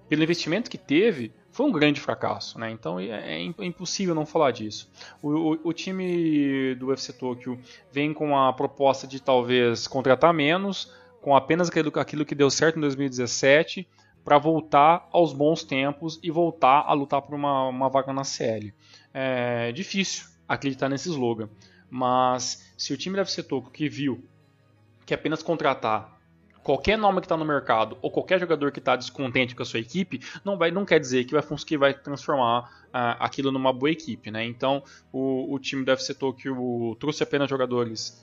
pelo 0.08 0.24
investimento 0.24 0.68
que 0.68 0.76
teve, 0.76 1.32
foi 1.52 1.66
um 1.66 1.72
grande 1.72 2.00
fracasso, 2.00 2.58
né? 2.58 2.70
Então 2.70 2.98
é, 2.98 3.06
é, 3.06 3.42
é 3.42 3.64
impossível 3.64 4.14
não 4.14 4.26
falar 4.26 4.50
disso. 4.50 4.90
O, 5.22 5.28
o, 5.28 5.60
o, 5.64 5.72
time 5.72 6.74
do 6.74 6.88
UFC 6.88 7.12
Tokyo 7.12 7.58
vem 7.92 8.12
com 8.12 8.36
a 8.36 8.52
proposta 8.52 9.06
de 9.06 9.20
talvez 9.20 9.86
contratar 9.86 10.34
menos, 10.34 10.92
com 11.20 11.36
apenas 11.36 11.68
aquilo, 11.68 11.92
aquilo 11.94 12.24
que 12.24 12.34
deu 12.34 12.50
certo 12.50 12.76
em 12.76 12.80
2017, 12.80 13.86
para 14.24 14.36
voltar 14.36 15.08
aos 15.12 15.32
bons 15.32 15.62
tempos 15.62 16.18
e 16.22 16.30
voltar 16.30 16.84
a 16.86 16.92
lutar 16.92 17.22
por 17.22 17.34
uma, 17.34 17.68
uma 17.68 17.88
vaga 17.88 18.12
na 18.12 18.24
CL. 18.24 18.72
É 19.14 19.72
difícil, 19.72 20.26
acreditar 20.50 20.88
nesse 20.88 21.08
slogan. 21.08 21.48
Mas 21.88 22.72
se 22.76 22.92
o 22.92 22.96
time 22.96 23.16
da 23.16 23.22
FC 23.22 23.42
Toco 23.42 23.70
que 23.70 23.88
viu 23.88 24.24
que 25.06 25.14
apenas 25.14 25.42
contratar 25.42 26.18
qualquer 26.62 26.98
nome 26.98 27.20
que 27.20 27.26
está 27.26 27.36
no 27.36 27.44
mercado 27.44 27.96
ou 28.02 28.10
qualquer 28.10 28.38
jogador 28.38 28.70
que 28.70 28.78
está 28.78 28.94
descontente 28.94 29.56
com 29.56 29.62
a 29.62 29.66
sua 29.66 29.80
equipe 29.80 30.20
não 30.44 30.58
vai 30.58 30.70
não 30.70 30.84
quer 30.84 31.00
dizer 31.00 31.24
que 31.24 31.32
vai 31.32 31.42
que 31.42 31.78
vai 31.78 31.94
transformar 31.94 32.70
uh, 32.88 33.16
aquilo 33.18 33.50
numa 33.50 33.72
boa 33.72 33.90
equipe, 33.90 34.30
né? 34.30 34.44
Então 34.44 34.82
o, 35.12 35.54
o 35.54 35.58
time 35.58 35.84
do 35.84 35.90
FC 35.92 36.14
Tokyo 36.14 36.96
trouxe 36.98 37.22
apenas 37.22 37.48
jogadores 37.48 38.20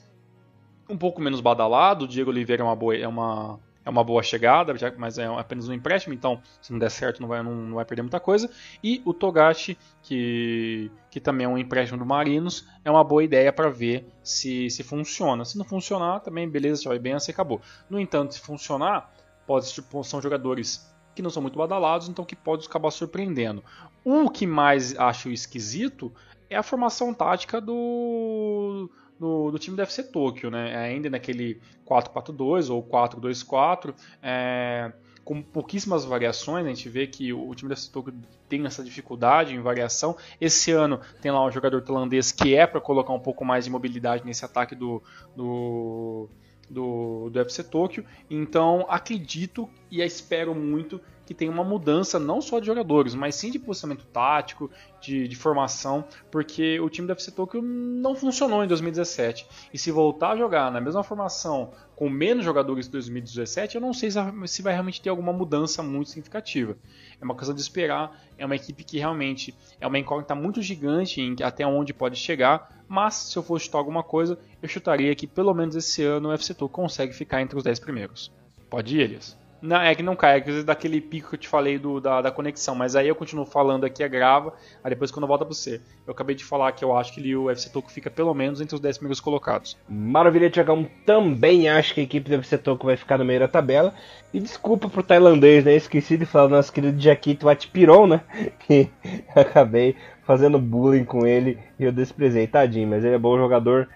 um 0.90 0.98
pouco 0.98 1.22
menos 1.22 1.42
badalado. 1.42 2.06
O 2.06 2.08
Diego 2.08 2.30
Oliveira 2.30 2.62
é 2.62 2.66
uma 2.66 2.76
boa, 2.76 2.96
é 2.96 3.08
uma 3.08 3.60
é 3.88 3.90
uma 3.90 4.04
boa 4.04 4.22
chegada, 4.22 4.76
mas 4.98 5.18
é 5.18 5.26
apenas 5.26 5.70
um 5.70 5.74
empréstimo, 5.74 6.14
então 6.14 6.42
se 6.62 6.74
não 6.74 6.78
der 6.78 6.92
certo 6.92 7.22
não 7.22 7.30
vai, 7.30 7.42
não, 7.42 7.56
não 7.56 7.76
vai 7.76 7.86
perder 7.86 8.02
muita 8.02 8.20
coisa. 8.20 8.52
E 8.84 9.02
o 9.06 9.14
Togashi, 9.14 9.78
que, 10.04 10.92
que 11.10 11.22
também 11.22 11.46
é 11.46 11.48
um 11.48 11.58
empréstimo 11.58 11.98
do 11.98 12.06
Marinos, 12.06 12.68
é 12.84 12.92
uma 12.92 13.02
boa 13.02 13.24
ideia 13.24 13.52
para 13.54 13.70
ver 13.70 14.06
se, 14.22 14.70
se 14.70 14.84
funciona. 14.84 15.46
Se 15.46 15.58
não 15.58 15.64
funcionar, 15.64 16.20
também 16.20 16.50
beleza, 16.50 16.84
já 16.84 16.90
vai 16.90 17.00
bem, 17.00 17.14
assim 17.14 17.32
acabou. 17.32 17.62
No 17.90 17.98
entanto, 17.98 18.34
se 18.34 18.42
funcionar, 18.42 19.10
pode 19.46 19.72
tipo, 19.72 20.04
são 20.04 20.22
jogadores 20.22 20.94
que 21.16 21.22
não 21.22 21.30
são 21.30 21.42
muito 21.42 21.58
badalados, 21.58 22.10
então 22.10 22.26
que 22.26 22.36
pode 22.36 22.68
acabar 22.68 22.92
surpreendendo. 22.92 23.64
O 24.04 24.30
que 24.30 24.46
mais 24.46 25.00
acho 25.00 25.30
esquisito 25.30 26.14
é 26.50 26.58
a 26.58 26.64
formação 26.64 27.14
tática 27.14 27.62
do 27.62 28.90
do, 29.20 29.52
do 29.52 29.60
time 29.60 29.76
do 29.76 29.82
FC 29.82 30.04
Tokyo, 30.04 30.50
né? 30.50 30.72
É 30.72 30.78
ainda 30.78 31.10
naquele 31.10 31.60
4-4-2 31.86 32.74
ou 32.74 32.84
4-2-4, 32.84 33.94
é, 34.22 34.92
com 35.24 35.42
pouquíssimas 35.42 36.06
variações. 36.06 36.66
A 36.66 36.70
gente 36.70 36.88
vê 36.90 37.08
que 37.08 37.34
o, 37.34 37.54
time 37.54 37.70
do 37.70 37.74
FC 37.74 37.92
Tokyo 37.92 38.14
tem 38.48 38.66
essa 38.66 38.84
dificuldade 38.84 39.54
em 39.54 39.60
variação. 39.60 40.16
Esse 40.40 40.72
ano 40.72 41.00
tem 41.22 41.32
lá 41.32 41.44
um 41.44 41.52
jogador 41.52 41.82
tailandês 41.82 42.32
que 42.32 42.56
é 42.56 42.66
para 42.66 42.80
colocar 42.80 43.14
um 43.14 43.20
pouco 43.20 43.44
mais 43.44 43.66
de 43.66 43.72
mobilidade 43.72 44.26
nesse 44.26 44.46
ataque 44.46 44.76
do, 44.76 45.02
do, 45.36 46.30
do, 46.70 47.30
do 47.30 47.40
FC 47.40 47.64
Tokyo. 47.64 48.06
Então 48.30 48.86
acredito 48.90 49.70
e 49.92 50.02
espero 50.02 50.54
muito 50.54 51.02
que 51.28 51.34
tem 51.34 51.50
uma 51.50 51.64
mudança 51.64 52.18
não 52.18 52.40
só 52.40 52.58
de 52.60 52.66
jogadores, 52.66 53.14
mas 53.14 53.36
sim 53.36 53.52
de 53.52 53.60
posicionamento 53.60 54.06
tático, 54.06 54.72
de, 55.02 55.28
de 55.28 55.36
formação, 55.36 56.06
porque 56.32 56.80
o 56.80 56.90
time 56.90 57.06
do 57.06 57.12
FC 57.12 57.32
Tokyo 57.32 57.62
não 57.62 58.16
funcionou 58.16 58.64
em 58.64 58.68
2017. 58.68 59.46
E 59.74 59.78
se 59.78 59.92
voltar 59.92 60.32
a 60.32 60.38
jogar 60.38 60.72
na 60.72 60.80
mesma 60.80 61.04
formação 61.04 61.72
com 61.98 62.10
menos 62.10 62.46
jogadores 62.46 62.86
de 62.86 62.92
2017, 62.94 63.76
eu 63.76 63.82
não 63.82 63.94
sei 63.94 64.10
se 64.10 64.62
vai 64.62 64.72
realmente 64.72 65.02
ter 65.02 65.10
alguma 65.10 65.34
mudança 65.34 65.84
muito 65.84 66.10
significativa. 66.10 66.78
É 67.20 67.26
uma 67.26 67.36
coisa 67.36 67.54
de 67.54 67.60
esperar, 67.60 68.18
é 68.38 68.46
uma 68.46 68.56
equipe 68.56 68.86
que 68.86 68.98
realmente 68.98 69.54
é 69.82 69.86
uma 69.86 70.00
incógnita 70.00 70.34
muito 70.34 70.62
gigante 70.62 71.20
em 71.20 71.36
até 71.44 71.68
onde 71.68 71.94
pode 71.94 72.16
chegar, 72.16 72.84
mas 72.88 73.16
se 73.16 73.38
eu 73.38 73.44
fosse 73.44 73.66
chutar 73.66 73.80
alguma 73.80 74.02
coisa, 74.02 74.40
eu 74.62 74.70
chutaria 74.70 75.14
que 75.14 75.28
pelo 75.28 75.54
menos 75.54 75.76
esse 75.76 76.04
ano 76.04 76.30
o 76.30 76.32
FC 76.32 76.54
Tokyo 76.54 76.70
consegue 76.70 77.12
ficar 77.12 77.42
entre 77.42 77.58
os 77.58 77.64
10 77.64 77.80
primeiros. 77.80 78.32
Pode 78.70 78.96
ir, 78.96 79.02
Elias? 79.02 79.38
Não, 79.62 79.82
é 79.82 79.94
que 79.96 80.04
não 80.04 80.16
cai, 80.16 80.38
é 80.38 80.42
que 80.42 80.64
daquele 80.64 81.02
pico 81.02 81.30
que 81.30 81.36
eu 81.36 81.40
te 81.40 81.48
falei 81.48 81.80
do, 81.80 82.00
da, 82.00 82.22
da 82.22 82.32
conexão, 82.32 82.76
mas 82.76 82.96
aí 82.96 83.08
eu 83.08 83.16
continuo 83.16 83.46
falando 83.46 83.86
aqui, 83.86 84.04
a 84.04 84.08
grava, 84.08 84.54
aí 84.84 84.90
depois 84.90 85.12
quando 85.12 85.28
volta 85.28 85.46
pra 85.46 85.54
você. 85.54 85.82
Eu 86.06 86.12
acabei 86.12 86.36
de 86.36 86.44
falar 86.44 86.72
que 86.72 86.86
eu 86.86 86.96
acho 86.96 87.14
que 87.14 87.36
o 87.36 87.46
UFC 87.46 87.70
Toco 87.70 87.92
fica 87.92 88.10
pelo 88.10 88.34
menos 88.34 88.62
entre 88.62 88.76
os 88.76 88.82
10 88.82 88.98
primeiros 88.98 89.20
colocados. 89.20 89.78
Maravilha, 89.90 90.50
Tiagão 90.50 90.88
também 91.06 91.68
acho 91.70 91.94
que 91.94 92.02
a 92.02 92.04
equipe 92.04 92.30
do 92.30 92.36
UFC 92.36 92.58
Toco 92.58 92.86
vai 92.86 92.96
ficar 92.96 93.18
no 93.18 93.26
meio 93.26 93.40
da 93.40 93.48
tabela. 93.48 93.94
E 94.34 94.40
desculpa 94.40 94.90
pro 94.90 95.02
tailandês, 95.02 95.64
né? 95.64 95.76
Esqueci 95.76 96.18
de 96.18 96.26
falar 96.26 96.48
do 96.48 96.56
nosso 96.56 96.72
querido 96.72 97.00
Jaquito 97.00 97.50
Atpiron, 97.50 98.08
né? 98.08 98.22
Que 98.60 98.90
acabei 99.36 99.96
fazendo 100.24 100.60
bullying 100.60 101.06
com 101.06 101.26
ele 101.26 101.58
e 101.80 101.86
eu 101.86 101.92
desprezei, 101.92 102.46
tadinho, 102.46 102.90
mas 102.90 103.04
ele 103.04 103.16
é 103.16 103.20
bom 103.20 103.38
jogador, 103.38 103.88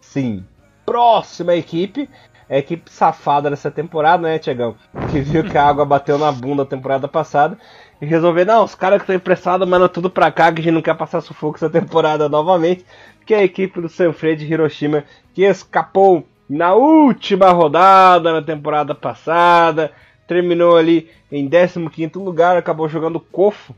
sim. 0.00 0.44
Próxima 0.84 1.54
equipe, 1.54 2.08
é 2.48 2.58
equipe 2.58 2.90
safada 2.90 3.50
dessa 3.50 3.70
temporada, 3.70 4.22
né, 4.22 4.38
Tiagão? 4.38 4.76
Que 5.10 5.20
viu 5.20 5.44
que 5.44 5.58
a 5.58 5.66
água 5.66 5.84
bateu 5.84 6.16
na 6.16 6.30
bunda 6.30 6.62
a 6.62 6.66
temporada 6.66 7.08
passada 7.08 7.58
e 8.00 8.06
resolveu, 8.06 8.44
não, 8.44 8.64
os 8.64 8.74
caras 8.74 8.98
que 8.98 9.04
estão 9.04 9.16
emprestados 9.16 9.66
mandam 9.68 9.88
tudo 9.88 10.10
pra 10.10 10.30
cá 10.30 10.52
que 10.52 10.60
a 10.60 10.64
gente 10.64 10.74
não 10.74 10.82
quer 10.82 10.96
passar 10.96 11.20
sufoco 11.20 11.56
essa 11.56 11.70
temporada 11.70 12.28
novamente. 12.28 12.84
Que 13.24 13.34
é 13.34 13.38
a 13.38 13.44
equipe 13.44 13.80
do 13.80 13.88
Sanfrecce 13.88 14.44
de 14.44 14.52
Hiroshima 14.52 15.04
que 15.34 15.42
escapou 15.42 16.24
na 16.48 16.74
última 16.74 17.50
rodada 17.50 18.32
na 18.32 18.42
temporada 18.42 18.94
passada, 18.94 19.90
terminou 20.28 20.76
ali 20.76 21.10
em 21.32 21.48
15 21.48 21.80
lugar, 22.16 22.56
acabou 22.56 22.88
jogando 22.88 23.18
cofo 23.18 23.74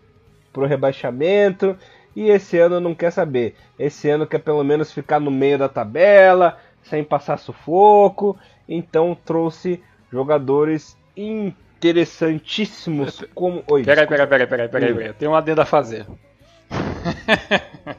pro 0.52 0.66
rebaixamento. 0.66 1.76
E 2.14 2.28
esse 2.28 2.58
ano 2.58 2.80
não 2.80 2.94
quer 2.94 3.12
saber. 3.12 3.54
Esse 3.78 4.10
ano 4.10 4.26
quer 4.26 4.40
pelo 4.40 4.64
menos 4.64 4.92
ficar 4.92 5.20
no 5.20 5.30
meio 5.30 5.56
da 5.56 5.68
tabela, 5.68 6.58
sem 6.82 7.04
passar 7.04 7.38
sufoco 7.38 8.36
então 8.68 9.16
trouxe 9.24 9.80
jogadores 10.12 10.96
interessantíssimos 11.16 13.24
como. 13.34 13.64
Oi, 13.66 13.84
peraí, 13.84 14.06
peraí, 14.06 14.26
peraí, 14.26 14.46
peraí, 14.46 14.68
peraí, 14.68 14.94
peraí. 14.94 15.12
Tem 15.14 15.28
uma 15.28 15.38
adendo 15.38 15.60
a 15.60 15.64
fazer. 15.64 16.06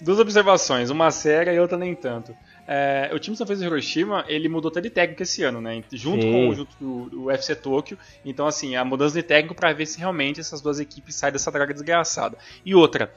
Duas 0.00 0.18
observações, 0.18 0.90
uma 0.90 1.10
séria 1.10 1.52
e 1.52 1.58
outra 1.58 1.78
nem 1.78 1.94
tanto. 1.94 2.34
É, 2.66 3.10
o 3.12 3.18
time 3.18 3.36
São 3.36 3.46
Francisco 3.46 3.70
Hiroshima, 3.70 4.24
ele 4.26 4.48
mudou 4.48 4.70
até 4.70 4.80
de 4.80 4.90
técnico 4.90 5.22
esse 5.22 5.42
ano, 5.42 5.60
né? 5.60 5.82
Junto 5.92 6.22
Sim. 6.22 6.32
com 6.32 6.48
o, 6.48 6.54
junto 6.54 6.76
do, 6.80 7.24
UFC 7.24 7.54
Tokyo. 7.54 7.98
Então, 8.24 8.46
assim, 8.46 8.76
a 8.76 8.84
mudança 8.84 9.14
de 9.14 9.22
técnico 9.22 9.54
para 9.54 9.72
ver 9.72 9.86
se 9.86 9.98
realmente 9.98 10.40
essas 10.40 10.60
duas 10.60 10.80
equipes 10.80 11.14
saem 11.14 11.32
dessa 11.32 11.50
draga 11.50 11.72
desgraçada. 11.72 12.38
E 12.64 12.74
outra, 12.74 13.12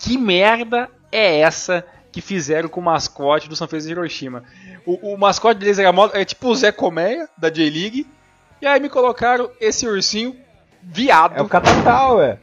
que 0.00 0.18
merda 0.18 0.90
é 1.10 1.40
essa 1.40 1.84
que 2.12 2.20
fizeram 2.20 2.68
com 2.68 2.80
o 2.80 2.84
mascote 2.84 3.48
do 3.48 3.56
São 3.56 3.68
Francisco 3.68 3.92
Hiroshima. 3.92 4.44
O, 4.86 5.14
o 5.14 5.18
mascote 5.18 5.58
deles 5.58 5.78
era 5.80 5.92
é 6.14 6.24
tipo 6.24 6.48
o 6.48 6.54
Zé 6.54 6.70
Colmeia, 6.70 7.28
da 7.36 7.50
J-League. 7.50 8.06
E 8.62 8.66
aí 8.66 8.80
me 8.80 8.88
colocaram 8.88 9.50
esse 9.60 9.86
ursinho 9.86 10.36
viado. 10.80 11.36
É 11.36 11.42
o 11.42 11.48
Catatal, 11.48 12.18
ué. 12.18 12.38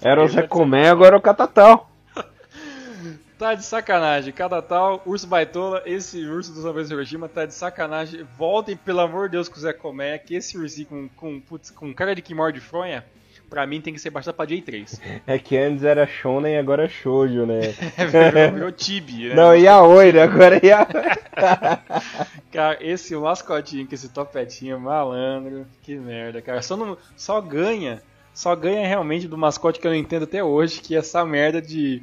era 0.00 0.24
o 0.24 0.28
Zé 0.28 0.46
Colmeia, 0.46 0.92
agora 0.92 1.16
é 1.16 1.18
o 1.18 1.22
Catatal. 1.22 1.90
Tá 3.38 3.54
de 3.54 3.64
sacanagem. 3.64 4.32
Cada 4.32 4.60
tal, 4.60 5.00
urso 5.06 5.24
baitola, 5.24 5.80
esse 5.86 6.24
urso 6.26 6.52
do 6.52 6.60
São 6.60 6.76
Hiroshima 6.76 7.28
tá 7.28 7.46
de 7.46 7.54
sacanagem. 7.54 8.26
Voltem, 8.36 8.76
pelo 8.76 8.98
amor 8.98 9.28
de 9.28 9.36
Deus, 9.36 9.48
com 9.48 9.54
o 9.54 9.60
Zé 9.60 9.72
Colmeia, 9.72 10.18
que 10.18 10.34
esse 10.34 10.58
ursinho 10.58 10.88
com, 10.88 11.08
com, 11.10 11.40
putz, 11.40 11.70
com 11.70 11.94
cara 11.94 12.16
de 12.16 12.20
que 12.20 12.34
morde 12.34 12.58
fronha 12.58 13.04
pra 13.48 13.66
mim 13.66 13.80
tem 13.80 13.92
que 13.92 14.00
ser 14.00 14.10
baixado 14.10 14.34
pra 14.34 14.46
J3. 14.46 15.00
É 15.26 15.38
que 15.38 15.56
antes 15.56 15.84
era 15.84 16.06
Shonen 16.06 16.54
e 16.54 16.58
agora 16.58 16.84
é 16.84 16.88
Shoujo, 16.88 17.46
né? 17.46 17.74
é, 17.96 18.06
virou, 18.06 18.52
virou 18.52 18.72
Tibi, 18.72 19.28
né? 19.28 19.34
Não, 19.34 19.56
e 19.56 19.66
a 19.66 19.82
Oi, 19.82 20.12
né? 20.12 20.22
Agora 20.22 20.56
é 20.56 20.72
a... 20.72 20.86
cara, 22.52 22.78
esse 22.80 23.14
mascotinho 23.16 23.86
com 23.86 23.94
esse 23.94 24.08
topetinho 24.08 24.78
malandro, 24.78 25.66
que 25.82 25.96
merda, 25.96 26.42
cara. 26.42 26.62
Só, 26.62 26.76
não, 26.76 26.96
só 27.16 27.40
ganha, 27.40 28.02
só 28.34 28.54
ganha 28.54 28.86
realmente 28.86 29.26
do 29.26 29.38
mascote 29.38 29.80
que 29.80 29.86
eu 29.86 29.90
não 29.90 29.98
entendo 29.98 30.24
até 30.24 30.42
hoje, 30.42 30.80
que 30.80 30.94
é 30.94 30.98
essa 30.98 31.24
merda 31.24 31.62
de 31.62 32.02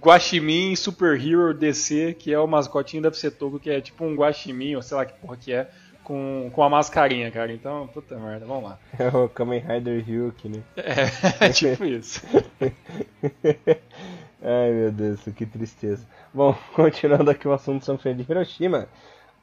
Guaximin 0.00 0.76
Super 0.76 1.20
Hero 1.20 1.52
DC, 1.52 2.16
que 2.18 2.32
é 2.32 2.38
o 2.38 2.46
mascotinho 2.46 3.02
da 3.02 3.10
Psetoco, 3.10 3.58
que 3.58 3.70
é 3.70 3.80
tipo 3.80 4.04
um 4.04 4.14
Guaximin, 4.14 4.76
ou 4.76 4.82
sei 4.82 4.96
lá 4.96 5.04
que 5.04 5.18
porra 5.20 5.36
que 5.36 5.52
é 5.52 5.68
com, 6.06 6.48
com 6.52 6.62
a 6.62 6.70
mascarinha, 6.70 7.32
cara. 7.32 7.52
Então, 7.52 7.88
puta 7.88 8.16
merda, 8.16 8.46
vamos 8.46 8.62
lá. 8.62 8.78
É 8.96 9.08
o 9.08 9.28
Kamen 9.28 9.58
Rider 9.60 10.08
Hyuk, 10.08 10.48
né? 10.48 10.62
É, 10.76 11.04
é 11.46 11.48
tipo 11.50 11.84
isso. 11.84 12.22
Ai 14.40 14.70
meu 14.70 14.92
Deus, 14.92 15.20
que 15.34 15.44
tristeza. 15.44 16.06
Bom, 16.32 16.54
continuando 16.74 17.28
aqui 17.28 17.48
o 17.48 17.52
assunto 17.52 17.84
São 17.84 17.98
Fernando 17.98 18.24
de 18.24 18.30
Hiroshima, 18.30 18.88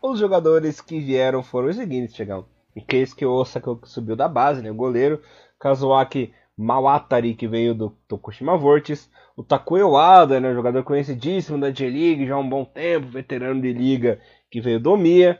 os 0.01 0.17
jogadores 0.17 0.79
que 0.79 1.01
vieram 1.01 1.43
foram 1.43 1.67
os 1.67 1.75
seguintes, 1.75 2.15
chegam. 2.15 2.45
Keisuke 2.87 3.25
Osaka 3.25 3.75
que 3.75 3.89
subiu 3.89 4.15
da 4.15 4.27
base, 4.27 4.61
né, 4.61 4.71
o 4.71 4.75
goleiro, 4.75 5.21
Kazuaki 5.59 6.33
Mawatari 6.57 7.35
que 7.35 7.47
veio 7.47 7.75
do 7.75 7.89
Tokushima 8.07 8.57
Vortis, 8.57 9.11
o 9.35 9.43
Takuya 9.43 9.85
Wada, 9.85 10.39
né, 10.39 10.53
jogador 10.53 10.83
conhecidíssimo 10.83 11.59
da 11.59 11.69
J-League 11.69 12.25
já 12.25 12.35
há 12.35 12.39
um 12.39 12.49
bom 12.49 12.63
tempo, 12.63 13.07
veterano 13.07 13.61
de 13.61 13.73
liga 13.73 14.19
que 14.49 14.61
veio 14.61 14.79
do 14.79 14.95
Mia, 14.97 15.39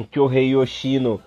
o 0.00 0.06
Kyohei 0.06 0.50
Yoshino, 0.50 1.20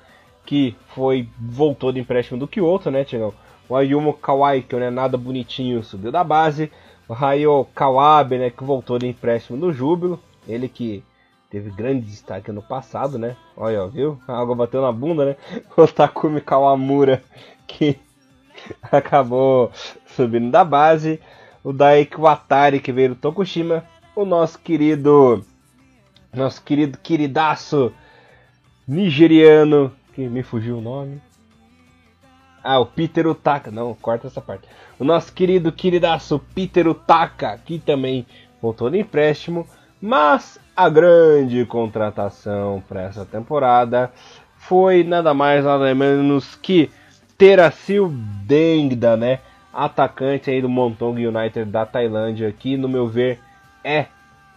que 0.46 0.76
foi 0.90 1.28
voltou 1.40 1.92
de 1.92 2.00
empréstimo 2.00 2.40
do 2.40 2.48
Kyoto, 2.48 2.92
né, 2.92 3.04
Tiagão? 3.04 3.34
O 3.68 3.76
Ayumu 3.76 4.14
Kawai, 4.14 4.62
que 4.62 4.76
não 4.76 4.84
é 4.84 4.90
nada 4.90 5.18
bonitinho, 5.18 5.84
subiu 5.84 6.12
da 6.12 6.24
base. 6.24 6.72
O 7.08 7.14
Rayo 7.14 7.68
Kawabe, 7.76 8.38
né, 8.38 8.50
que 8.50 8.64
voltou 8.64 9.00
de 9.00 9.08
empréstimo 9.08 9.58
do 9.58 9.74
Júbilo. 9.74 10.20
Ele 10.48 10.68
que 10.68 11.04
teve 11.50 11.70
grande 11.70 12.06
destaque 12.06 12.52
no 12.52 12.62
passado, 12.62 13.18
né? 13.18 13.36
Olha, 13.56 13.88
viu? 13.88 14.20
A 14.28 14.40
água 14.40 14.56
bateu 14.56 14.82
na 14.82 14.92
bunda, 14.92 15.26
né? 15.26 15.36
O 15.78 15.88
Takumi 15.88 16.42
Kawamura, 16.42 17.24
que 17.68 17.98
acabou 18.92 19.72
subindo 20.06 20.52
da 20.52 20.64
base. 20.64 21.20
O 21.64 21.72
Daiki 21.72 22.20
Watari, 22.20 22.80
que 22.80 22.92
veio 22.92 23.10
do 23.10 23.16
Tokushima. 23.16 23.84
O 24.16 24.26
nosso 24.26 24.60
querido, 24.60 25.44
nosso 26.34 26.62
querido 26.64 26.98
queridaço 26.98 27.94
nigeriano, 28.88 29.92
que 30.14 30.28
me 30.28 30.44
fugiu 30.44 30.78
o 30.78 30.82
nome. 30.82 31.22
Ah, 32.64 32.80
o 32.80 32.86
Peter 32.86 33.28
Utaka. 33.28 33.70
Não, 33.70 33.94
corta 33.94 34.28
essa 34.28 34.40
parte. 34.40 34.68
O 34.98 35.04
nosso 35.04 35.34
querido, 35.34 35.72
queridaço 35.72 36.40
Peter 36.56 36.88
Utaka, 36.88 37.60
que 37.66 37.78
também 37.80 38.26
voltou 38.62 38.90
no 38.90 38.96
empréstimo. 38.96 39.68
Mas 40.02 40.60
a 40.76 40.90
grande 40.90 41.66
contratação 41.66 42.84
para 42.88 43.02
essa 43.04 43.26
temporada 43.26 44.12
foi 44.58 45.04
nada 45.04 45.34
mais 45.34 45.66
nada 45.66 45.94
menos 45.94 46.56
que 46.56 46.90
Teracil 47.38 48.14
Dengda, 48.46 49.18
né? 49.18 49.40
Atacante 49.74 50.50
aí 50.50 50.62
do 50.62 50.70
Montong 50.70 51.26
United 51.26 51.66
da 51.66 51.86
Tailândia, 51.86 52.52
que 52.52 52.78
no 52.78 52.88
meu 52.88 53.08
ver 53.08 53.40
é 53.84 54.06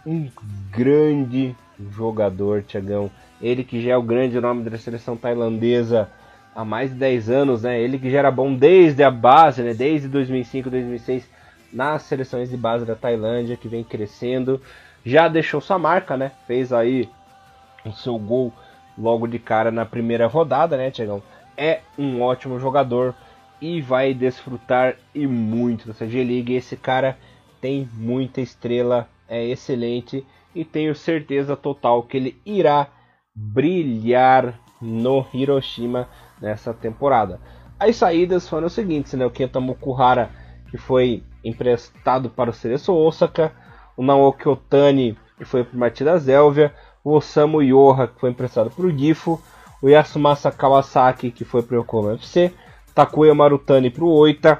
um 0.05 0.29
grande 0.71 1.55
jogador, 1.91 2.63
Tiagão. 2.63 3.11
Ele 3.41 3.63
que 3.63 3.81
já 3.81 3.91
é 3.91 3.97
o 3.97 4.01
grande 4.01 4.39
nome 4.39 4.67
da 4.67 4.77
seleção 4.77 5.15
tailandesa 5.15 6.09
há 6.55 6.65
mais 6.65 6.89
de 6.89 6.97
10 6.97 7.29
anos, 7.29 7.63
né? 7.63 7.79
Ele 7.79 7.99
que 7.99 8.09
já 8.09 8.19
era 8.19 8.31
bom 8.31 8.53
desde 8.53 9.03
a 9.03 9.11
base, 9.11 9.61
né? 9.61 9.73
Desde 9.73 10.07
2005, 10.07 10.69
2006 10.69 11.29
nas 11.71 12.03
seleções 12.03 12.49
de 12.49 12.57
base 12.57 12.85
da 12.85 12.95
Tailândia, 12.95 13.57
que 13.57 13.67
vem 13.67 13.83
crescendo. 13.83 14.61
Já 15.05 15.27
deixou 15.27 15.61
sua 15.61 15.77
marca, 15.77 16.17
né? 16.17 16.31
Fez 16.47 16.73
aí 16.73 17.07
o 17.85 17.91
seu 17.91 18.17
gol 18.17 18.51
logo 18.97 19.27
de 19.27 19.37
cara 19.37 19.71
na 19.71 19.85
primeira 19.85 20.27
rodada, 20.27 20.75
né, 20.75 20.89
Tiagão? 20.89 21.21
É 21.55 21.81
um 21.97 22.21
ótimo 22.21 22.59
jogador 22.59 23.13
e 23.61 23.81
vai 23.81 24.13
desfrutar 24.13 24.95
e 25.13 25.27
muito 25.27 25.87
dessa 25.87 26.07
G-League. 26.07 26.55
Esse 26.55 26.75
cara 26.75 27.17
tem 27.61 27.87
muita 27.93 28.41
estrela, 28.41 29.07
é 29.27 29.45
excelente 29.45 30.25
e 30.55 30.65
tenho 30.65 30.95
certeza 30.95 31.55
total 31.55 32.03
que 32.03 32.17
ele 32.17 32.41
irá 32.45 32.87
brilhar 33.39 34.59
no 34.81 35.23
Hiroshima 35.31 36.09
nessa 36.41 36.73
temporada. 36.73 37.39
As 37.79 37.95
saídas 37.95 38.49
foram 38.49 38.65
as 38.65 38.73
seguintes, 38.73 39.13
né? 39.13 39.23
O 39.25 39.29
Kenta 39.29 39.59
Mukuhara, 39.59 40.31
que 40.71 40.77
foi 40.77 41.23
emprestado 41.43 42.31
para 42.31 42.49
o 42.49 42.53
Cereço 42.53 42.91
Osaka, 42.93 43.51
o 43.95 44.03
Naoki 44.03 44.49
Otani, 44.49 45.15
que 45.37 45.45
foi 45.45 45.63
para 45.63 45.75
o 45.75 45.79
Matida 45.79 46.17
Zélvia, 46.17 46.73
o 47.03 47.13
Osamu 47.13 47.61
Yoha, 47.61 48.07
que 48.07 48.19
foi 48.19 48.31
emprestado 48.31 48.71
para 48.71 48.85
o 48.85 48.97
Gifo, 48.97 49.39
o 49.83 49.87
Yasumasa 49.87 50.51
Kawasaki, 50.51 51.29
que 51.29 51.45
foi 51.45 51.61
para 51.61 51.75
o 51.75 51.81
Yokohama 51.81 52.15
FC, 52.15 52.51
Takuya 52.95 53.35
Marutani 53.35 53.91
para 53.91 54.03
o 54.03 54.11
Oita, 54.11 54.57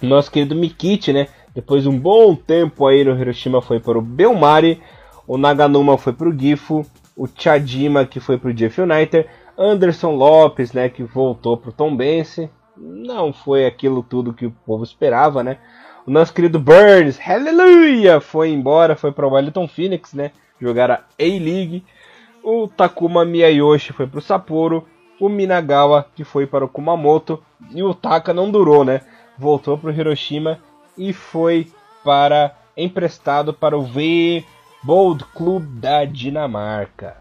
nosso 0.00 0.30
querido 0.30 0.54
Mikichi, 0.54 1.12
né? 1.12 1.26
Depois 1.52 1.82
de 1.82 1.88
um 1.88 1.98
bom 1.98 2.36
tempo 2.36 2.86
aí 2.86 3.02
no 3.02 3.18
Hiroshima 3.18 3.60
foi 3.60 3.80
para 3.80 3.98
o 3.98 4.02
Belmari, 4.02 4.80
o 5.26 5.36
Naganuma 5.36 5.98
foi 5.98 6.12
para 6.12 6.28
o 6.28 6.38
Gifo, 6.38 6.86
o 7.16 7.26
Chadima 7.26 8.04
que 8.04 8.20
foi 8.20 8.38
para 8.38 8.50
o 8.50 8.54
Jeff 8.54 8.80
United, 8.80 9.28
Anderson 9.58 10.12
Lopes, 10.12 10.72
né, 10.72 10.88
que 10.88 11.02
voltou 11.02 11.56
para 11.56 11.70
o 11.70 11.72
Tombense, 11.72 12.50
não 12.76 13.32
foi 13.32 13.66
aquilo 13.66 14.02
tudo 14.02 14.32
que 14.32 14.46
o 14.46 14.54
povo 14.64 14.84
esperava, 14.84 15.42
né? 15.42 15.58
O 16.06 16.10
nosso 16.10 16.32
querido 16.32 16.58
Burns, 16.58 17.18
aleluia, 17.26 18.20
foi 18.20 18.50
embora, 18.50 18.96
foi 18.96 19.12
para 19.12 19.26
o 19.26 19.32
Wellington 19.32 19.68
Phoenix, 19.68 20.14
né? 20.14 20.30
jogar 20.60 20.90
a 20.90 21.04
A-League. 21.18 21.84
O 22.42 22.68
Takuma 22.68 23.24
Miyayoshi 23.24 23.92
foi 23.92 24.06
para 24.06 24.18
o 24.18 24.22
Sapporo. 24.22 24.86
O 25.18 25.28
Minagawa 25.28 26.06
que 26.14 26.24
foi 26.24 26.46
para 26.46 26.64
o 26.64 26.68
Kumamoto. 26.68 27.42
E 27.74 27.82
o 27.82 27.94
Taka 27.94 28.34
não 28.34 28.50
durou, 28.50 28.84
né? 28.84 29.00
Voltou 29.38 29.76
para 29.78 29.90
o 29.90 29.92
Hiroshima 29.92 30.58
e 30.96 31.12
foi 31.12 31.68
para 32.04 32.54
emprestado 32.76 33.52
para 33.52 33.76
o 33.76 33.82
V 33.82 34.44
Bold 34.82 35.24
Club 35.34 35.64
da 35.78 36.04
Dinamarca. 36.04 37.16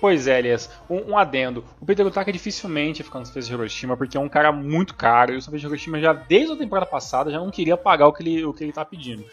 Pois 0.00 0.26
é, 0.26 0.38
Elias, 0.38 0.70
um, 0.88 1.12
um 1.12 1.18
adendo. 1.18 1.64
O 1.80 1.84
Peter 1.84 2.06
Utaka 2.06 2.32
dificilmente 2.32 3.02
fica 3.02 3.18
no 3.18 3.26
Sanfrecce 3.26 3.48
de 3.48 3.54
Hiroshima 3.54 3.96
porque 3.96 4.16
é 4.16 4.20
um 4.20 4.28
cara 4.28 4.50
muito 4.50 4.94
caro 4.94 5.32
e 5.32 5.36
o 5.36 5.42
Sanfrecce 5.42 5.66
de 5.66 5.66
Hiroshima 5.66 6.00
já 6.00 6.12
desde 6.12 6.52
a 6.52 6.56
temporada 6.56 6.86
passada 6.86 7.30
já 7.30 7.38
não 7.38 7.50
queria 7.50 7.76
pagar 7.76 8.06
o 8.06 8.12
que 8.12 8.22
ele, 8.22 8.44
o 8.44 8.52
que 8.52 8.64
ele 8.64 8.72
tá 8.72 8.84
pedindo. 8.84 9.24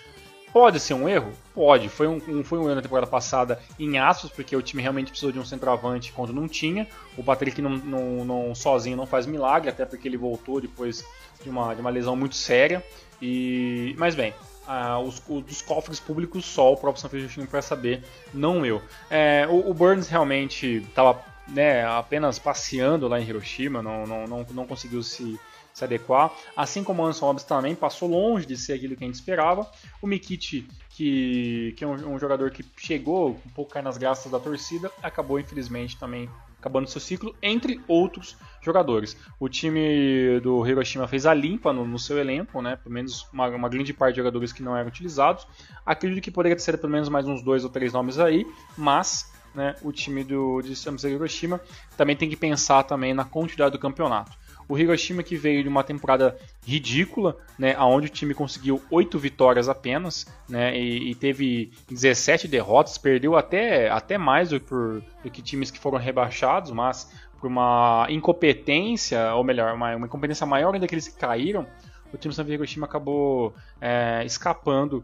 Pode 0.51 0.80
ser 0.80 0.93
um 0.93 1.07
erro? 1.07 1.31
Pode. 1.53 1.88
Foi 1.88 2.07
um, 2.07 2.43
foi 2.43 2.57
um 2.57 2.65
erro 2.65 2.76
na 2.76 2.81
temporada 2.81 3.05
passada 3.05 3.59
em 3.77 3.97
aspas, 3.99 4.31
porque 4.31 4.55
o 4.55 4.61
time 4.61 4.81
realmente 4.81 5.09
precisou 5.09 5.31
de 5.31 5.39
um 5.39 5.45
centroavante 5.45 6.11
quando 6.11 6.34
não 6.34 6.47
tinha. 6.47 6.88
O 7.18 7.23
Patrick 7.23 7.61
não, 7.61 7.72
não, 7.72 8.26
não, 8.26 8.55
sozinho 8.55 8.97
não 8.97 9.05
faz 9.05 9.26
milagre, 9.26 9.69
até 9.69 9.85
porque 9.85 10.07
ele 10.07 10.18
voltou 10.18 10.59
depois 10.59 11.05
de 11.43 11.49
uma, 11.49 11.73
de 11.76 11.81
uma 11.81 11.89
lesão 11.89 12.15
muito 12.15 12.35
séria. 12.35 12.84
E, 13.22 13.93
mas 13.97 14.15
bem, 14.15 14.34
ah, 14.68 14.99
os, 14.99 15.22
os, 15.27 15.44
dos 15.44 15.61
cofres 15.61 15.99
públicos 15.99 16.45
só 16.45 16.73
o 16.73 16.77
próprio 16.77 17.02
San 17.02 17.10
Francisco 17.10 17.48
para 17.48 17.61
saber, 17.61 18.03
não 18.34 18.65
eu. 18.65 18.81
É, 19.10 19.48
o, 19.49 19.69
o, 19.69 19.73
Burns 19.73 20.07
realmente 20.07 20.84
estava 20.88 21.23
né, 21.48 21.85
apenas 21.85 22.38
passeando 22.38 23.07
lá 23.07 23.19
em 23.19 23.23
Hiroshima, 23.27 23.81
não, 23.81 24.06
não, 24.06 24.27
não, 24.27 24.45
não 24.52 24.68
conseguiu 24.68 25.02
se 25.02 25.39
se 25.77 25.84
adequar. 25.84 26.34
Assim 26.56 26.84
como 26.84 27.03
o 27.03 27.06
Anderson 27.06 27.27
Lopes 27.27 27.44
também 27.44 27.76
passou 27.76 28.10
longe 28.10 28.48
de 28.48 28.57
ser 28.57 28.73
aquilo 28.73 28.95
que 28.95 29.03
a 29.03 29.07
gente 29.07 29.15
esperava. 29.15 29.69
O 30.02 30.07
Mikic, 30.07 30.68
que, 30.89 31.73
que 31.77 31.84
é 31.84 31.88
um, 31.88 32.15
um, 32.15 32.19
jogador 32.19 32.49
que 32.49 32.65
chegou 32.76 33.39
um 33.45 33.49
pouco 33.52 33.80
nas 33.80 33.95
graças 33.95 34.31
da 34.31 34.39
torcida, 34.39 34.91
acabou 35.03 35.39
infelizmente 35.39 35.95
também 35.99 36.27
acabando 36.60 36.89
seu 36.89 36.99
ciclo, 36.99 37.35
entre 37.44 37.80
outros 37.88 38.35
jogadores. 38.68 39.18
O 39.39 39.49
time 39.49 40.39
do 40.41 40.65
Hiroshima 40.68 41.07
fez 41.07 41.26
a 41.26 41.34
limpa 41.34 41.73
no, 41.73 41.85
no 41.85 41.98
seu 41.98 42.18
elenco, 42.18 42.61
né? 42.61 42.76
pelo 42.76 42.94
menos 42.94 43.27
uma, 43.34 43.48
uma, 43.48 43.69
grande 43.69 43.94
parte 43.94 44.14
de 44.14 44.18
jogadores 44.18 44.53
que 44.53 44.61
não 44.61 44.76
eram 44.76 44.88
utilizados. 44.88 45.48
Acredito 45.85 46.23
que 46.23 46.31
poderia 46.31 46.57
ser 46.60 46.77
pelo 46.77 46.91
menos 46.91 47.10
mais 47.10 47.27
uns 47.27 47.41
dois 47.41 47.64
ou 47.64 47.69
três 47.69 47.94
nomes 47.94 48.19
aí, 48.19 48.45
mas 48.77 49.31
né, 49.56 49.76
o 49.81 49.91
time 49.91 50.23
do 50.23 50.61
de 50.61 50.76
Samsung 50.76 51.14
Hiroshima 51.14 51.60
também 51.98 52.15
tem 52.15 52.30
que 52.30 52.35
pensar 52.35 52.84
também 52.84 53.14
na 53.14 53.26
continuidade 53.26 53.72
do 53.72 53.80
campeonato. 53.80 54.38
O 54.69 54.77
Hiroshima 54.77 55.23
que 55.23 55.38
veio 55.38 55.64
de 55.64 55.69
uma 55.69 55.84
temporada 55.84 56.38
ridícula, 56.65 57.38
né, 57.57 57.77
onde 57.80 58.07
o 58.07 58.10
time 58.10 58.34
conseguiu 58.34 58.81
8 58.91 59.18
vitórias 59.18 59.69
apenas, 59.69 60.27
né, 60.48 60.77
e, 60.77 61.11
e 61.11 61.15
teve 61.15 61.72
17 61.89 62.48
derrotas, 62.49 62.98
perdeu 62.98 63.38
até, 63.38 63.89
até 63.89 64.18
mais 64.18 64.49
do, 64.49 64.60
por, 64.60 65.02
do 65.23 65.31
que 65.31 65.41
times 65.41 65.72
que 65.72 65.80
foram 65.80 65.98
rebaixados, 65.98 66.69
mas 66.72 67.10
por 67.39 67.47
uma 67.47 68.07
incompetência, 68.09 69.34
ou 69.35 69.43
melhor, 69.43 69.73
uma, 69.73 69.95
uma 69.95 70.07
incompetência 70.07 70.45
maior 70.45 70.73
ainda 70.73 70.88
que 70.88 70.95
eles 70.95 71.07
caíram, 71.07 71.68
o 72.14 72.18
time 72.18 72.34
do 72.34 72.53
Hiroshima 72.53 72.85
acabou 72.85 73.53
é, 73.81 74.23
escapando 74.26 75.03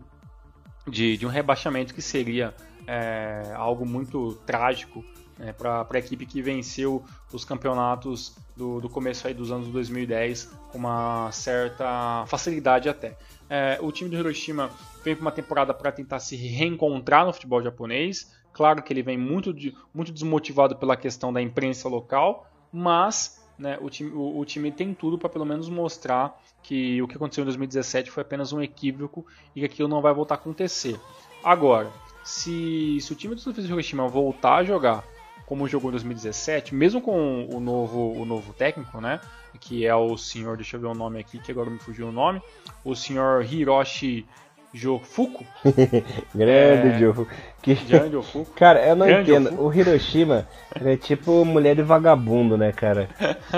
de, 0.88 1.18
de 1.18 1.26
um 1.26 1.30
rebaixamento 1.30 1.94
que 1.94 2.02
seria 2.02 2.54
é, 2.88 3.54
algo 3.56 3.86
muito 3.86 4.36
trágico 4.46 5.04
é, 5.40 5.52
para 5.52 5.86
a 5.90 5.98
equipe 5.98 6.26
que 6.26 6.42
venceu 6.42 7.04
os 7.32 7.44
campeonatos 7.44 8.36
do, 8.56 8.80
do, 8.80 8.90
começo 8.90 9.28
aí 9.28 9.34
dos 9.34 9.52
anos 9.52 9.68
2010 9.70 10.46
com 10.72 10.78
uma 10.78 11.32
certa 11.32 12.26
facilidade 12.28 12.88
até. 12.88 13.18
É, 13.50 13.78
o 13.82 13.92
time 13.92 14.10
do 14.10 14.16
Hiroshima 14.16 14.70
vem 15.04 15.16
para 15.16 15.22
uma 15.22 15.32
temporada 15.32 15.74
para 15.74 15.92
tentar 15.92 16.20
se 16.20 16.36
reencontrar 16.36 17.26
no 17.26 17.34
futebol 17.34 17.62
japonês. 17.62 18.32
Claro 18.54 18.82
que 18.84 18.94
ele 18.94 19.02
vem 19.02 19.18
muito, 19.18 19.52
de, 19.54 19.76
muito 19.94 20.12
desmotivado 20.12 20.76
pela 20.76 20.96
questão 20.96 21.34
da 21.34 21.42
imprensa 21.42 21.90
local, 21.90 22.48
mas 22.72 23.44
né, 23.58 23.78
o, 23.82 23.90
time, 23.90 24.12
o, 24.12 24.40
o, 24.40 24.46
time, 24.46 24.72
tem 24.72 24.94
tudo 24.94 25.18
para 25.18 25.30
pelo 25.30 25.46
menos 25.46 25.70
mostrar 25.70 26.40
que 26.62 27.02
o 27.02 27.08
que 27.08 27.16
aconteceu 27.16 27.42
em 27.42 27.46
2017 27.46 28.12
foi 28.12 28.22
apenas 28.22 28.54
um 28.54 28.62
equívoco 28.62 29.26
e 29.56 29.60
que 29.60 29.66
aquilo 29.66 29.88
não 29.88 30.02
vai 30.02 30.14
voltar 30.14 30.36
a 30.36 30.38
acontecer. 30.38 31.00
Agora, 31.44 31.92
se, 32.24 33.00
se 33.02 33.12
o 33.12 33.16
time 33.16 33.36
do 33.36 33.62
Hiroshima 33.62 34.08
voltar 34.08 34.58
a 34.58 34.64
jogar 34.64 35.04
como 35.46 35.68
jogou 35.68 35.90
em 35.90 35.94
2017, 35.94 36.74
mesmo 36.74 37.02
com 37.02 37.46
o 37.46 37.60
novo, 37.60 38.14
o 38.14 38.26
novo 38.26 38.54
técnico, 38.54 39.02
né? 39.02 39.20
Que 39.60 39.86
é 39.86 39.94
o 39.94 40.18
senhor, 40.18 40.56
deixa 40.56 40.78
eu 40.78 40.82
ver 40.82 40.88
o 40.88 40.94
nome 40.94 41.20
aqui, 41.20 41.38
que 41.38 41.52
agora 41.52 41.70
me 41.70 41.80
fugiu 41.80 42.08
o 42.08 42.12
nome, 42.12 42.42
o 42.84 42.96
senhor 42.96 43.46
Hiroshi 43.46 44.26
Jofuku. 44.74 45.46
Grande 46.34 46.88
é... 46.88 47.00
Jofuku. 47.00 47.32
Que... 47.62 47.76
Grande 47.76 48.12
Jofuku. 48.12 48.52
Cara, 48.56 48.86
eu 48.86 48.96
não 48.96 49.06
Grande 49.06 49.32
entendo. 49.32 49.50
Jofuku. 49.52 49.64
O 49.64 49.74
Hiroshima 49.74 50.48
é 50.84 50.98
tipo 50.98 51.46
mulher 51.46 51.76
de 51.76 51.84
vagabundo, 51.84 52.58
né, 52.58 52.72
cara? 52.72 53.10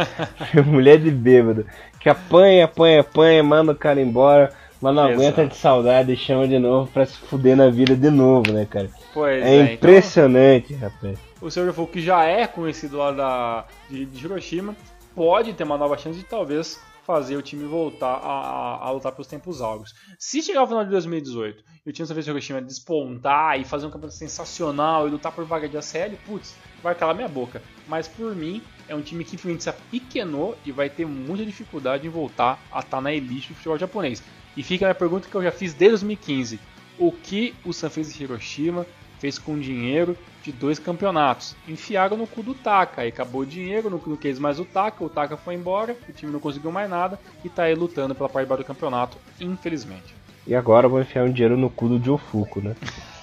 mulher 0.65 0.99
de 0.99 1.11
bêbado. 1.11 1.65
Que 1.99 2.09
apanha, 2.09 2.65
apanha, 2.65 3.01
apanha, 3.01 3.43
manda 3.43 3.71
o 3.71 3.75
cara 3.75 4.01
embora, 4.01 4.51
mas 4.81 4.93
não 4.93 5.09
Exato. 5.09 5.21
aguenta 5.21 5.47
de 5.47 5.55
saudade 5.55 6.11
e 6.11 6.17
chama 6.17 6.47
de 6.47 6.59
novo 6.59 6.91
pra 6.91 7.05
se 7.05 7.17
fuder 7.17 7.55
na 7.55 7.69
vida 7.69 7.95
de 7.95 8.09
novo, 8.09 8.51
né, 8.51 8.67
cara? 8.69 8.89
Pois 9.13 9.43
é, 9.43 9.49
é 9.49 9.61
então 9.61 9.73
impressionante, 9.73 10.73
então... 10.73 10.89
rapaz 10.89 11.17
o 11.45 11.51
Sr. 11.51 11.71
Fu, 11.73 11.85
que 11.85 12.01
já 12.01 12.23
é 12.23 12.47
conhecido 12.47 12.97
lá 12.97 13.11
da, 13.11 13.65
de, 13.89 14.05
de, 14.05 14.25
Hiroshima, 14.25 14.75
pode 15.13 15.53
ter 15.53 15.63
uma 15.63 15.77
nova 15.77 15.97
chance 15.97 16.17
de 16.17 16.25
talvez 16.25 16.81
fazer 17.05 17.37
o 17.37 17.41
time 17.41 17.65
voltar 17.65 18.15
a, 18.15 18.17
a, 18.17 18.87
a 18.87 18.91
lutar 18.91 19.11
pelos 19.11 19.27
tempos 19.27 19.61
áureos. 19.61 19.93
Se 20.17 20.41
chegar 20.41 20.61
ao 20.61 20.67
final 20.67 20.83
de 20.83 20.89
2018 20.89 21.63
e 21.85 21.89
o 21.89 21.93
time 21.93 22.07
de 22.07 22.29
Hiroshima 22.29 22.61
despontar 22.61 23.59
e 23.59 23.63
fazer 23.63 23.85
um 23.85 23.91
campeonato 23.91 24.17
sensacional 24.17 25.07
e 25.07 25.11
lutar 25.11 25.31
por 25.31 25.45
vaga 25.45 25.69
de 25.69 25.77
ACL, 25.77 26.17
putz, 26.25 26.55
vai 26.81 26.95
calar 26.95 27.15
minha 27.15 27.27
boca. 27.27 27.61
Mas 27.87 28.07
por 28.07 28.35
mim, 28.35 28.61
é 28.87 28.95
um 28.95 29.01
time 29.01 29.23
que 29.23 29.35
infelizmente 29.35 29.63
se 29.63 29.69
apequenou 29.69 30.57
e 30.65 30.71
vai 30.71 30.89
ter 30.89 31.05
muita 31.05 31.45
dificuldade 31.45 32.07
em 32.07 32.09
voltar 32.09 32.59
a 32.71 32.79
estar 32.79 32.99
na 32.99 33.13
elite 33.13 33.49
do 33.49 33.55
futebol 33.55 33.77
japonês. 33.77 34.23
E 34.57 34.63
fica 34.63 34.85
a 34.85 34.87
minha 34.87 34.95
pergunta 34.95 35.29
que 35.29 35.35
eu 35.35 35.43
já 35.43 35.51
fiz 35.51 35.73
desde 35.73 36.05
2015. 36.05 36.59
O 36.97 37.11
que 37.11 37.53
o 37.65 37.73
Sanfrecce 37.73 38.23
Hiroshima 38.23 38.85
fez 39.25 39.39
com 39.39 39.57
dinheiro 39.57 40.15
de 40.43 40.51
dois 40.51 40.77
campeonatos. 40.77 41.55
Enfiaram 41.67 42.15
no 42.15 42.27
cu 42.27 42.43
do 42.43 42.53
Taka, 42.53 43.01
aí 43.01 43.09
acabou 43.09 43.41
o 43.41 43.45
dinheiro, 43.45 43.89
não, 43.89 43.99
não 44.05 44.15
quis 44.15 44.37
mais 44.37 44.59
o 44.59 44.65
Taka, 44.65 45.03
o 45.03 45.09
Taka 45.09 45.35
foi 45.35 45.55
embora, 45.55 45.97
o 46.07 46.11
time 46.11 46.31
não 46.31 46.39
conseguiu 46.39 46.71
mais 46.71 46.87
nada 46.87 47.19
e 47.43 47.49
tá 47.49 47.63
aí 47.63 47.73
lutando 47.73 48.13
pela 48.13 48.29
parte 48.29 48.49
do 48.49 48.63
campeonato, 48.63 49.17
infelizmente. 49.41 50.13
E 50.45 50.53
agora 50.53 50.87
vou 50.87 51.01
enfiar 51.01 51.25
um 51.25 51.31
dinheiro 51.31 51.57
no 51.57 51.71
cu 51.71 51.87
do 51.87 52.05
Jofuku, 52.05 52.61
né? 52.61 52.75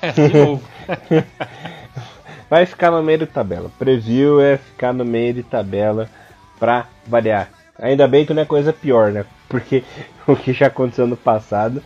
de 0.12 0.36
novo. 0.36 0.62
Vai 2.50 2.66
ficar 2.66 2.90
no 2.90 3.00
meio 3.00 3.18
de 3.18 3.26
tabela. 3.26 3.70
Preview 3.78 4.40
é 4.40 4.56
ficar 4.56 4.92
no 4.92 5.04
meio 5.04 5.32
de 5.34 5.44
tabela 5.44 6.10
pra 6.58 6.88
variar. 7.06 7.48
Ainda 7.78 8.08
bem 8.08 8.26
que 8.26 8.34
não 8.34 8.42
é 8.42 8.44
coisa 8.44 8.72
pior, 8.72 9.12
né? 9.12 9.24
Porque 9.48 9.84
o 10.26 10.34
que 10.34 10.52
já 10.52 10.66
aconteceu 10.66 11.06
no 11.06 11.16
passado 11.16 11.80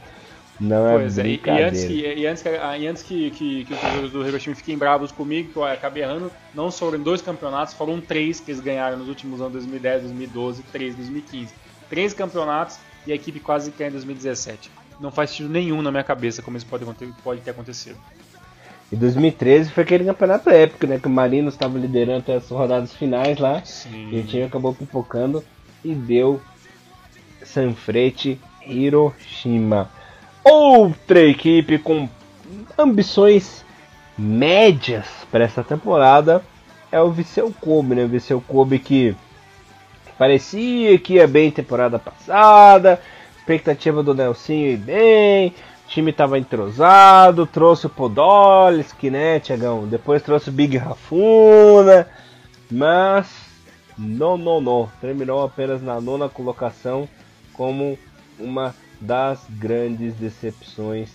não 0.59 0.89
é 0.89 0.99
pois. 0.99 1.19
É, 1.19 1.27
e, 1.27 1.41
antes, 1.63 1.85
que, 1.85 1.95
e 1.95 2.27
antes, 2.27 2.43
que, 2.43 2.49
e 2.49 2.87
antes 2.87 3.03
que, 3.03 3.31
que, 3.31 3.65
que 3.65 3.75
os 3.75 3.81
jogadores 3.81 4.11
do 4.11 4.27
Hiroshima 4.27 4.57
fiquem 4.57 4.79
bravos 4.79 5.13
comigo, 5.13 5.53
que 5.53 5.57
eu 5.57 5.65
acabei 5.65 6.03
errando, 6.03 6.31
não 6.55 6.71
foram 6.71 6.99
dois 6.99 7.21
campeonatos, 7.21 7.75
foram 7.75 8.01
três 8.01 8.41
que 8.41 8.51
eles 8.51 8.61
ganharam 8.61 8.99
nos 8.99 9.09
últimos 9.09 9.41
anos, 9.41 9.53
2010, 9.53 10.03
2012, 10.03 10.63
3, 10.73 10.95
2015. 10.95 11.55
Três 11.89 12.13
campeonatos 12.15 12.79
e 13.07 13.13
a 13.13 13.15
equipe 13.15 13.39
quase 13.39 13.71
caiu 13.71 13.89
em 13.89 13.93
2017. 13.93 14.71
Não 14.99 15.11
faz 15.11 15.31
sentido 15.31 15.51
nenhum 15.51 15.83
na 15.83 15.91
minha 15.91 16.05
cabeça 16.05 16.43
como 16.43 16.57
isso 16.57 16.67
pode, 16.67 16.85
pode 17.23 17.41
ter 17.43 17.51
acontecido. 17.51 17.99
E 18.91 18.97
2013 18.97 19.71
foi 19.71 19.83
aquele 19.83 20.05
campeonato 20.05 20.49
épico, 20.49 20.87
né? 20.87 20.99
Que 20.99 21.09
o 21.09 21.11
Marinos 21.11 21.55
estava 21.55 21.79
liderando 21.79 22.19
até 22.19 22.37
as 22.37 22.49
rodadas 22.49 22.95
finais 22.95 23.39
lá. 23.39 23.63
Sim. 23.65 24.11
E 24.13 24.21
o 24.21 24.23
time 24.25 24.45
acabou 24.45 24.75
pipocando 24.75 25.45
e 25.85 25.95
deu 25.95 26.41
Sanfrete 27.43 28.41
Hiroshima. 28.65 29.91
Outra 30.49 31.19
equipe 31.23 31.77
com 31.77 32.09
ambições 32.79 33.65
médias 34.17 35.05
para 35.29 35.43
essa 35.43 35.65
temporada 35.65 36.41
é 36.93 37.01
o 37.01 37.11
Viseu 37.11 37.53
Kobe, 37.61 37.97
né? 37.97 38.05
O 38.05 38.09
Viseu 38.09 38.41
Kobe 38.41 38.79
que 38.79 39.17
parecia 40.17 40.97
que 41.01 41.15
ia 41.15 41.27
bem 41.27 41.51
temporada 41.51 41.99
passada, 41.99 43.03
expectativa 43.37 44.05
do 44.05 44.15
Nelsinho 44.15 44.71
ir 44.71 44.77
bem, 44.77 45.49
o 45.49 45.89
time 45.89 46.13
estava 46.13 46.39
entrosado, 46.39 47.45
trouxe 47.45 47.87
o 47.87 47.91
Podolski, 47.91 49.11
né, 49.11 49.41
Tiagão? 49.41 49.89
Depois 49.89 50.23
trouxe 50.23 50.51
o 50.51 50.53
Big 50.53 50.77
Rafuna, 50.77 52.07
mas 52.71 53.27
não, 53.99 54.37
não, 54.37 54.61
não. 54.61 54.89
Terminou 55.01 55.43
apenas 55.43 55.83
na 55.83 56.01
nona 56.01 56.29
colocação 56.29 57.09
como 57.53 57.99
uma 58.39 58.73
das 59.07 59.47
grandes 59.49 60.15
decepções 60.15 61.11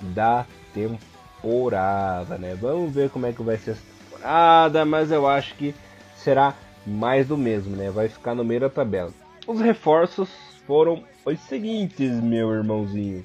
da 0.00 0.44
temporada, 0.74 2.36
né? 2.36 2.56
Vamos 2.60 2.92
ver 2.92 3.10
como 3.10 3.26
é 3.26 3.32
que 3.32 3.42
vai 3.42 3.56
ser 3.56 3.72
essa 3.72 3.82
temporada, 4.10 4.84
mas 4.84 5.12
eu 5.12 5.26
acho 5.26 5.54
que 5.54 5.74
será 6.16 6.54
mais 6.84 7.28
do 7.28 7.36
mesmo, 7.36 7.76
né? 7.76 7.90
Vai 7.90 8.08
ficar 8.08 8.34
no 8.34 8.44
meio 8.44 8.60
da 8.60 8.68
tabela. 8.68 9.12
Os 9.46 9.60
reforços 9.60 10.28
foram 10.66 11.02
os 11.24 11.38
seguintes, 11.40 12.12
meu 12.20 12.52
irmãozinho. 12.52 13.24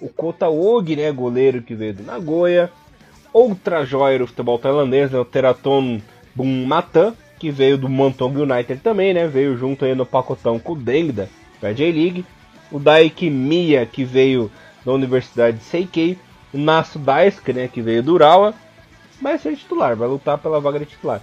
O 0.00 0.08
Kota 0.08 0.48
Og, 0.48 0.94
né, 0.94 1.10
goleiro 1.10 1.62
que 1.62 1.74
veio 1.74 1.94
do 1.94 2.02
Nagoya. 2.02 2.70
Outra 3.32 3.84
joia 3.84 4.18
do 4.18 4.26
futebol 4.26 4.58
tailandês, 4.58 5.10
né, 5.10 5.18
o 5.18 5.24
Teraton 5.24 6.00
Bunmatan, 6.34 7.14
que 7.38 7.50
veio 7.50 7.76
do 7.76 7.88
Montong 7.88 8.38
United 8.40 8.80
também, 8.80 9.14
né? 9.14 9.26
Veio 9.26 9.56
junto 9.56 9.84
aí 9.84 9.94
no 9.94 10.06
pacotão 10.06 10.58
com 10.58 10.72
o 10.72 10.76
Dengda 10.76 11.28
da 11.60 11.72
J-League 11.72 12.24
o 12.74 12.80
Daiki 12.80 13.30
Miya, 13.30 13.86
que 13.86 14.04
veio 14.04 14.50
da 14.84 14.90
Universidade 14.90 15.58
de 15.58 15.62
Seikei, 15.62 16.18
o 16.52 16.58
Nasu 16.58 16.98
Daisuke, 16.98 17.52
né, 17.52 17.68
que 17.68 17.80
veio 17.80 18.02
do 18.02 18.14
Urawa, 18.14 18.52
vai 19.22 19.38
ser 19.38 19.54
titular, 19.54 19.94
vai 19.94 20.08
lutar 20.08 20.38
pela 20.38 20.60
vaga 20.60 20.80
de 20.80 20.86
titular. 20.86 21.20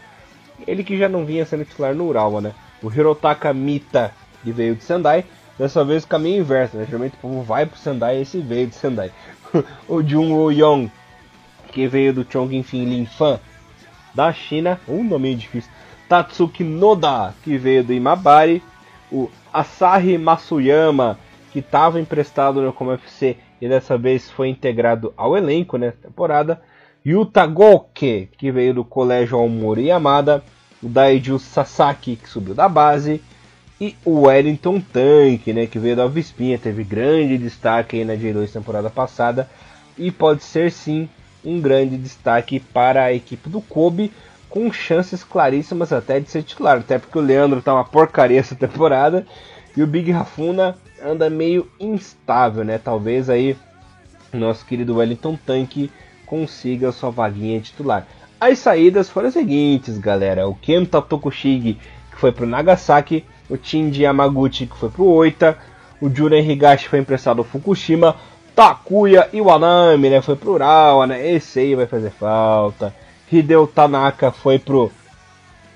Ele 0.65 0.81
que 0.81 0.97
já 0.97 1.09
não 1.09 1.25
vinha 1.25 1.45
sendo 1.45 1.65
titular 1.65 1.93
no 1.93 2.07
Urawa, 2.07 2.39
né? 2.39 2.53
O 2.81 2.89
Hirotaka 2.89 3.53
Mita, 3.53 4.13
que 4.41 4.49
veio 4.53 4.77
de 4.77 4.83
Sendai, 4.85 5.25
dessa 5.59 5.83
vez 5.83 6.05
o 6.05 6.07
caminho 6.07 6.39
inverso, 6.39 6.77
né? 6.77 6.85
Geralmente 6.85 7.15
o 7.15 7.17
povo 7.17 7.41
vai 7.41 7.65
pro 7.65 7.77
Sendai 7.77 8.19
e 8.19 8.21
esse 8.21 8.39
veio 8.39 8.67
de 8.67 8.75
Sendai. 8.75 9.11
o 9.89 10.01
Jun 10.01 10.51
Yong, 10.51 10.89
que 11.73 11.85
veio 11.85 12.13
do 12.13 12.25
Chongqing 12.31 12.85
Lin 12.85 13.05
Fan, 13.05 13.41
da 14.15 14.31
China, 14.31 14.79
um 14.87 15.03
nome 15.03 15.35
difícil. 15.35 15.69
Tatsuki 16.07 16.63
Noda, 16.63 17.33
que 17.43 17.57
veio 17.57 17.83
do 17.83 17.91
Imabari. 17.91 18.63
O 19.11 19.29
Asahi 19.51 20.17
Masuyama, 20.17 21.19
que 21.51 21.59
estava 21.59 21.99
emprestado 21.99 22.61
no 22.61 22.73
Como 22.73 22.93
FC 22.93 23.37
e 23.59 23.67
dessa 23.67 23.97
vez 23.97 24.29
foi 24.31 24.49
integrado 24.49 25.13
ao 25.15 25.37
elenco 25.37 25.77
nessa 25.77 25.97
temporada. 25.97 26.61
Yuta 27.05 27.45
Goke, 27.45 28.29
que 28.37 28.51
veio 28.51 28.73
do 28.73 28.85
Colégio 28.85 29.37
Aomori 29.37 29.87
Yamada. 29.87 30.43
O 30.81 30.89
Daiju 30.89 31.37
Sasaki, 31.37 32.15
que 32.15 32.29
subiu 32.29 32.55
da 32.55 32.67
base. 32.67 33.21
E 33.79 33.95
o 34.05 34.21
Wellington 34.21 34.79
Tank, 34.79 35.47
né, 35.47 35.65
que 35.65 35.79
veio 35.79 35.95
da 35.95 36.07
Vispinha, 36.07 36.57
teve 36.57 36.83
grande 36.83 37.37
destaque 37.37 37.97
aí 37.97 38.05
na 38.05 38.13
J2 38.13 38.51
temporada 38.51 38.89
passada. 38.89 39.49
E 39.97 40.11
pode 40.11 40.43
ser 40.43 40.71
sim 40.71 41.09
um 41.43 41.59
grande 41.59 41.97
destaque 41.97 42.59
para 42.59 43.03
a 43.05 43.13
equipe 43.13 43.49
do 43.49 43.61
Kobe, 43.61 44.11
com 44.49 44.71
chances 44.71 45.23
claríssimas 45.23 45.91
até 45.91 46.19
de 46.19 46.29
ser 46.29 46.43
titular. 46.43 46.77
Até 46.77 46.99
porque 46.99 47.17
o 47.17 47.21
Leandro 47.21 47.61
tá 47.61 47.73
uma 47.73 47.85
porcaria 47.85 48.39
essa 48.39 48.55
temporada. 48.55 49.25
E 49.75 49.81
o 49.81 49.87
Big 49.87 50.11
Rafuna 50.11 50.75
anda 51.03 51.29
meio 51.29 51.69
instável, 51.79 52.63
né? 52.63 52.77
Talvez 52.77 53.29
aí 53.29 53.55
nosso 54.33 54.65
querido 54.65 54.97
Wellington 54.97 55.37
Tank 55.45 55.89
consiga 56.25 56.91
sua 56.91 57.09
vaguinha 57.09 57.59
titular. 57.59 58.07
As 58.39 58.59
saídas 58.59 59.09
foram 59.09 59.27
as 59.27 59.33
seguintes, 59.33 59.97
galera. 59.97 60.47
O 60.47 60.55
Kenta 60.55 61.01
Tokushige, 61.01 61.77
que 62.09 62.17
foi 62.17 62.31
pro 62.31 62.47
Nagasaki, 62.47 63.25
o 63.49 63.57
Shinji 63.61 64.03
Yamaguchi, 64.03 64.65
que 64.65 64.77
foi 64.77 64.89
pro 64.89 65.05
Oita, 65.05 65.57
o 65.99 66.09
Juren 66.09 66.49
Higashi 66.49 66.87
foi 66.87 66.99
emprestado 66.99 67.39
ao 67.39 67.43
Fukushima, 67.43 68.15
Takuya 68.55 69.29
Iwanami, 69.31 70.09
né, 70.09 70.21
foi 70.21 70.35
pro 70.35 70.53
Urawa, 70.53 71.05
né, 71.05 71.31
esse 71.31 71.59
aí 71.59 71.75
vai 71.75 71.85
fazer 71.85 72.09
falta. 72.09 72.93
Hideo 73.31 73.67
Tanaka 73.67 74.31
foi 74.31 74.57
pro 74.59 74.91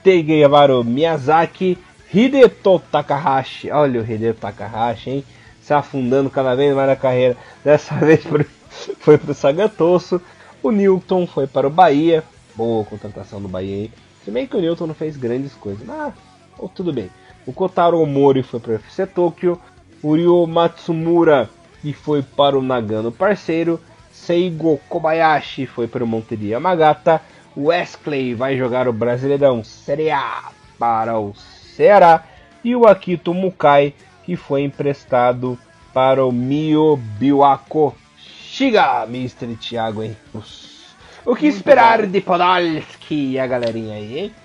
Tegevaru 0.04 0.84
Miyazaki 0.84 1.78
Hideto 2.14 2.82
Takahashi. 2.92 3.72
Olha 3.72 4.02
o 4.02 4.04
Hideto 4.04 4.40
Takahashi, 4.40 5.10
hein? 5.10 5.26
Se 5.62 5.74
afundando 5.74 6.30
cada 6.30 6.56
vez 6.56 6.76
mais 6.76 6.88
na 6.88 6.96
carreira. 6.96 7.36
Dessa 7.64 7.96
vez 8.04 8.24
foi 9.00 9.18
para 9.18 9.32
o. 9.32 10.22
O 10.64 10.72
Newton 10.72 11.28
foi 11.28 11.48
para 11.48 11.68
o 11.68 11.70
Bahia. 11.70 12.24
Boa 12.56 12.84
contratação 12.86 13.42
do 13.42 13.48
Bahia 13.48 13.76
aí. 13.76 13.92
Se 14.24 14.32
bem 14.32 14.48
que 14.48 14.58
o 14.58 14.62
Newton 14.62 14.88
não 14.88 14.96
fez 14.96 15.18
grandes 15.18 15.54
coisas. 15.54 15.88
Ah, 15.90 16.12
oh, 16.58 16.68
tudo 16.68 16.92
bem. 16.92 17.10
O 17.46 17.54
Kotaro 17.54 18.00
Omori 18.00 18.42
foi 18.42 18.60
para 18.60 18.72
o 18.72 18.76
FC 18.76 19.06
Tokyo. 19.06 19.60
O 20.02 20.16
Ryo 20.16 20.48
Matsumura 20.48 21.50
que 21.86 21.94
foi 21.94 22.24
para 22.24 22.58
o 22.58 22.64
Nagano 22.64 23.12
parceiro. 23.12 23.80
Seigo 24.12 24.80
Kobayashi 24.90 25.68
foi 25.68 25.88
para 25.88 26.04
o 26.04 26.08
Monteria 26.08 26.54
Yamagata. 26.54 27.22
O 27.56 27.66
Wesley 27.66 28.34
vai 28.34 28.58
jogar 28.58 28.88
o 28.88 28.94
Brasileirão 28.94 29.64
Série 29.64 30.10
A 30.10 30.50
para 30.80 31.20
o 31.20 31.34
Ceará, 31.76 32.24
e 32.64 32.76
o 32.76 32.88
Akito 32.88 33.34
Mukai, 33.34 33.94
que 34.24 34.36
foi 34.36 34.64
emprestado 34.64 35.60
para 35.94 36.26
o 36.26 36.32
Mio 36.32 36.98
Biwako 36.98 37.96
Shiga, 38.18 39.04
Mr. 39.04 39.56
Thiago 39.56 40.02
Henrique. 40.02 40.20
O 41.26 41.36
que 41.36 41.48
esperar 41.48 42.06
de 42.06 42.22
Podolski 42.22 43.32
e 43.32 43.40
a 43.40 43.46
galerinha 43.46 43.96
aí, 43.96 44.20
hein? 44.20 44.36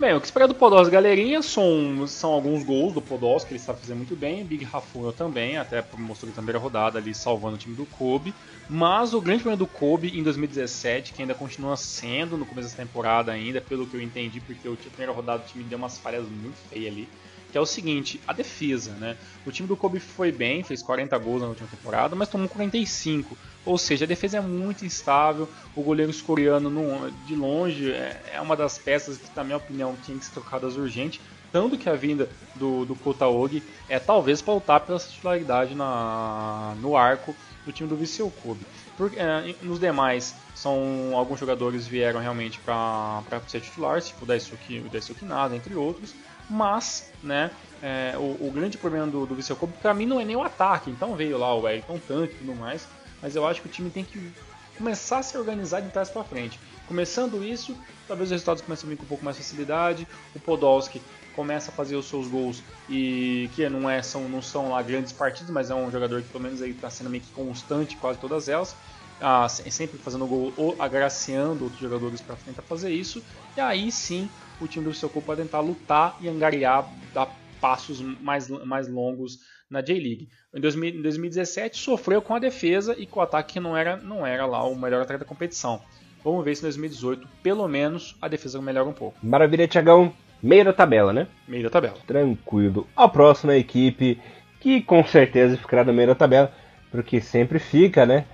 Bem, 0.00 0.14
o 0.14 0.20
que 0.20 0.26
esperar 0.26 0.46
do 0.46 0.54
Podolski, 0.54 0.92
galerinha, 0.92 1.42
são, 1.42 2.06
são 2.06 2.30
alguns 2.30 2.62
gols 2.62 2.94
do 2.94 3.02
Podolski, 3.02 3.50
ele 3.50 3.58
está 3.58 3.74
fazendo 3.74 3.96
muito 3.96 4.14
bem, 4.14 4.44
Big 4.44 4.64
Rafuno 4.64 5.12
também, 5.12 5.56
até 5.56 5.84
mostrou 5.96 6.28
na 6.28 6.36
primeira 6.36 6.56
rodada 6.56 7.00
ali, 7.00 7.12
salvando 7.12 7.56
o 7.56 7.58
time 7.58 7.74
do 7.74 7.84
Kobe. 7.84 8.32
Mas 8.70 9.12
o 9.12 9.20
grande 9.20 9.42
problema 9.42 9.58
do 9.58 9.66
Kobe 9.66 10.16
em 10.16 10.22
2017, 10.22 11.12
que 11.12 11.22
ainda 11.22 11.34
continua 11.34 11.76
sendo 11.76 12.36
no 12.36 12.46
começo 12.46 12.70
da 12.70 12.76
temporada 12.76 13.32
ainda, 13.32 13.60
pelo 13.60 13.88
que 13.88 13.96
eu 13.96 14.00
entendi, 14.00 14.40
porque 14.40 14.68
a 14.68 14.90
primeira 14.90 15.10
rodada 15.10 15.42
do 15.42 15.48
time 15.48 15.64
deu 15.64 15.76
umas 15.76 15.98
falhas 15.98 16.28
muito 16.28 16.58
feias 16.70 16.92
ali, 16.92 17.08
que 17.50 17.58
é 17.58 17.60
o 17.60 17.66
seguinte, 17.66 18.20
a 18.24 18.32
defesa, 18.32 18.92
né? 18.92 19.16
O 19.44 19.50
time 19.50 19.66
do 19.66 19.76
Kobe 19.76 19.98
foi 19.98 20.30
bem, 20.30 20.62
fez 20.62 20.80
40 20.80 21.18
gols 21.18 21.42
na 21.42 21.48
última 21.48 21.66
temporada, 21.66 22.14
mas 22.14 22.28
tomou 22.28 22.48
45. 22.48 23.36
Ou 23.68 23.76
seja, 23.76 24.06
a 24.06 24.08
defesa 24.08 24.38
é 24.38 24.40
muito 24.40 24.86
instável, 24.86 25.46
o 25.76 25.82
goleiro 25.82 26.10
escoriano 26.10 27.12
de 27.26 27.36
longe 27.36 27.92
é, 27.92 28.18
é 28.32 28.40
uma 28.40 28.56
das 28.56 28.78
peças 28.78 29.18
que, 29.18 29.28
na 29.36 29.44
minha 29.44 29.58
opinião, 29.58 29.94
tinha 30.06 30.16
que 30.16 30.24
ser 30.24 30.32
trocadas 30.32 30.74
urgente. 30.74 31.20
Tanto 31.52 31.76
que 31.76 31.86
a 31.86 31.94
vinda 31.94 32.30
do, 32.54 32.86
do 32.86 32.96
Kotaogi 32.96 33.62
é 33.86 33.98
talvez 33.98 34.40
pautar 34.40 34.80
pela 34.80 34.98
titularidade 34.98 35.74
na, 35.74 36.74
no 36.80 36.96
arco 36.96 37.36
do 37.66 37.70
time 37.70 37.86
do 37.86 37.94
Viseu 37.94 38.32
Kobe. 38.42 38.64
Porque, 38.96 39.18
é, 39.18 39.54
nos 39.60 39.78
demais, 39.78 40.34
são 40.54 41.12
alguns 41.14 41.38
jogadores 41.38 41.86
vieram 41.86 42.20
realmente 42.20 42.58
para 42.60 43.22
ser 43.48 43.60
titulares, 43.60 44.08
tipo 44.08 44.24
o 44.24 44.26
Daisuke, 44.26 44.78
o 44.78 44.88
Daisuke 44.88 45.26
Nada, 45.26 45.54
entre 45.54 45.74
outros. 45.74 46.14
Mas, 46.48 47.12
né, 47.22 47.50
é, 47.82 48.14
o, 48.16 48.46
o, 48.46 48.50
grande 48.50 48.78
problema 48.78 49.06
do, 49.06 49.26
do 49.26 49.34
Viseu 49.34 49.54
Kobe, 49.56 49.74
para 49.82 49.92
mim, 49.92 50.06
não 50.06 50.18
é 50.18 50.24
nem 50.24 50.36
o 50.36 50.42
ataque. 50.42 50.90
Então 50.90 51.14
veio 51.14 51.36
lá 51.36 51.54
o 51.54 51.60
Wellington 51.60 52.00
Tanque 52.08 52.34
e 52.34 52.38
tudo 52.38 52.54
mais. 52.54 52.88
Mas 53.22 53.36
eu 53.36 53.46
acho 53.46 53.60
que 53.62 53.68
o 53.68 53.70
time 53.70 53.90
tem 53.90 54.04
que 54.04 54.32
começar 54.76 55.18
a 55.18 55.22
se 55.22 55.36
organizar 55.36 55.80
de 55.80 55.90
trás 55.90 56.08
para 56.08 56.22
frente. 56.24 56.58
Começando 56.86 57.44
isso, 57.44 57.76
talvez 58.06 58.28
os 58.28 58.32
resultados 58.32 58.62
comecem 58.62 58.86
a 58.86 58.90
vir 58.90 58.96
com 58.96 59.04
um 59.04 59.08
pouco 59.08 59.24
mais 59.24 59.36
facilidade. 59.36 60.06
O 60.34 60.40
Podolski 60.40 61.02
começa 61.34 61.70
a 61.70 61.74
fazer 61.74 61.96
os 61.96 62.08
seus 62.08 62.26
gols 62.26 62.62
e 62.88 63.50
que 63.54 63.68
não, 63.68 63.88
é, 63.88 64.02
são, 64.02 64.28
não 64.28 64.40
são 64.40 64.70
lá 64.70 64.82
grandes 64.82 65.12
partidas, 65.12 65.50
mas 65.50 65.70
é 65.70 65.74
um 65.74 65.90
jogador 65.90 66.22
que 66.22 66.28
pelo 66.28 66.42
menos 66.42 66.60
está 66.60 66.88
sendo 66.88 67.10
meio 67.10 67.22
que 67.22 67.30
constante 67.32 67.96
quase 67.96 68.18
todas 68.18 68.48
elas. 68.48 68.74
ah, 69.20 69.48
sempre 69.48 69.98
fazendo 69.98 70.26
gol 70.26 70.52
ou 70.56 70.76
agraciando 70.78 71.64
outros 71.64 71.80
jogadores 71.80 72.20
para 72.20 72.36
tentar 72.36 72.62
fazer 72.62 72.90
isso. 72.90 73.22
E 73.56 73.60
aí 73.60 73.92
sim 73.92 74.30
o 74.60 74.66
time 74.66 74.84
do 74.84 74.90
Viseu 74.90 75.08
Kobe 75.08 75.26
pode 75.26 75.42
tentar 75.42 75.60
lutar 75.60 76.16
e 76.20 76.28
angariar, 76.28 76.88
dar 77.12 77.28
passos 77.60 78.00
mais, 78.00 78.48
mais 78.48 78.88
longos 78.88 79.40
na 79.70 79.80
J-League. 79.80 80.28
Em, 80.54 80.60
2017 80.60 81.78
sofreu 81.78 82.22
com 82.22 82.34
a 82.34 82.38
defesa 82.38 82.94
e 82.98 83.06
com 83.06 83.20
o 83.20 83.22
ataque 83.22 83.54
que 83.54 83.60
não 83.60 83.76
era, 83.76 83.96
não 83.96 84.26
era 84.26 84.46
lá 84.46 84.64
o 84.64 84.74
melhor 84.74 85.02
atleta 85.02 85.24
da 85.24 85.28
competição. 85.28 85.80
Vamos 86.24 86.44
ver 86.44 86.54
se 86.54 86.62
em 86.62 86.64
2018, 86.64 87.28
pelo 87.42 87.66
menos, 87.68 88.16
a 88.20 88.28
defesa 88.28 88.60
melhora 88.60 88.88
um 88.88 88.92
pouco. 88.92 89.18
Maravilha, 89.22 89.68
Tiagão. 89.68 90.12
Meio 90.42 90.64
da 90.64 90.72
tabela, 90.72 91.12
né? 91.12 91.26
Meio 91.46 91.64
da 91.64 91.70
tabela. 91.70 91.96
Tranquilo. 92.06 92.86
A 92.94 93.08
próxima 93.08 93.56
equipe, 93.56 94.20
que 94.60 94.80
com 94.80 95.04
certeza 95.04 95.56
ficará 95.56 95.84
no 95.84 95.92
meio 95.92 96.08
da 96.08 96.14
tabela, 96.14 96.52
porque 96.90 97.20
sempre 97.20 97.58
fica, 97.58 98.06
né? 98.06 98.24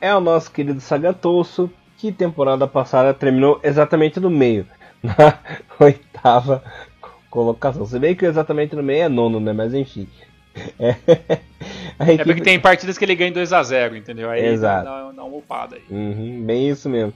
É 0.00 0.14
o 0.14 0.20
nosso 0.20 0.50
querido 0.50 0.80
Sagatoso, 0.80 1.70
que 1.98 2.10
temporada 2.10 2.66
passada 2.66 3.12
terminou 3.12 3.60
exatamente 3.62 4.18
no 4.18 4.30
meio, 4.30 4.66
na 5.02 5.38
oitava 5.78 6.62
colocação. 7.30 7.84
Se 7.84 7.98
bem 7.98 8.14
que 8.14 8.24
exatamente 8.24 8.74
no 8.74 8.82
meio 8.82 9.04
é 9.04 9.08
nono, 9.08 9.38
né? 9.38 9.52
Mas 9.52 9.74
enfim. 9.74 10.08
É, 12.00 12.14
equipe... 12.14 12.22
é 12.22 12.24
porque 12.24 12.40
tem 12.40 12.58
partidas 12.58 12.96
que 12.96 13.04
ele 13.04 13.14
ganha 13.14 13.30
2 13.30 13.52
a 13.52 13.62
0 13.62 13.94
entendeu? 13.94 14.30
Aí 14.30 14.42
Exato. 14.42 14.84
Dá, 14.86 15.12
dá 15.12 15.24
uma 15.24 15.36
upada 15.36 15.76
aí. 15.76 15.82
Uhum, 15.90 16.42
bem 16.46 16.70
isso 16.70 16.88
mesmo. 16.88 17.12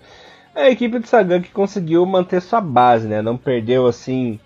É 0.55 0.65
a 0.65 0.71
equipe 0.71 0.99
de 0.99 1.09
Sagan 1.09 1.41
que 1.41 1.51
conseguiu 1.51 2.05
manter 2.05 2.43
sua 2.43 2.61
base, 2.61 3.09
né? 3.09 3.23
Não 3.23 3.39
perdeu 3.39 3.87
assim 3.87 4.39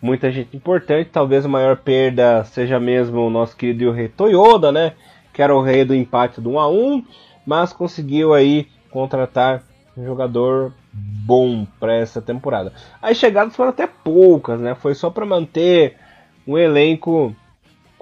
muita 0.00 0.30
gente 0.30 0.56
importante. 0.56 1.10
Talvez 1.12 1.44
a 1.44 1.48
maior 1.48 1.76
perda 1.76 2.44
seja 2.44 2.78
mesmo 2.78 3.26
o 3.26 3.30
nosso 3.30 3.56
querido 3.56 3.90
rei 3.90 4.06
Toyoda, 4.06 4.70
né? 4.70 4.92
Que 5.32 5.42
era 5.42 5.54
o 5.54 5.60
rei 5.60 5.84
do 5.84 5.94
empate 5.94 6.40
do 6.40 6.50
1 6.50 6.60
a 6.60 6.70
1 6.70 7.04
mas 7.44 7.72
conseguiu 7.72 8.32
aí 8.32 8.68
contratar 8.90 9.64
um 9.96 10.04
jogador 10.04 10.72
bom 10.92 11.66
para 11.80 11.94
essa 11.94 12.22
temporada. 12.22 12.72
As 13.00 13.16
chegadas 13.16 13.56
foram 13.56 13.70
até 13.70 13.86
poucas, 13.86 14.60
né? 14.60 14.76
Foi 14.76 14.94
só 14.94 15.10
para 15.10 15.26
manter 15.26 15.96
um 16.46 16.56
elenco 16.56 17.34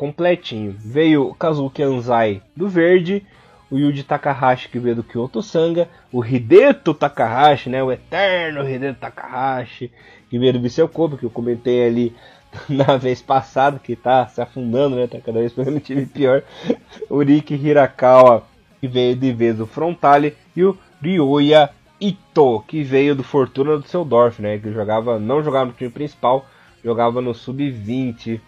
completinho. 0.01 0.75
Veio 0.79 1.35
Kazuki 1.35 1.83
Anzai 1.83 2.41
do 2.57 2.67
verde, 2.67 3.23
o 3.71 3.77
Yuji 3.77 4.03
Takahashi 4.03 4.71
que 4.71 4.79
veio 4.79 4.97
do 4.97 5.05
Kyoto 5.05 5.43
Sanga, 5.43 5.91
o 6.11 6.25
Hideto 6.25 6.95
Takahashi, 6.95 7.69
né, 7.69 7.83
o 7.83 7.93
eterno 7.93 8.67
Hideto 8.67 8.99
Takahashi 8.99 9.93
que 10.31 10.39
veio 10.39 10.55
do 10.55 10.61
Viseu 10.63 10.89
Kobe, 10.89 11.19
que 11.19 11.25
eu 11.25 11.31
comentei 11.31 11.87
ali 11.87 12.17
na 12.67 12.97
vez 12.97 13.21
passada, 13.21 13.79
que 13.79 13.95
tá 13.95 14.27
se 14.27 14.41
afundando, 14.41 14.97
né, 14.97 15.07
tá 15.07 15.19
cada 15.21 15.39
vez 15.39 15.53
um 15.59 15.79
time 15.79 16.07
pior. 16.07 16.45
O 17.11 17.23
Riki 17.23 17.55
Hirakawa, 17.55 18.47
que 18.81 18.89
veio 18.89 19.15
de 19.15 19.35
vez 19.35 19.59
do 19.59 19.67
Frontale, 19.67 20.35
e 20.57 20.65
o 20.65 20.79
Ryoya 21.03 21.69
Ito, 22.01 22.65
que 22.67 22.83
veio 22.83 23.15
do 23.15 23.23
Fortuna 23.23 23.77
do 23.77 23.87
Seudorf, 23.87 24.41
né, 24.41 24.57
que 24.57 24.73
jogava, 24.73 25.19
não 25.19 25.43
jogava 25.43 25.67
no 25.67 25.73
time 25.73 25.91
principal, 25.91 26.47
jogava 26.83 27.21
no 27.21 27.35
sub-20 27.35 28.41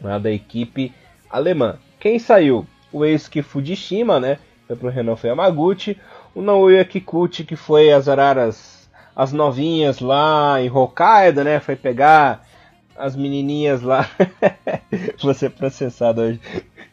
né, 0.00 0.18
da 0.18 0.30
equipe 0.30 0.92
alemã. 1.30 1.76
Quem 1.98 2.18
saiu? 2.18 2.66
O 2.92 3.04
Eisuke 3.04 3.42
Fujishima, 3.42 4.20
né? 4.20 4.38
Foi 4.66 4.76
pro 4.76 4.88
Renan 4.88 5.16
Yamaguchi. 5.22 5.98
O 6.34 6.42
Naoya 6.42 6.84
Kikuchi, 6.84 7.44
que 7.44 7.56
foi 7.56 7.92
as, 7.92 8.06
as 9.14 9.32
novinhas 9.32 10.00
lá 10.00 10.60
em 10.60 10.70
Hokkaido, 10.70 11.42
né? 11.44 11.60
Foi 11.60 11.76
pegar 11.76 12.46
as 12.96 13.16
menininhas 13.16 13.82
lá. 13.82 14.08
Você 15.22 15.48
processado 15.48 16.22
hoje. 16.22 16.40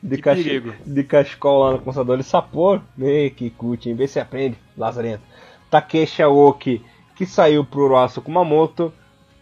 De, 0.02 0.18
cach... 0.18 0.44
de 0.86 1.04
cachecol 1.04 1.64
lá 1.64 1.72
no 1.72 1.80
consador 1.80 2.18
de 2.18 2.24
sapor. 2.24 2.82
Né, 2.98 3.30
Kikuchi, 3.30 3.90
em 3.90 3.96
vez 3.96 4.12
se 4.12 4.20
aprende, 4.20 4.58
lazarento. 4.78 5.24
Takeshi 5.70 6.22
Aoki, 6.22 6.84
que 7.16 7.26
saiu 7.26 7.66
pro 7.66 7.86
Uruasu 7.86 8.22
Kumamoto. 8.22 8.94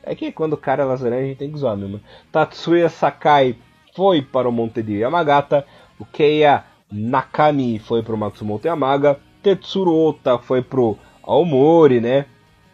É 0.04 0.16
que 0.16 0.32
quando 0.32 0.54
o 0.54 0.58
cara 0.58 0.84
é 0.84 0.86
lazarento 0.86 1.24
a 1.24 1.26
gente 1.28 1.38
tem 1.38 1.52
que 1.52 1.58
zoar 1.58 1.78
mesmo. 1.78 2.00
Tatsuya 2.32 2.90
Sakai 2.90 3.56
foi 3.96 4.22
para 4.22 4.50
o 4.50 4.52
Monte 4.52 4.82
de 4.82 5.00
Yamagata. 5.00 5.66
O 6.00 6.06
Keiya 6.06 6.64
Nakami 6.92 7.80
foi 7.80 8.02
para 8.02 8.16
o 8.16 8.18
Matsumoto 8.18 8.68
Yamaga. 8.68 9.20
Tetsuro 9.42 9.94
Ota 9.94 10.38
foi 10.38 10.62
pro 10.62 10.98
Aomori, 11.24 12.02
né? 12.02 12.26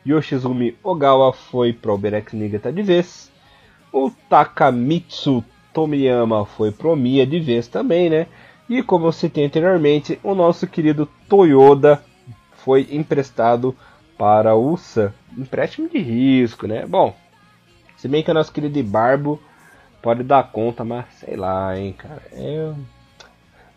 Yoshizumi 0.06 0.78
Ogawa 0.84 1.34
foi 1.34 1.74
para 1.74 1.94
o 1.94 1.98
Berex 1.98 2.34
Niigata 2.34 2.72
de 2.72 2.82
vez. 2.82 3.32
O 3.92 4.10
Takamitsu 4.30 5.44
Tomiyama 5.74 6.46
foi 6.46 6.72
pro 6.72 6.96
Mia 6.96 7.26
de 7.26 7.40
vez 7.40 7.68
também, 7.68 8.10
né? 8.10 8.28
E 8.70 8.82
como 8.82 9.08
eu 9.08 9.12
citei 9.12 9.46
anteriormente, 9.46 10.20
o 10.24 10.34
nosso 10.34 10.68
querido 10.68 11.08
Toyoda 11.30 12.04
foi 12.54 12.88
emprestado 12.92 13.76
para 14.18 14.56
o 14.56 14.76
Sun. 14.76 15.10
Empréstimo 15.38 15.88
de 15.88 16.00
risco, 16.00 16.66
né? 16.68 16.86
Bom, 16.86 17.16
se 17.98 18.08
bem 18.08 18.24
que 18.24 18.32
o 18.32 18.34
nosso 18.34 18.52
querido 18.52 18.82
Barbo 18.84 19.42
pode 20.02 20.24
dar 20.24 20.52
conta, 20.52 20.84
mas 20.84 21.06
sei 21.16 21.36
lá, 21.36 21.78
hein, 21.78 21.94
cara. 21.94 22.22
É... 22.32 22.74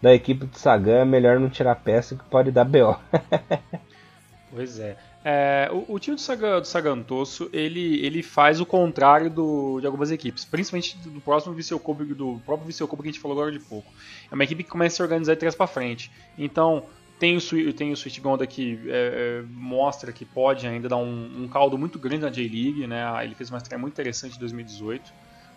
Da 0.01 0.15
equipe 0.15 0.47
de 0.47 0.59
Sagan, 0.59 1.01
é 1.01 1.05
melhor 1.05 1.39
não 1.39 1.51
tirar 1.51 1.75
peça 1.75 2.17
que 2.17 2.25
pode 2.25 2.51
dar 2.51 2.65
BO. 2.65 2.99
pois 4.51 4.79
é. 4.79 4.97
é 5.23 5.69
o, 5.71 5.95
o, 5.95 5.99
time 5.99 6.17
do, 6.17 6.23
Sagan, 6.23 6.59
do 6.59 6.67
Sagantoso, 6.67 7.51
ele, 7.53 8.03
ele 8.05 8.23
faz 8.23 8.63
o 8.63 8.67
contrário 8.67 9.29
do, 9.29 9.79
de 9.79 9.87
algumas 9.87 10.11
equipes, 10.11 10.43
principalmente 10.43 10.97
do, 10.99 11.11
do 11.11 11.21
próximo 11.21 11.55
Viseu 11.55 11.79
do 11.79 12.41
próprio 12.47 12.67
Viseu 12.67 12.89
que 12.89 12.97
a 12.99 13.05
gente 13.05 13.21
falou 13.21 13.37
agora 13.37 13.53
de 13.53 13.59
pouco. 13.59 13.93
É 14.31 14.35
uma 14.35 14.45
equipe 14.45 14.65
que 14.65 14.71
começa 14.71 14.95
a 14.95 14.97
se 14.97 15.03
organizar 15.03 15.35
de 15.35 15.41
trás 15.41 15.55
para 15.55 15.67
frente. 15.67 16.11
Então, 16.39 16.85
tem 17.21 17.37
o, 17.37 17.73
tem 17.75 17.91
o 17.91 17.93
Sweet 17.93 18.19
Gonda 18.19 18.47
que 18.47 18.81
é, 18.87 19.43
é, 19.43 19.45
mostra 19.53 20.11
que 20.11 20.25
pode 20.25 20.67
ainda 20.67 20.89
dar 20.89 20.97
um, 20.97 21.43
um 21.43 21.49
caldo 21.49 21.77
muito 21.77 21.99
grande 21.99 22.23
na 22.23 22.31
J-League. 22.31 22.87
Né? 22.87 23.05
Ele 23.23 23.35
fez 23.35 23.51
uma 23.51 23.59
estreia 23.59 23.79
muito 23.79 23.93
interessante 23.93 24.37
em 24.37 24.39
2018, 24.39 25.13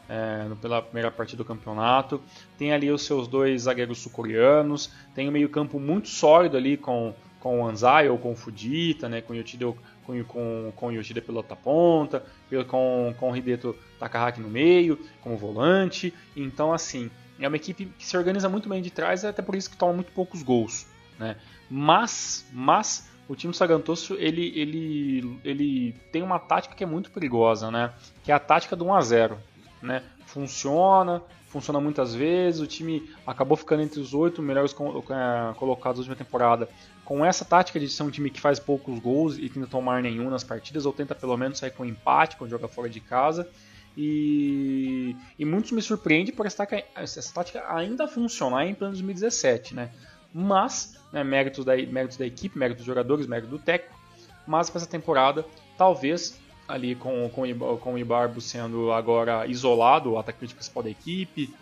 é, 0.10 0.46
pela 0.62 0.82
primeira 0.82 1.10
partida 1.10 1.38
do 1.38 1.48
campeonato. 1.48 2.22
Tem 2.58 2.74
ali 2.74 2.92
os 2.92 3.04
seus 3.04 3.30
dois 3.30 3.62
zagueiros 3.62 4.00
sul-coreanos. 4.00 4.92
Tem 5.16 5.30
um 5.30 5.32
meio-campo 5.32 5.80
muito 5.80 6.10
sólido 6.10 6.58
ali 6.58 6.76
com, 6.76 7.16
com 7.40 7.62
o 7.62 7.66
Anzai 7.66 8.10
ou 8.10 8.18
com 8.18 8.34
o 8.34 8.36
Fujita, 8.36 9.08
né? 9.08 9.22
com 9.22 9.32
o 9.32 9.36
Yoshida, 9.38 9.74
com, 10.06 10.22
com, 10.26 10.74
com 10.76 10.88
o 10.88 10.92
Yoshida 10.92 11.22
pela 11.22 11.42
ponta, 11.44 12.26
com, 12.68 13.16
com 13.18 13.32
o 13.32 13.38
Hideto 13.38 13.74
Takahaki 13.98 14.42
no 14.42 14.50
meio, 14.50 15.00
como 15.22 15.38
volante. 15.38 16.14
Então, 16.36 16.74
assim, 16.74 17.10
é 17.40 17.48
uma 17.48 17.56
equipe 17.56 17.86
que 17.98 18.06
se 18.06 18.18
organiza 18.18 18.50
muito 18.50 18.68
bem 18.68 18.82
de 18.82 18.92
trás, 18.92 19.24
até 19.24 19.42
por 19.42 19.56
isso 19.56 19.70
que 19.70 19.78
toma 19.78 19.94
muito 19.94 20.12
poucos 20.12 20.44
gols. 20.44 20.92
Né? 21.20 21.36
Mas, 21.70 22.46
mas 22.52 23.10
o 23.28 23.36
time 23.36 23.54
Sagantoso 23.54 24.16
ele, 24.16 24.52
ele, 24.56 25.40
ele 25.44 25.96
tem 26.12 26.22
uma 26.22 26.40
tática 26.40 26.76
que 26.76 26.84
é 26.84 26.88
muito 26.88 27.12
perigosa, 27.12 27.72
né? 27.72 27.94
Que 28.24 28.32
é 28.32 28.36
a 28.36 28.40
tática 28.40 28.76
do 28.76 28.86
1 28.86 28.94
a 28.94 29.02
0, 29.02 29.38
né? 29.82 30.04
Funciona, 30.26 31.22
funciona 31.48 31.80
muitas 31.80 32.14
vezes. 32.14 32.60
O 32.60 32.68
time 32.68 33.10
acabou 33.26 33.56
ficando 33.56 33.84
entre 33.84 34.00
os 34.00 34.14
oito 34.14 34.42
melhores 34.42 34.74
é, 34.74 35.54
colocados 35.56 36.00
da 36.00 36.02
última 36.02 36.16
temporada 36.16 36.68
com 37.06 37.26
essa 37.26 37.46
tática 37.46 37.80
de 37.80 37.90
ser 37.90 38.04
um 38.04 38.10
time 38.10 38.30
que 38.30 38.42
faz 38.42 38.60
poucos 38.60 39.00
gols 39.00 39.38
e 39.38 39.50
tenta 39.50 39.68
tomar 39.68 40.02
nenhum 40.02 40.30
nas 40.30 40.44
partidas, 40.44 40.86
ou 40.86 40.94
tenta 40.94 41.14
pelo 41.14 41.38
menos 41.38 41.60
sair 41.60 41.72
com 41.72 41.86
empate 41.86 42.38
quando 42.38 42.50
joga 42.50 42.68
fora 42.68 42.90
de 42.90 43.00
casa. 43.00 43.48
E, 43.96 45.16
e 45.38 45.46
muitos 45.46 45.72
me 45.72 45.82
surpreende 45.82 46.32
por 46.32 46.46
essa 46.46 46.66
tática, 46.66 46.84
essa 46.96 47.34
tática 47.34 47.64
ainda 47.68 48.08
funcionar 48.08 48.66
em 48.66 48.74
plano 48.74 48.94
2017, 48.94 49.76
né? 49.76 49.92
Mas 50.34 50.98
né, 51.12 51.24
méritos, 51.24 51.64
da, 51.64 51.76
méritos 51.76 52.18
da 52.18 52.26
equipe, 52.26 52.58
méritos 52.58 52.80
dos 52.80 52.88
jogadores, 52.88 53.28
méritos 53.28 53.52
do 53.52 53.60
técnico, 53.60 53.96
mas 54.48 54.70
para 54.70 54.80
essa 54.82 54.90
temporada, 54.90 55.46
talvez 55.78 56.40
ali 56.68 56.96
com, 56.96 57.30
com, 57.30 57.78
com 57.78 57.94
o 57.94 57.98
Ibarbo 57.98 58.42
sendo 58.42 58.92
agora 58.92 59.46
isolado, 59.46 60.12
o 60.12 60.18
atacante 60.18 60.56
principal 60.56 60.84
da 60.84 60.90
equipe, 60.90 61.54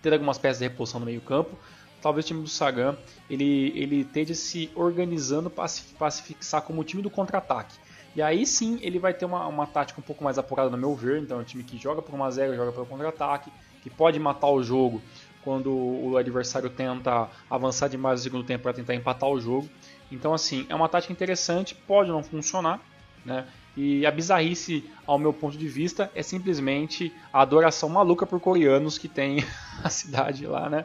ter 0.00 0.12
algumas 0.12 0.38
peças 0.38 0.58
de 0.58 0.64
reposição 0.64 1.00
no 1.00 1.06
meio 1.06 1.20
campo, 1.20 1.56
talvez 2.00 2.24
o 2.24 2.28
time 2.28 2.42
do 2.42 2.48
Sagan 2.48 2.96
ele, 3.28 3.72
ele 3.76 4.00
esteja 4.00 4.34
se 4.34 4.70
organizando 4.74 5.50
para 5.50 5.68
se, 5.68 5.82
para 5.94 6.10
se 6.10 6.22
fixar 6.22 6.62
como 6.62 6.80
o 6.80 6.84
time 6.84 7.02
do 7.02 7.10
contra-ataque. 7.10 7.74
E 8.14 8.20
aí 8.20 8.44
sim 8.44 8.78
ele 8.82 8.98
vai 8.98 9.14
ter 9.14 9.24
uma, 9.24 9.46
uma 9.46 9.66
tática 9.66 10.00
um 10.00 10.02
pouco 10.02 10.22
mais 10.22 10.38
apurada, 10.38 10.68
no 10.68 10.76
meu 10.76 10.94
ver. 10.94 11.22
Então 11.22 11.38
é 11.38 11.40
um 11.40 11.44
time 11.44 11.64
que 11.64 11.78
joga 11.78 12.02
por 12.02 12.14
uma 12.14 12.30
zero, 12.30 12.54
joga 12.54 12.72
pelo 12.72 12.84
contra-ataque, 12.84 13.50
que 13.82 13.88
pode 13.88 14.18
matar 14.18 14.48
o 14.48 14.62
jogo 14.62 15.00
quando 15.44 15.72
o 15.72 16.16
adversário 16.16 16.70
tenta 16.70 17.28
avançar 17.48 17.88
demais 17.88 18.20
no 18.20 18.24
segundo 18.24 18.44
tempo 18.44 18.62
para 18.62 18.72
tentar 18.72 18.94
empatar 18.94 19.28
o 19.28 19.40
jogo. 19.40 19.68
Então, 20.10 20.34
assim, 20.34 20.66
é 20.68 20.74
uma 20.74 20.88
tática 20.88 21.12
interessante, 21.12 21.74
pode 21.74 22.10
não 22.10 22.22
funcionar, 22.22 22.80
né? 23.24 23.46
E 23.76 24.04
a 24.04 24.10
bizarrice, 24.10 24.84
ao 25.06 25.18
meu 25.18 25.32
ponto 25.32 25.56
de 25.56 25.66
vista, 25.66 26.10
é 26.14 26.22
simplesmente 26.22 27.12
a 27.32 27.40
adoração 27.40 27.88
maluca 27.88 28.26
por 28.26 28.38
coreanos 28.38 28.98
que 28.98 29.08
tem 29.08 29.44
a 29.82 29.88
cidade 29.88 30.46
lá, 30.46 30.68
né? 30.68 30.84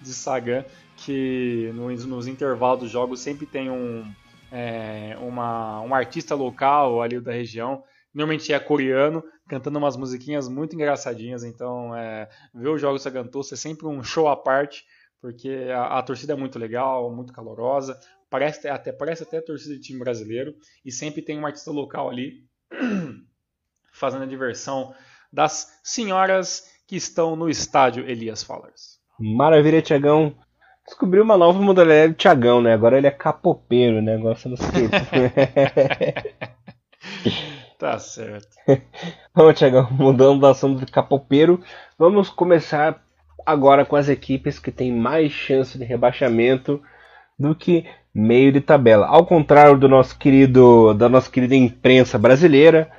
De 0.00 0.14
Sagan, 0.14 0.64
que 0.96 1.72
nos, 1.74 2.04
nos 2.04 2.26
intervalos 2.28 2.80
dos 2.80 2.90
jogos 2.90 3.20
sempre 3.20 3.46
tem 3.46 3.68
um, 3.68 4.08
é, 4.52 5.16
uma, 5.20 5.80
um 5.80 5.92
artista 5.92 6.36
local 6.36 7.02
ali 7.02 7.20
da 7.20 7.32
região 7.32 7.82
normalmente 8.18 8.52
é 8.52 8.58
coreano, 8.58 9.22
cantando 9.48 9.78
umas 9.78 9.96
musiquinhas 9.96 10.48
muito 10.48 10.74
engraçadinhas. 10.76 11.42
Então, 11.42 11.96
é, 11.96 12.28
ver 12.54 12.68
o 12.68 12.78
jogo 12.78 12.98
Sagantoso 12.98 13.54
é 13.54 13.56
sempre 13.56 13.86
um 13.86 14.02
show 14.02 14.28
à 14.28 14.36
parte, 14.36 14.84
porque 15.20 15.68
a, 15.74 15.98
a, 15.98 16.02
torcida 16.02 16.34
é 16.34 16.36
muito 16.36 16.58
legal, 16.58 17.10
muito 17.12 17.32
calorosa. 17.32 17.98
parece 18.30 18.68
até, 18.68 18.92
parece 18.92 19.22
até 19.22 19.40
torcida 19.40 19.74
de 19.74 19.80
time 19.80 19.98
brasileiro, 19.98 20.54
e 20.84 20.92
sempre 20.92 21.22
tem 21.22 21.38
um 21.38 21.46
artista 21.46 21.70
local 21.70 22.10
ali 22.10 22.44
fazendo 23.90 24.22
a 24.22 24.26
diversão 24.26 24.94
das 25.32 25.80
senhoras 25.82 26.70
que 26.86 26.96
estão 26.96 27.34
no 27.34 27.48
estádio 27.48 28.08
Elias 28.08 28.42
Fallers. 28.42 28.98
Maravilha, 29.18 29.82
Tiagão. 29.82 30.34
Descobriu 30.86 31.22
uma 31.22 31.36
nova 31.36 31.60
modalidade 31.60 32.12
de 32.12 32.18
Tiagão, 32.18 32.62
né? 32.62 32.72
Agora 32.72 32.96
ele 32.96 33.06
é 33.06 33.10
capopeiro, 33.10 34.00
né? 34.00 34.16
Gosta 34.16 34.48
do 34.48 34.54
skate. 34.54 34.88
tá 37.78 37.98
certo. 37.98 38.48
Vamos, 39.34 39.56
Tiagão, 39.56 39.88
mudando 39.92 40.40
do 40.40 40.46
assunto 40.46 40.84
de 40.84 40.90
capopeiro, 40.90 41.62
vamos 41.96 42.28
começar 42.28 43.00
agora 43.46 43.84
com 43.84 43.94
as 43.94 44.08
equipes 44.08 44.58
que 44.58 44.72
têm 44.72 44.92
mais 44.92 45.30
chance 45.30 45.78
de 45.78 45.84
rebaixamento 45.84 46.82
do 47.38 47.54
que 47.54 47.86
meio 48.12 48.50
de 48.50 48.60
tabela. 48.60 49.06
Ao 49.06 49.24
contrário 49.24 49.78
do 49.78 49.88
nosso 49.88 50.18
querido, 50.18 50.92
da 50.94 51.08
nossa 51.08 51.30
querida 51.30 51.54
imprensa 51.54 52.18
brasileira, 52.18 52.90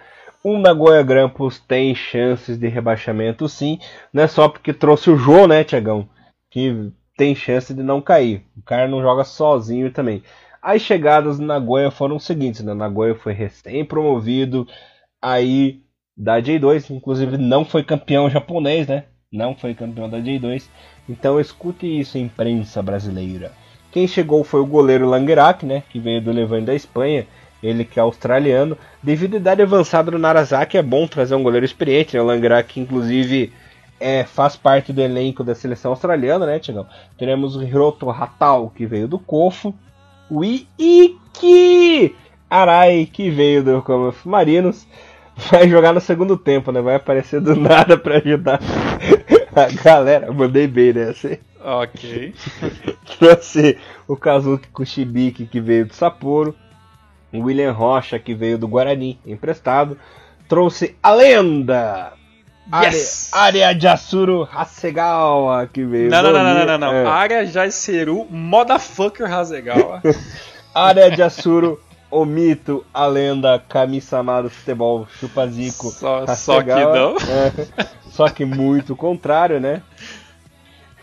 o 0.42 0.58
Nagoya 0.58 1.04
Grampus 1.04 1.60
tem 1.60 1.94
chances 1.94 2.58
de 2.58 2.68
rebaixamento 2.70 3.50
sim. 3.50 3.80
Não 4.14 4.24
é 4.24 4.28
só 4.28 4.48
porque 4.48 4.74
trouxe 4.74 5.10
o 5.10 5.18
Jô, 5.18 5.46
né, 5.46 5.64
Tiagão? 5.66 6.08
Que 6.50 6.92
tem 7.18 7.36
chance 7.36 7.74
de 7.74 7.84
não 7.84 8.02
cair. 8.02 8.46
O 8.58 8.62
cara 8.62 8.88
não 8.88 9.02
joga 9.02 9.26
sozinho 9.26 9.92
também. 9.92 10.24
As 10.62 10.82
chegadas 10.82 11.40
no 11.40 11.46
Nagoya 11.46 11.92
foram 11.92 12.18
os 12.18 12.26
seguintes, 12.26 12.64
né? 12.64 12.74
Nagoya 12.74 13.16
foi 13.16 13.34
recém-promovido 13.34 14.68
aí 15.22 15.82
da 16.16 16.42
J2, 16.42 16.90
inclusive 16.90 17.38
não 17.38 17.64
foi 17.64 17.84
campeão 17.84 18.30
japonês, 18.30 18.88
né? 18.88 19.06
Não 19.32 19.56
foi 19.56 19.74
campeão 19.74 20.10
da 20.10 20.18
J2. 20.20 20.68
Então 21.08 21.40
escute 21.40 21.86
isso, 22.00 22.18
imprensa 22.18 22.82
brasileira. 22.82 23.52
Quem 23.92 24.08
chegou 24.08 24.44
foi 24.44 24.60
o 24.60 24.66
goleiro 24.66 25.08
Langerak, 25.08 25.66
né? 25.66 25.84
Que 25.90 26.00
veio 26.00 26.22
do 26.22 26.32
Levante 26.32 26.66
da 26.66 26.76
Espanha 26.76 27.26
ele 27.62 27.86
que 27.86 28.00
é 28.00 28.02
australiano. 28.02 28.78
Devido 29.04 29.36
à 29.36 29.38
idade 29.38 29.62
avançada 29.62 30.12
do 30.12 30.20
Narazaki, 30.20 30.78
é 30.78 30.82
bom 30.82 31.08
trazer 31.08 31.36
um 31.36 31.44
goleiro 31.44 31.66
experiente, 31.66 32.16
né? 32.16 32.22
O 32.22 32.26
Langrak, 32.26 32.80
inclusive, 32.80 33.54
é, 34.00 34.24
faz 34.24 34.56
parte 34.56 34.94
do 34.94 35.02
elenco 35.02 35.44
da 35.44 35.54
seleção 35.54 35.92
australiana, 35.92 36.46
né, 36.46 36.60
Tiagão? 36.60 36.88
Teremos 37.18 37.56
o 37.56 37.64
Hiroto 37.64 38.10
Hatal, 38.10 38.70
que 38.70 38.86
veio 38.86 39.08
do 39.08 39.20
Kofo. 39.20 39.74
O 40.30 40.44
Iki 40.44 42.16
Arai, 42.50 43.08
que 43.12 43.30
veio 43.30 43.64
do 43.64 43.82
Commonwealth 43.82 44.26
Marinos. 44.26 44.88
Vai 45.52 45.70
jogar 45.70 45.94
no 45.94 46.02
segundo 46.02 46.36
tempo, 46.36 46.72
né? 46.72 46.82
Vai 46.82 46.96
aparecer 46.96 47.40
do 47.40 47.56
nada 47.56 47.98
para 47.98 48.18
ajudar 48.18 48.60
a 49.56 49.84
galera. 49.84 50.32
Mandei 50.34 50.68
bem 50.68 50.92
nessa. 50.94 51.40
Ok. 51.64 52.34
Trouxe 53.20 53.78
o 54.08 54.16
Kazuki 54.16 54.68
Kushibiki, 54.70 55.46
que 55.46 55.62
veio 55.62 55.86
do 55.86 55.94
Sapporo. 55.94 56.56
William 57.34 57.72
Rocha, 57.72 58.18
que 58.18 58.34
veio 58.34 58.58
do 58.58 58.68
Guarani, 58.68 59.20
emprestado. 59.26 59.98
Trouxe 60.48 60.96
a 61.02 61.14
lenda! 61.14 62.19
Yes! 62.84 63.32
Área 63.34 63.74
de 63.74 63.88
Asuro 63.88 64.48
Hasegawa, 64.52 65.68
que 65.68 65.84
veio 65.84 66.12
Não, 66.12 66.22
não, 66.22 66.32
não, 66.32 66.44
não, 66.44 66.66
não, 66.66 66.78
não. 66.78 66.94
É. 66.94 67.06
Área 67.06 67.46
Jaiseru 67.46 68.28
Motherfucker 68.30 69.32
Hasegawa. 69.32 70.02
Área 70.74 71.10
de 71.10 71.24
Asuro 71.24 71.80
o 72.12 72.26
mito, 72.26 72.86
a 72.94 73.06
lenda, 73.06 73.60
Kami-sama 73.60 74.42
do 74.42 74.50
futebol, 74.50 75.08
Chupazico. 75.20 75.90
Só, 75.90 76.26
só 76.36 76.62
que 76.62 76.70
não. 76.70 77.16
É, 77.18 77.88
só 78.10 78.30
que 78.30 78.46
muito 78.46 78.96
contrário, 78.96 79.60
né? 79.60 79.82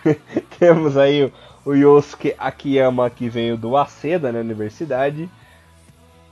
Temos 0.58 0.96
aí 0.96 1.24
o, 1.24 1.32
o 1.64 1.74
Yosuke 1.74 2.34
Akiyama, 2.38 3.08
que 3.08 3.28
veio 3.28 3.56
do 3.56 3.76
Aceda, 3.76 4.28
na 4.28 4.38
né, 4.38 4.40
universidade. 4.40 5.28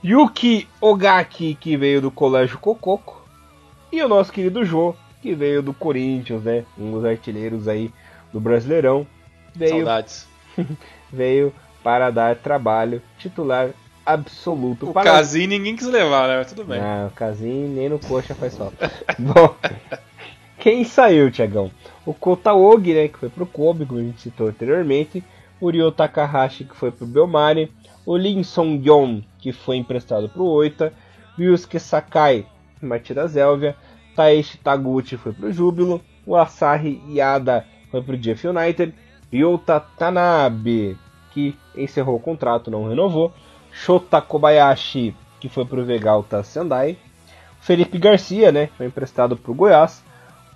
Yuki 0.03 0.67
Ogaki, 0.79 1.55
que 1.55 1.75
veio 1.75 2.01
do 2.01 2.11
Colégio 2.11 2.59
Cococo, 2.59 3.25
e 3.91 4.03
o 4.03 4.07
nosso 4.07 4.31
querido 4.31 4.63
Jô, 4.63 4.93
que 5.25 5.33
veio 5.33 5.63
do 5.63 5.73
Corinthians, 5.73 6.43
né? 6.43 6.63
Um 6.77 6.91
dos 6.91 7.03
artilheiros 7.03 7.67
aí 7.67 7.91
do 8.31 8.39
Brasileirão. 8.39 9.07
Veio, 9.55 9.77
Saudades. 9.77 10.27
veio 11.11 11.51
para 11.83 12.11
dar 12.11 12.35
trabalho 12.35 13.01
titular 13.17 13.71
absoluto. 14.05 14.91
O 14.91 14.93
para... 14.93 15.11
Casim 15.11 15.47
ninguém 15.47 15.75
quis 15.75 15.87
levar, 15.87 16.27
né? 16.27 16.37
Mas 16.37 16.47
tudo 16.49 16.63
bem. 16.63 16.79
Ah, 16.79 17.09
o 17.11 17.15
Casim 17.15 17.69
nem 17.69 17.89
no 17.89 17.97
coxa 17.97 18.35
faz 18.35 18.53
falta. 18.57 18.91
Bom, 19.17 19.55
quem 20.59 20.83
saiu, 20.83 21.31
Tiagão? 21.31 21.71
O 22.05 22.13
Kotaogi, 22.13 22.93
né? 22.93 23.07
Que 23.07 23.17
foi 23.17 23.29
pro 23.29 23.47
Kobe, 23.47 23.87
como 23.87 23.99
a 23.99 24.03
gente 24.03 24.21
citou 24.21 24.47
anteriormente. 24.47 25.23
O 25.59 25.71
Ryo 25.71 25.91
Takahashi, 25.91 26.65
que 26.65 26.75
foi 26.75 26.91
pro 26.91 27.07
Belmare 27.07 27.71
o 28.05 28.15
Lin 28.15 28.43
Song-yeon, 28.43 29.21
que 29.39 29.51
foi 29.51 29.77
emprestado 29.77 30.29
para 30.29 30.41
o 30.43 30.51
Oita, 30.51 30.93
Ryusuke 31.35 31.79
Sakai, 31.79 32.45
Matida 32.79 33.27
Zélvia, 33.27 33.75
Taishi 34.15 34.57
Taguchi 34.57 35.17
foi 35.17 35.33
para 35.33 35.47
o 35.47 35.51
Júbilo, 35.51 36.01
o 36.25 36.35
Asahi 36.35 37.01
Yada 37.09 37.65
foi 37.91 38.01
para 38.01 38.15
o 38.15 38.17
Jeff 38.17 38.47
United, 38.47 38.93
Ryota 39.31 39.79
Tanabe, 39.79 40.97
que 41.31 41.55
encerrou 41.75 42.15
o 42.15 42.19
contrato, 42.19 42.71
não 42.71 42.87
renovou, 42.87 43.33
Shota 43.71 44.21
Kobayashi, 44.21 45.15
que 45.39 45.49
foi 45.49 45.65
para 45.65 45.79
o 45.79 45.85
Vegalta 45.85 46.43
Sendai, 46.43 46.97
Felipe 47.59 47.97
Garcia, 47.97 48.51
né, 48.51 48.69
foi 48.77 48.85
emprestado 48.85 49.35
para 49.35 49.51
o 49.51 49.55
Goiás, 49.55 50.03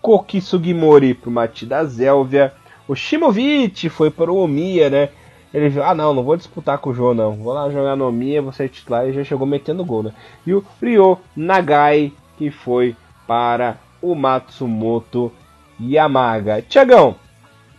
Koki 0.01 0.39
Sugimori 0.39 1.13
para 1.13 1.29
o 1.29 1.33
Matida 1.33 1.83
Zélvia, 1.85 2.53
o 2.87 2.95
Shimovic 2.95 3.89
foi 3.89 4.09
para 4.09 4.31
o 4.31 4.37
Omiya, 4.37 4.89
né, 4.89 5.09
ele 5.53 5.69
viu, 5.69 5.83
ah 5.83 5.95
não, 5.95 6.13
não 6.13 6.23
vou 6.23 6.37
disputar 6.37 6.77
com 6.77 6.91
o 6.91 6.93
João 6.93 7.13
não. 7.13 7.33
Vou 7.33 7.53
lá 7.53 7.69
jogar 7.69 7.95
no 7.95 8.11
Mia, 8.11 8.41
você 8.41 8.65
é 8.65 8.67
titular 8.67 9.07
e 9.07 9.13
já 9.13 9.23
chegou 9.23 9.47
metendo 9.47 9.83
gol, 9.83 10.03
né? 10.03 10.13
E 10.45 10.53
o 10.53 10.63
Ryo 10.81 11.17
Nagai, 11.35 12.13
que 12.37 12.51
foi 12.51 12.95
para 13.29 13.77
o 14.01 14.15
Matsumoto 14.15 15.31
Yamaga. 15.79 16.63
Tiagão, 16.63 17.15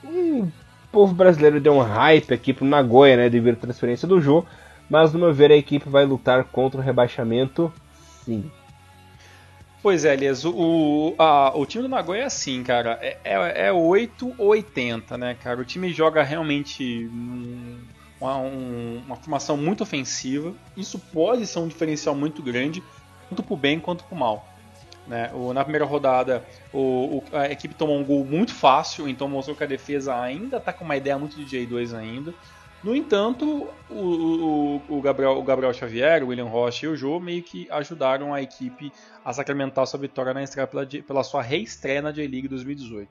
o 0.05 0.47
povo 0.93 1.13
brasileiro 1.13 1.61
deu 1.61 1.75
um 1.75 1.81
hype 1.81 2.33
aqui 2.33 2.53
pro 2.53 2.65
Nagoya, 2.65 3.17
né? 3.17 3.29
Devido 3.29 3.55
à 3.55 3.61
transferência 3.61 4.07
do 4.07 4.21
Jô. 4.21 4.45
Mas 4.89 5.13
no 5.13 5.19
meu 5.19 5.35
ver 5.35 5.51
a 5.51 5.57
equipe 5.57 5.89
vai 5.89 6.05
lutar 6.05 6.45
contra 6.45 6.81
o 6.81 6.85
rebaixamento, 6.85 7.73
sim. 8.25 8.49
Pois 9.83 10.05
é, 10.05 10.13
Elias, 10.13 10.45
o, 10.45 11.17
a, 11.19 11.53
o 11.57 11.67
time 11.67 11.83
do 11.83 11.89
Nagoya 11.89 12.23
é 12.23 12.25
assim, 12.27 12.63
cara, 12.63 12.97
é, 13.03 13.19
é, 13.25 13.67
é 13.67 13.73
8 13.73 14.35
ou 14.39 14.49
80, 14.49 15.19
né, 15.19 15.35
cara? 15.35 15.61
O 15.61 15.65
time 15.65 15.93
joga 15.93 16.23
realmente 16.23 17.11
uma, 18.21 18.37
um, 18.37 19.03
uma 19.05 19.17
formação 19.17 19.57
muito 19.57 19.83
ofensiva, 19.83 20.53
isso 20.77 20.97
pode 20.99 21.45
ser 21.47 21.59
um 21.59 21.67
diferencial 21.67 22.15
muito 22.15 22.41
grande, 22.41 22.83
tanto 23.29 23.43
pro 23.43 23.57
bem 23.57 23.81
quanto 23.81 24.05
pro 24.05 24.15
mal. 24.15 24.50
Né? 25.07 25.31
O, 25.35 25.53
na 25.53 25.63
primeira 25.65 25.85
rodada, 25.85 26.45
o, 26.73 27.19
o, 27.19 27.25
a 27.33 27.51
equipe 27.51 27.75
tomou 27.75 27.99
um 27.99 28.05
gol 28.05 28.25
muito 28.25 28.55
fácil, 28.55 29.09
então 29.09 29.29
mostrou 29.29 29.57
que 29.57 29.65
a 29.65 29.67
defesa 29.67 30.15
ainda 30.21 30.59
está 30.59 30.73
com 30.73 30.85
uma 30.85 30.97
ideia 30.97 31.19
muito 31.19 31.37
de 31.37 31.45
J2 31.45 31.97
ainda. 31.97 32.35
No 32.83 32.97
entanto, 32.97 33.69
o, 33.91 34.81
o, 34.89 35.03
Gabriel, 35.03 35.33
o 35.33 35.43
Gabriel 35.43 35.73
Xavier, 35.73 36.23
o 36.23 36.29
William 36.29 36.47
Rocha 36.47 36.87
e 36.87 36.89
o 36.89 36.97
Jô 36.97 37.21
meio 37.21 37.43
que 37.43 37.69
ajudaram 37.71 38.33
a 38.33 38.41
equipe 38.41 38.91
a 39.23 39.33
sacramentar 39.35 39.87
sua 39.87 40.01
vitória 40.01 40.33
na 40.33 40.43
estreia 40.43 40.67
pela, 40.67 40.87
pela 40.87 41.23
sua 41.23 41.43
reestreia 41.43 42.01
na 42.01 42.11
J-League 42.11 42.49
2018. 42.49 43.11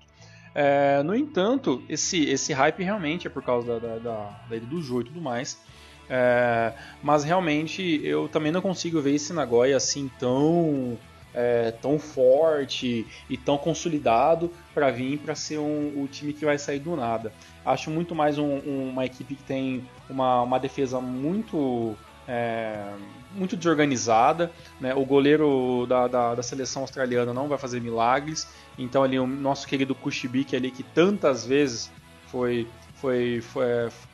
É, 0.56 1.04
no 1.04 1.16
entanto, 1.16 1.84
esse, 1.88 2.28
esse 2.28 2.52
hype 2.52 2.84
realmente 2.84 3.28
é 3.28 3.30
por 3.30 3.44
causa 3.44 3.80
da, 3.80 3.98
da, 4.00 4.30
da, 4.50 4.58
do 4.58 4.82
Jô 4.82 5.02
e 5.02 5.04
tudo 5.04 5.22
mais. 5.22 5.62
É, 6.10 6.74
mas 7.04 7.24
realmente 7.24 8.02
eu 8.04 8.28
também 8.28 8.52
não 8.52 8.62
consigo 8.62 9.00
ver 9.00 9.14
esse 9.14 9.32
Nagoya 9.32 9.78
assim 9.78 10.10
tão 10.18 10.98
é, 11.34 11.72
tão 11.82 12.00
forte 12.00 13.06
e 13.30 13.38
tão 13.38 13.58
consolidado 13.58 14.52
para 14.74 14.90
vir 14.90 15.20
para 15.20 15.36
ser 15.36 15.60
um, 15.60 16.02
o 16.02 16.08
time 16.08 16.34
que 16.34 16.46
vai 16.46 16.58
sair 16.58 16.80
do 16.80 16.96
nada. 16.96 17.32
Acho 17.66 17.90
muito 17.90 18.16
mais 18.16 18.38
um, 18.38 18.58
um, 18.58 18.90
uma 18.90 19.06
equipe 19.06 19.36
que 19.36 19.44
tem 19.44 19.88
uma, 20.10 20.42
uma 20.42 20.60
defesa 20.60 21.00
muito 21.00 21.96
é, 22.28 22.92
muito 23.34 23.58
desorganizada. 23.58 24.52
Né? 24.80 24.94
O 24.94 25.06
goleiro 25.06 25.86
da, 25.88 26.08
da, 26.08 26.36
da, 26.36 26.44
seleção 26.44 26.84
australiana 26.84 27.34
não 27.34 27.48
vai 27.48 27.58
fazer 27.58 27.82
milagres. 27.82 28.48
Então 28.78 29.04
ali 29.04 29.20
o 29.20 29.28
nosso 29.28 29.68
querido 29.68 29.96
Kushibik 29.96 30.56
ali 30.56 30.72
que 30.72 30.84
tantas 30.84 31.46
vezes 31.46 31.92
foi 32.28 32.68
foi, 33.00 33.42
foi, 33.42 33.66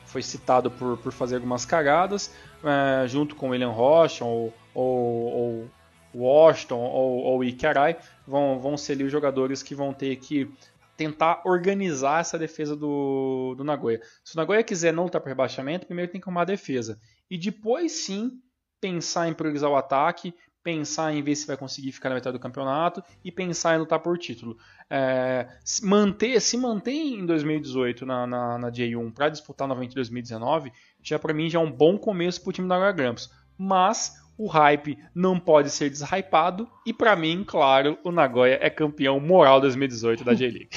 foi 0.04 0.22
citado 0.22 0.70
por, 0.70 0.96
por 0.98 1.12
fazer 1.12 1.36
algumas 1.36 1.64
cagadas, 1.64 2.32
é, 2.62 3.06
junto 3.08 3.34
com 3.34 3.48
o 3.48 3.50
William 3.50 3.70
Rocha 3.70 4.24
ou, 4.24 4.54
ou, 4.72 5.32
ou 5.32 5.70
Washington 6.16 6.78
ou, 6.78 7.18
ou 7.18 7.44
Ikarai 7.44 7.96
vão, 8.26 8.58
vão 8.58 8.76
ser 8.76 8.92
ali 8.92 9.04
os 9.04 9.12
jogadores 9.12 9.62
que 9.62 9.74
vão 9.74 9.92
ter 9.92 10.16
que 10.16 10.50
tentar 10.96 11.42
organizar 11.44 12.20
essa 12.20 12.38
defesa 12.38 12.74
do, 12.74 13.54
do 13.56 13.62
Nagoya. 13.62 14.00
Se 14.24 14.34
o 14.34 14.38
Nagoya 14.38 14.62
quiser 14.62 14.92
não 14.92 15.04
lutar 15.04 15.20
por 15.20 15.28
rebaixamento, 15.28 15.86
primeiro 15.86 16.10
tem 16.10 16.20
que 16.20 16.26
arrumar 16.26 16.42
a 16.42 16.46
defesa. 16.46 16.98
E 17.30 17.36
depois 17.36 17.92
sim 17.92 18.40
pensar 18.80 19.28
em 19.28 19.34
priorizar 19.34 19.70
o 19.70 19.76
ataque, 19.76 20.34
pensar 20.62 21.14
em 21.14 21.22
ver 21.22 21.36
se 21.36 21.46
vai 21.46 21.56
conseguir 21.56 21.92
ficar 21.92 22.08
na 22.08 22.16
metade 22.16 22.36
do 22.36 22.40
campeonato 22.40 23.02
e 23.24 23.30
pensar 23.30 23.76
em 23.76 23.78
lutar 23.78 24.00
por 24.00 24.18
título. 24.18 24.56
É, 24.90 25.46
se, 25.64 25.84
manter, 25.84 26.40
se 26.40 26.56
mantém 26.56 27.20
em 27.20 27.26
2018 27.26 28.04
na, 28.04 28.26
na, 28.26 28.58
na 28.58 28.70
J1 28.70 29.12
para 29.12 29.28
disputar 29.28 29.68
novamente 29.68 29.92
em 29.92 29.94
2019, 29.94 30.72
já 31.02 31.18
para 31.18 31.32
mim 31.32 31.48
já 31.48 31.60
é 31.60 31.62
um 31.62 31.70
bom 31.70 31.96
começo 31.96 32.42
para 32.42 32.50
o 32.50 32.52
time 32.52 32.68
da 32.68 32.74
Nagoya 32.74 32.92
Grampus. 32.92 33.30
Mas 33.56 34.25
o 34.38 34.46
hype 34.46 34.98
não 35.14 35.38
pode 35.38 35.70
ser 35.70 35.90
deshypado 35.90 36.68
e 36.84 36.92
para 36.92 37.16
mim, 37.16 37.44
claro, 37.46 37.98
o 38.04 38.10
Nagoya 38.10 38.58
é 38.60 38.68
campeão 38.68 39.18
moral 39.18 39.60
2018 39.60 40.24
da 40.24 40.34
J-League. 40.34 40.68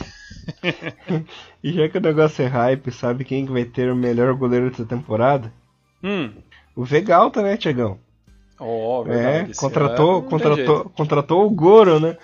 e 1.63 1.73
já 1.73 1.89
que 1.89 1.97
o 1.97 2.01
negócio 2.01 2.43
é 2.43 2.47
hype, 2.47 2.91
sabe 2.91 3.25
quem 3.25 3.45
vai 3.45 3.65
ter 3.65 3.91
o 3.91 3.95
melhor 3.95 4.33
goleiro 4.33 4.69
dessa 4.69 4.85
temporada? 4.85 5.51
Hum. 6.03 6.31
O 6.75 6.83
Vegalta, 6.83 7.41
né, 7.41 7.57
Tiagão? 7.57 7.99
Oh, 8.59 9.03
verdade, 9.03 9.51
é, 9.51 9.55
contratou, 9.55 10.21
contratou, 10.23 10.89
contratou 10.89 11.45
o 11.45 11.49
Goro, 11.49 11.99
né? 11.99 12.17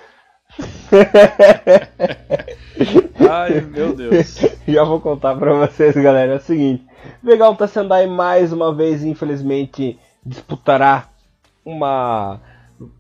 Ai, 3.29 3.61
meu 3.61 3.95
Deus. 3.95 4.41
Já 4.67 4.83
vou 4.83 4.99
contar 4.99 5.35
pra 5.35 5.53
vocês, 5.53 5.95
galera. 5.95 6.33
É 6.33 6.37
o 6.37 6.41
seguinte: 6.41 6.83
Vegal 7.23 7.55
tá 7.55 7.67
Sendai 7.67 8.07
mais 8.07 8.51
uma 8.51 8.73
vez, 8.73 9.03
infelizmente, 9.03 9.99
disputará 10.25 11.07
uma, 11.65 12.39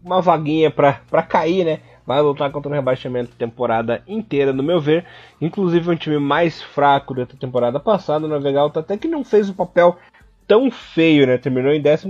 uma 0.03 0.21
vaguinha 0.21 0.71
pra 0.71 1.21
cair, 1.21 1.63
né? 1.63 1.79
Vai 2.05 2.21
lutar 2.21 2.51
contra 2.51 2.69
o 2.69 2.73
rebaixamento 2.73 3.35
temporada 3.35 4.03
inteira, 4.07 4.51
no 4.51 4.61
meu 4.61 4.79
ver. 4.79 5.05
Inclusive, 5.41 5.89
um 5.89 5.95
time 5.95 6.19
mais 6.19 6.61
fraco 6.61 7.13
da 7.15 7.25
temporada 7.25 7.79
passada. 7.79 8.27
O 8.27 8.41
Vegal 8.41 8.71
até 8.75 8.97
que 8.97 9.07
não 9.07 9.23
fez 9.23 9.49
um 9.49 9.53
papel 9.53 9.97
tão 10.47 10.69
feio, 10.69 11.25
né? 11.25 11.37
Terminou 11.37 11.71
em 11.71 11.81
12 11.81 12.07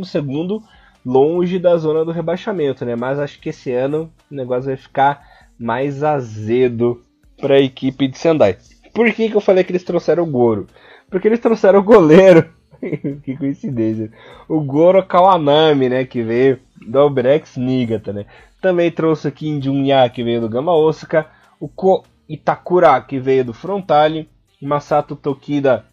longe 1.06 1.60
da 1.60 1.77
zona 1.77 2.03
do 2.03 2.11
rebaixamento, 2.11 2.84
né? 2.84 2.95
Mas 2.95 3.19
acho 3.19 3.40
que 3.40 3.49
esse 3.49 3.72
ano 3.72 4.11
o 4.30 4.36
negócio 4.36 4.65
vai 4.65 4.76
ficar 4.76 5.23
mais 5.57 6.03
azedo 6.03 7.02
para 7.40 7.56
a 7.56 7.61
equipe 7.61 8.07
de 8.07 8.18
Sendai. 8.18 8.57
Por 8.94 9.11
que, 9.14 9.30
que 9.30 9.36
eu 9.36 9.41
falei 9.41 9.64
que 9.64 9.72
eles 9.72 9.84
trouxeram 9.84 10.23
o 10.23 10.32
Goro? 10.32 10.68
Porque 11.10 11.27
eles 11.27 11.40
trouxeram 11.40 11.80
o 11.80 11.84
goleiro. 11.84 12.49
que 13.23 13.37
coincidência. 13.37 14.11
O 14.47 14.61
Goro 14.61 15.03
Kawanami, 15.05 15.89
né? 15.89 16.05
Que 16.05 16.23
veio 16.23 16.59
do 16.87 16.99
Albrex 16.99 17.57
Nigata, 17.57 18.13
né? 18.13 18.25
Também 18.61 18.91
trouxe 18.91 19.27
aqui 19.27 19.47
Injunya, 19.47 20.09
que 20.09 20.23
veio 20.23 20.41
do 20.41 20.49
Gama 20.49 20.73
Osaka. 20.73 21.27
O 21.59 21.67
Ko 21.67 22.03
Itakura, 22.27 22.99
que 23.01 23.19
veio 23.19 23.45
do 23.45 23.53
Frontale. 23.53 24.29
Masato 24.61 25.15
Tokida, 25.15 25.85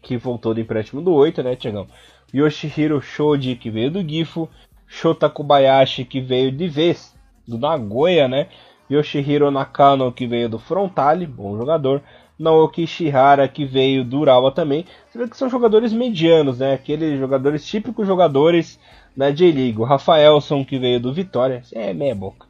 que 0.00 0.16
voltou 0.16 0.54
do 0.54 0.60
empréstimo 0.60 1.02
do 1.02 1.12
8, 1.12 1.42
né, 1.42 1.56
Tiagão? 1.56 1.86
Yoshihiro 2.32 3.00
Shoji, 3.02 3.56
que 3.56 3.68
veio 3.68 3.90
do 3.90 4.08
Gifu, 4.08 4.48
Shota 4.86 5.28
Kobayashi, 5.28 6.04
que 6.04 6.20
veio 6.20 6.52
de 6.52 6.68
vez 6.68 7.14
do 7.46 7.58
Nagoya, 7.58 8.28
né? 8.28 8.48
Yoshihiro 8.90 9.50
Nakano, 9.50 10.12
que 10.12 10.26
veio 10.26 10.48
do 10.48 10.58
Frontale, 10.58 11.26
bom 11.26 11.56
jogador. 11.56 12.02
Naoki 12.40 12.86
Shihara, 12.86 13.46
que 13.46 13.64
veio 13.64 14.04
do 14.04 14.18
Urawa 14.18 14.50
também. 14.50 14.84
Você 15.08 15.18
vê 15.18 15.28
que 15.28 15.36
são 15.36 15.48
jogadores 15.48 15.92
medianos, 15.92 16.58
né? 16.58 16.74
Aqueles 16.74 17.18
jogadores 17.18 17.66
típicos 17.66 18.06
jogadores 18.06 18.80
da 19.16 19.30
J-League. 19.30 19.78
O 19.78 19.84
Rafaelson, 19.84 20.64
que 20.64 20.78
veio 20.78 20.98
do 20.98 21.12
Vitória, 21.12 21.62
é 21.72 21.92
meia 21.92 22.14
boca. 22.14 22.46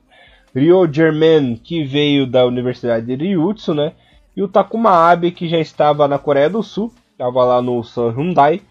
Ryo 0.54 0.88
German, 0.92 1.56
que 1.56 1.84
veio 1.84 2.26
da 2.26 2.46
Universidade 2.46 3.04
de 3.04 3.16
Ryutsu, 3.16 3.74
né? 3.74 3.92
E 4.36 4.42
o 4.42 4.48
Takuma 4.48 4.90
Abe, 5.10 5.32
que 5.32 5.48
já 5.48 5.58
estava 5.58 6.08
na 6.08 6.18
Coreia 6.18 6.48
do 6.48 6.62
Sul, 6.62 6.92
estava 7.12 7.44
lá 7.44 7.60
no 7.60 7.82
San 7.82 8.10
Hyundai 8.10 8.62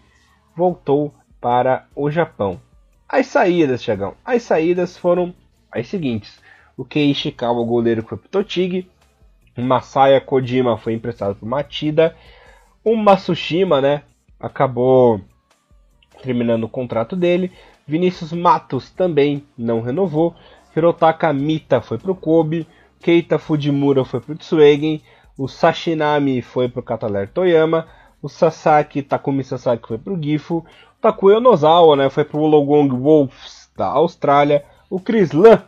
voltou 0.60 1.14
para 1.40 1.86
o 1.96 2.10
Japão. 2.10 2.60
As 3.08 3.26
saídas, 3.26 3.82
Chagão. 3.82 4.14
As 4.24 4.42
saídas 4.42 4.96
foram 4.96 5.34
as 5.72 5.88
seguintes. 5.88 6.38
O 6.76 6.84
Kei 6.84 7.10
Ishikawa, 7.10 7.60
o 7.60 7.64
goleiro, 7.64 8.02
foi 8.02 8.18
para 8.18 8.40
o. 8.40 8.44
O 9.56 9.62
Masaya 9.62 10.20
Kojima 10.20 10.76
foi 10.76 10.94
emprestado 10.94 11.34
para 11.34 11.46
o 11.46 11.48
Matida. 11.48 12.16
O 12.84 12.96
Masushima, 12.96 13.80
né, 13.80 14.02
acabou 14.38 15.20
terminando 16.22 16.64
o 16.64 16.68
contrato 16.68 17.16
dele. 17.16 17.52
Vinícius 17.86 18.32
Matos 18.32 18.90
também 18.90 19.44
não 19.56 19.80
renovou. 19.80 20.34
Hirotaka 20.76 21.32
Mita 21.32 21.80
foi 21.80 21.98
para 21.98 22.12
o 22.12 22.16
Kobe. 22.16 22.66
Keita 23.00 23.38
Fujimura 23.38 24.04
foi 24.04 24.20
para 24.20 24.32
o 24.32 24.36
Tsuegen. 24.36 25.02
O 25.36 25.48
Sashinami 25.48 26.42
foi 26.42 26.68
para 26.68 26.80
o 26.80 26.82
Kataler 26.82 27.28
Toyama 27.28 27.86
o 28.22 28.28
Sasaki, 28.28 29.02
Takumi 29.02 29.42
Sasaki 29.42 29.88
foi 29.88 30.00
Gifu, 30.20 30.58
o 30.58 30.64
Takuya 31.00 31.40
Nozawa 31.40 31.96
né, 31.96 32.10
foi 32.10 32.24
pro 32.24 32.46
Logong 32.46 32.90
Wolves 32.94 33.70
da 33.76 33.86
Austrália, 33.86 34.64
o 34.90 35.00
Chris 35.00 35.32
Lan 35.32 35.62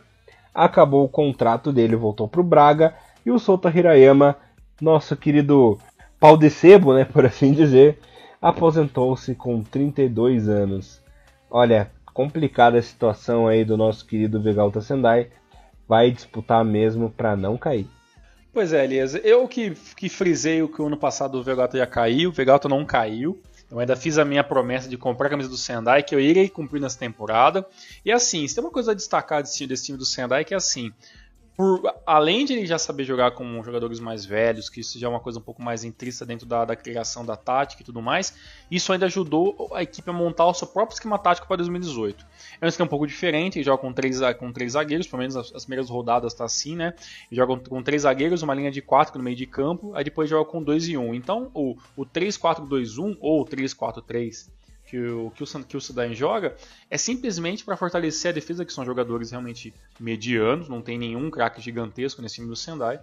acabou 0.53 1.03
o 1.03 1.09
contrato 1.09 1.71
dele, 1.71 1.95
voltou 1.95 2.27
pro 2.27 2.43
Braga, 2.43 2.93
e 3.25 3.31
o 3.31 3.39
Sota 3.39 3.69
Hirayama, 3.69 4.35
nosso 4.81 5.15
querido 5.15 5.77
pau 6.19 6.37
de 6.37 6.49
sebo, 6.49 6.93
né, 6.93 7.05
por 7.11 7.25
assim 7.25 7.53
dizer, 7.53 7.99
aposentou-se 8.41 9.33
com 9.35 9.61
32 9.61 10.49
anos. 10.49 11.01
Olha, 11.49 11.91
complicada 12.13 12.77
a 12.77 12.81
situação 12.81 13.47
aí 13.47 13.65
do 13.65 13.77
nosso 13.77 14.05
querido 14.05 14.41
Vegalta 14.41 14.81
Sendai, 14.81 15.29
vai 15.87 16.11
disputar 16.11 16.63
mesmo 16.63 17.09
para 17.09 17.35
não 17.35 17.57
cair. 17.57 17.87
Pois 18.53 18.71
é, 18.71 18.83
Elias. 18.83 19.15
Eu 19.15 19.47
que, 19.47 19.71
que 19.97 20.07
frisei 20.07 20.61
o 20.61 20.69
que 20.69 20.81
o 20.81 20.85
ano 20.85 20.97
passado 20.97 21.39
o 21.39 21.43
Vegato 21.43 21.75
ia 21.75 21.87
cair, 21.87 22.27
o 22.27 22.31
Vegato 22.31 22.69
não 22.69 22.85
caiu. 22.85 23.41
Eu 23.69 23.79
ainda 23.79 23.95
fiz 23.95 24.19
a 24.19 24.25
minha 24.25 24.43
promessa 24.43 24.87
de 24.87 24.95
comprar 24.95 25.25
a 25.25 25.29
camisa 25.31 25.49
do 25.49 25.57
Sendai, 25.57 26.03
que 26.03 26.13
eu 26.13 26.19
irei 26.19 26.47
cumprir 26.47 26.79
nessa 26.79 26.99
temporada. 26.99 27.65
E 28.05 28.11
assim, 28.11 28.47
se 28.47 28.53
tem 28.53 28.63
uma 28.63 28.69
coisa 28.69 28.91
a 28.91 28.93
destacar 28.93 29.41
desse, 29.41 29.65
desse 29.65 29.87
time 29.87 29.97
do 29.97 30.05
Sendai, 30.05 30.45
que 30.45 30.53
é 30.53 30.57
assim, 30.57 30.91
por, 31.55 31.81
além 32.05 32.45
de 32.45 32.53
ele 32.53 32.65
já 32.65 32.79
saber 32.79 33.03
jogar 33.03 33.31
com 33.31 33.63
jogadores 33.63 33.99
mais 33.99 34.25
velhos, 34.25 34.69
que 34.69 34.79
isso 34.79 34.97
já 34.97 35.07
é 35.07 35.09
uma 35.09 35.19
coisa 35.19 35.39
um 35.39 35.41
pouco 35.41 35.61
mais 35.61 35.83
intrínseca 35.83 36.25
dentro 36.25 36.47
da, 36.47 36.65
da, 36.65 36.75
criação 36.75 37.23
da 37.23 37.35
tática 37.35 37.81
e 37.81 37.85
tudo 37.85 38.01
mais, 38.01 38.35
isso 38.71 38.91
ainda 38.91 39.05
ajudou 39.05 39.69
a 39.73 39.83
equipe 39.83 40.09
a 40.09 40.13
montar 40.13 40.47
o 40.47 40.53
seu 40.53 40.67
próprio 40.67 40.95
esquema 40.95 41.19
tático 41.19 41.47
para 41.47 41.57
2018. 41.57 42.25
É 42.59 42.65
um 42.65 42.69
esquema 42.69 42.87
um 42.87 42.89
pouco 42.89 43.05
diferente, 43.05 43.59
ele 43.59 43.65
joga 43.65 43.81
com 43.81 43.93
três, 43.93 44.19
com 44.39 44.51
três 44.51 44.71
zagueiros, 44.71 45.05
pelo 45.05 45.19
menos 45.19 45.35
as, 45.35 45.53
as 45.53 45.63
primeiras 45.63 45.89
rodadas 45.89 46.33
está 46.33 46.45
assim, 46.45 46.75
né? 46.75 46.93
Ele 47.31 47.39
joga 47.39 47.69
com, 47.69 47.83
três 47.83 48.01
zagueiros, 48.01 48.41
uma 48.41 48.53
linha 48.55 48.71
de 48.71 48.81
quatro 48.81 49.17
no 49.17 49.23
meio 49.23 49.35
de 49.35 49.45
campo, 49.45 49.93
aí 49.95 50.03
depois 50.03 50.29
joga 50.29 50.49
com 50.49 50.63
dois 50.63 50.87
e 50.87 50.97
um. 50.97 51.13
Então, 51.13 51.51
o, 51.53 51.77
o 51.95 52.05
3-4-2-1 52.05 53.17
ou 53.21 53.45
3-4-3 53.45 54.49
que 54.93 54.99
o, 54.99 55.31
que 55.31 55.43
o, 55.43 55.63
que 55.63 55.75
o 55.75 56.13
joga 56.13 56.55
é 56.87 56.99
simplesmente 56.99 57.65
para 57.65 57.75
fortalecer 57.75 58.29
a 58.29 58.31
defesa, 58.31 58.63
que 58.63 58.71
são 58.71 58.85
jogadores 58.85 59.31
realmente 59.31 59.73
medianos, 59.99 60.69
não 60.69 60.83
tem 60.83 60.99
nenhum 60.99 61.31
craque 61.31 61.59
gigantesco 61.59 62.21
nesse 62.21 62.35
time 62.35 62.47
do 62.47 62.55
Sendai, 62.55 63.01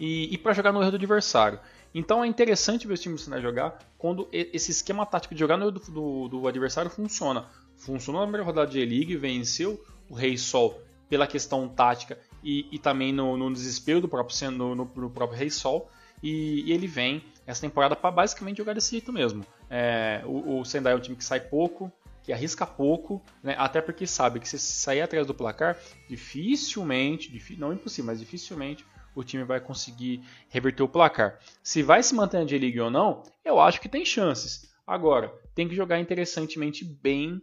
e, 0.00 0.34
e 0.34 0.36
para 0.36 0.52
jogar 0.52 0.72
no 0.72 0.82
erro 0.82 0.90
do 0.90 0.96
adversário. 0.96 1.60
Então 1.94 2.24
é 2.24 2.26
interessante 2.26 2.84
ver 2.84 2.94
o 2.94 2.98
time 2.98 3.14
do 3.14 3.20
Sendai 3.20 3.40
jogar 3.40 3.78
quando 3.96 4.28
esse 4.32 4.72
esquema 4.72 5.06
tático 5.06 5.34
de 5.34 5.38
jogar 5.38 5.56
no 5.56 5.66
erro 5.66 5.70
do, 5.70 5.80
do, 5.80 6.28
do 6.28 6.48
adversário 6.48 6.90
funciona. 6.90 7.46
Funcionou 7.76 8.22
na 8.22 8.26
primeira 8.26 8.44
rodada 8.44 8.68
de 8.68 8.80
E-League, 8.80 9.16
venceu 9.16 9.80
o 10.10 10.14
Rei 10.14 10.36
Sol 10.36 10.82
pela 11.08 11.28
questão 11.28 11.68
tática 11.68 12.18
e, 12.42 12.66
e 12.72 12.78
também 12.80 13.12
no, 13.12 13.36
no, 13.36 13.52
desespero 13.52 14.00
do 14.00 14.08
próprio, 14.08 14.50
no, 14.50 14.74
no 14.74 15.10
próprio 15.10 15.38
Rei 15.38 15.48
Sol. 15.48 15.88
E, 16.20 16.64
e, 16.66 16.72
ele 16.72 16.88
vem 16.88 17.22
essa 17.46 17.60
temporada 17.60 17.94
para 17.94 18.10
basicamente 18.10 18.56
jogar 18.56 18.72
desse 18.72 18.90
jeito 18.90 19.12
mesmo. 19.12 19.46
É, 19.70 20.22
o, 20.24 20.60
o, 20.60 20.64
Sendai 20.64 20.92
é 20.92 20.96
um 20.96 21.00
time 21.00 21.16
que 21.16 21.24
sai 21.24 21.40
pouco, 21.40 21.90
que 22.22 22.32
arrisca 22.32 22.66
pouco, 22.66 23.22
né? 23.42 23.54
até 23.58 23.80
porque 23.80 24.06
sabe 24.06 24.40
que 24.40 24.48
se 24.48 24.58
sair 24.58 25.00
atrás 25.00 25.26
do 25.26 25.34
placar, 25.34 25.76
dificilmente, 26.08 27.56
não 27.58 27.72
impossível, 27.72 28.06
mas 28.06 28.20
dificilmente 28.20 28.84
o 29.14 29.24
time 29.24 29.44
vai 29.44 29.60
conseguir 29.60 30.22
reverter 30.48 30.82
o 30.82 30.88
placar. 30.88 31.38
Se 31.62 31.82
vai 31.82 32.02
se 32.02 32.14
manter 32.14 32.38
na 32.38 32.44
J-League 32.44 32.80
ou 32.80 32.90
não, 32.90 33.22
eu 33.44 33.58
acho 33.58 33.80
que 33.80 33.88
tem 33.88 34.04
chances. 34.04 34.74
Agora, 34.86 35.32
tem 35.54 35.68
que 35.68 35.74
jogar 35.74 35.98
interessantemente 35.98 36.84
bem 36.84 37.42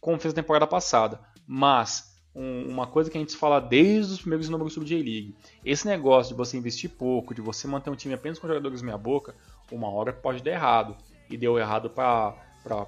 como 0.00 0.18
fez 0.18 0.34
na 0.34 0.42
temporada 0.42 0.66
passada. 0.66 1.20
Mas 1.46 2.12
um, 2.34 2.68
uma 2.68 2.86
coisa 2.86 3.10
que 3.10 3.16
a 3.16 3.20
gente 3.20 3.36
fala 3.36 3.60
desde 3.60 4.12
os 4.12 4.20
primeiros 4.20 4.48
números 4.48 4.72
sobre 4.72 4.88
J-League. 4.88 5.34
Esse 5.64 5.86
negócio 5.86 6.32
de 6.32 6.36
você 6.36 6.56
investir 6.56 6.90
pouco, 6.90 7.34
de 7.34 7.40
você 7.40 7.66
manter 7.66 7.90
um 7.90 7.96
time 7.96 8.14
apenas 8.14 8.38
com 8.38 8.48
jogadores 8.48 8.82
meia 8.82 8.98
boca, 8.98 9.34
uma 9.70 9.88
hora 9.90 10.12
pode 10.12 10.42
dar 10.42 10.50
errado. 10.50 10.96
E 11.32 11.36
deu 11.36 11.58
errado 11.58 11.88
para 11.90 12.34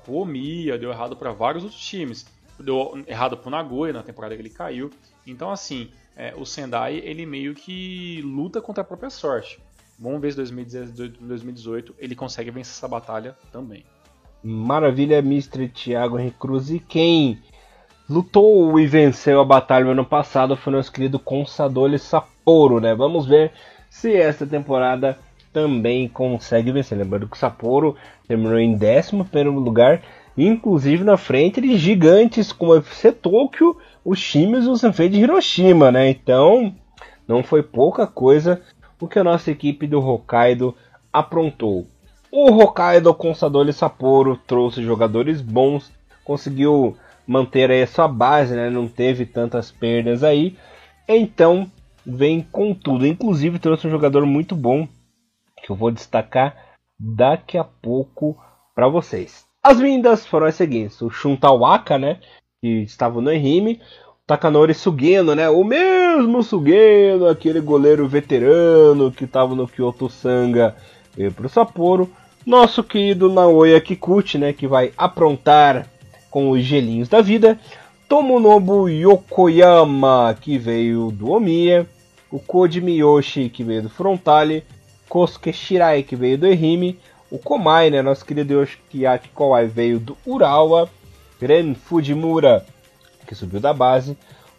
o 0.06 0.20
Omiya, 0.20 0.78
deu 0.78 0.90
errado 0.90 1.16
para 1.16 1.32
vários 1.32 1.64
outros 1.64 1.80
times. 1.80 2.26
Deu 2.58 3.02
errado 3.06 3.36
para 3.36 3.48
o 3.48 3.50
Nagoya 3.50 3.92
na 3.92 4.02
temporada 4.02 4.36
que 4.36 4.42
ele 4.42 4.50
caiu. 4.50 4.90
Então, 5.26 5.50
assim, 5.50 5.90
é, 6.16 6.34
o 6.36 6.44
Sendai 6.44 7.00
ele 7.02 7.26
meio 7.26 7.54
que 7.54 8.20
luta 8.22 8.60
contra 8.60 8.82
a 8.82 8.86
própria 8.86 9.10
sorte. 9.10 9.58
Vamos 9.98 10.20
ver 10.20 10.32
se 10.32 10.36
2018 10.38 11.94
ele 11.98 12.14
consegue 12.14 12.50
vencer 12.50 12.72
essa 12.72 12.88
batalha 12.88 13.36
também. 13.52 13.84
Maravilha, 14.42 15.18
Mr. 15.18 15.68
Thiago 15.68 16.18
Henrique 16.18 16.38
Cruz. 16.38 16.70
E 16.70 16.78
quem 16.78 17.40
lutou 18.08 18.78
e 18.78 18.86
venceu 18.86 19.40
a 19.40 19.44
batalha 19.44 19.86
no 19.86 19.92
ano 19.92 20.04
passado 20.04 20.56
foi 20.56 20.72
nosso 20.72 20.92
querido 20.92 21.18
Consadole 21.18 21.98
Sapporo, 21.98 22.80
né? 22.80 22.94
Vamos 22.94 23.26
ver 23.26 23.52
se 23.88 24.14
essa 24.14 24.46
temporada 24.46 25.18
também 25.54 26.08
consegue 26.08 26.72
vencer. 26.72 26.98
Lembrando 26.98 27.28
que 27.28 27.36
o 27.36 27.38
Sapporo 27.38 27.96
terminou 28.26 28.58
em 28.58 28.74
11 28.74 29.44
lugar 29.44 30.02
inclusive 30.36 31.04
na 31.04 31.16
frente 31.16 31.60
de 31.60 31.76
gigantes 31.76 32.52
como 32.52 32.72
o 32.72 32.76
FC 32.76 33.12
Tokyo, 33.12 33.76
os 34.04 34.20
times 34.20 34.64
e 34.64 34.68
o 34.68 34.76
Sanfei 34.76 35.08
de 35.08 35.20
Hiroshima, 35.20 35.92
né? 35.92 36.10
Então, 36.10 36.74
não 37.26 37.42
foi 37.42 37.62
pouca 37.62 38.06
coisa 38.06 38.60
o 39.00 39.06
que 39.06 39.18
a 39.18 39.24
nossa 39.24 39.50
equipe 39.50 39.86
do 39.86 40.04
Hokkaido 40.04 40.74
aprontou. 41.12 41.86
O 42.32 42.50
Hokkaido 42.50 43.14
Consadole 43.14 43.72
Sapporo 43.72 44.36
trouxe 44.36 44.82
jogadores 44.82 45.40
bons, 45.40 45.92
conseguiu 46.24 46.96
manter 47.26 47.70
aí 47.70 47.82
a 47.82 47.86
sua 47.86 48.08
base, 48.08 48.54
né? 48.54 48.68
Não 48.68 48.88
teve 48.88 49.24
tantas 49.24 49.70
perdas 49.70 50.24
aí. 50.24 50.56
Então, 51.06 51.70
vem 52.04 52.44
com 52.50 52.74
tudo. 52.74 53.06
Inclusive 53.06 53.58
trouxe 53.58 53.86
um 53.86 53.90
jogador 53.90 54.26
muito 54.26 54.56
bom 54.56 54.88
que 55.64 55.72
eu 55.72 55.76
vou 55.76 55.90
destacar 55.90 56.54
daqui 57.00 57.56
a 57.56 57.64
pouco 57.64 58.36
para 58.74 58.86
vocês. 58.86 59.44
As 59.62 59.80
vindas 59.80 60.26
foram 60.26 60.46
as 60.46 60.54
seguintes: 60.54 61.00
o 61.00 61.08
Shuntawaka, 61.10 61.98
né, 61.98 62.18
que 62.60 62.82
estava 62.82 63.20
no 63.20 63.32
Ehime, 63.32 63.80
o 64.06 64.26
Takanori 64.26 64.74
Sugeno, 64.74 65.34
né, 65.34 65.48
o 65.48 65.64
mesmo 65.64 66.42
Sugeno, 66.42 67.26
aquele 67.26 67.60
goleiro 67.60 68.06
veterano 68.06 69.10
que 69.10 69.24
estava 69.24 69.54
no 69.54 69.66
Kyoto 69.66 70.10
Sanga, 70.10 70.76
veio 71.16 71.32
para 71.32 71.46
o 71.46 71.48
Sapporo. 71.48 72.10
Nosso 72.44 72.84
querido 72.84 73.32
Naoya 73.32 73.80
Kikuchi, 73.80 74.36
né, 74.36 74.52
que 74.52 74.66
vai 74.66 74.92
aprontar 74.98 75.88
com 76.30 76.50
os 76.50 76.62
gelinhos 76.62 77.08
da 77.08 77.22
vida. 77.22 77.58
Tomonobu 78.06 78.86
Yokoyama, 78.86 80.36
que 80.38 80.58
veio 80.58 81.10
do 81.10 81.30
Omiya 81.30 81.88
o 82.34 82.40
Koji 82.40 82.80
Miyoshi, 82.80 83.48
que 83.48 83.62
veio 83.62 83.82
do 83.82 83.88
Frontale, 83.88 84.64
Kosuke 85.08 85.52
Shirai, 85.52 86.02
que 86.02 86.16
veio 86.16 86.38
do 86.38 86.46
Ehime, 86.46 86.98
o 87.30 87.38
Komai, 87.38 87.90
né, 87.90 88.02
nosso 88.02 88.24
querido 88.24 88.54
Yoshiaki 88.54 89.28
Kawai, 89.34 89.66
veio 89.66 89.98
do 89.98 90.16
Urawa, 90.26 90.88
Ren 91.40 91.74
Fujimura, 91.74 92.64
que 93.26 93.34
subiu 93.34 93.60
da 93.60 93.72
base, 93.72 94.16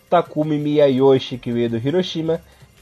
Takumi 0.09 0.57
Miyayoshi, 0.57 1.37
que 1.37 1.51
veio 1.51 1.69
do 1.69 1.77
Hiroshima, 1.77 2.41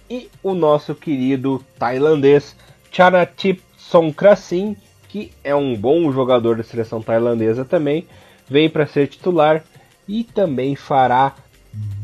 e 0.10 0.30
o 0.42 0.54
nosso 0.54 0.94
querido 0.94 1.64
tailandês 1.80 2.56
Chanatip 2.92 3.62
Songkrasin, 3.78 4.76
que 5.10 5.32
é 5.44 5.56
um 5.56 5.76
bom 5.76 6.12
jogador 6.12 6.58
da 6.58 6.64
seleção 6.64 7.02
tailandesa 7.02 7.64
também, 7.64 8.08
vem 8.50 8.70
para 8.70 8.86
ser 8.86 9.08
titular 9.08 9.64
e 10.08 10.24
também 10.24 10.76
fará 10.76 11.36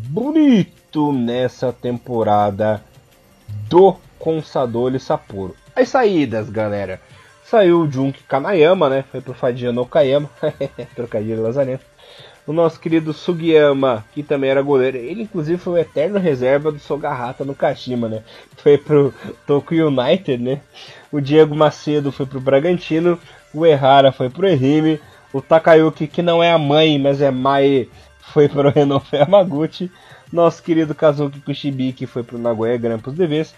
bonito 0.10 1.12
nessa 1.12 1.72
temporada 1.74 2.84
do 3.68 3.96
Consadole 4.20 5.00
Sapporo. 5.00 5.56
As 5.76 5.90
saídas, 5.90 6.50
galera. 6.50 7.02
Saiu 7.44 7.82
o 7.82 7.92
Junk 7.92 8.22
Kanayama, 8.24 8.90
né? 8.90 9.04
Foi 9.10 9.22
pro 9.22 9.34
Fadia 9.34 9.72
no 9.72 9.86
Kayama. 9.86 10.30
Trocadilho 10.96 11.42
lazarento. 11.42 11.84
O 12.46 12.54
nosso 12.54 12.80
querido 12.80 13.14
Sugiyama, 13.14 14.04
que 14.12 14.22
também 14.22 14.50
era 14.50 14.62
goleiro. 14.62 14.98
Ele, 14.98 15.24
inclusive, 15.24 15.58
foi 15.58 15.74
o 15.74 15.78
eterno 15.78 16.20
reserva 16.20 16.72
do 16.72 16.80
Sogahata 16.80 17.46
no 17.46 17.56
Kashima, 17.56 18.10
né? 18.10 18.24
Foi 18.58 18.78
pro 18.78 19.14
Tokyo 19.48 19.88
United, 19.88 20.44
né? 20.44 20.62
O 21.12 21.20
Diego 21.20 21.56
Macedo 21.56 22.12
foi 22.12 22.26
pro 22.26 22.40
Bragantino. 22.40 23.20
O 23.54 23.66
Errara 23.66 24.12
foi 24.12 24.30
pro 24.30 24.48
Ehime. 24.48 25.00
O 25.32 25.42
Takayuki, 25.42 26.08
que 26.08 26.22
não 26.22 26.44
é 26.44 26.52
a 26.52 26.58
mãe, 26.58 26.98
mas 27.00 27.22
é 27.22 27.30
Mai, 27.30 27.88
foi 28.20 28.50
pro 28.50 28.70
Renault 28.74 29.06
Yamaguchi. 29.16 29.92
Nosso 30.32 30.62
querido 30.62 30.94
Kazuki 30.94 31.40
Kushibiki 31.42 32.06
foi 32.06 32.24
pro 32.24 32.38
Nagoya 32.38 32.78
Grampus 32.78 33.14
DVs. 33.14 33.54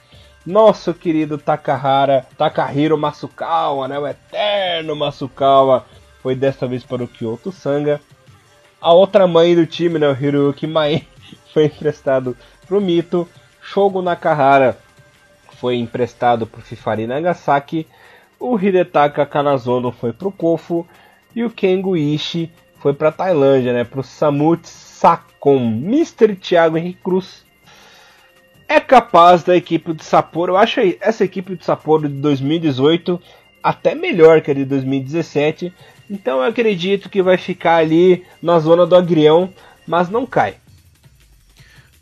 Nosso 0.46 0.94
querido 0.94 1.38
Takahara, 1.38 2.26
Takahiro 2.36 2.98
Masukawa, 2.98 3.88
né, 3.88 4.00
o 4.00 4.08
eterno 4.08 4.96
Masukawa, 4.96 5.86
foi 6.22 6.36
desta 6.36 6.68
vez 6.68 6.84
para 6.84 7.04
o 7.04 7.08
Kyoto 7.08 7.52
Sanga. 7.52 8.02
A 8.80 8.92
outra 8.92 9.28
mãe 9.28 9.56
do 9.56 9.68
time, 9.68 10.00
né, 10.00 10.08
o 10.08 10.18
Hiroyuki 10.20 10.66
Mai, 10.66 11.06
foi 11.54 11.66
emprestado 11.66 12.36
pro 12.66 12.82
Mito. 12.82 13.30
Shogo 13.62 14.02
Nakahara 14.02 14.78
foi 15.60 15.76
emprestado 15.76 16.48
pro 16.48 16.62
Fifari 16.62 17.06
Nagasaki. 17.06 17.86
O 18.40 18.58
Hidetaka 18.58 19.24
Kanazono 19.28 19.92
foi 19.92 20.12
pro 20.12 20.32
Kofu. 20.32 20.88
E 21.36 21.44
o 21.44 21.50
Kengo 21.52 21.96
Ishii 21.96 22.52
foi 22.80 22.94
para 22.94 23.12
Tailândia, 23.12 23.72
né, 23.72 23.84
pro 23.84 24.04
Samut 24.04 24.68
Sacom, 24.68 25.60
Mr. 25.60 26.36
Thiago 26.36 26.78
Henrique 26.78 27.02
Cruz, 27.04 27.46
é 28.72 28.80
capaz 28.80 29.43
da 29.43 29.56
equipe 29.56 29.93
de 29.93 30.03
Sapporo. 30.03 30.53
Eu 30.53 30.57
acho 30.57 30.80
essa 31.02 31.26
equipe 31.26 31.57
de 31.57 31.65
Sapporo 31.65 32.07
de 32.07 32.15
2018 32.15 33.22
até 33.61 33.93
melhor 33.93 34.41
que 34.41 34.49
a 34.49 34.53
de 34.53 34.64
2017. 34.64 35.73
Então 36.10 36.38
eu 36.38 36.45
acredito 36.45 37.10
que 37.10 37.22
vai 37.22 37.38
ficar 37.38 37.76
ali 37.76 38.26
na 38.41 38.60
zona 38.60 38.85
do 38.85 38.95
agrião, 38.95 39.53
mas 39.85 40.10
não 40.10 40.26
cai. 40.26 40.56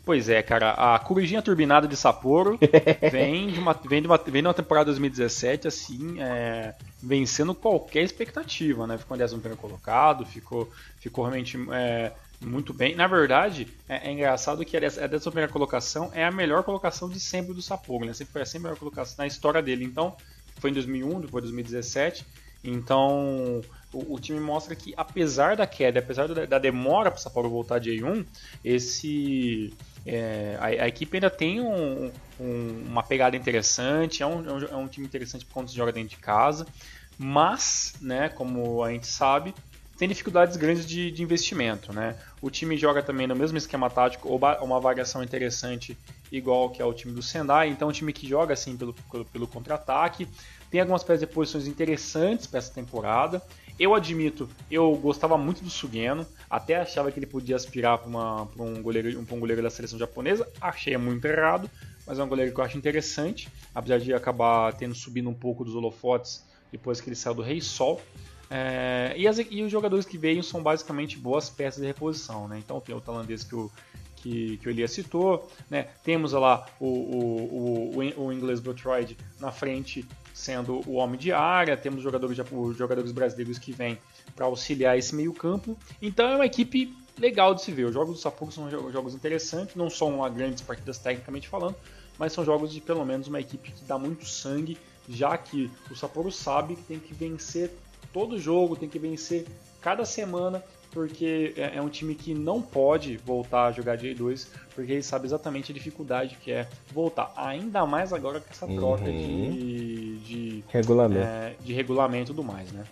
Pois 0.04 0.28
é, 0.28 0.42
cara, 0.42 0.70
a 0.70 0.98
corujinha 0.98 1.42
turbinada 1.42 1.86
de 1.86 1.96
Sapporo 1.96 2.58
vem 3.10 3.48
de 3.48 3.58
uma, 3.58 3.72
vem 3.72 4.00
de 4.00 4.06
uma, 4.06 4.16
vem 4.16 4.42
de 4.42 4.48
uma 4.48 4.54
temporada 4.54 4.86
2017, 4.86 5.68
assim, 5.68 6.20
é, 6.20 6.74
vencendo 7.02 7.54
qualquer 7.54 8.02
expectativa, 8.02 8.86
né? 8.86 8.96
Ficou 8.96 9.16
em 9.16 9.22
11 9.22 9.36
colocado, 9.56 10.24
ficou, 10.24 10.70
ficou 10.98 11.24
realmente 11.24 11.58
é, 11.72 12.12
muito 12.44 12.72
bem. 12.72 12.94
Na 12.94 13.06
verdade, 13.06 13.68
é, 13.88 14.08
é 14.08 14.12
engraçado 14.12 14.64
que 14.64 14.76
essa, 14.76 15.02
essa 15.02 15.30
primeira 15.30 15.52
colocação 15.52 16.10
é 16.14 16.24
a 16.24 16.30
melhor 16.30 16.62
colocação 16.62 17.08
de 17.08 17.20
sempre 17.20 17.52
do 17.52 17.60
Sapporo, 17.60 18.06
né? 18.06 18.12
Sempre 18.14 18.32
foi 18.32 18.42
a 18.42 18.46
sempre 18.46 18.64
melhor 18.64 18.78
colocação 18.78 19.16
na 19.18 19.26
história 19.26 19.60
dele. 19.60 19.84
Então, 19.84 20.16
foi 20.56 20.70
em 20.70 20.74
2001, 20.74 21.20
depois 21.20 21.42
2017. 21.44 22.24
Então, 22.62 23.62
o, 23.92 24.14
o, 24.14 24.20
time 24.20 24.38
mostra 24.38 24.74
que, 24.74 24.92
apesar 24.96 25.56
da 25.56 25.66
queda, 25.66 25.98
apesar 25.98 26.28
da, 26.28 26.44
da 26.44 26.58
demora 26.58 27.10
para 27.10 27.18
o 27.18 27.20
Sapporo 27.20 27.48
voltar 27.48 27.78
de 27.78 27.90
A1, 27.90 28.24
esse, 28.62 29.72
é, 30.04 30.56
a, 30.60 30.66
a, 30.66 30.88
equipe 30.88 31.16
ainda 31.16 31.30
tem 31.30 31.60
um, 31.60 32.12
um, 32.38 32.84
uma 32.86 33.02
pegada 33.02 33.34
interessante, 33.34 34.22
é 34.22 34.26
um, 34.26 34.46
é 34.46 34.76
um, 34.76 34.84
é 34.84 34.88
time 34.88 35.06
interessante 35.06 35.46
quando 35.50 35.70
se 35.70 35.76
joga 35.76 35.90
dentro 35.90 36.10
de 36.10 36.16
casa, 36.16 36.66
mas, 37.16 37.94
né, 38.00 38.28
como 38.28 38.84
a 38.84 38.90
gente 38.92 39.06
sabe, 39.06 39.54
tem 40.00 40.08
dificuldades 40.08 40.56
grandes 40.56 40.86
de, 40.86 41.10
de, 41.10 41.22
investimento. 41.22 41.92
Né? 41.92 42.16
O 42.40 42.48
time 42.48 42.74
joga 42.74 43.02
também 43.02 43.26
no 43.26 43.36
mesmo 43.36 43.58
esquema 43.58 43.90
tático, 43.90 44.30
ou 44.30 44.40
uma 44.62 44.80
variação 44.80 45.22
interessante, 45.22 45.94
igual 46.32 46.70
que 46.70 46.80
é 46.80 46.84
o 46.86 46.94
time 46.94 47.12
do 47.12 47.20
Sendai. 47.20 47.68
Então, 47.68 47.88
é 47.88 47.90
um 47.90 47.92
time 47.92 48.10
que 48.10 48.26
joga 48.26 48.54
assim 48.54 48.78
pelo, 48.78 48.94
pelo, 48.94 49.24
pelo 49.26 49.46
contra-ataque. 49.46 50.26
Tem 50.70 50.80
algumas 50.80 51.04
peças 51.04 51.20
de 51.20 51.26
posições 51.26 51.66
interessantes 51.66 52.46
para 52.46 52.60
essa 52.60 52.72
temporada. 52.72 53.42
Eu 53.78 53.94
admito, 53.94 54.48
eu 54.70 54.96
gostava 54.96 55.36
muito 55.36 55.62
do 55.62 55.68
Sugeno, 55.68 56.26
até 56.48 56.76
achava 56.76 57.12
que 57.12 57.18
ele 57.18 57.26
podia 57.26 57.56
aspirar 57.56 57.98
para 57.98 58.08
um, 58.62 58.82
goleiro, 58.82 59.20
um 59.20 59.38
goleiro 59.38 59.62
da 59.62 59.68
seleção 59.68 59.98
japonesa. 59.98 60.48
Achei 60.62 60.96
muito 60.96 61.26
errado, 61.26 61.70
mas 62.06 62.18
é 62.18 62.24
um 62.24 62.28
goleiro 62.28 62.54
que 62.54 62.58
eu 62.58 62.64
acho 62.64 62.78
interessante, 62.78 63.50
apesar 63.74 63.98
de 63.98 64.14
acabar 64.14 64.72
tendo 64.72 64.94
subido 64.94 65.28
um 65.28 65.34
pouco 65.34 65.62
dos 65.62 65.74
holofotes 65.74 66.42
depois 66.72 67.02
que 67.02 67.10
ele 67.10 67.16
saiu 67.16 67.34
do 67.34 67.42
Rei 67.42 67.60
Sol. 67.60 68.00
É, 68.50 69.14
e, 69.16 69.28
as, 69.28 69.38
e, 69.38 69.62
os 69.62 69.70
jogadores 69.70 70.04
que 70.04 70.18
veio 70.18 70.42
são 70.42 70.60
basicamente 70.60 71.16
boas 71.16 71.48
peças 71.48 71.80
de 71.80 71.86
reposição. 71.86 72.48
Né? 72.48 72.58
Então 72.58 72.80
tem 72.80 72.94
o 72.94 73.00
tailandês 73.00 73.44
que 73.44 73.54
o, 73.54 73.70
que, 74.16 74.56
que 74.56 74.68
o 74.68 74.70
Elias 74.70 74.90
citou. 74.90 75.48
Né? 75.70 75.88
Temos 76.02 76.32
lá 76.32 76.66
o, 76.80 76.86
o, 76.86 78.00
o, 78.00 78.24
o 78.26 78.32
inglês 78.32 78.58
Botroid 78.58 79.16
na 79.38 79.52
frente 79.52 80.04
sendo 80.34 80.80
o 80.88 80.94
homem 80.94 81.18
de 81.18 81.32
área. 81.32 81.76
Temos 81.76 82.02
jogadores, 82.02 82.36
os 82.50 82.76
jogadores 82.76 83.12
brasileiros 83.12 83.58
que 83.58 83.72
vêm 83.72 83.96
para 84.34 84.46
auxiliar 84.46 84.98
esse 84.98 85.14
meio 85.14 85.32
campo. 85.32 85.78
Então 86.02 86.26
é 86.28 86.34
uma 86.34 86.46
equipe 86.46 86.92
legal 87.18 87.54
de 87.54 87.62
se 87.62 87.70
ver. 87.70 87.84
Os 87.84 87.94
jogos 87.94 88.16
do 88.16 88.20
Sapporo 88.20 88.50
são 88.50 88.68
jogos 88.90 89.14
interessantes, 89.14 89.76
não 89.76 89.88
são 89.90 90.18
grandes 90.32 90.62
partidas 90.62 90.98
tecnicamente 90.98 91.48
falando, 91.48 91.76
mas 92.18 92.32
são 92.32 92.44
jogos 92.44 92.72
de 92.72 92.80
pelo 92.80 93.04
menos 93.04 93.28
uma 93.28 93.40
equipe 93.40 93.70
que 93.70 93.84
dá 93.84 93.98
muito 93.98 94.24
sangue, 94.26 94.78
já 95.08 95.36
que 95.36 95.70
o 95.90 95.94
Sapporo 95.94 96.32
sabe 96.32 96.76
que 96.76 96.82
tem 96.82 96.98
que 96.98 97.12
vencer 97.12 97.70
todo 98.12 98.38
jogo, 98.38 98.76
tem 98.76 98.88
que 98.88 98.98
vencer 98.98 99.46
cada 99.80 100.04
semana, 100.04 100.62
porque 100.92 101.54
é, 101.56 101.76
é 101.76 101.82
um 101.82 101.88
time 101.88 102.14
que 102.14 102.34
não 102.34 102.60
pode 102.60 103.16
voltar 103.18 103.66
a 103.66 103.72
jogar 103.72 103.96
J2, 103.98 104.48
porque 104.74 104.92
ele 104.92 105.02
sabe 105.02 105.26
exatamente 105.26 105.72
a 105.72 105.74
dificuldade 105.74 106.36
que 106.42 106.52
é 106.52 106.66
voltar. 106.92 107.32
Ainda 107.36 107.86
mais 107.86 108.12
agora 108.12 108.40
com 108.40 108.50
essa 108.50 108.66
troca 108.66 109.04
uhum. 109.04 109.50
de, 109.50 110.18
de, 110.18 110.64
regulamento. 110.68 111.26
É, 111.26 111.54
de 111.60 111.72
regulamento 111.72 112.32
e 112.32 112.34
tudo 112.34 112.44
mais, 112.44 112.70
né? 112.72 112.84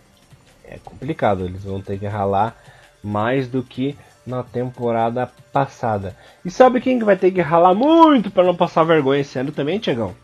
É 0.65 0.79
complicado, 0.85 1.45
eles 1.45 1.65
vão 1.65 1.81
ter 1.81 1.99
que 1.99 2.07
ralar 2.07 2.57
mais 3.03 3.49
do 3.49 3.63
que 3.63 3.97
na 4.27 4.43
temporada 4.43 5.31
passada. 5.53 6.15
E 6.45 6.51
sabe 6.51 6.81
quem 6.81 6.99
que 6.99 7.05
vai 7.05 7.17
ter 7.17 7.31
que 7.31 7.41
ralar 7.41 7.75
muito 7.75 8.31
para 8.31 8.45
não 8.45 8.55
passar 8.55 8.85
vergonha 8.85 9.21
esse 9.21 9.39
ano 9.39 9.51
também, 9.51 9.79
Tiagão? 9.79 10.15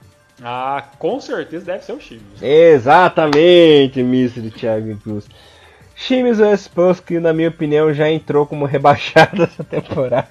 Ah, 0.43 0.85
com 0.99 1.21
certeza 1.21 1.65
deve 1.65 1.85
ser 1.85 1.93
o 1.93 2.01
Chimes. 2.01 2.43
Exatamente, 2.43 4.01
Mr. 4.01 4.51
Thiago 4.51 4.97
Cruz. 4.99 5.27
Chimes 5.95 6.39
Spurs 6.61 6.99
que 6.99 7.21
na 7.21 7.33
minha 7.33 7.49
opinião 7.49 7.93
já 7.95 8.11
entrou 8.11 8.47
como 8.47 8.65
rebaixado 8.67 9.45
essa 9.45 9.63
temporada. 9.63 10.29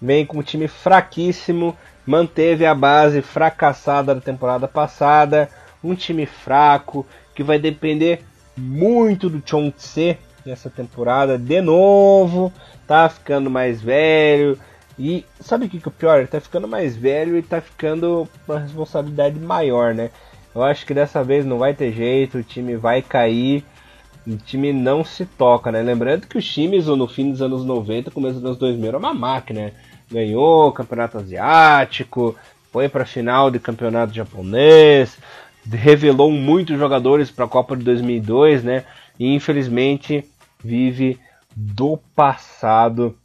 Vem 0.00 0.24
com 0.24 0.38
um 0.38 0.42
time 0.42 0.66
fraquíssimo, 0.66 1.76
manteve 2.06 2.64
a 2.64 2.74
base 2.74 3.20
fracassada 3.20 4.14
da 4.14 4.20
temporada 4.20 4.66
passada, 4.66 5.50
um 5.84 5.94
time 5.94 6.24
fraco 6.24 7.06
que 7.34 7.42
vai 7.42 7.58
depender 7.58 8.24
muito 8.56 9.28
do 9.28 9.42
Chong 9.44 9.70
Tse, 9.72 10.16
nessa 10.44 10.70
temporada 10.70 11.38
de 11.38 11.60
novo, 11.60 12.52
tá 12.86 13.08
ficando 13.08 13.50
mais 13.50 13.80
velho. 13.80 14.58
E 15.02 15.24
sabe 15.40 15.64
o 15.64 15.68
que, 15.70 15.80
que 15.80 15.88
é 15.88 15.90
o 15.90 15.92
pior? 15.92 16.18
Ele 16.18 16.26
tá 16.26 16.38
ficando 16.38 16.68
mais 16.68 16.94
velho 16.94 17.38
e 17.38 17.42
tá 17.42 17.58
ficando 17.58 18.28
uma 18.46 18.58
responsabilidade 18.58 19.40
maior, 19.40 19.94
né? 19.94 20.10
Eu 20.54 20.62
acho 20.62 20.84
que 20.84 20.92
dessa 20.92 21.24
vez 21.24 21.46
não 21.46 21.56
vai 21.56 21.72
ter 21.72 21.90
jeito, 21.90 22.36
o 22.36 22.42
time 22.42 22.76
vai 22.76 23.00
cair, 23.00 23.64
o 24.26 24.36
time 24.36 24.74
não 24.74 25.02
se 25.02 25.24
toca, 25.24 25.72
né? 25.72 25.80
Lembrando 25.80 26.26
que 26.26 26.36
o 26.36 26.42
times 26.42 26.84
no 26.84 27.08
fim 27.08 27.30
dos 27.30 27.40
anos 27.40 27.64
90, 27.64 28.10
começo 28.10 28.34
dos 28.34 28.44
anos 28.44 28.58
2000 28.58 28.88
era 28.88 28.98
uma 28.98 29.14
máquina, 29.14 29.60
né? 29.60 29.72
Ganhou 30.12 30.70
campeonato 30.70 31.16
asiático, 31.16 32.36
foi 32.70 32.86
para 32.86 33.06
final 33.06 33.50
de 33.50 33.58
campeonato 33.58 34.12
japonês, 34.12 35.16
revelou 35.66 36.30
muitos 36.30 36.78
jogadores 36.78 37.30
para 37.30 37.46
a 37.46 37.48
Copa 37.48 37.74
de 37.74 37.84
2002, 37.84 38.62
né? 38.62 38.84
E 39.18 39.34
infelizmente 39.34 40.26
vive 40.62 41.18
do 41.56 41.96
passado 42.14 43.16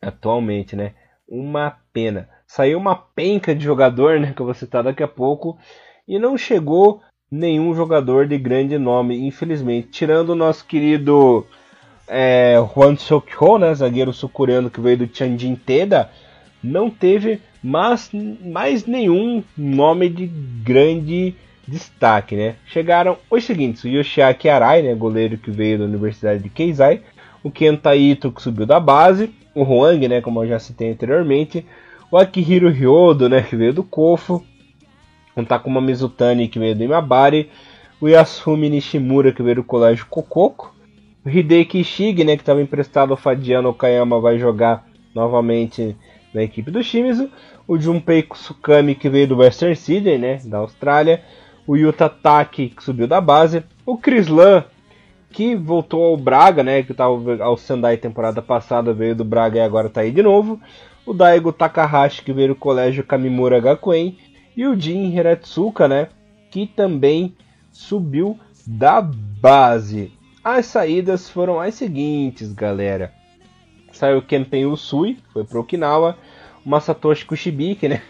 atualmente, 0.00 0.74
né? 0.74 0.92
Uma 1.28 1.76
pena. 1.92 2.28
Saiu 2.46 2.78
uma 2.78 2.96
penca 2.96 3.54
de 3.54 3.64
jogador, 3.64 4.18
né? 4.18 4.32
Que 4.34 4.40
eu 4.40 4.46
vou 4.46 4.54
citar 4.54 4.82
daqui 4.82 5.02
a 5.02 5.08
pouco. 5.08 5.58
E 6.08 6.18
não 6.18 6.36
chegou 6.36 7.00
nenhum 7.30 7.74
jogador 7.74 8.26
de 8.26 8.36
grande 8.38 8.76
nome, 8.78 9.26
infelizmente. 9.26 9.88
Tirando 9.88 10.30
o 10.30 10.34
nosso 10.34 10.64
querido 10.64 11.46
é, 12.08 12.56
Juan 12.74 12.96
Sokyo, 12.96 13.58
né? 13.58 13.74
Zagueiro 13.74 14.12
sul-coreano 14.12 14.70
que 14.70 14.80
veio 14.80 14.98
do 14.98 15.06
Tianjin 15.06 15.54
Teda. 15.54 16.10
Não 16.62 16.90
teve 16.90 17.40
mais 17.62 18.10
nenhum 18.86 19.44
nome 19.56 20.08
de 20.08 20.26
grande 20.26 21.34
destaque, 21.68 22.34
né? 22.34 22.56
Chegaram 22.66 23.16
os 23.30 23.44
seguintes: 23.44 23.84
o 23.84 23.88
Yoshiaki 23.88 24.48
Arai, 24.48 24.82
né, 24.82 24.94
goleiro 24.94 25.38
que 25.38 25.50
veio 25.50 25.78
da 25.78 25.84
Universidade 25.84 26.42
de 26.42 26.48
Keizai, 26.48 27.02
o 27.42 27.50
Kenta 27.50 27.94
Ito 27.94 28.32
que 28.32 28.42
subiu 28.42 28.66
da 28.66 28.80
base, 28.80 29.32
o 29.54 29.62
Huang, 29.62 30.08
né, 30.08 30.20
como 30.20 30.42
eu 30.42 30.48
já 30.48 30.58
citei 30.58 30.92
anteriormente, 30.92 31.66
o 32.10 32.16
Akihiro 32.16 32.70
Ryodo, 32.70 33.28
né, 33.28 33.42
que 33.42 33.56
veio 33.56 33.72
do 33.72 33.84
Kofu, 33.84 34.44
o 35.36 35.44
Takuma 35.44 35.80
Mizutani 35.80 36.48
que 36.48 36.58
veio 36.58 36.74
do 36.74 36.84
Imabari, 36.84 37.50
o 38.00 38.08
Yasumi 38.08 38.68
Nishimura 38.68 39.32
que 39.32 39.42
veio 39.42 39.56
do 39.56 39.64
Colégio 39.64 40.06
Kokoko, 40.06 40.74
o 41.24 41.28
Hideki 41.28 41.80
Ishige, 41.80 42.24
né, 42.24 42.36
que 42.36 42.42
estava 42.42 42.62
emprestado 42.62 43.12
ao 43.12 43.16
Fadiano 43.16 43.68
Okayama, 43.70 44.20
vai 44.20 44.38
jogar 44.38 44.86
novamente 45.14 45.96
na 46.32 46.42
equipe 46.42 46.70
do 46.70 46.82
Shimizu, 46.82 47.28
o 47.66 47.78
Junpei 47.78 48.26
Sukami 48.34 48.94
que 48.94 49.08
veio 49.08 49.28
do 49.28 49.38
Western 49.38 49.76
Sydney, 49.76 50.18
né, 50.18 50.40
da 50.44 50.58
Austrália, 50.58 51.22
o 51.66 51.76
Yuta 51.76 52.08
Taki 52.08 52.68
que 52.68 52.82
subiu 52.82 53.06
da 53.06 53.20
base, 53.20 53.62
o 53.84 53.96
Krislan 53.96 54.64
que 55.30 55.54
voltou 55.54 56.04
ao 56.04 56.16
Braga, 56.16 56.62
né, 56.62 56.82
que 56.82 56.92
estava 56.92 57.42
ao 57.42 57.56
Sendai 57.56 57.96
temporada 57.96 58.42
passada, 58.42 58.92
veio 58.92 59.14
do 59.14 59.24
Braga 59.24 59.58
e 59.58 59.62
agora 59.62 59.86
está 59.86 60.00
aí 60.00 60.10
de 60.10 60.22
novo, 60.22 60.60
o 61.06 61.14
Daigo 61.14 61.52
Takahashi 61.52 62.22
que 62.22 62.32
veio 62.32 62.48
do 62.48 62.54
colégio 62.56 63.04
Kamimura 63.04 63.60
Gakuen 63.60 64.18
e 64.56 64.66
o 64.66 64.78
Jin 64.78 65.16
Hiratsuka, 65.16 65.86
né, 65.88 66.08
que 66.50 66.66
também 66.66 67.34
subiu 67.70 68.38
da 68.66 69.00
base. 69.00 70.12
As 70.42 70.66
saídas 70.66 71.30
foram 71.30 71.60
as 71.60 71.74
seguintes, 71.74 72.52
galera 72.52 73.20
saiu 74.00 74.22
Kenpen 74.22 74.64
Usui, 74.64 75.18
foi 75.32 75.44
pro 75.44 75.60
Okinawa. 75.60 76.16
O 76.64 76.68
Masatoshi 76.68 77.24
Kushibiki, 77.24 77.88
né? 77.88 78.02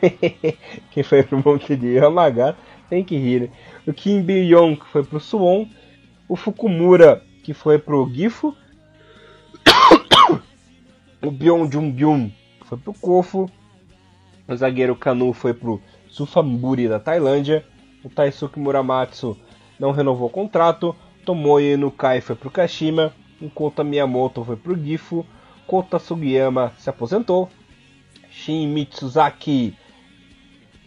que 0.90 1.02
foi 1.02 1.22
pro 1.22 1.42
Monte 1.44 1.76
de 1.76 1.94
Yamaga. 1.94 2.56
Tem 2.88 3.04
que 3.04 3.16
rir, 3.16 3.42
né? 3.42 3.48
O 3.86 3.92
Kim 3.92 4.22
Bi-yong, 4.22 4.76
que 4.76 4.86
foi 4.86 5.04
pro 5.04 5.20
Suwon. 5.20 5.66
O 6.30 6.36
Fukumura, 6.36 7.24
que 7.42 7.52
foi 7.52 7.76
pro 7.76 8.08
Gifu. 8.08 8.56
o 11.20 11.28
Byung 11.28 11.68
Jun 11.68 11.90
Byun, 11.90 12.30
que 12.60 12.66
foi 12.68 12.78
pro 12.78 12.94
Kofu. 12.94 13.50
O 14.46 14.54
zagueiro 14.54 14.94
Kanu 14.94 15.32
foi 15.32 15.52
pro 15.52 15.82
Sufamburi 16.08 16.86
da 16.86 17.00
Tailândia. 17.00 17.66
O 18.04 18.08
Taisuke 18.08 18.60
Muramatsu 18.60 19.36
não 19.76 19.90
renovou 19.90 20.28
o 20.28 20.30
contrato. 20.30 20.94
Tomoe 21.26 21.76
Nukai 21.76 22.20
foi 22.20 22.36
pro 22.36 22.48
Kashima. 22.48 23.12
Enquanto 23.42 23.80
a 23.80 23.84
Miyamoto 23.84 24.44
foi 24.44 24.54
pro 24.54 24.78
Gifu. 24.78 25.26
Kota 25.66 25.98
Sugiyama 25.98 26.72
se 26.78 26.88
aposentou, 26.88 27.48
Shin 28.30 28.68
Mitsuzaki 28.68 29.76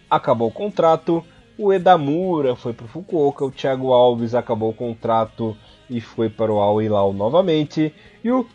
acabou 0.09 0.47
o 0.47 0.53
contrato, 0.53 1.21
o 1.57 1.71
Edamura 1.71 2.55
foi 2.55 2.73
para 2.73 2.85
o 2.85 2.89
Fukuoka, 2.89 3.45
o 3.45 3.51
Thiago 3.51 3.91
Alves 3.91 4.33
acabou 4.35 4.71
o 4.71 4.75
contrato 4.75 5.55
e 5.89 6.01
foi 6.01 6.29
para 6.29 6.51
o 6.51 6.59
Al 6.59 6.81
Hilal 6.81 7.13
novamente, 7.13 7.93
e 8.23 8.31
o 8.31 8.47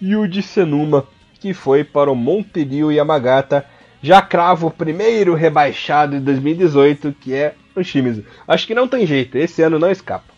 Yuji 0.00 0.42
Senuma 0.42 1.06
que 1.42 1.52
foi 1.52 1.82
para 1.82 2.08
o 2.08 2.14
Monterio 2.14 2.92
Yamagata, 2.92 3.66
já 4.00 4.22
cravo 4.22 4.68
o 4.68 4.70
primeiro 4.70 5.34
rebaixado 5.34 6.16
de 6.16 6.24
2018, 6.24 7.12
que 7.20 7.34
é 7.34 7.56
o 7.74 7.82
Shimizu. 7.82 8.24
Acho 8.46 8.64
que 8.64 8.76
não 8.76 8.86
tem 8.86 9.04
jeito, 9.04 9.36
esse 9.36 9.60
ano 9.60 9.76
não 9.76 9.90
escapa. 9.90 10.32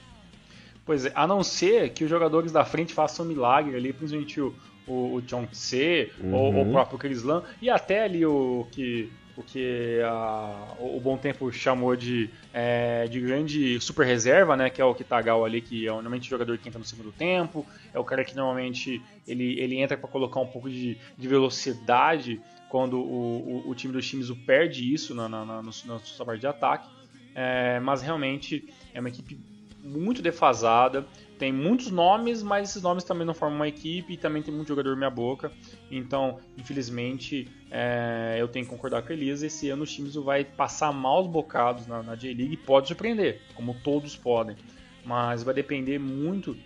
Pois 0.87 1.05
é, 1.05 1.13
a 1.15 1.27
não 1.27 1.43
ser 1.43 1.91
que 1.91 2.05
os 2.05 2.11
jogadores 2.11 2.51
da 2.53 2.65
frente 2.65 2.95
façam 2.95 3.27
um 3.27 3.29
milagre 3.29 3.77
ali, 3.77 3.93
principalmente 3.93 4.41
o, 4.41 4.55
o, 4.87 5.17
o 5.17 5.23
John 5.23 5.45
Tse, 5.45 6.11
uhum. 6.23 6.35
ou, 6.35 6.63
o 6.63 6.73
próprio 6.73 6.99
Chris 6.99 7.23
Lam, 7.23 7.43
e 7.61 7.69
até 7.69 8.05
ali 8.05 8.25
o 8.25 8.67
que 8.73 9.13
o 9.37 9.43
que 9.43 10.01
a, 10.05 10.75
o 10.79 11.01
Bom 11.01 11.17
Tempo 11.17 11.51
chamou 11.53 11.97
de, 11.97 12.31
é, 12.53 13.07
de 13.07 13.21
grande 13.21 13.81
super 13.81 14.07
reserva, 14.07 14.57
né, 14.57 14.71
que 14.71 14.81
é 14.81 14.85
o 14.85 14.95
Kitagawa 14.95 15.47
ali, 15.47 15.61
que 15.61 15.87
é 15.87 15.91
normalmente 15.91 16.27
o 16.27 16.31
jogador 16.31 16.57
que 16.59 16.69
entra 16.69 16.79
no 16.79 16.85
segundo 16.85 17.11
tempo, 17.13 17.67
é 17.93 17.99
o 17.99 18.05
cara 18.05 18.25
que 18.25 18.35
normalmente 18.35 19.03
ele, 19.27 19.59
ele 19.59 19.77
entra 19.77 19.97
para 19.97 20.09
colocar 20.09 20.41
um 20.41 20.47
pouco 20.47 20.71
de, 20.71 20.97
de 21.19 21.29
velocidade 21.29 22.41
quando 22.69 22.99
o, 22.99 23.65
o, 23.67 23.71
o 23.71 23.75
time 23.75 23.93
do 23.93 24.03
Shimizu 24.03 24.37
perde 24.47 24.93
isso 24.93 25.15
na, 25.15 25.29
na, 25.29 25.45
na, 25.45 25.63
na 25.63 25.71
sua 25.71 26.27
parte 26.27 26.41
de 26.41 26.47
ataque, 26.47 26.89
é, 27.35 27.81
mas 27.81 28.03
realmente 28.03 28.73
é 28.93 29.01
uma 29.01 29.09
equipe 29.09 29.39
muito 29.83 30.23
defasada, 30.23 31.07
tem 31.39 31.53
muitos 31.53 31.91
nomes, 31.91 32.43
mas 32.43 32.71
esses 32.71 32.83
nomes 32.83 33.05
também 33.05 33.27
não 33.27 33.35
formam 33.35 33.57
uma 33.57 33.69
equipe 33.69 34.15
e 34.15 34.17
também 34.17 34.43
tem 34.43 34.55
muito 34.55 34.69
jogador 34.69 34.97
minha 34.97 35.11
boca. 35.11 35.53
Então, 35.97 36.39
infelizmente, 36.57 37.49
é, 37.71 38.37
eu 38.39 38.49
tenho 38.49 38.65
que 38.65 38.71
concordar 38.71 39.03
com 39.03 39.13
a 39.13 39.15
Elisa. 39.15 39.47
Esse 39.47 39.69
ano 39.71 39.85
o 39.85 39.87
Shimizu 39.87 40.23
vai 40.23 40.45
passar 40.45 40.93
maus 40.93 41.27
bocados 41.27 41.87
na, 41.87 42.03
na 42.03 42.15
J-League 42.15 42.55
e 42.55 42.57
pode 42.57 42.89
surpreender, 42.89 43.41
como 43.55 43.75
todos 43.83 44.17
podem. 44.17 44.57
Mas 45.05 45.43
vai 45.43 45.55
depender 45.55 45.99
muito 45.99 46.57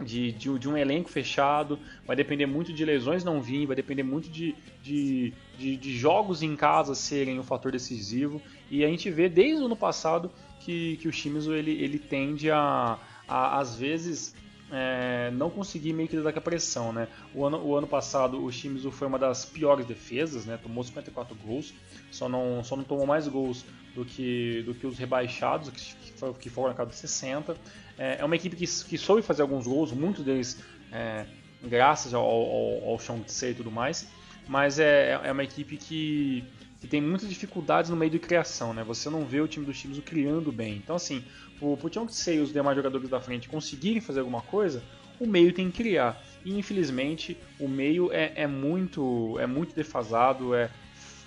de, 0.00 0.32
de, 0.32 0.58
de, 0.58 0.68
um 0.68 0.76
elenco 0.76 1.10
fechado, 1.10 1.78
vai 2.06 2.14
depender 2.14 2.46
muito 2.46 2.72
de 2.72 2.84
lesões 2.84 3.24
não 3.24 3.40
vir, 3.42 3.66
vai 3.66 3.74
depender 3.74 4.04
muito 4.04 4.28
de, 4.28 4.54
de, 4.82 5.32
de, 5.58 5.76
de 5.76 5.98
jogos 5.98 6.42
em 6.42 6.54
casa 6.54 6.94
serem 6.94 7.38
um 7.38 7.42
fator 7.42 7.72
decisivo. 7.72 8.40
E 8.70 8.84
a 8.84 8.88
gente 8.88 9.10
vê 9.10 9.28
desde 9.28 9.62
o 9.62 9.66
ano 9.66 9.76
passado 9.76 10.30
que, 10.60 10.96
que 10.98 11.08
o 11.08 11.12
Shimizu 11.12 11.52
ele, 11.52 11.72
ele 11.72 11.98
tende 11.98 12.50
a 12.50 12.98
a, 13.28 13.58
às 13.58 13.76
vezes 13.76 14.34
é, 14.70 15.30
não 15.32 15.48
conseguir 15.50 15.92
meio 15.92 16.08
que 16.08 16.16
dar 16.20 16.36
a 16.36 16.40
pressão, 16.40 16.92
né? 16.92 17.08
O 17.34 17.44
ano, 17.44 17.58
o 17.64 17.76
ano 17.76 17.86
passado 17.86 18.42
o 18.44 18.52
Shimizu 18.52 18.90
foi 18.90 19.06
uma 19.06 19.18
das 19.18 19.44
piores 19.44 19.86
defesas, 19.86 20.44
né? 20.44 20.58
Tomou 20.62 20.84
54 20.84 21.34
gols, 21.36 21.72
só 22.10 22.28
não, 22.28 22.62
só 22.62 22.76
não 22.76 22.84
tomou 22.84 23.06
mais 23.06 23.26
gols 23.26 23.64
do 23.94 24.04
que, 24.04 24.62
do 24.62 24.74
que 24.74 24.86
os 24.86 24.98
rebaixados, 24.98 25.70
que, 25.70 26.32
que 26.38 26.50
foram 26.50 26.68
na 26.68 26.74
casa 26.74 26.90
de 26.90 26.96
60. 26.96 27.56
É, 27.96 28.18
é 28.20 28.24
uma 28.24 28.36
equipe 28.36 28.56
que, 28.56 28.66
que 28.66 28.98
soube 28.98 29.22
fazer 29.22 29.42
alguns 29.42 29.66
gols, 29.66 29.92
muitos 29.92 30.24
deles 30.24 30.62
é, 30.92 31.26
graças 31.62 32.14
ao, 32.14 32.24
ao, 32.24 32.90
ao 32.90 32.98
e 33.42 33.54
tudo 33.54 33.70
mais, 33.70 34.08
mas 34.46 34.78
é, 34.78 35.20
é 35.24 35.32
uma 35.32 35.44
equipe 35.44 35.76
que 35.76 36.44
que 36.80 36.86
tem 36.86 37.00
muitas 37.00 37.28
dificuldades 37.28 37.90
no 37.90 37.96
meio 37.96 38.10
de 38.10 38.18
criação, 38.18 38.72
né? 38.72 38.84
Você 38.84 39.10
não 39.10 39.24
vê 39.24 39.40
o 39.40 39.48
time 39.48 39.66
do 39.66 39.74
Shimizu 39.74 40.00
criando 40.02 40.52
bem. 40.52 40.76
Então, 40.76 40.94
assim, 40.94 41.24
o 41.60 41.76
Puchong 41.76 42.12
Sei 42.12 42.38
e 42.38 42.40
os 42.40 42.52
demais 42.52 42.76
jogadores 42.76 43.08
da 43.08 43.20
frente 43.20 43.48
conseguirem 43.48 44.00
fazer 44.00 44.20
alguma 44.20 44.40
coisa, 44.42 44.82
o 45.18 45.26
meio 45.26 45.52
tem 45.52 45.70
que 45.70 45.82
criar. 45.82 46.22
E 46.44 46.56
infelizmente 46.56 47.36
o 47.58 47.68
meio 47.68 48.12
é, 48.12 48.32
é 48.34 48.46
muito 48.46 49.38
é 49.40 49.46
muito 49.46 49.74
defasado, 49.74 50.54
é 50.54 50.70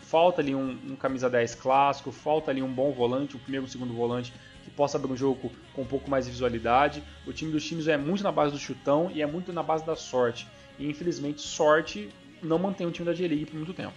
falta 0.03 0.41
ali 0.41 0.53
um, 0.55 0.77
um, 0.89 0.95
camisa 0.95 1.29
10 1.29 1.55
clássico, 1.55 2.11
falta 2.11 2.51
ali 2.51 2.61
um 2.61 2.71
bom 2.71 2.91
volante, 2.91 3.35
um 3.35 3.39
primeiro, 3.39 3.65
um 3.65 3.69
segundo 3.69 3.93
volante 3.93 4.33
que 4.63 4.69
possa 4.69 4.97
abrir 4.97 5.11
um 5.11 5.17
jogo 5.17 5.51
com 5.73 5.81
um 5.81 5.85
pouco 5.85 6.09
mais 6.09 6.25
de 6.25 6.31
visualidade. 6.31 7.03
O 7.25 7.33
time 7.33 7.51
dos 7.51 7.65
times 7.65 7.87
é 7.87 7.97
muito 7.97 8.23
na 8.23 8.31
base 8.31 8.51
do 8.51 8.59
chutão 8.59 9.11
e 9.13 9.21
é 9.21 9.25
muito 9.25 9.51
na 9.51 9.63
base 9.63 9.85
da 9.85 9.95
sorte. 9.95 10.47
E 10.77 10.89
infelizmente 10.89 11.41
sorte 11.41 12.09
não 12.41 12.59
mantém 12.59 12.85
o 12.87 12.91
time 12.91 13.05
da 13.05 13.13
J-League 13.13 13.45
por 13.45 13.55
muito 13.55 13.73
tempo. 13.73 13.93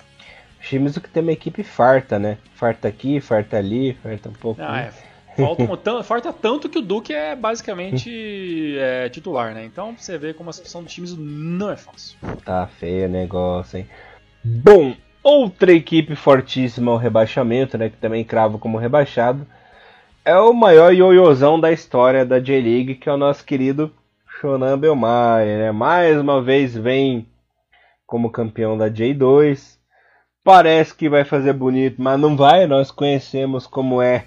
Times 0.61 0.97
que 0.97 1.11
tem 1.11 1.23
uma 1.23 1.33
equipe 1.33 1.63
farta, 1.63 2.19
né? 2.19 2.39
Farta 2.55 2.89
aqui, 2.89 3.21
farta 3.21 3.59
ali, 3.59 3.95
farta 4.03 4.31
um 4.31 4.33
pouco. 4.33 4.63
Ah, 4.63 4.81
é 4.81 5.14
Falta, 5.37 6.03
falta 6.03 6.33
tanto 6.33 6.69
que 6.69 6.79
o 6.79 6.83
Duque 6.83 7.13
é 7.13 7.35
basicamente 7.35 8.77
é, 8.79 9.09
titular, 9.09 9.53
né? 9.53 9.65
Então 9.65 9.97
você 9.97 10.17
vê 10.17 10.33
como 10.33 10.51
a 10.51 10.53
situação 10.53 10.83
dos 10.83 10.93
times 10.93 11.17
não 11.17 11.71
é 11.71 11.77
fácil. 11.77 12.17
Tá 12.45 12.67
feio 12.67 13.07
o 13.07 13.11
negócio, 13.11 13.79
hein? 13.79 13.89
Bom, 14.45 14.95
outra 15.23 15.73
equipe 15.73 16.15
fortíssima 16.15 16.93
ao 16.93 16.99
rebaixamento, 16.99 17.77
né? 17.77 17.89
Que 17.89 17.97
também 17.97 18.23
cravo 18.23 18.59
como 18.59 18.79
rebaixado. 18.79 19.47
É 20.25 20.39
o 20.39 20.53
maior 20.53 20.95
ioiôzão 20.95 21.59
da 21.59 21.73
história 21.73 22.25
da 22.25 22.39
J-League, 22.39 22.95
que 22.95 23.09
é 23.09 23.13
o 23.13 23.17
nosso 23.17 23.45
querido 23.45 23.93
Shonan 24.41 24.79
Belmari, 24.79 25.47
né? 25.47 25.73
Mais 25.73 26.19
uma 26.19 26.43
vez 26.43 26.77
vem 26.77 27.27
como 28.07 28.31
campeão 28.31 28.79
da 28.79 28.89
J2. 28.89 29.79
Parece 30.45 30.95
que 30.95 31.09
vai 31.09 31.25
fazer 31.25 31.55
bonito, 31.55 32.01
mas 32.01 32.21
não 32.21 32.37
vai. 32.37 32.67
Nós 32.67 32.91
conhecemos 32.91 33.67
como 33.67 34.01
é 34.01 34.27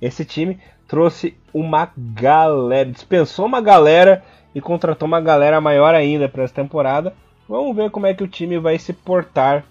esse 0.00 0.24
time. 0.24 0.58
Trouxe 0.88 1.36
uma 1.52 1.90
galera, 1.96 2.90
dispensou 2.90 3.46
uma 3.46 3.60
galera 3.60 4.22
e 4.54 4.60
contratou 4.60 5.06
uma 5.06 5.20
galera 5.20 5.60
maior 5.60 5.94
ainda 5.94 6.28
para 6.28 6.44
essa 6.44 6.54
temporada. 6.54 7.14
Vamos 7.48 7.74
ver 7.76 7.90
como 7.90 8.06
é 8.06 8.14
que 8.14 8.24
o 8.24 8.28
time 8.28 8.58
vai 8.58 8.78
se 8.78 8.92
portar 8.92 9.64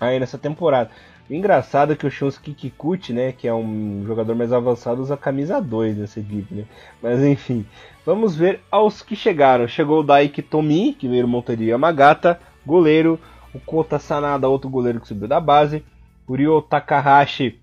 aí 0.00 0.18
nessa 0.18 0.38
temporada. 0.38 0.90
Engraçado 1.30 1.94
que 1.94 2.06
o 2.06 2.10
Shunsuke 2.10 2.54
Kikuchi, 2.54 3.12
né, 3.12 3.32
que 3.32 3.46
é 3.46 3.52
um 3.52 4.02
jogador 4.06 4.34
mais 4.34 4.50
avançado, 4.52 5.02
usa 5.02 5.16
camisa 5.16 5.60
2 5.60 5.98
nessa 5.98 6.20
equipe, 6.20 6.54
né? 6.54 6.64
Mas 7.02 7.22
enfim, 7.22 7.66
vamos 8.06 8.34
ver 8.34 8.60
aos 8.70 9.02
que 9.02 9.14
chegaram. 9.14 9.68
Chegou 9.68 10.00
o 10.00 10.02
Daiki 10.02 10.40
Tomi, 10.40 10.94
que 10.94 11.06
veio 11.06 11.24
do 11.24 11.28
Monteria 11.28 11.72
Yamagata, 11.72 12.40
goleiro. 12.64 13.20
O 13.52 13.60
Kota 13.60 13.98
Sanada, 13.98 14.48
outro 14.48 14.70
goleiro 14.70 15.00
que 15.00 15.08
subiu 15.08 15.28
da 15.28 15.40
base. 15.40 15.84
O 16.26 16.34
Ryo 16.34 16.62
Takahashi, 16.62 17.58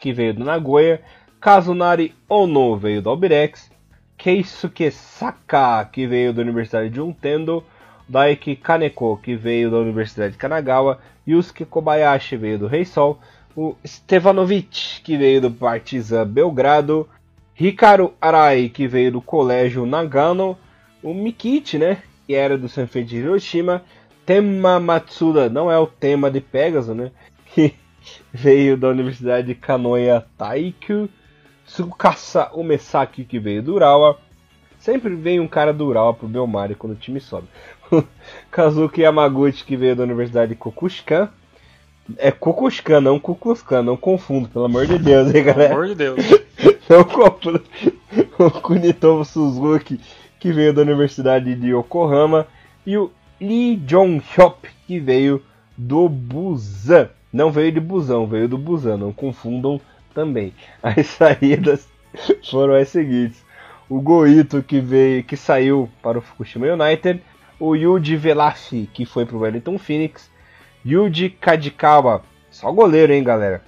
que 0.00 0.12
veio 0.12 0.34
do 0.34 0.44
Nagoya. 0.44 1.00
Kazunari 1.40 2.14
Ono 2.28 2.76
veio 2.76 3.02
do 3.02 3.10
Albirex. 3.10 3.70
Keisuke 4.20 4.90
Saka, 4.90 5.82
que 5.90 6.06
veio 6.06 6.34
da 6.34 6.42
Universidade 6.42 6.90
de 6.90 7.00
Untendo, 7.00 7.64
Daiki 8.06 8.54
Kaneko, 8.54 9.16
que 9.16 9.34
veio 9.34 9.70
da 9.70 9.78
Universidade 9.78 10.32
de 10.32 10.38
Kanagawa, 10.38 10.98
Yusuke 11.26 11.64
Kobayashi 11.64 12.36
veio 12.36 12.58
do 12.58 12.66
Rei 12.66 12.84
Sol, 12.84 13.18
o 13.56 13.74
Stevanovic, 13.82 15.00
que 15.02 15.16
veio 15.16 15.40
do 15.40 15.50
Partizan 15.50 16.26
Belgrado, 16.26 17.08
Hikaru 17.58 18.12
Arai, 18.20 18.68
que 18.68 18.86
veio 18.86 19.12
do 19.12 19.22
Colégio 19.22 19.86
Nagano, 19.86 20.58
o 21.02 21.14
Mikichi, 21.14 21.78
né, 21.78 22.02
que 22.26 22.34
era 22.34 22.58
do 22.58 22.68
Sanfei 22.68 23.04
de 23.04 23.16
Hiroshima, 23.16 23.82
Tema 24.26 24.78
Matsuda, 24.78 25.48
não 25.48 25.72
é 25.72 25.78
o 25.78 25.86
tema 25.86 26.30
de 26.30 26.42
Pegasus, 26.42 26.94
né, 26.94 27.10
que 27.54 27.74
veio 28.32 28.76
da 28.76 28.88
Universidade 28.88 29.48
de 29.48 29.54
Kanoya 29.54 30.24
Taikyu, 30.36 31.08
Tsukasa 31.66 32.50
Umesaki, 32.52 33.24
que 33.24 33.38
veio 33.38 33.62
do 33.62 33.74
Urawa. 33.74 34.18
Sempre 34.78 35.14
vem 35.14 35.40
um 35.40 35.46
cara 35.46 35.72
do 35.72 35.86
Urawa 35.86 36.14
pro 36.14 36.26
Belmari 36.26 36.74
quando 36.74 36.94
o 36.94 36.96
time 36.96 37.20
sobe. 37.20 37.46
Kazuki 38.50 39.02
Yamaguchi, 39.02 39.64
que 39.64 39.76
veio 39.76 39.94
da 39.94 40.04
Universidade 40.04 40.50
de 40.50 40.56
Kokuskan. 40.56 41.28
É 42.16 42.30
Kokuskan, 42.30 43.00
não 43.00 43.20
Kukuskan, 43.20 43.82
não 43.82 43.96
confundo, 43.96 44.48
pelo 44.48 44.64
amor 44.64 44.86
de 44.86 44.98
Deus, 44.98 45.32
hein, 45.32 45.44
galera? 45.44 45.68
Pelo 45.68 45.82
amor 45.82 45.88
de 45.88 45.94
Deus. 45.94 46.24
não 46.88 47.04
confundo. 47.04 47.62
O 48.38 48.50
Kunitomo 48.50 49.24
Suzuki, 49.24 50.00
que 50.40 50.52
veio 50.52 50.72
da 50.72 50.82
Universidade 50.82 51.54
de 51.54 51.68
Yokohama. 51.68 52.46
E 52.86 52.96
o 52.96 53.10
Lee 53.40 53.76
Jong-hyop, 53.76 54.68
que 54.86 54.98
veio 54.98 55.42
do 55.76 56.08
Busan. 56.08 57.08
Não 57.32 57.50
veio 57.50 57.70
de 57.72 57.80
Busan, 57.80 58.26
veio 58.26 58.48
do 58.48 58.58
Busan, 58.58 58.96
não 58.96 59.12
confundam 59.12 59.80
também. 60.14 60.52
As 60.82 61.06
saídas 61.06 61.88
foram 62.50 62.74
as 62.74 62.88
seguintes: 62.88 63.44
o 63.88 64.00
Goito 64.00 64.62
que 64.62 64.80
veio, 64.80 65.22
que 65.22 65.36
saiu 65.36 65.88
para 66.02 66.18
o 66.18 66.22
Fukushima 66.22 66.66
United, 66.66 67.22
o 67.58 67.74
Yuji 67.76 68.16
Velafi 68.16 68.88
que 68.92 69.04
foi 69.04 69.24
para 69.24 69.36
o 69.36 69.40
Wellington 69.40 69.78
Phoenix, 69.78 70.30
Yuji 70.84 71.30
Kadikawa, 71.30 72.24
só 72.50 72.72
goleiro, 72.72 73.12
hein, 73.12 73.22
galera, 73.22 73.62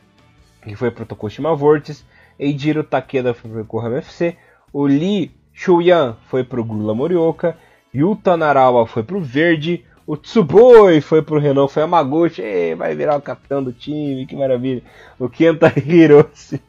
que 0.62 0.74
foi 0.74 0.90
para 0.90 1.04
o 1.04 1.06
Tokushima 1.06 1.54
Vortis, 1.54 2.04
Eijiro 2.38 2.82
Takeda 2.82 3.34
foi 3.34 3.50
para 3.50 3.58
o 3.58 3.62
Yokohama 3.62 3.98
FC, 3.98 4.36
o 4.72 4.86
Lee 4.86 5.30
Shuyan 5.52 6.16
foi 6.28 6.42
para 6.42 6.60
o 6.60 6.64
Gula 6.64 6.94
Morioka, 6.94 7.56
Yuta 7.94 8.36
Narawa 8.36 8.86
foi 8.86 9.02
para 9.02 9.16
o 9.16 9.20
Verde, 9.20 9.84
o 10.12 10.16
Tsuboi 10.18 11.00
foi 11.00 11.22
pro 11.22 11.38
Renault, 11.38 11.72
foi 11.72 11.84
a 11.84 11.86
Maguchi, 11.86 12.74
vai 12.76 12.94
virar 12.94 13.16
o 13.16 13.22
capitão 13.22 13.64
do 13.64 13.72
time, 13.72 14.26
que 14.26 14.36
maravilha. 14.36 14.82
O 15.18 15.26
Kenta 15.26 15.72
Hiroshi, 15.80 16.60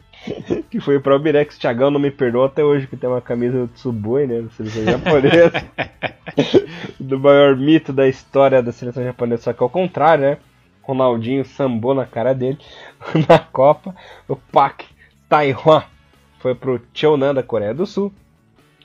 que 0.70 0.80
foi 0.80 0.98
pro 0.98 1.11
Albirex. 1.11 1.57
Thiagão 1.57 1.91
não 1.91 1.99
me 1.99 2.10
perdoa 2.10 2.45
até 2.45 2.64
hoje 2.64 2.88
que 2.88 2.95
tem 2.95 3.10
uma 3.10 3.20
camisa 3.20 3.60
do 3.60 3.68
Tsuboi, 3.68 4.28
né? 4.28 4.44
Da 4.44 4.49
seleção 4.52 4.86
japonesa. 4.86 5.61
do 6.98 7.20
maior 7.20 7.57
mito 7.57 7.91
da 7.91 8.07
história 8.07 8.64
da 8.64 8.72
seleção 8.72 9.03
japonesa, 9.03 9.41
só 9.41 9.52
que 9.52 9.61
ao 9.61 9.70
contrário, 9.70 10.24
né? 10.24 10.38
Ronaldinho 10.82 11.44
sambou 11.44 11.94
na 11.94 12.06
cara 12.06 12.34
dele 12.34 12.60
na 13.28 13.40
Copa. 13.40 13.94
O 14.26 14.38
Pak 14.38 14.86
Taiwan 15.28 15.84
foi 16.40 16.56
pro 16.56 16.80
Cheonan 16.94 17.34
da 17.34 17.44
Coreia 17.44 17.74
do 17.74 17.86
Sul. 17.86 18.10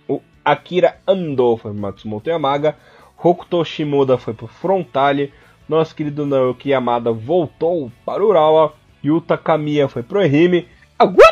O 0.08 0.20
Akira 0.44 0.96
Ando 1.06 1.56
foi 1.58 1.70
pro 1.70 1.80
Matsumoto 1.80 2.28
Yamaga. 2.28 2.74
Hokuto 3.20 3.64
Shimoda 3.64 4.16
foi 4.16 4.32
para 4.32 4.44
o 4.44 4.48
Frontale, 4.48 5.32
nosso 5.68 5.92
querido 5.92 6.24
Naoki 6.24 6.70
Yamada 6.70 7.10
voltou 7.10 7.90
para 8.06 8.24
Urawa, 8.24 8.74
Yuta 9.04 9.36
Kamiya 9.36 9.88
foi 9.88 10.04
para 10.04 10.18
o 10.18 10.22
Ehime, 10.22 10.68
Agua! 10.96 11.26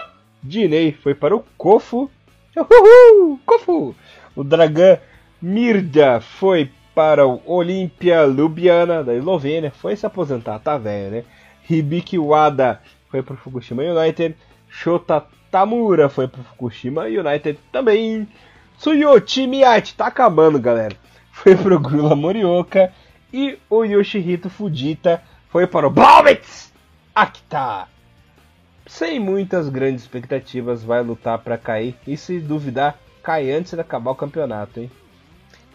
Foi 1.00 1.14
para 1.14 1.36
o 1.36 1.44
Kofu, 1.56 2.10
Uhul! 2.56 3.38
Kofu! 3.46 3.94
O 4.34 4.42
Dragan 4.42 4.98
Mirja 5.40 6.20
foi 6.20 6.70
para 6.92 7.24
o 7.24 7.40
Olimpia 7.46 8.26
Ljubljana 8.26 9.04
da 9.04 9.14
Eslovênia, 9.14 9.70
foi 9.70 9.94
se 9.94 10.04
aposentar, 10.04 10.58
tá 10.58 10.76
velho, 10.76 11.10
né? 11.12 11.24
Hibiki 11.70 12.18
Wada 12.18 12.80
foi 13.08 13.22
para 13.22 13.34
o 13.34 13.36
Fukushima 13.36 13.84
United, 13.84 14.34
Shota 14.68 15.24
Tamura 15.52 16.08
foi 16.08 16.26
para 16.26 16.40
o 16.40 16.44
Fukushima 16.44 17.04
United 17.04 17.58
também. 17.70 18.26
Tsuyoshi 18.76 19.46
Miyati, 19.46 19.94
tá 19.94 20.08
acabando, 20.08 20.58
galera 20.58 20.96
foi 21.36 21.54
pro 21.54 21.78
Grula 21.78 22.16
Morioka 22.16 22.90
e 23.30 23.58
o 23.68 23.84
Yoshihito 23.84 24.48
Fujita 24.48 25.22
foi 25.50 25.66
para 25.66 25.86
o 25.86 25.90
Blauwitz 25.90 26.72
Akita. 27.14 27.88
Sem 28.86 29.20
muitas 29.20 29.68
grandes 29.68 30.02
expectativas, 30.02 30.82
vai 30.82 31.02
lutar 31.02 31.38
para 31.40 31.58
cair 31.58 31.94
e 32.06 32.16
se 32.16 32.40
duvidar, 32.40 32.98
cai 33.22 33.52
antes 33.52 33.74
de 33.74 33.80
acabar 33.80 34.12
o 34.12 34.14
campeonato, 34.14 34.80
hein? 34.80 34.90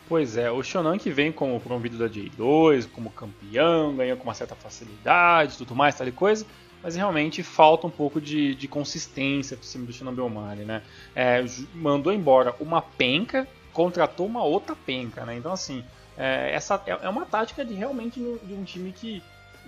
Pois 0.10 0.36
é, 0.36 0.50
o 0.50 0.64
Shonan 0.64 0.98
que 0.98 1.12
vem 1.12 1.32
como 1.32 1.60
promovido 1.60 1.98
da 1.98 2.10
J2, 2.10 2.90
como 2.92 3.12
campeão, 3.12 3.96
ganhou 3.96 4.18
com 4.18 4.24
uma 4.24 4.34
certa 4.34 4.56
facilidade, 4.56 5.60
tudo 5.60 5.76
mais, 5.76 5.96
tal 5.96 6.08
e 6.08 6.12
coisa, 6.12 6.44
mas 6.82 6.96
realmente 6.96 7.44
falta 7.44 7.86
um 7.86 7.92
pouco 7.92 8.20
de, 8.20 8.56
de 8.56 8.68
consistência 8.68 9.56
pro 9.56 9.68
time 9.68 9.86
do 9.86 9.94
Shonan 9.94 10.16
Belmari, 10.16 10.66
né? 10.66 10.82
É, 11.16 11.46
mandou 11.76 12.12
embora 12.12 12.56
uma 12.60 12.82
penca 12.82 13.48
contratou 13.74 14.26
uma 14.26 14.44
outra 14.44 14.76
penca, 14.76 15.26
né? 15.26 15.36
Então, 15.36 15.52
assim, 15.52 15.84
é, 16.18 16.52
essa 16.54 16.82
é, 16.86 16.92
é 17.02 17.10
uma 17.10 17.26
tática 17.26 17.64
de 17.64 17.74
realmente 17.74 18.20
de 18.20 18.54
um 18.54 18.64
time 18.64 18.92
que, 18.92 19.24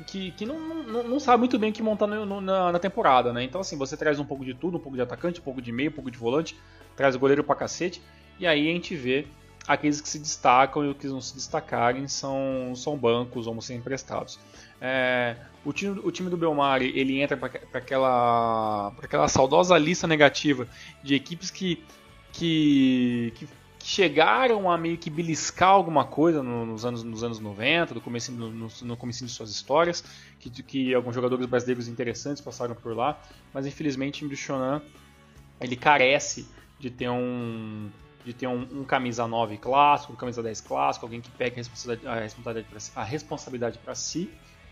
que, 0.06 0.32
que 0.32 0.46
não, 0.46 0.60
não, 0.84 1.04
não 1.04 1.20
sabe 1.20 1.40
muito 1.40 1.58
bem 1.58 1.72
o 1.72 1.74
que 1.74 1.82
montar 1.82 2.08
no, 2.08 2.26
no, 2.26 2.42
na, 2.42 2.72
na, 2.72 2.80
temporada, 2.80 3.32
né? 3.32 3.44
Então, 3.44 3.62
assim, 3.62 3.78
você 3.78 3.96
traz 3.96 4.20
um 4.20 4.26
pouco 4.26 4.44
de 4.44 4.54
tudo, 4.54 4.78
um 4.78 4.80
pouco 4.80 4.96
de 4.96 5.02
atacante, 5.02 5.40
um 5.40 5.44
pouco 5.44 5.62
de 5.62 5.72
meio, 5.72 5.90
um 5.90 5.94
pouco 5.94 6.12
de 6.12 6.18
volante, 6.18 6.58
traz 6.96 7.16
o 7.16 7.20
goleiro 7.20 7.44
pra 7.44 7.56
cacete, 7.56 8.02
e 8.40 8.46
aí 8.46 8.70
a 8.70 8.72
gente 8.72 8.96
vê 8.96 9.28
aqueles 9.68 10.02
que 10.02 10.10
se 10.10 10.20
destacam 10.20 10.84
e 10.84 10.90
os 10.90 10.98
que 10.98 11.08
não 11.08 11.22
se 11.22 11.34
destacarem 11.36 12.08
são, 12.08 12.74
são 12.76 12.98
bancos 12.98 13.48
ou 13.48 13.62
são 13.62 13.76
emprestados. 13.76 14.40
É, 14.82 15.38
o, 15.64 15.72
time, 15.72 16.00
o 16.04 16.12
time 16.12 16.30
do 16.30 16.36
Belmari 16.36 16.92
ele 16.96 17.22
entra 17.22 17.38
para 17.38 17.50
aquela, 17.74 18.94
aquela 19.02 19.28
saudosa 19.30 19.78
lista 19.78 20.06
negativa 20.06 20.68
de 21.02 21.16
equipes 21.16 21.50
que, 21.50 21.82
que 22.34 23.32
que 23.36 23.48
chegaram 23.84 24.72
a 24.72 24.78
meio 24.78 24.98
que 24.98 25.10
beliscar 25.10 25.70
alguma 25.70 26.06
coisa 26.06 26.42
nos 26.42 26.86
anos, 26.86 27.04
nos 27.04 27.22
anos 27.22 27.40
90, 27.40 27.96
no 27.96 28.02
começo, 28.02 28.32
no, 28.32 28.70
no 28.82 28.98
começo 28.98 29.26
de 29.26 29.32
suas 29.32 29.50
histórias, 29.50 30.02
que, 30.40 30.50
que 30.50 30.94
alguns 30.94 31.14
jogadores 31.14 31.46
brasileiros 31.46 31.90
interessantes 31.90 32.42
passaram 32.42 32.74
por 32.76 32.96
lá, 32.96 33.22
mas 33.54 33.66
infelizmente 33.66 34.24
o 34.24 34.36
Shonan 34.36 34.82
ele 35.60 35.76
carece 35.76 36.48
de 36.80 36.90
ter 36.90 37.10
um 37.10 37.90
de 38.24 38.32
ter 38.34 38.48
um, 38.48 38.62
um 38.72 38.84
camisa 38.86 39.28
9 39.28 39.58
clássico, 39.58 40.14
um 40.14 40.16
camisa 40.16 40.42
10 40.42 40.62
clássico, 40.62 41.06
alguém 41.06 41.20
que 41.20 41.30
pegue 41.30 41.56
a 41.56 41.58
responsabilidade, 41.58 42.92
a 42.96 43.04
responsabilidade 43.04 43.78
para 43.80 43.94
si 43.96 44.32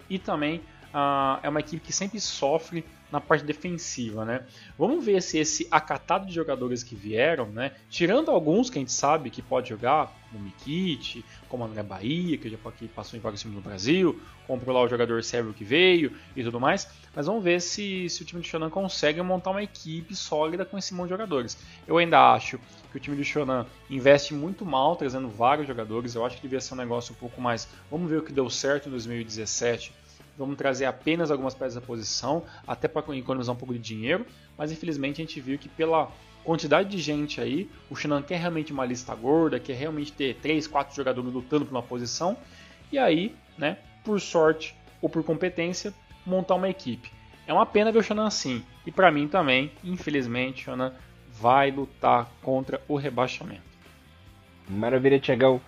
e 0.10 0.18
também 0.18 0.60
uh, 0.94 1.38
é 1.44 1.50
uma 1.50 1.60
equipe 1.60 1.86
que 1.86 1.92
sempre 1.92 2.18
sofre 2.22 2.86
na 3.12 3.20
parte 3.20 3.44
defensiva, 3.44 4.24
né? 4.24 4.44
Vamos 4.78 5.04
ver 5.04 5.22
se 5.22 5.38
esse 5.38 5.68
acatado 5.70 6.26
de 6.26 6.34
jogadores 6.34 6.84
que 6.84 6.96
vieram, 6.96 7.48
né? 7.48 7.74
Tirando 7.90 8.32
alguns 8.32 8.70
que 8.70 8.78
a 8.78 8.82
gente 8.82 8.92
sabe 8.92 9.30
que 9.30 9.42
pode 9.42 9.70
jogar, 9.70 10.12
como 10.32 10.44
Mikit, 10.44 11.26
como 11.50 11.66
André 11.66 11.84
Bahia, 11.84 12.38
que 12.38 12.50
já 12.50 12.58
passou 12.96 13.18
em 13.18 13.22
vários 13.22 13.42
times 13.42 13.56
no 13.56 13.62
Brasil, 13.62 14.20
comprou 14.48 14.76
lá 14.76 14.82
o 14.82 14.88
jogador 14.88 15.24
Sérgio 15.24 15.54
que 15.54 15.64
veio 15.64 16.14
e 16.36 16.44
tudo 16.44 16.60
mais, 16.60 16.88
mas 17.16 17.26
vamos 17.26 17.44
ver 17.44 17.62
se, 17.62 18.10
se 18.10 18.22
o 18.22 18.26
time 18.26 18.42
do 18.42 18.48
Shonan 18.48 18.70
consegue 18.70 19.22
montar 19.22 19.52
uma 19.52 19.64
equipe 19.64 20.16
sólida 20.16 20.66
com 20.66 20.78
esse 20.78 20.94
monte 20.94 21.08
de 21.08 21.12
jogadores. 21.12 21.58
Eu 21.88 21.98
ainda 21.98 22.34
acho 22.34 22.60
que 22.92 22.98
o 22.98 23.00
time 23.00 23.16
do 23.16 23.24
Shonan 23.24 23.66
investe 23.90 24.34
muito 24.34 24.66
mal 24.66 24.96
trazendo 24.96 25.30
vários 25.30 25.68
jogadores, 25.68 26.16
eu 26.16 26.26
acho 26.26 26.38
que 26.38 26.44
devia 26.44 26.62
ser 26.62 26.74
um 26.74 26.78
negócio 26.78 27.14
um 27.14 27.18
pouco 27.18 27.42
mais. 27.42 27.68
Vamos 27.90 28.10
ver 28.10 28.18
o 28.18 28.24
que 28.24 28.32
deu 28.32 28.50
certo 28.50 28.88
em 28.88 28.92
2017 28.92 30.01
vamos 30.42 30.58
trazer 30.58 30.86
apenas 30.86 31.32
algumas 31.32 31.54
peças 31.54 31.76
da 31.76 31.82
posição, 31.82 32.44
até 32.68 32.88
para 32.88 33.16
economizar 33.16 33.56
um 33.56 33.58
pouco 33.58 33.74
de 33.74 33.80
dinheiro, 33.80 34.26
mas 34.58 34.72
infelizmente 34.72 35.22
a 35.22 35.26
gente 35.26 35.40
viu 35.40 35.58
que 35.58 35.70
pela 35.70 36.12
quantidade 36.44 36.90
de 36.90 36.98
gente 36.98 37.40
aí, 37.40 37.70
o 37.90 37.96
Shannon 37.96 38.22
quer 38.22 38.40
realmente 38.40 38.74
uma 38.74 38.86
lista 38.86 39.14
gorda, 39.14 39.60
quer 39.60 39.76
realmente 39.76 40.12
ter 40.12 40.36
3, 40.36 40.68
4 40.68 40.96
jogadores 40.96 41.32
lutando 41.32 41.66
por 41.66 41.72
uma 41.72 41.84
posição, 41.84 42.36
e 42.92 42.98
aí, 42.98 43.36
né, 43.58 43.78
por 44.04 44.20
sorte 44.20 44.76
ou 45.02 45.08
por 45.08 45.24
competência, 45.24 45.94
montar 46.26 46.56
uma 46.56 46.70
equipe. 46.70 47.12
É 47.48 47.54
uma 47.54 47.66
pena 47.66 47.92
ver 47.92 48.00
o 48.00 48.04
Shannon 48.04 48.26
assim, 48.26 48.64
e 48.86 48.92
para 48.92 49.12
mim 49.12 49.28
também, 49.28 49.72
infelizmente, 49.84 50.62
o 50.62 50.66
Shannon 50.66 50.92
vai 51.40 51.72
lutar 51.72 52.30
contra 52.42 52.82
o 52.88 52.96
rebaixamento. 52.96 53.62
Maravilha, 54.68 55.20
Tiagão. 55.20 55.62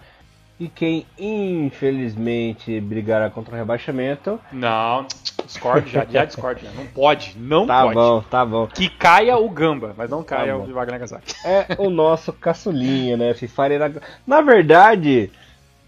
E 0.59 0.67
quem 0.67 1.05
infelizmente 1.17 2.79
brigará 2.79 3.29
contra 3.29 3.55
o 3.55 3.57
rebaixamento. 3.57 4.39
Não, 4.51 5.05
discordo 5.45 5.89
já, 5.89 6.05
já 6.05 6.25
discordo 6.25 6.61
já. 6.61 6.71
Não 6.71 6.85
pode, 6.85 7.35
não 7.37 7.65
tá 7.65 7.81
pode. 7.81 7.95
Tá 7.95 8.01
bom, 8.01 8.21
tá 8.21 8.45
bom. 8.45 8.67
Que 8.67 8.87
caia 8.87 9.35
o 9.35 9.49
Gamba, 9.49 9.93
mas 9.97 10.09
não 10.09 10.23
caia 10.23 10.53
tá 10.53 10.57
o 10.57 10.73
Wagner 10.73 10.93
Nagasaki. 10.93 11.33
É 11.43 11.65
o 11.79 11.89
nosso 11.89 12.31
caçulinha, 12.31 13.17
né? 13.17 13.33
Fifareira. 13.33 13.91
Na 14.27 14.41
verdade, 14.41 15.31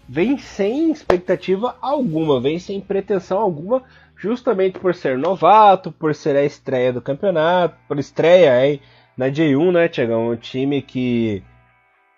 vem 0.08 0.36
sem 0.36 0.90
expectativa 0.90 1.76
alguma, 1.80 2.40
vem 2.40 2.58
sem 2.58 2.80
pretensão 2.80 3.38
alguma, 3.38 3.82
justamente 4.16 4.78
por 4.78 4.94
ser 4.94 5.16
novato, 5.16 5.92
por 5.92 6.14
ser 6.14 6.36
a 6.36 6.44
estreia 6.44 6.92
do 6.92 7.00
campeonato, 7.00 7.76
por 7.86 7.98
estreia 7.98 8.52
aí 8.52 8.80
na 9.16 9.28
J1, 9.28 9.72
né, 9.72 9.88
Tiagão? 9.88 10.30
Um 10.30 10.36
time 10.36 10.82
que 10.82 11.42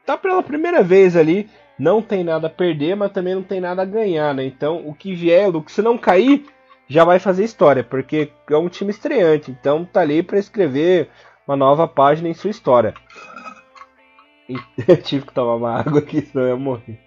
tá 0.04 0.16
pela 0.16 0.42
primeira 0.42 0.82
vez 0.82 1.14
ali 1.14 1.48
não 1.78 2.02
tem 2.02 2.24
nada 2.24 2.48
a 2.48 2.50
perder, 2.50 2.96
mas 2.96 3.12
também 3.12 3.34
não 3.34 3.42
tem 3.42 3.60
nada 3.60 3.82
a 3.82 3.86
ganhar, 3.86 4.34
né? 4.34 4.44
Então, 4.44 4.86
o 4.86 4.92
que 4.92 5.14
vier, 5.14 5.55
o 5.55 5.62
que 5.62 5.70
se 5.70 5.80
não 5.80 5.96
cair, 5.96 6.46
já 6.88 7.05
vai 7.05 7.18
fazer 7.18 7.44
história, 7.44 7.84
porque 7.84 8.32
é 8.50 8.56
um 8.56 8.68
time 8.68 8.90
estreante, 8.90 9.50
então 9.50 9.84
tá 9.84 10.00
ali 10.00 10.22
para 10.22 10.38
escrever 10.38 11.09
uma 11.46 11.56
nova 11.56 11.86
página 11.86 12.28
em 12.28 12.34
sua 12.34 12.50
história. 12.50 12.94
Eu 14.88 14.96
tive 15.02 15.26
que 15.26 15.32
tomar 15.32 15.55
uma 15.56 15.78
água 15.78 15.98
aqui, 16.00 16.22
senão 16.22 16.44
eu 16.44 16.50
ia 16.50 16.56
morrer. 16.56 16.98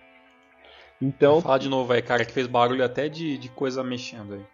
Então. 1.02 1.42
Fala 1.42 1.58
de 1.58 1.68
novo 1.68 1.92
aí, 1.92 2.02
cara, 2.02 2.24
que 2.24 2.32
fez 2.32 2.46
barulho 2.46 2.86
até 2.86 3.10
de, 3.10 3.36
de 3.36 3.50
coisa 3.50 3.84
mexendo 3.84 4.36
aí. 4.36 4.46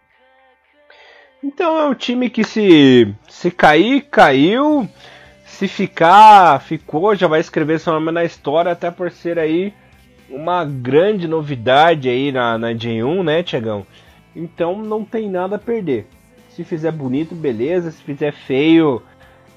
Então 1.44 1.78
é 1.78 1.84
um 1.86 1.94
time 1.94 2.30
que 2.30 2.42
se, 2.42 3.14
se 3.28 3.50
cair, 3.50 4.08
caiu. 4.10 4.88
Se 5.44 5.68
ficar, 5.68 6.62
ficou, 6.62 7.14
já 7.14 7.26
vai 7.26 7.40
escrever 7.40 7.78
seu 7.78 7.92
nome 7.92 8.10
na 8.10 8.24
história, 8.24 8.72
até 8.72 8.90
por 8.90 9.10
ser 9.10 9.38
aí 9.38 9.74
uma 10.30 10.64
grande 10.64 11.26
novidade 11.26 12.08
aí 12.08 12.30
na, 12.30 12.58
na 12.58 12.72
J1, 12.72 13.22
né, 13.22 13.42
Tiagão? 13.42 13.86
Então 14.34 14.78
não 14.78 15.04
tem 15.04 15.28
nada 15.28 15.56
a 15.56 15.58
perder. 15.58 16.06
Se 16.50 16.64
fizer 16.64 16.92
bonito, 16.92 17.34
beleza. 17.34 17.90
Se 17.90 18.02
fizer 18.02 18.32
feio, 18.32 19.02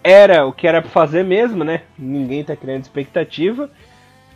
era 0.04 0.46
o 0.46 0.54
que 0.54 0.68
era 0.68 0.82
para 0.82 0.90
fazer 0.90 1.24
mesmo, 1.24 1.64
né? 1.64 1.82
Ninguém 1.98 2.44
tá 2.44 2.56
criando 2.56 2.84
expectativa. 2.84 3.70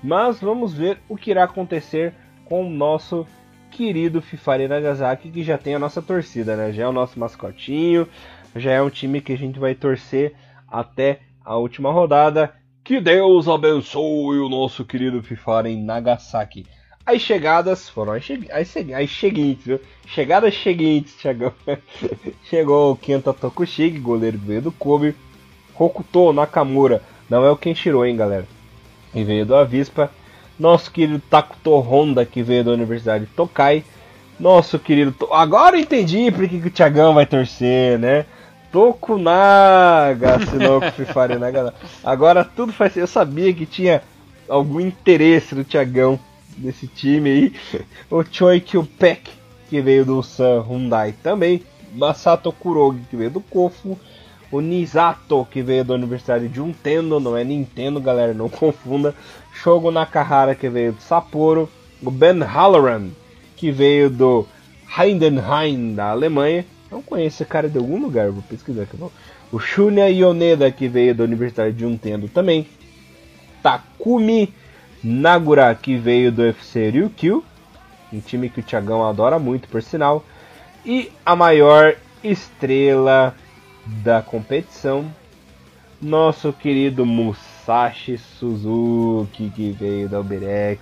Mas 0.04 0.40
vamos 0.40 0.74
ver 0.74 1.00
o 1.10 1.16
que 1.16 1.32
irá 1.32 1.46
acontecer 1.46 2.14
com 2.46 2.66
o 2.66 2.70
nosso 2.70 3.26
querido 3.72 4.22
Fifari 4.22 4.68
Nagasaki, 4.68 5.30
que 5.30 5.44
já 5.44 5.58
tem 5.58 5.76
a 5.76 5.80
nossa 5.80 6.02
torcida, 6.02 6.56
né? 6.56 6.72
Já 6.72 6.84
é 6.84 6.88
o 6.88 6.94
nosso 6.94 7.20
mascotinho, 7.20 8.08
já 8.56 8.72
é 8.72 8.82
um 8.82 8.90
time 8.90 9.20
que 9.20 9.34
a 9.34 9.38
gente 9.38 9.60
vai 9.60 9.76
torcer 9.76 10.34
até 10.68 11.20
a 11.44 11.58
última 11.58 11.92
rodada. 11.92 12.54
Que 12.86 13.02
Deus 13.02 13.48
abençoe 13.48 14.38
o 14.38 14.48
nosso 14.48 14.86
querido 14.86 15.24
FIFA 15.24 15.70
em 15.70 15.84
Nagasaki. 15.84 16.68
As 17.04 17.20
chegadas 17.20 17.90
foram 17.90 18.14
as, 18.14 18.24
che 18.24 18.48
as, 18.52 18.78
as 18.78 19.10
seguintes, 19.12 19.66
viu? 19.66 19.80
Chegadas 20.06 20.56
seguintes, 20.56 21.16
chegou. 21.20 21.52
Chegou 22.48 22.92
o 22.92 22.96
Kenta 22.96 23.34
Tokushige, 23.34 23.98
goleiro 23.98 24.38
veio 24.38 24.62
do 24.62 24.72
Kobe. 24.72 25.16
Hokuto 25.74 26.32
Nakamura, 26.32 27.02
não 27.28 27.44
é 27.44 27.50
o 27.50 27.58
Kenshiro, 27.58 28.06
hein, 28.06 28.16
galera? 28.16 28.46
Que 29.12 29.24
veio 29.24 29.48
do 29.48 29.56
Avispa. 29.56 30.12
Nosso 30.60 30.92
querido 30.92 31.20
Takuto 31.28 31.80
Honda, 31.80 32.24
que 32.24 32.44
veio 32.44 32.64
da 32.64 32.72
Universidade 32.72 33.26
Tokai. 33.36 33.84
Nosso 34.40 34.78
querido. 34.78 35.16
Agora 35.32 35.80
entendi 35.80 36.32
por 36.32 36.48
que, 36.48 36.62
que 36.62 36.68
o 36.68 36.72
Thiagão 36.72 37.16
vai 37.16 37.26
torcer, 37.26 37.98
né? 37.98 38.28
Tokunaga 38.76 40.36
assinou 40.36 40.82
com 40.84 40.88
o 40.88 40.92
Fifari 40.92 41.40
Naga. 41.40 41.74
Agora 42.04 42.44
tudo 42.44 42.74
faz 42.74 42.98
Eu 42.98 43.08
sabia 43.08 43.54
que 43.54 43.66
tinha 43.66 44.04
algum 44.50 44.82
interesse 44.82 45.56
no 45.56 45.64
Tiagão 45.64 46.20
desse 46.58 46.86
time 46.86 47.30
aí. 47.30 47.54
O 48.12 48.22
Choi 48.30 48.60
Kyupek, 48.60 49.32
que 49.70 49.80
veio 49.80 50.04
do 50.04 50.22
San 50.22 50.60
Hyundai 50.60 51.16
também. 51.24 51.64
Masato 51.94 52.52
Kurogi, 52.52 53.00
que 53.10 53.16
veio 53.16 53.32
do 53.32 53.40
Kofu. 53.40 53.98
O 54.52 54.60
Nisato, 54.60 55.48
que 55.50 55.62
veio 55.62 55.86
da 55.86 55.94
Universidade 55.94 56.50
de 56.50 56.60
Untendo, 56.60 57.18
não 57.18 57.38
é 57.38 57.46
Nintendo, 57.46 58.02
galera, 58.02 58.34
não 58.34 58.50
confunda. 58.52 59.16
Shogo 59.54 59.90
Nakahara, 59.90 60.54
que 60.54 60.68
veio 60.68 60.92
do 60.92 61.02
Sapporo. 61.02 61.70
O 62.04 62.12
Ben 62.12 62.42
Halloran, 62.42 63.08
que 63.56 63.72
veio 63.72 64.10
do 64.10 64.46
Heidenheim, 64.98 65.96
da 65.96 66.10
Alemanha. 66.10 66.66
Não 66.92 67.02
conheço 67.02 67.42
esse 67.42 67.46
cara 67.46 67.68
de 67.68 67.78
algum 67.78 68.00
lugar, 68.00 68.30
vou 68.32 68.44
pesquisar 68.44 68.84
aqui. 68.84 68.98
O 69.52 69.60
Shunya 69.60 70.08
Yoneda, 70.08 70.72
que 70.72 70.88
veio 70.88 71.16
da 71.16 71.24
Universidade 71.24 71.76
de 71.76 71.86
Untendo 71.86 72.28
também. 72.28 72.68
Takumi 73.62 74.54
Nagura, 75.04 75.74
que 75.76 75.98
veio 75.98 76.32
do 76.32 76.44
FC 76.44 76.90
Ryukyu. 76.90 77.44
Um 78.14 78.20
time 78.20 78.50
que 78.50 78.60
o 78.60 78.64
Thiagão 78.64 79.06
adora 79.06 79.40
muito, 79.40 79.68
por 79.68 79.82
sinal. 79.82 80.24
E 80.86 81.12
a 81.26 81.36
maior 81.36 81.96
estrela 82.24 83.36
da 83.86 84.22
competição, 84.22 85.06
nosso 86.02 86.54
querido 86.54 87.06
Musashi 87.06 88.18
Suzuki, 88.18 89.52
que 89.56 89.72
veio 89.72 90.08
da 90.08 90.20
Uberex, 90.20 90.82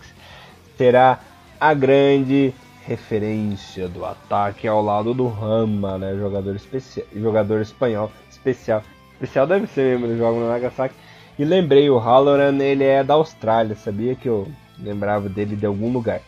será 0.77 1.19
a 1.59 1.73
grande 1.73 2.53
referência 2.85 3.87
do 3.87 4.05
ataque 4.05 4.67
ao 4.67 4.81
lado 4.81 5.13
do 5.13 5.27
Rama, 5.27 5.97
né? 5.97 6.15
Jogador, 6.15 6.55
especial, 6.55 7.05
jogador 7.15 7.61
espanhol 7.61 8.11
especial. 8.29 8.83
Especial 9.13 9.47
deve 9.47 9.67
ser 9.67 9.97
mesmo, 9.97 10.05
ele 10.07 10.17
joga 10.17 10.39
no 10.39 10.49
Nagasaki. 10.49 10.95
E 11.39 11.45
lembrei, 11.45 11.89
o 11.89 11.97
Halloran 11.97 12.57
ele 12.57 12.83
é 12.83 13.03
da 13.03 13.15
Austrália, 13.15 13.75
sabia 13.75 14.15
que 14.15 14.27
eu 14.27 14.47
lembrava 14.79 15.29
dele 15.29 15.55
de 15.55 15.65
algum 15.65 15.91
lugar. 15.91 16.21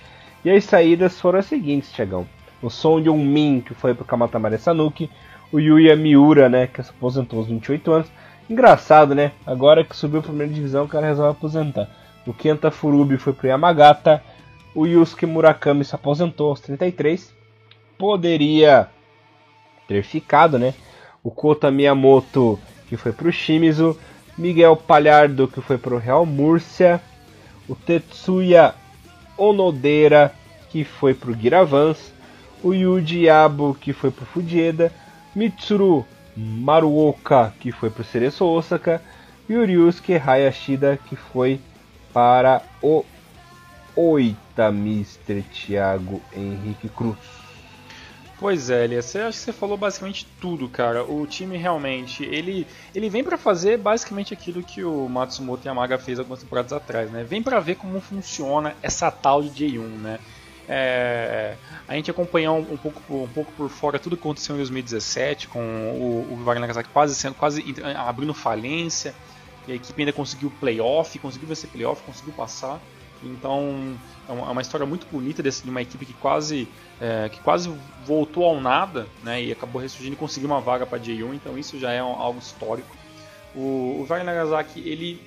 E 0.44 0.49
as 0.49 0.64
saídas 0.64 1.19
foram 1.19 1.40
as 1.40 1.45
seguintes, 1.45 1.91
Tiagão. 1.91 2.26
O 2.61 2.69
Son 2.69 2.99
Yun 2.99 3.18
Min, 3.18 3.61
que 3.61 3.73
foi 3.73 3.94
pro 3.94 4.06
Kamatamare 4.06 4.57
Sanuki. 4.57 5.10
O 5.52 5.60
Yuya 5.60 5.95
Miura, 5.95 6.49
né, 6.49 6.68
que 6.68 6.82
se 6.82 6.90
aposentou 6.90 7.40
aos 7.40 7.48
28 7.48 7.91
anos. 7.91 8.11
Engraçado, 8.49 9.14
né? 9.14 9.32
Agora 9.45 9.84
que 9.84 9.95
subiu 9.95 10.19
a 10.19 10.23
primeira 10.23 10.52
divisão, 10.52 10.86
o 10.86 10.88
cara 10.88 11.07
resolve 11.07 11.32
aposentar. 11.32 11.90
O 12.26 12.34
Kenta 12.34 12.72
Furubi 12.72 13.18
foi 13.18 13.34
pro 13.34 13.48
Yamagata. 13.48 14.23
O 14.76 14.86
Yusuke 14.86 15.26
Murakami 15.26 15.86
se 15.86 15.96
aposentou 15.96 16.50
aos 16.50 16.60
33. 16.60 17.34
Poderia 17.98 18.90
ter 19.88 20.04
ficado, 20.04 20.60
né? 20.60 20.74
O 21.24 21.32
Kota 21.32 21.72
Miyamoto, 21.72 22.60
que 22.90 22.98
foi 22.98 23.14
para 23.14 23.30
o 23.30 23.32
Shimizu. 23.32 23.98
Miguel 24.38 24.76
Palhardo, 24.76 25.48
que 25.48 25.62
foi 25.62 25.78
para 25.78 25.96
o 25.96 25.98
Real 25.98 26.26
Múrcia. 26.26 27.02
O 27.70 27.76
Tetsuya 27.76 28.76
Onodera, 29.38 30.34
que 30.70 30.84
foi 30.84 31.14
para 31.14 31.32
o 31.32 31.34
Giravans. 31.34 32.12
O 32.62 32.74
Yuji 32.74 33.24
Yabo, 33.24 33.78
que 33.80 33.94
foi 33.94 34.12
para 34.12 34.24
o 34.24 34.28
Fujieda. 34.28 34.92
Mitsuru 35.34 36.06
Maruoka, 36.36 37.54
que 37.62 37.72
foi 37.72 37.90
para 37.90 38.02
o 38.02 38.06
Cereço 38.06 38.44
Osaka. 38.44 39.02
E 39.48 39.56
o 39.56 39.64
Ryusuke 39.64 40.16
Hayashida, 40.16 41.00
que 41.08 41.16
foi 41.16 41.62
para 42.12 42.62
o 42.82 43.06
Oita, 44.56 44.69
Mr. 44.69 45.44
Thiago 45.44 46.22
Henrique 46.34 46.88
Cruz. 46.88 47.18
Pois 48.40 48.69
é, 48.69 48.86
Elias, 48.86 49.06
você 49.06 49.19
acho 49.19 49.38
que 49.38 49.45
você 49.45 49.53
falou 49.53 49.77
basicamente 49.77 50.26
tudo, 50.40 50.69
cara. 50.69 51.03
O 51.03 51.27
time 51.27 51.57
realmente, 51.57 52.23
ele, 52.23 52.65
ele 52.94 53.10
vem 53.10 53.23
para 53.23 53.38
fazer 53.38 53.77
basicamente 53.77 54.34
aquilo 54.34 54.64
que 54.64 54.84
o 54.84 55.07
Matsumoto 55.10 55.68
Yamaga 55.68 55.98
fez 55.98 56.19
algumas 56.19 56.40
temporadas 56.40 56.72
atrás, 56.73 57.11
né? 57.11 57.23
Vem 57.23 57.44
para 57.44 57.60
ver 57.60 57.76
como 57.76 57.99
funciona 57.99 58.76
essa 58.82 59.11
tal 59.11 59.41
de 59.41 59.65
J1, 59.65 59.80
né? 59.80 60.19
É, 60.68 61.56
a 61.88 61.94
gente 61.94 62.10
acompanhou 62.10 62.57
um, 62.57 62.73
um, 62.73 62.77
pouco, 62.77 63.23
um 63.23 63.27
pouco 63.27 63.52
por 63.53 63.69
fora 63.69 63.99
tudo 63.99 64.18
que 64.18 64.23
aconteceu 64.23 64.56
em 64.56 64.60
2017, 64.60 65.48
com 65.49 65.60
o, 65.60 66.34
o 66.34 66.44
Wagner 66.44 66.61
Nagasaki 66.61 66.90
quase 66.90 67.14
sendo 67.14 67.36
quase 67.36 67.64
abrindo 67.95 68.34
falência, 68.34 69.14
e 69.68 69.73
a 69.73 69.76
equipe 69.76 70.02
ainda 70.02 70.14
conseguiu 70.14 70.52
playoff, 70.60 71.18
conseguiu 71.19 71.48
vencer 71.48 71.69
playoff, 71.69 72.02
conseguiu 72.03 72.34
passar. 72.34 72.82
Então 73.28 73.98
é 74.28 74.32
uma 74.32 74.62
história 74.62 74.86
muito 74.86 75.06
bonita 75.08 75.44
desse, 75.44 75.64
de 75.64 75.70
uma 75.70 75.82
equipe 75.82 76.06
que 76.06 76.14
quase, 76.14 76.68
é, 77.00 77.30
que 77.30 77.40
quase 77.42 77.70
voltou 78.06 78.46
ao 78.46 78.60
nada 78.60 79.08
né, 79.24 79.44
e 79.44 79.52
acabou 79.52 79.82
ressurgindo 79.82 80.16
e 80.16 80.18
conseguiu 80.18 80.50
uma 80.50 80.62
vaga 80.62 80.86
para 80.86 81.00
J1, 81.00 81.36
então 81.36 81.58
isso 81.58 81.80
já 81.80 81.92
é 81.92 82.04
um, 82.04 82.20
algo 82.20 82.40
histórico. 82.40 82.96
O, 83.56 84.00
o 84.02 84.06
Wagner 84.06 84.26
Nagasaki, 84.26 84.80
ele 84.80 85.22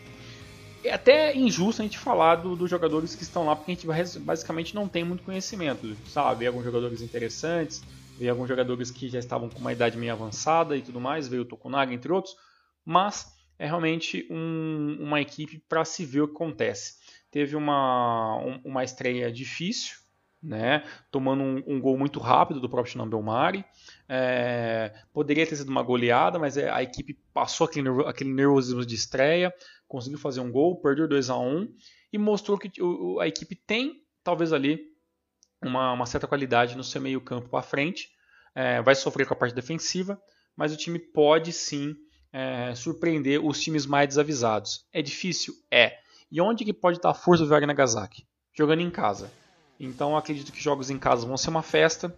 é 0.84 0.92
até 0.92 1.36
injusto 1.36 1.82
a 1.82 1.84
gente 1.84 1.98
falar 1.98 2.36
do, 2.36 2.54
dos 2.54 2.70
jogadores 2.70 3.14
que 3.14 3.22
estão 3.22 3.46
lá, 3.46 3.56
porque 3.56 3.72
a 3.72 3.74
gente 3.74 4.18
basicamente 4.18 4.74
não 4.74 4.88
tem 4.88 5.04
muito 5.04 5.22
conhecimento, 5.22 5.96
sabe? 6.08 6.46
Alguns 6.46 6.64
jogadores 6.64 7.00
interessantes, 7.02 7.82
veio 8.18 8.30
alguns 8.30 8.48
jogadores 8.48 8.90
que 8.90 9.08
já 9.08 9.18
estavam 9.18 9.48
com 9.48 9.58
uma 9.58 9.72
idade 9.72 9.96
meio 9.96 10.12
avançada 10.12 10.76
e 10.76 10.82
tudo 10.82 11.00
mais, 11.00 11.28
veio 11.28 11.42
o 11.42 11.44
Tokunaga, 11.44 11.92
entre 11.92 12.12
outros, 12.12 12.36
mas 12.84 13.32
é 13.58 13.66
realmente 13.66 14.26
um, 14.30 14.98
uma 15.00 15.20
equipe 15.20 15.58
para 15.68 15.84
se 15.84 16.04
ver 16.04 16.22
o 16.22 16.28
que 16.28 16.34
acontece. 16.34 16.97
Teve 17.30 17.56
uma, 17.56 18.36
um, 18.38 18.60
uma 18.64 18.84
estreia 18.84 19.30
difícil, 19.30 19.96
né, 20.42 20.84
tomando 21.10 21.42
um, 21.42 21.62
um, 21.66 21.80
gol 21.80 21.98
muito 21.98 22.20
rápido 22.20 22.60
do 22.60 22.68
próprio 22.68 22.92
Shinnon 22.92 23.08
Belmari. 23.08 23.64
É, 24.08 24.94
poderia 25.12 25.46
ter 25.46 25.56
sido 25.56 25.68
uma 25.68 25.82
goleada, 25.82 26.38
mas 26.38 26.56
é, 26.56 26.70
a 26.70 26.82
equipe 26.82 27.18
passou 27.34 27.66
aquele, 27.66 27.88
aquele 28.06 28.32
nervosismo 28.32 28.84
de 28.86 28.94
estreia, 28.94 29.52
conseguiu 29.86 30.18
fazer 30.18 30.40
um 30.40 30.50
gol, 30.50 30.80
perdeu 30.80 31.08
2 31.08 31.30
a 31.30 31.38
1 31.38 31.68
e 32.12 32.18
mostrou 32.18 32.56
que 32.56 32.70
a 33.20 33.26
equipe 33.26 33.54
tem, 33.54 34.02
talvez 34.22 34.52
ali, 34.52 34.80
uma, 35.60 35.92
uma 35.92 36.06
certa 36.06 36.26
qualidade 36.26 36.76
no 36.76 36.84
seu 36.84 37.00
meio 37.00 37.20
campo 37.20 37.48
para 37.48 37.62
frente. 37.62 38.10
É, 38.54 38.80
vai 38.80 38.94
sofrer 38.94 39.26
com 39.26 39.34
a 39.34 39.36
parte 39.36 39.54
defensiva, 39.54 40.20
mas 40.56 40.72
o 40.72 40.76
time 40.76 40.98
pode 40.98 41.52
sim 41.52 41.94
é, 42.32 42.74
surpreender 42.74 43.44
os 43.44 43.60
times 43.60 43.86
mais 43.86 44.08
desavisados. 44.08 44.86
É 44.92 45.02
difícil? 45.02 45.54
É. 45.70 45.98
E 46.30 46.40
onde 46.40 46.64
que 46.64 46.74
pode 46.74 46.98
estar 46.98 47.10
a 47.10 47.14
força 47.14 47.44
do 47.44 47.48
Wagner 47.48 47.68
Nagasaki? 47.68 48.26
Jogando 48.52 48.80
em 48.80 48.90
casa. 48.90 49.30
Então 49.80 50.16
acredito 50.16 50.52
que 50.52 50.60
jogos 50.60 50.90
em 50.90 50.98
casa 50.98 51.26
vão 51.26 51.36
ser 51.36 51.48
uma 51.48 51.62
festa, 51.62 52.14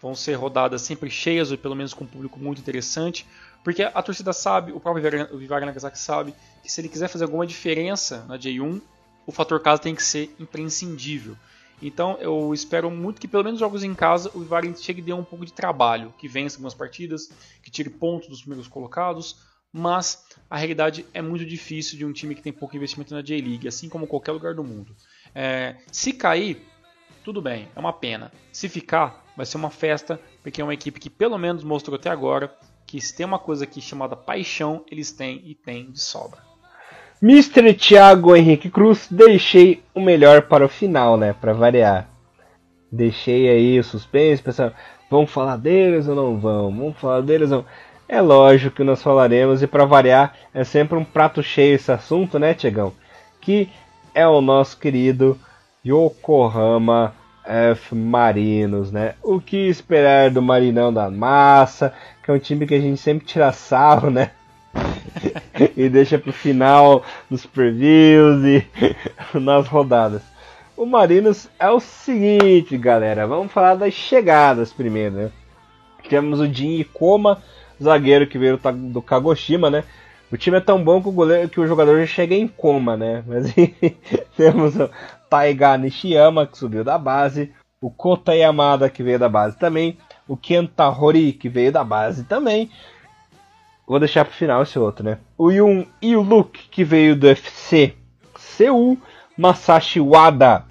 vão 0.00 0.14
ser 0.14 0.34
rodadas 0.34 0.82
sempre 0.82 1.10
cheias, 1.10 1.50
ou 1.50 1.58
pelo 1.58 1.74
menos 1.74 1.92
com 1.92 2.04
um 2.04 2.06
público 2.06 2.38
muito 2.38 2.60
interessante, 2.60 3.26
porque 3.64 3.82
a 3.82 4.02
torcida 4.02 4.32
sabe, 4.32 4.72
o 4.72 4.80
próprio 4.80 5.36
Vivar 5.36 5.60
Nagasaki 5.62 5.98
sabe, 5.98 6.34
que 6.62 6.70
se 6.70 6.80
ele 6.80 6.88
quiser 6.88 7.08
fazer 7.08 7.24
alguma 7.24 7.46
diferença 7.46 8.24
na 8.28 8.38
J1, 8.38 8.80
o 9.26 9.32
fator 9.32 9.60
casa 9.60 9.82
tem 9.82 9.94
que 9.94 10.02
ser 10.02 10.34
imprescindível. 10.38 11.36
Então 11.82 12.18
eu 12.20 12.52
espero 12.54 12.90
muito 12.90 13.20
que 13.20 13.26
pelo 13.26 13.42
menos 13.42 13.58
jogos 13.58 13.82
em 13.82 13.94
casa 13.94 14.30
o 14.34 14.40
Vivar 14.40 14.62
chegue 14.76 15.00
e 15.00 15.04
dê 15.04 15.12
um 15.12 15.24
pouco 15.24 15.44
de 15.44 15.52
trabalho, 15.52 16.14
que 16.18 16.28
vença 16.28 16.56
algumas 16.56 16.74
partidas, 16.74 17.30
que 17.62 17.70
tire 17.70 17.90
pontos 17.90 18.28
dos 18.28 18.40
primeiros 18.40 18.68
colocados, 18.68 19.49
mas 19.72 20.24
a 20.48 20.56
realidade 20.56 21.06
é 21.14 21.22
muito 21.22 21.44
difícil 21.44 21.96
de 21.96 22.04
um 22.04 22.12
time 22.12 22.34
que 22.34 22.42
tem 22.42 22.52
pouco 22.52 22.76
investimento 22.76 23.14
na 23.14 23.22
J-League, 23.22 23.68
assim 23.68 23.88
como 23.88 24.06
qualquer 24.06 24.32
lugar 24.32 24.54
do 24.54 24.64
mundo. 24.64 24.94
É, 25.34 25.76
se 25.92 26.12
cair, 26.12 26.66
tudo 27.24 27.40
bem, 27.40 27.68
é 27.74 27.78
uma 27.78 27.92
pena. 27.92 28.32
Se 28.52 28.68
ficar, 28.68 29.24
vai 29.36 29.46
ser 29.46 29.56
uma 29.56 29.70
festa, 29.70 30.20
porque 30.42 30.60
é 30.60 30.64
uma 30.64 30.74
equipe 30.74 30.98
que 30.98 31.10
pelo 31.10 31.38
menos 31.38 31.62
mostrou 31.62 31.96
até 31.96 32.10
agora 32.10 32.52
que 32.86 33.00
se 33.00 33.16
tem 33.16 33.24
uma 33.24 33.38
coisa 33.38 33.64
aqui 33.64 33.80
chamada 33.80 34.16
paixão, 34.16 34.84
eles 34.90 35.12
têm 35.12 35.40
e 35.44 35.54
têm 35.54 35.92
de 35.92 36.00
sobra. 36.00 36.40
Mr. 37.22 37.74
Thiago 37.74 38.34
Henrique 38.34 38.70
Cruz, 38.70 39.06
deixei 39.10 39.82
o 39.94 40.00
melhor 40.00 40.42
para 40.42 40.64
o 40.64 40.68
final, 40.68 41.16
né? 41.16 41.34
Para 41.34 41.52
variar. 41.52 42.08
Deixei 42.90 43.48
aí 43.48 43.78
o 43.78 43.84
suspense, 43.84 44.42
pensando, 44.42 44.74
vamos 45.08 45.30
falar 45.30 45.56
deles 45.56 46.08
ou 46.08 46.16
não 46.16 46.40
vamos? 46.40 46.78
Vamos 46.78 46.98
falar 46.98 47.20
deles 47.20 47.52
ou 47.52 47.58
não? 47.58 47.66
É 48.12 48.20
lógico 48.20 48.74
que 48.74 48.82
nós 48.82 49.00
falaremos, 49.00 49.62
e 49.62 49.68
para 49.68 49.84
variar, 49.84 50.34
é 50.52 50.64
sempre 50.64 50.98
um 50.98 51.04
prato 51.04 51.44
cheio 51.44 51.76
esse 51.76 51.92
assunto, 51.92 52.40
né, 52.40 52.52
Tiagão? 52.52 52.92
Que 53.40 53.68
é 54.12 54.26
o 54.26 54.40
nosso 54.40 54.76
querido 54.76 55.38
Yokohama 55.86 57.14
F 57.44 57.94
Marinos, 57.94 58.90
né? 58.90 59.14
O 59.22 59.40
que 59.40 59.68
esperar 59.68 60.28
do 60.28 60.42
Marinão 60.42 60.92
da 60.92 61.08
Massa, 61.08 61.94
que 62.20 62.32
é 62.32 62.34
um 62.34 62.38
time 62.40 62.66
que 62.66 62.74
a 62.74 62.80
gente 62.80 63.00
sempre 63.00 63.24
tira 63.24 63.52
sarro, 63.52 64.10
né? 64.10 64.32
e 65.76 65.88
deixa 65.88 66.18
pro 66.18 66.32
final 66.32 67.04
nos 67.30 67.46
previews 67.46 68.42
e 68.42 68.66
nas 69.38 69.68
rodadas. 69.68 70.22
O 70.76 70.84
Marinos 70.84 71.48
é 71.60 71.70
o 71.70 71.78
seguinte, 71.78 72.76
galera. 72.76 73.24
Vamos 73.24 73.52
falar 73.52 73.76
das 73.76 73.94
chegadas 73.94 74.72
primeiro, 74.72 75.14
né? 75.14 75.30
Temos 76.08 76.40
o 76.40 76.52
Jin 76.52 76.80
Ikoma, 76.80 77.40
zagueiro 77.82 78.26
que 78.26 78.38
veio 78.38 78.58
do 78.92 79.02
Kagoshima, 79.02 79.70
né? 79.70 79.84
O 80.30 80.36
time 80.36 80.58
é 80.58 80.60
tão 80.60 80.82
bom 80.82 81.02
que 81.02 81.08
o, 81.08 81.12
goleiro, 81.12 81.48
que 81.48 81.60
o 81.60 81.66
jogador 81.66 81.98
já 82.00 82.06
chega 82.06 82.34
em 82.34 82.46
coma, 82.46 82.96
né? 82.96 83.24
Mas 83.26 83.52
temos 84.36 84.76
o 84.76 84.88
Taiga 85.28 85.76
Nishiyama, 85.76 86.46
que 86.46 86.56
subiu 86.56 86.84
da 86.84 86.96
base, 86.96 87.52
o 87.80 87.90
Kota 87.90 88.34
Yamada, 88.34 88.88
que 88.88 89.02
veio 89.02 89.18
da 89.18 89.28
base 89.28 89.58
também, 89.58 89.98
o 90.28 90.36
Kenta 90.36 90.88
Hori, 90.88 91.32
que 91.32 91.48
veio 91.48 91.72
da 91.72 91.82
base 91.82 92.24
também. 92.24 92.70
Vou 93.86 93.98
deixar 93.98 94.24
pro 94.24 94.34
final 94.34 94.62
esse 94.62 94.78
outro, 94.78 95.04
né? 95.04 95.18
O 95.36 95.50
Yun 95.50 95.84
Iluk, 96.00 96.68
que 96.70 96.84
veio 96.84 97.16
do 97.16 97.26
FC 97.26 97.94
Seul, 98.38 98.96
Masashi 99.36 100.00
Wada, 100.00 100.64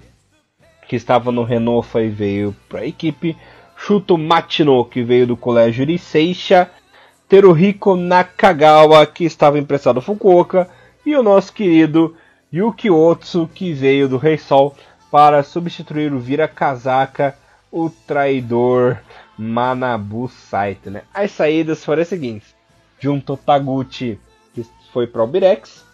que 0.88 0.96
estava 0.96 1.30
no 1.30 1.44
Renofa 1.44 2.00
e 2.02 2.08
veio 2.08 2.56
para 2.68 2.80
a 2.80 2.86
equipe, 2.86 3.36
Shuto 3.76 4.16
Machino, 4.16 4.84
que 4.84 5.02
veio 5.02 5.26
do 5.26 5.36
Colégio 5.36 5.82
Iriseisha, 5.82 6.70
Teruhiko 7.30 7.94
Nakagawa, 7.94 9.06
que 9.06 9.24
estava 9.24 9.56
emprestado 9.56 9.98
ao 9.98 10.02
Fukuoka, 10.02 10.68
e 11.06 11.14
o 11.14 11.22
nosso 11.22 11.52
querido 11.52 12.16
Yuki 12.52 12.90
Otsu, 12.90 13.48
que 13.54 13.72
veio 13.72 14.08
do 14.08 14.16
Rei 14.16 14.36
Sol 14.36 14.74
para 15.12 15.44
substituir 15.44 16.12
o 16.12 16.18
Vira 16.18 16.48
Kazaka, 16.48 17.36
o 17.70 17.88
traidor 17.88 18.98
Manabu 19.38 20.28
Saito. 20.28 20.90
Né? 20.90 21.02
As 21.14 21.30
saídas 21.30 21.84
foram 21.84 22.02
as 22.02 22.08
seguintes: 22.08 22.52
Junto 22.98 23.36
Taguchi, 23.36 24.18
que 24.52 24.66
foi 24.92 25.06
para 25.06 25.22
o 25.22 25.26
Birex, 25.28 25.84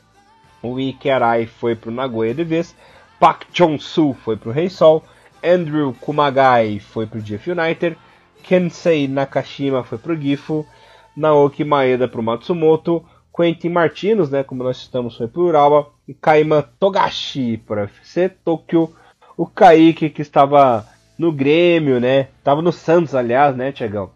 o 0.62 0.80
Ike 0.80 1.10
Arai 1.10 1.44
foi 1.44 1.76
para 1.76 1.90
o 1.90 1.94
Nagoya 1.94 2.32
de 2.32 2.44
vez, 2.44 2.74
Pak 3.20 3.46
Chonsu 3.52 4.16
foi 4.24 4.38
para 4.38 4.48
o 4.48 4.52
Rei 4.52 4.70
Sol, 4.70 5.04
Andrew 5.44 5.94
Kumagai 6.00 6.80
foi 6.80 7.06
para 7.06 7.18
o 7.18 7.22
GF 7.22 7.50
United, 7.50 7.94
Kensei 8.42 9.06
Nakashima 9.06 9.84
foi 9.84 9.98
para 9.98 10.14
o 10.14 10.16
Gifu, 10.16 10.66
Naoki 11.16 11.64
Maeda 11.64 12.06
para 12.06 12.20
o 12.20 12.22
Matsumoto, 12.22 13.04
Quentin 13.34 13.70
Martinos, 13.70 14.30
né, 14.30 14.42
como 14.42 14.62
nós 14.62 14.78
estamos, 14.78 15.16
foi 15.16 15.28
para 15.28 15.40
o 15.40 15.44
Urawa, 15.44 15.90
e 16.06 16.14
Kaiman 16.14 16.64
Togashi 16.78 17.56
para 17.56 17.84
FC 17.84 18.28
Tokyo, 18.28 18.94
o 19.36 19.46
Kaique 19.46 20.10
que 20.10 20.22
estava 20.22 20.86
no 21.18 21.32
Grêmio, 21.32 21.98
né, 22.00 22.28
estava 22.38 22.62
no 22.62 22.72
Santos, 22.72 23.14
aliás, 23.14 23.56
né, 23.56 23.72
Tiagão, 23.72 24.10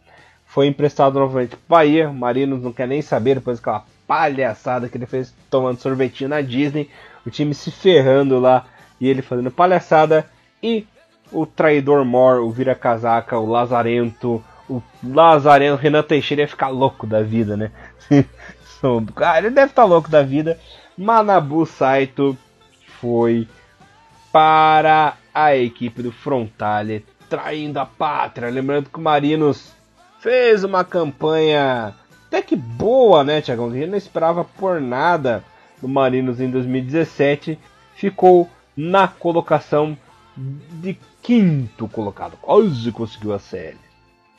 foi 0.47 0.67
emprestado 0.67 1.19
novamente 1.19 1.57
para 1.57 1.79
Bahia, 1.79 2.13
Marinos 2.13 2.63
não 2.63 2.73
quer 2.73 2.89
nem 2.89 3.03
saber 3.03 3.37
depois 3.37 3.59
daquela 3.59 3.85
palhaçada 4.07 4.89
que 4.89 4.97
ele 4.97 5.07
fez 5.07 5.35
tomando 5.49 5.79
sorvetinho 5.79 6.31
na 6.31 6.41
Disney, 6.41 6.91
o 7.25 7.31
time 7.31 7.55
se 7.55 7.71
ferrando 7.71 8.39
lá 8.39 8.67
e 9.01 9.09
ele 9.09 9.23
fazendo 9.23 9.51
palhaçada, 9.51 10.27
e 10.63 10.87
o 11.33 11.47
traidor 11.47 12.05
Mor, 12.05 12.41
o 12.41 12.51
vira-casaca, 12.51 13.39
o 13.39 13.47
lazarento, 13.47 14.43
o 14.71 14.83
Lazareno, 15.03 15.77
Renan 15.77 16.03
Teixeira 16.03 16.43
ia 16.43 16.49
ficar 16.49 16.69
louco 16.69 17.07
da 17.07 17.23
vida, 17.23 17.57
né? 17.57 17.73
ah, 19.17 19.39
ele 19.39 19.51
deve 19.51 19.73
estar 19.73 19.83
tá 19.83 19.85
louco 19.85 20.09
da 20.09 20.23
vida. 20.23 20.59
Manabu 20.97 21.67
Saito 21.67 22.39
foi 23.01 23.49
para 24.33 25.17
a 25.35 25.57
equipe 25.57 26.03
do 26.03 26.13
Frontale, 26.13 27.05
traindo 27.29 27.81
a 27.81 27.87
pátria. 27.87 28.49
Lembrando 28.49 28.89
que 28.89 28.99
o 28.99 29.03
Marinos 29.03 29.73
fez 30.21 30.63
uma 30.63 30.85
campanha 30.85 31.95
até 32.29 32.41
que 32.41 32.55
boa, 32.55 33.25
né, 33.25 33.41
Tiagão? 33.41 33.71
A 33.71 33.73
gente 33.73 33.89
não 33.89 33.99
esperava 33.99 34.45
por 34.45 34.81
nada 34.81 35.43
do 35.83 35.89
Marinos 35.89 36.41
em 36.41 36.49
2017. 36.49 37.59
Ficou 37.97 38.49
na 38.77 39.09
colocação 39.09 39.99
de 40.37 40.97
quinto 41.21 41.89
colocado. 41.89 42.37
Quase 42.41 42.93
conseguiu 42.93 43.33
a 43.33 43.41
série. 43.41 43.90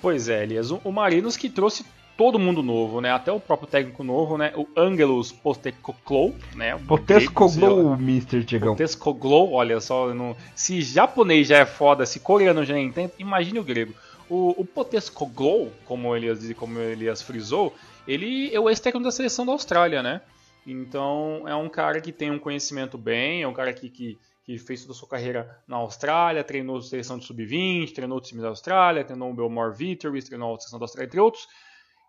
Pois 0.02 0.28
é, 0.28 0.44
Elias. 0.44 0.72
O 0.72 0.92
Marinos 0.92 1.38
que 1.38 1.50
trouxe 1.50 1.86
todo 2.18 2.40
mundo 2.40 2.62
novo, 2.62 3.02
né? 3.02 3.12
Até 3.12 3.32
o 3.32 3.40
próprio 3.40 3.68
técnico 3.68 4.04
novo, 4.04 4.38
né? 4.38 4.52
O 4.56 4.68
Angelus 4.76 5.32
Postecoglou, 5.32 6.36
né? 6.56 6.78
Postecoglou, 6.88 7.94
Mr. 7.96 8.44
Tiagão. 8.44 8.76
Postecoglou, 8.76 9.54
olha 9.54 9.80
só, 9.80 10.14
no... 10.14 10.36
se 10.56 10.82
japonês 10.82 11.48
já 11.48 11.58
é 11.58 11.66
foda, 11.66 12.06
se 12.06 12.20
coreano 12.20 12.66
já 12.66 12.76
é 12.76 12.80
entende, 12.80 13.14
imagine 13.20 13.60
o 13.60 13.64
grego. 13.64 13.94
O, 14.30 14.62
o 14.62 14.66
Postecoglou, 14.66 15.72
como 15.86 16.16
Elias, 16.16 16.40
como 16.54 16.80
Elias 16.80 17.22
frisou, 17.22 17.74
ele 18.08 18.54
é 18.54 18.60
o 18.60 18.70
ex-técnico 18.70 19.04
da 19.04 19.12
seleção 19.12 19.46
da 19.46 19.52
Austrália, 19.52 20.02
né? 20.02 20.22
Então 20.66 21.44
é 21.48 21.56
um 21.56 21.68
cara 21.68 22.00
que 22.00 22.12
tem 22.12 22.30
um 22.30 22.40
conhecimento 22.40 22.98
bem, 22.98 23.42
é 23.42 23.48
um 23.48 23.54
cara 23.54 23.74
que, 23.74 23.90
que 23.90 24.18
que 24.44 24.58
fez 24.58 24.82
toda 24.82 24.94
a 24.94 24.96
sua 24.96 25.08
carreira 25.08 25.64
na 25.68 25.78
Austrália, 25.78 26.44
treinou 26.44 26.78
a 26.78 26.82
seleção 26.82 27.18
de 27.18 27.26
sub-20, 27.26 27.94
treinou 27.94 28.18
o 28.18 28.22
time 28.22 28.42
da 28.42 28.48
Austrália, 28.48 29.04
treinou 29.04 29.32
o 29.32 29.36
Belmore 29.36 29.76
Victories, 29.76 30.26
treinou 30.26 30.56
a 30.56 30.60
seleção 30.60 30.80
da 30.80 30.86
Austrália, 30.86 31.08
entre 31.08 31.20
outros. 31.20 31.48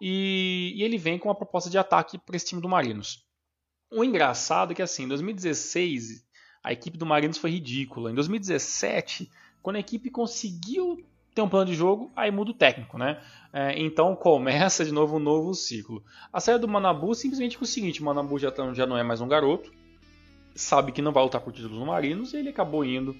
E, 0.00 0.72
e 0.74 0.82
ele 0.82 0.98
vem 0.98 1.18
com 1.18 1.28
uma 1.28 1.34
proposta 1.34 1.68
de 1.68 1.78
ataque 1.78 2.18
para 2.18 2.36
esse 2.36 2.46
time 2.46 2.60
do 2.60 2.68
Marinos. 2.68 3.24
O 3.90 4.02
engraçado 4.02 4.72
é 4.72 4.74
que 4.74 4.82
assim, 4.82 5.04
em 5.04 5.08
2016 5.08 6.24
a 6.64 6.72
equipe 6.72 6.96
do 6.96 7.04
Marinos 7.04 7.38
foi 7.38 7.50
ridícula. 7.50 8.10
Em 8.10 8.14
2017, 8.14 9.30
quando 9.60 9.76
a 9.76 9.80
equipe 9.80 10.10
conseguiu 10.10 11.04
ter 11.34 11.42
um 11.42 11.48
plano 11.48 11.66
de 11.66 11.74
jogo, 11.74 12.10
aí 12.14 12.30
muda 12.30 12.50
o 12.50 12.54
técnico, 12.54 12.98
né? 12.98 13.20
É, 13.52 13.78
então 13.80 14.14
começa 14.16 14.84
de 14.84 14.92
novo 14.92 15.16
um 15.16 15.20
novo 15.20 15.54
ciclo. 15.54 16.02
A 16.32 16.40
saída 16.40 16.60
do 16.60 16.68
Manabu 16.68 17.14
simplesmente 17.14 17.56
foi 17.56 17.64
o 17.64 17.70
seguinte: 17.70 18.00
o 18.00 18.04
Manabu 18.04 18.38
já, 18.38 18.50
tá, 18.50 18.72
já 18.72 18.86
não 18.86 18.96
é 18.96 19.02
mais 19.02 19.20
um 19.20 19.28
garoto, 19.28 19.72
sabe 20.54 20.92
que 20.92 21.02
não 21.02 21.12
vai 21.12 21.22
lutar 21.22 21.40
por 21.40 21.52
títulos 21.52 21.78
no 21.78 21.86
Marinos 21.86 22.32
e 22.32 22.38
ele 22.38 22.48
acabou 22.48 22.84
indo 22.84 23.16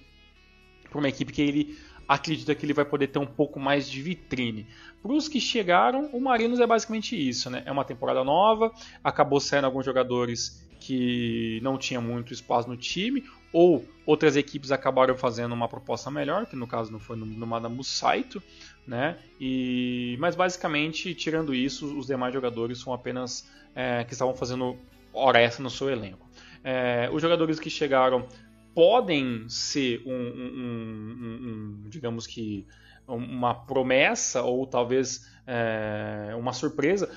para 0.88 0.98
uma 0.98 1.08
equipe 1.08 1.32
que 1.32 1.42
ele 1.42 1.78
acredita 2.06 2.54
que 2.54 2.66
ele 2.66 2.74
vai 2.74 2.84
poder 2.84 3.08
ter 3.08 3.18
um 3.18 3.26
pouco 3.26 3.58
mais 3.58 3.88
de 3.88 4.02
vitrine. 4.02 4.66
Para 5.02 5.12
os 5.12 5.28
que 5.28 5.40
chegaram, 5.40 6.10
o 6.12 6.20
Marinos 6.20 6.60
é 6.60 6.66
basicamente 6.66 7.16
isso, 7.16 7.48
né? 7.48 7.62
É 7.64 7.72
uma 7.72 7.84
temporada 7.84 8.22
nova, 8.22 8.72
acabou 9.02 9.40
saindo 9.40 9.64
alguns 9.64 9.84
jogadores 9.84 10.62
que 10.78 11.60
não 11.62 11.78
tinham 11.78 12.02
muito 12.02 12.32
espaço 12.32 12.68
no 12.68 12.76
time, 12.76 13.24
ou 13.52 13.84
outras 14.04 14.36
equipes 14.36 14.72
acabaram 14.72 15.16
fazendo 15.16 15.52
uma 15.52 15.68
proposta 15.68 16.10
melhor, 16.10 16.46
que 16.46 16.56
no 16.56 16.66
caso 16.66 16.90
não 16.90 16.98
foi 16.98 17.16
no, 17.16 17.24
no 17.24 17.84
Saito, 17.84 18.42
né? 18.86 19.16
E, 19.40 20.16
mas 20.18 20.34
basicamente, 20.34 21.14
tirando 21.14 21.54
isso, 21.54 21.96
os 21.96 22.06
demais 22.06 22.34
jogadores 22.34 22.78
são 22.78 22.92
apenas 22.92 23.48
é, 23.74 24.02
que 24.04 24.12
estavam 24.12 24.34
fazendo 24.34 24.76
hora 25.12 25.40
essa 25.40 25.62
no 25.62 25.70
seu 25.70 25.88
elenco. 25.88 26.21
É, 26.64 27.08
os 27.12 27.20
jogadores 27.20 27.58
que 27.58 27.70
chegaram 27.70 28.26
podem 28.74 29.48
ser 29.48 30.02
um, 30.06 30.12
um, 30.12 31.16
um, 31.16 31.84
um 31.84 31.88
digamos 31.88 32.26
que 32.26 32.66
uma 33.06 33.54
promessa 33.54 34.42
ou 34.42 34.66
talvez 34.66 35.28
é, 35.46 36.34
uma 36.36 36.52
surpresa. 36.52 37.08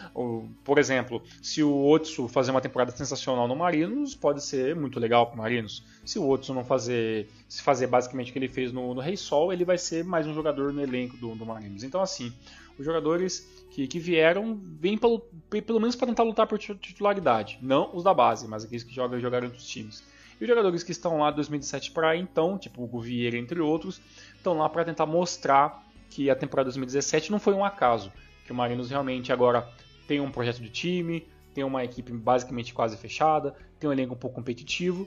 Por 0.64 0.78
exemplo, 0.78 1.22
se 1.42 1.64
o 1.64 1.88
Otsu 1.88 2.28
fazer 2.28 2.52
uma 2.52 2.62
temporada 2.62 2.92
sensacional 2.92 3.48
no 3.48 3.56
Marinos, 3.56 4.16
pode 4.16 4.44
ser 4.44 4.76
muito 4.76 5.00
legal 5.00 5.28
para 5.28 5.36
o 5.36 5.38
Marinos. 5.38 5.86
Se 6.04 6.18
o 6.20 6.28
Otsu 6.28 6.54
não 6.54 6.66
fazer, 6.66 7.30
se 7.48 7.62
fazer 7.62 7.88
basicamente 7.88 8.30
o 8.30 8.34
que 8.34 8.40
ele 8.40 8.50
fez 8.50 8.72
no, 8.72 8.94
no 8.94 9.02
Rei 9.02 9.16
Sol, 9.16 9.54
ele 9.54 9.64
vai 9.64 9.78
ser 9.78 10.04
mais 10.04 10.28
um 10.28 10.34
jogador 10.34 10.74
no 10.74 10.82
elenco 10.82 11.18
do, 11.18 11.36
do 11.36 11.46
Marinos. 11.46 11.84
Então, 11.84 12.02
assim, 12.02 12.34
os 12.78 12.86
jogadores 12.86 13.55
que, 13.76 13.88
que 13.88 14.00
vieram 14.00 14.58
vêm 14.80 14.98
pelo, 14.98 15.20
pelo 15.50 15.82
menos 15.82 15.98
para 15.98 16.08
tentar 16.08 16.24
lutar 16.24 16.48
por 16.48 16.58
titularidade. 16.58 17.60
Não 17.62 17.94
os 17.94 18.06
da 18.06 18.14
base, 18.14 18.48
mas 18.48 18.64
aqueles 18.64 18.86
que 18.86 18.96
jogam, 18.96 19.20
jogaram 19.20 19.48
outros 19.48 19.68
times. 19.68 20.02
E 20.40 20.44
os 20.46 20.48
jogadores 20.48 20.82
que 20.82 20.94
estão 20.94 21.20
lá 21.20 21.30
de 21.30 21.36
2017 21.36 21.92
para 21.92 22.16
então, 22.16 22.58
tipo 22.58 22.90
o 22.90 23.02
Vieira, 23.02 23.38
entre 23.38 23.60
outros, 23.60 24.00
estão 24.34 24.58
lá 24.58 24.70
para 24.70 24.86
tentar 24.86 25.06
mostrar 25.06 25.86
que 26.10 26.30
a 26.30 26.36
temporada 26.38 26.68
2017 26.68 27.30
não 27.30 27.38
foi 27.38 27.54
um 27.54 27.66
acaso, 27.66 28.14
que 28.46 28.52
o 28.54 28.56
Marinos 28.56 28.90
realmente 28.90 29.34
agora 29.34 29.68
tem 30.08 30.22
um 30.22 30.32
projeto 30.32 30.62
de 30.62 30.70
time, 30.70 31.28
tem 31.54 31.66
uma 31.66 31.84
equipe 31.84 32.14
basicamente 32.14 32.74
quase 32.74 32.96
fechada, 32.96 33.54
tem 33.78 33.90
um 33.90 33.94
elenco 33.94 34.14
um 34.14 34.18
pouco 34.18 34.38
competitivo 34.38 35.06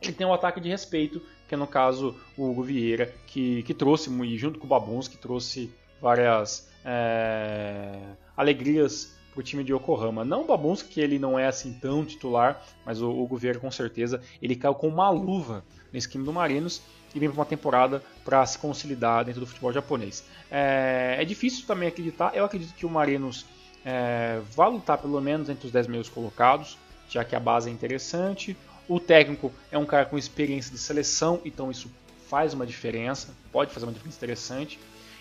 e 0.00 0.10
tem 0.10 0.26
um 0.26 0.32
ataque 0.32 0.58
de 0.58 0.70
respeito, 0.70 1.20
que 1.46 1.54
é 1.54 1.58
no 1.58 1.66
caso 1.66 2.16
o 2.34 2.48
Hugo 2.48 2.62
Vieira, 2.62 3.14
que, 3.26 3.62
que 3.64 3.74
trouxe, 3.74 4.08
junto 4.38 4.58
com 4.58 4.64
o 4.64 4.68
Babuns, 4.70 5.06
que 5.06 5.18
trouxe 5.18 5.70
várias 6.00 6.72
é, 6.84 7.98
alegrias 8.36 9.14
para 9.32 9.40
o 9.40 9.42
time 9.42 9.64
de 9.64 9.72
Yokohama. 9.72 10.24
Não 10.24 10.42
o 10.42 10.46
Babunski, 10.46 10.88
que 10.88 11.00
ele 11.00 11.18
não 11.18 11.38
é 11.38 11.46
assim 11.46 11.72
tão 11.72 12.04
titular, 12.04 12.62
mas 12.86 13.02
o 13.02 13.26
Vieira 13.36 13.58
com 13.58 13.70
certeza 13.70 14.20
ele 14.40 14.54
caiu 14.54 14.74
com 14.74 14.88
uma 14.88 15.10
luva 15.10 15.64
nesse 15.92 16.08
time 16.08 16.24
do 16.24 16.32
Marinos 16.32 16.82
e 17.14 17.18
vem 17.18 17.28
para 17.28 17.38
uma 17.38 17.46
temporada 17.46 18.02
para 18.24 18.44
se 18.46 18.58
consolidar 18.58 19.24
dentro 19.24 19.40
do 19.40 19.46
futebol 19.46 19.72
japonês. 19.72 20.24
É, 20.50 21.16
é, 21.18 21.24
difícil 21.24 21.66
também 21.66 21.88
acreditar, 21.88 22.32
eu 22.34 22.44
acredito 22.44 22.74
que 22.74 22.84
o 22.84 22.90
Marinos 22.90 23.46
é, 23.84 24.40
vai 24.54 24.70
lutar 24.70 24.98
pelo 24.98 25.20
menos 25.20 25.48
entre 25.48 25.66
os 25.66 25.72
10 25.72 25.86
meios 25.86 26.08
colocados, 26.08 26.78
já 27.08 27.24
que 27.24 27.36
a 27.36 27.40
base 27.40 27.68
é 27.68 27.72
interessante. 27.72 28.56
O 28.88 29.00
técnico 29.00 29.52
é 29.70 29.78
um 29.78 29.86
cara 29.86 30.04
com 30.04 30.18
experiência 30.18 30.72
de 30.72 30.78
seleção, 30.78 31.40
então 31.44 31.70
isso 31.70 31.90
faz 32.28 32.52
uma 32.52 32.66
diferença, 32.66 33.34
pode 33.52 33.72
fazer 33.72 33.86
uma 33.86 33.92
diferença 33.92 34.16
interessante. 34.16 34.78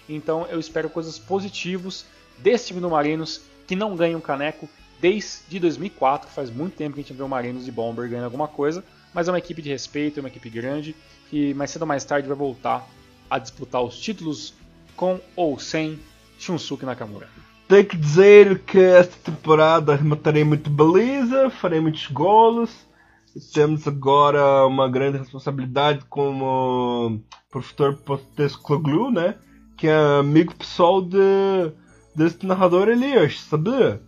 Então 0.07 0.45
eu 0.47 0.59
espero 0.59 0.89
coisas 0.89 1.17
positivas 1.17 2.05
desse 2.37 2.67
time 2.67 2.79
do 2.79 2.89
Marinos 2.89 3.41
que 3.67 3.75
não 3.75 3.95
ganha 3.95 4.17
um 4.17 4.21
caneco 4.21 4.67
desde 4.99 5.59
2004. 5.59 6.29
Faz 6.29 6.49
muito 6.49 6.75
tempo 6.75 6.95
que 6.95 7.01
a 7.01 7.03
gente 7.03 7.13
vê 7.13 7.23
o 7.23 7.29
Marinos 7.29 7.65
de 7.65 7.71
Bomber 7.71 8.09
ganhando 8.09 8.25
alguma 8.25 8.47
coisa, 8.47 8.83
mas 9.13 9.27
é 9.27 9.31
uma 9.31 9.37
equipe 9.37 9.61
de 9.61 9.69
respeito, 9.69 10.19
é 10.19 10.21
uma 10.21 10.29
equipe 10.29 10.49
grande 10.49 10.95
que 11.29 11.53
mais 11.53 11.71
cedo 11.71 11.81
ou 11.83 11.87
mais 11.87 12.03
tarde 12.03 12.27
vai 12.27 12.37
voltar 12.37 12.87
a 13.29 13.39
disputar 13.39 13.81
os 13.81 13.97
títulos 13.97 14.53
com 14.95 15.19
ou 15.35 15.57
sem 15.59 15.99
Shunsuke 16.37 16.85
Nakamura. 16.85 17.27
Tenho 17.67 17.85
que 17.85 17.97
dizer 17.97 18.59
que 18.59 18.77
esta 18.77 19.31
temporada 19.31 19.97
matarei 19.97 20.43
muito 20.43 20.69
beleza, 20.69 21.49
farei 21.49 21.79
muitos 21.79 22.07
golos. 22.07 22.69
Temos 23.51 23.87
agora 23.87 24.65
uma 24.67 24.87
grande 24.87 25.17
responsabilidade 25.17 26.05
como 26.07 27.19
professor 27.49 27.95
Potescoglu, 27.95 29.09
né? 29.09 29.35
Que 29.83 29.89
é 29.89 30.17
amigo 30.17 30.55
pessoal 30.55 31.01
de 31.01 31.19
desse 32.15 32.45
narrador 32.45 32.87
Elias, 32.87 33.41
sabia? 33.41 33.99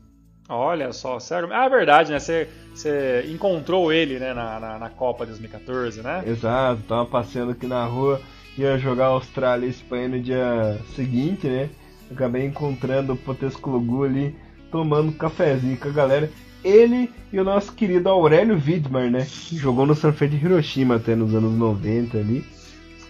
Olha 0.48 0.94
só, 0.94 1.20
sério. 1.20 1.50
Ah, 1.52 1.66
é 1.66 1.70
verdade, 1.70 2.14
né? 2.14 2.18
Você, 2.18 2.48
você 2.74 3.26
encontrou 3.30 3.92
ele, 3.92 4.18
né, 4.18 4.34
na, 4.34 4.58
na, 4.58 4.80
na, 4.80 4.90
Copa 4.90 5.26
2014, 5.26 6.02
né? 6.02 6.24
Exato, 6.26 6.82
tava 6.88 7.06
passeando 7.06 7.52
aqui 7.52 7.68
na 7.68 7.84
rua, 7.84 8.22
ia 8.58 8.78
jogar 8.78 9.08
Austrália 9.08 9.68
e 9.68 9.70
Espanha 9.70 10.08
no 10.08 10.22
dia 10.22 10.80
seguinte, 10.96 11.46
né? 11.46 11.70
Acabei 12.10 12.46
encontrando 12.46 13.12
o 13.12 13.18
Potesclogu 13.18 14.06
ali, 14.06 14.34
tomando 14.72 15.10
um 15.10 15.18
cafezinho 15.18 15.76
com 15.76 15.90
a 15.90 15.92
galera. 15.92 16.32
Ele 16.64 17.12
e 17.34 17.38
o 17.38 17.44
nosso 17.44 17.74
querido 17.74 18.08
Aurélio 18.08 18.56
Widmar, 18.56 19.12
né? 19.12 19.28
Que 19.30 19.58
jogou 19.58 19.86
no 19.86 19.94
Sanfé 19.94 20.26
de 20.28 20.38
Hiroshima 20.38 20.96
até 20.96 21.16
nos 21.16 21.36
anos 21.36 21.52
90 21.52 22.18
ali. 22.18 22.55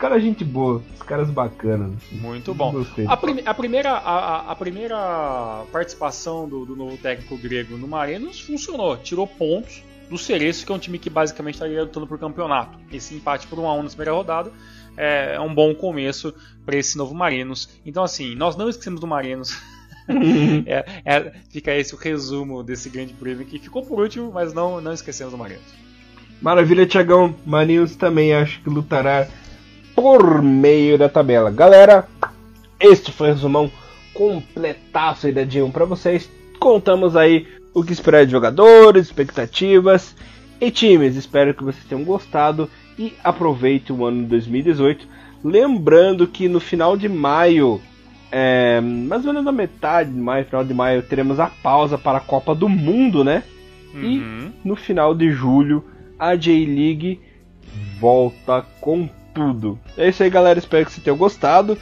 Caras 0.05 0.21
gente 0.21 0.43
boa, 0.45 0.83
os 0.93 1.01
caras 1.01 1.31
bacanas. 1.31 1.91
Muito 2.11 2.53
bom. 2.53 2.85
A, 3.07 3.17
prim 3.17 3.41
a, 3.43 3.53
primeira, 3.55 3.89
a, 3.89 4.51
a, 4.51 4.55
primeira 4.55 5.65
participação 5.71 6.47
do, 6.47 6.63
do, 6.63 6.75
novo 6.75 6.95
técnico 6.95 7.35
grego 7.35 7.75
no 7.75 7.87
Marenos 7.87 8.39
funcionou. 8.39 8.95
Tirou 8.97 9.25
pontos 9.25 9.81
do 10.07 10.15
Cereço, 10.15 10.63
que 10.63 10.71
é 10.71 10.75
um 10.75 10.77
time 10.77 10.99
que 10.99 11.09
basicamente 11.09 11.55
estaria 11.55 11.81
lutando 11.81 12.05
por 12.05 12.19
campeonato. 12.19 12.77
Esse 12.91 13.15
empate 13.15 13.47
por 13.47 13.57
1 13.57 13.67
a 13.67 13.73
1 13.73 13.81
na 13.81 13.89
primeira 13.89 14.11
rodada 14.11 14.51
é, 14.95 15.33
é 15.37 15.41
um 15.41 15.51
bom 15.51 15.73
começo 15.73 16.31
para 16.63 16.77
esse 16.77 16.95
novo 16.99 17.15
Marenos. 17.15 17.67
Então, 17.83 18.03
assim, 18.03 18.35
nós 18.35 18.55
não 18.55 18.69
esquecemos 18.69 19.01
do 19.01 19.07
Marenos. 19.07 19.59
é, 20.67 20.85
é, 21.03 21.33
fica 21.49 21.73
esse 21.73 21.95
o 21.95 21.97
resumo 21.97 22.61
desse 22.61 22.91
grande 22.91 23.15
prêmio 23.15 23.43
que 23.43 23.57
ficou 23.57 23.83
por 23.83 23.99
último, 23.99 24.31
mas 24.31 24.53
não, 24.53 24.79
não 24.79 24.93
esquecemos 24.93 25.31
do 25.31 25.37
Marenos. 25.39 25.65
Maravilha, 26.39 26.85
Tiagão. 26.85 27.33
Marinhos 27.43 27.95
também 27.95 28.35
acho 28.35 28.61
que 28.61 28.69
lutará 28.69 29.27
por 29.95 30.41
meio 30.41 30.97
da 30.97 31.07
tabela. 31.07 31.49
Galera, 31.49 32.07
este 32.79 33.11
foi 33.11 33.29
o 33.29 33.33
resumão 33.33 33.71
completaço 34.13 35.27
aí 35.27 35.33
da 35.33 35.43
D1 35.43 35.71
para 35.71 35.85
vocês. 35.85 36.29
Contamos 36.59 37.15
aí 37.15 37.47
o 37.73 37.83
que 37.83 37.93
esperar 37.93 38.25
de 38.25 38.31
jogadores, 38.31 39.07
expectativas 39.07 40.15
e 40.59 40.69
times. 40.69 41.15
Espero 41.15 41.53
que 41.53 41.63
vocês 41.63 41.85
tenham 41.85 42.03
gostado 42.03 42.69
e 42.99 43.13
aproveite 43.23 43.93
o 43.93 44.05
ano 44.05 44.23
de 44.23 44.29
2018. 44.29 45.07
Lembrando 45.43 46.27
que 46.27 46.47
no 46.47 46.59
final 46.59 46.97
de 46.97 47.07
maio, 47.07 47.79
é, 48.31 48.81
mais 48.81 49.25
ou 49.25 49.31
menos 49.31 49.45
na 49.45 49.51
metade 49.51 50.11
de 50.11 50.19
maio, 50.19 50.45
final 50.45 50.63
de 50.63 50.73
maio, 50.73 51.03
teremos 51.03 51.39
a 51.39 51.47
pausa 51.47 51.97
para 51.97 52.17
a 52.17 52.21
Copa 52.21 52.53
do 52.53 52.67
Mundo, 52.67 53.23
né? 53.23 53.43
Uhum. 53.93 54.03
E 54.03 54.67
no 54.67 54.75
final 54.75 55.13
de 55.13 55.31
julho, 55.31 55.85
a 56.17 56.35
J-League 56.35 57.19
volta 57.99 58.65
com 58.81 59.09
tudo. 59.35 59.77
É 59.97 60.07
isso 60.07 60.23
aí, 60.23 60.29
galera. 60.29 60.57
Espero 60.57 60.85
que 60.85 60.91
vocês 60.91 61.03
tenham 61.03 61.17
gostado. 61.17 61.77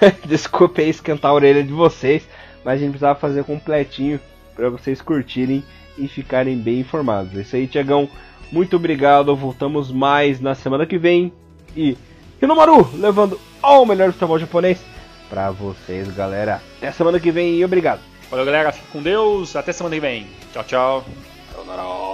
Desculpe 0.26 0.82
aí 0.82 0.90
esquentar 0.90 1.30
a 1.30 1.34
orelha 1.34 1.62
de 1.62 1.72
vocês, 1.72 2.28
mas 2.64 2.74
a 2.74 2.78
gente 2.78 2.90
precisava 2.90 3.18
fazer 3.18 3.44
completinho 3.44 4.20
para 4.54 4.68
vocês 4.68 5.00
curtirem 5.00 5.62
e 5.96 6.08
ficarem 6.08 6.58
bem 6.58 6.80
informados. 6.80 7.36
É 7.36 7.40
isso 7.40 7.56
aí, 7.56 7.66
Tiagão. 7.66 8.08
Muito 8.50 8.76
obrigado. 8.76 9.34
Voltamos 9.34 9.90
mais 9.90 10.40
na 10.40 10.54
semana 10.54 10.84
que 10.84 10.98
vem. 10.98 11.32
E 11.76 11.96
Hinomaru 12.42 12.88
levando 12.94 13.40
ao 13.62 13.86
melhor 13.86 14.12
futebol 14.12 14.38
japonês 14.38 14.80
para 15.28 15.50
vocês, 15.50 16.08
galera. 16.14 16.60
Até 16.78 16.90
semana 16.92 17.20
que 17.20 17.30
vem 17.30 17.56
e 17.56 17.64
obrigado. 17.64 18.00
Valeu, 18.30 18.44
galera. 18.44 18.72
Fique 18.72 18.88
com 18.88 19.02
Deus. 19.02 19.54
Até 19.54 19.72
semana 19.72 19.94
que 19.94 20.00
vem. 20.00 20.26
Tchau, 20.52 20.64
tchau. 20.64 22.07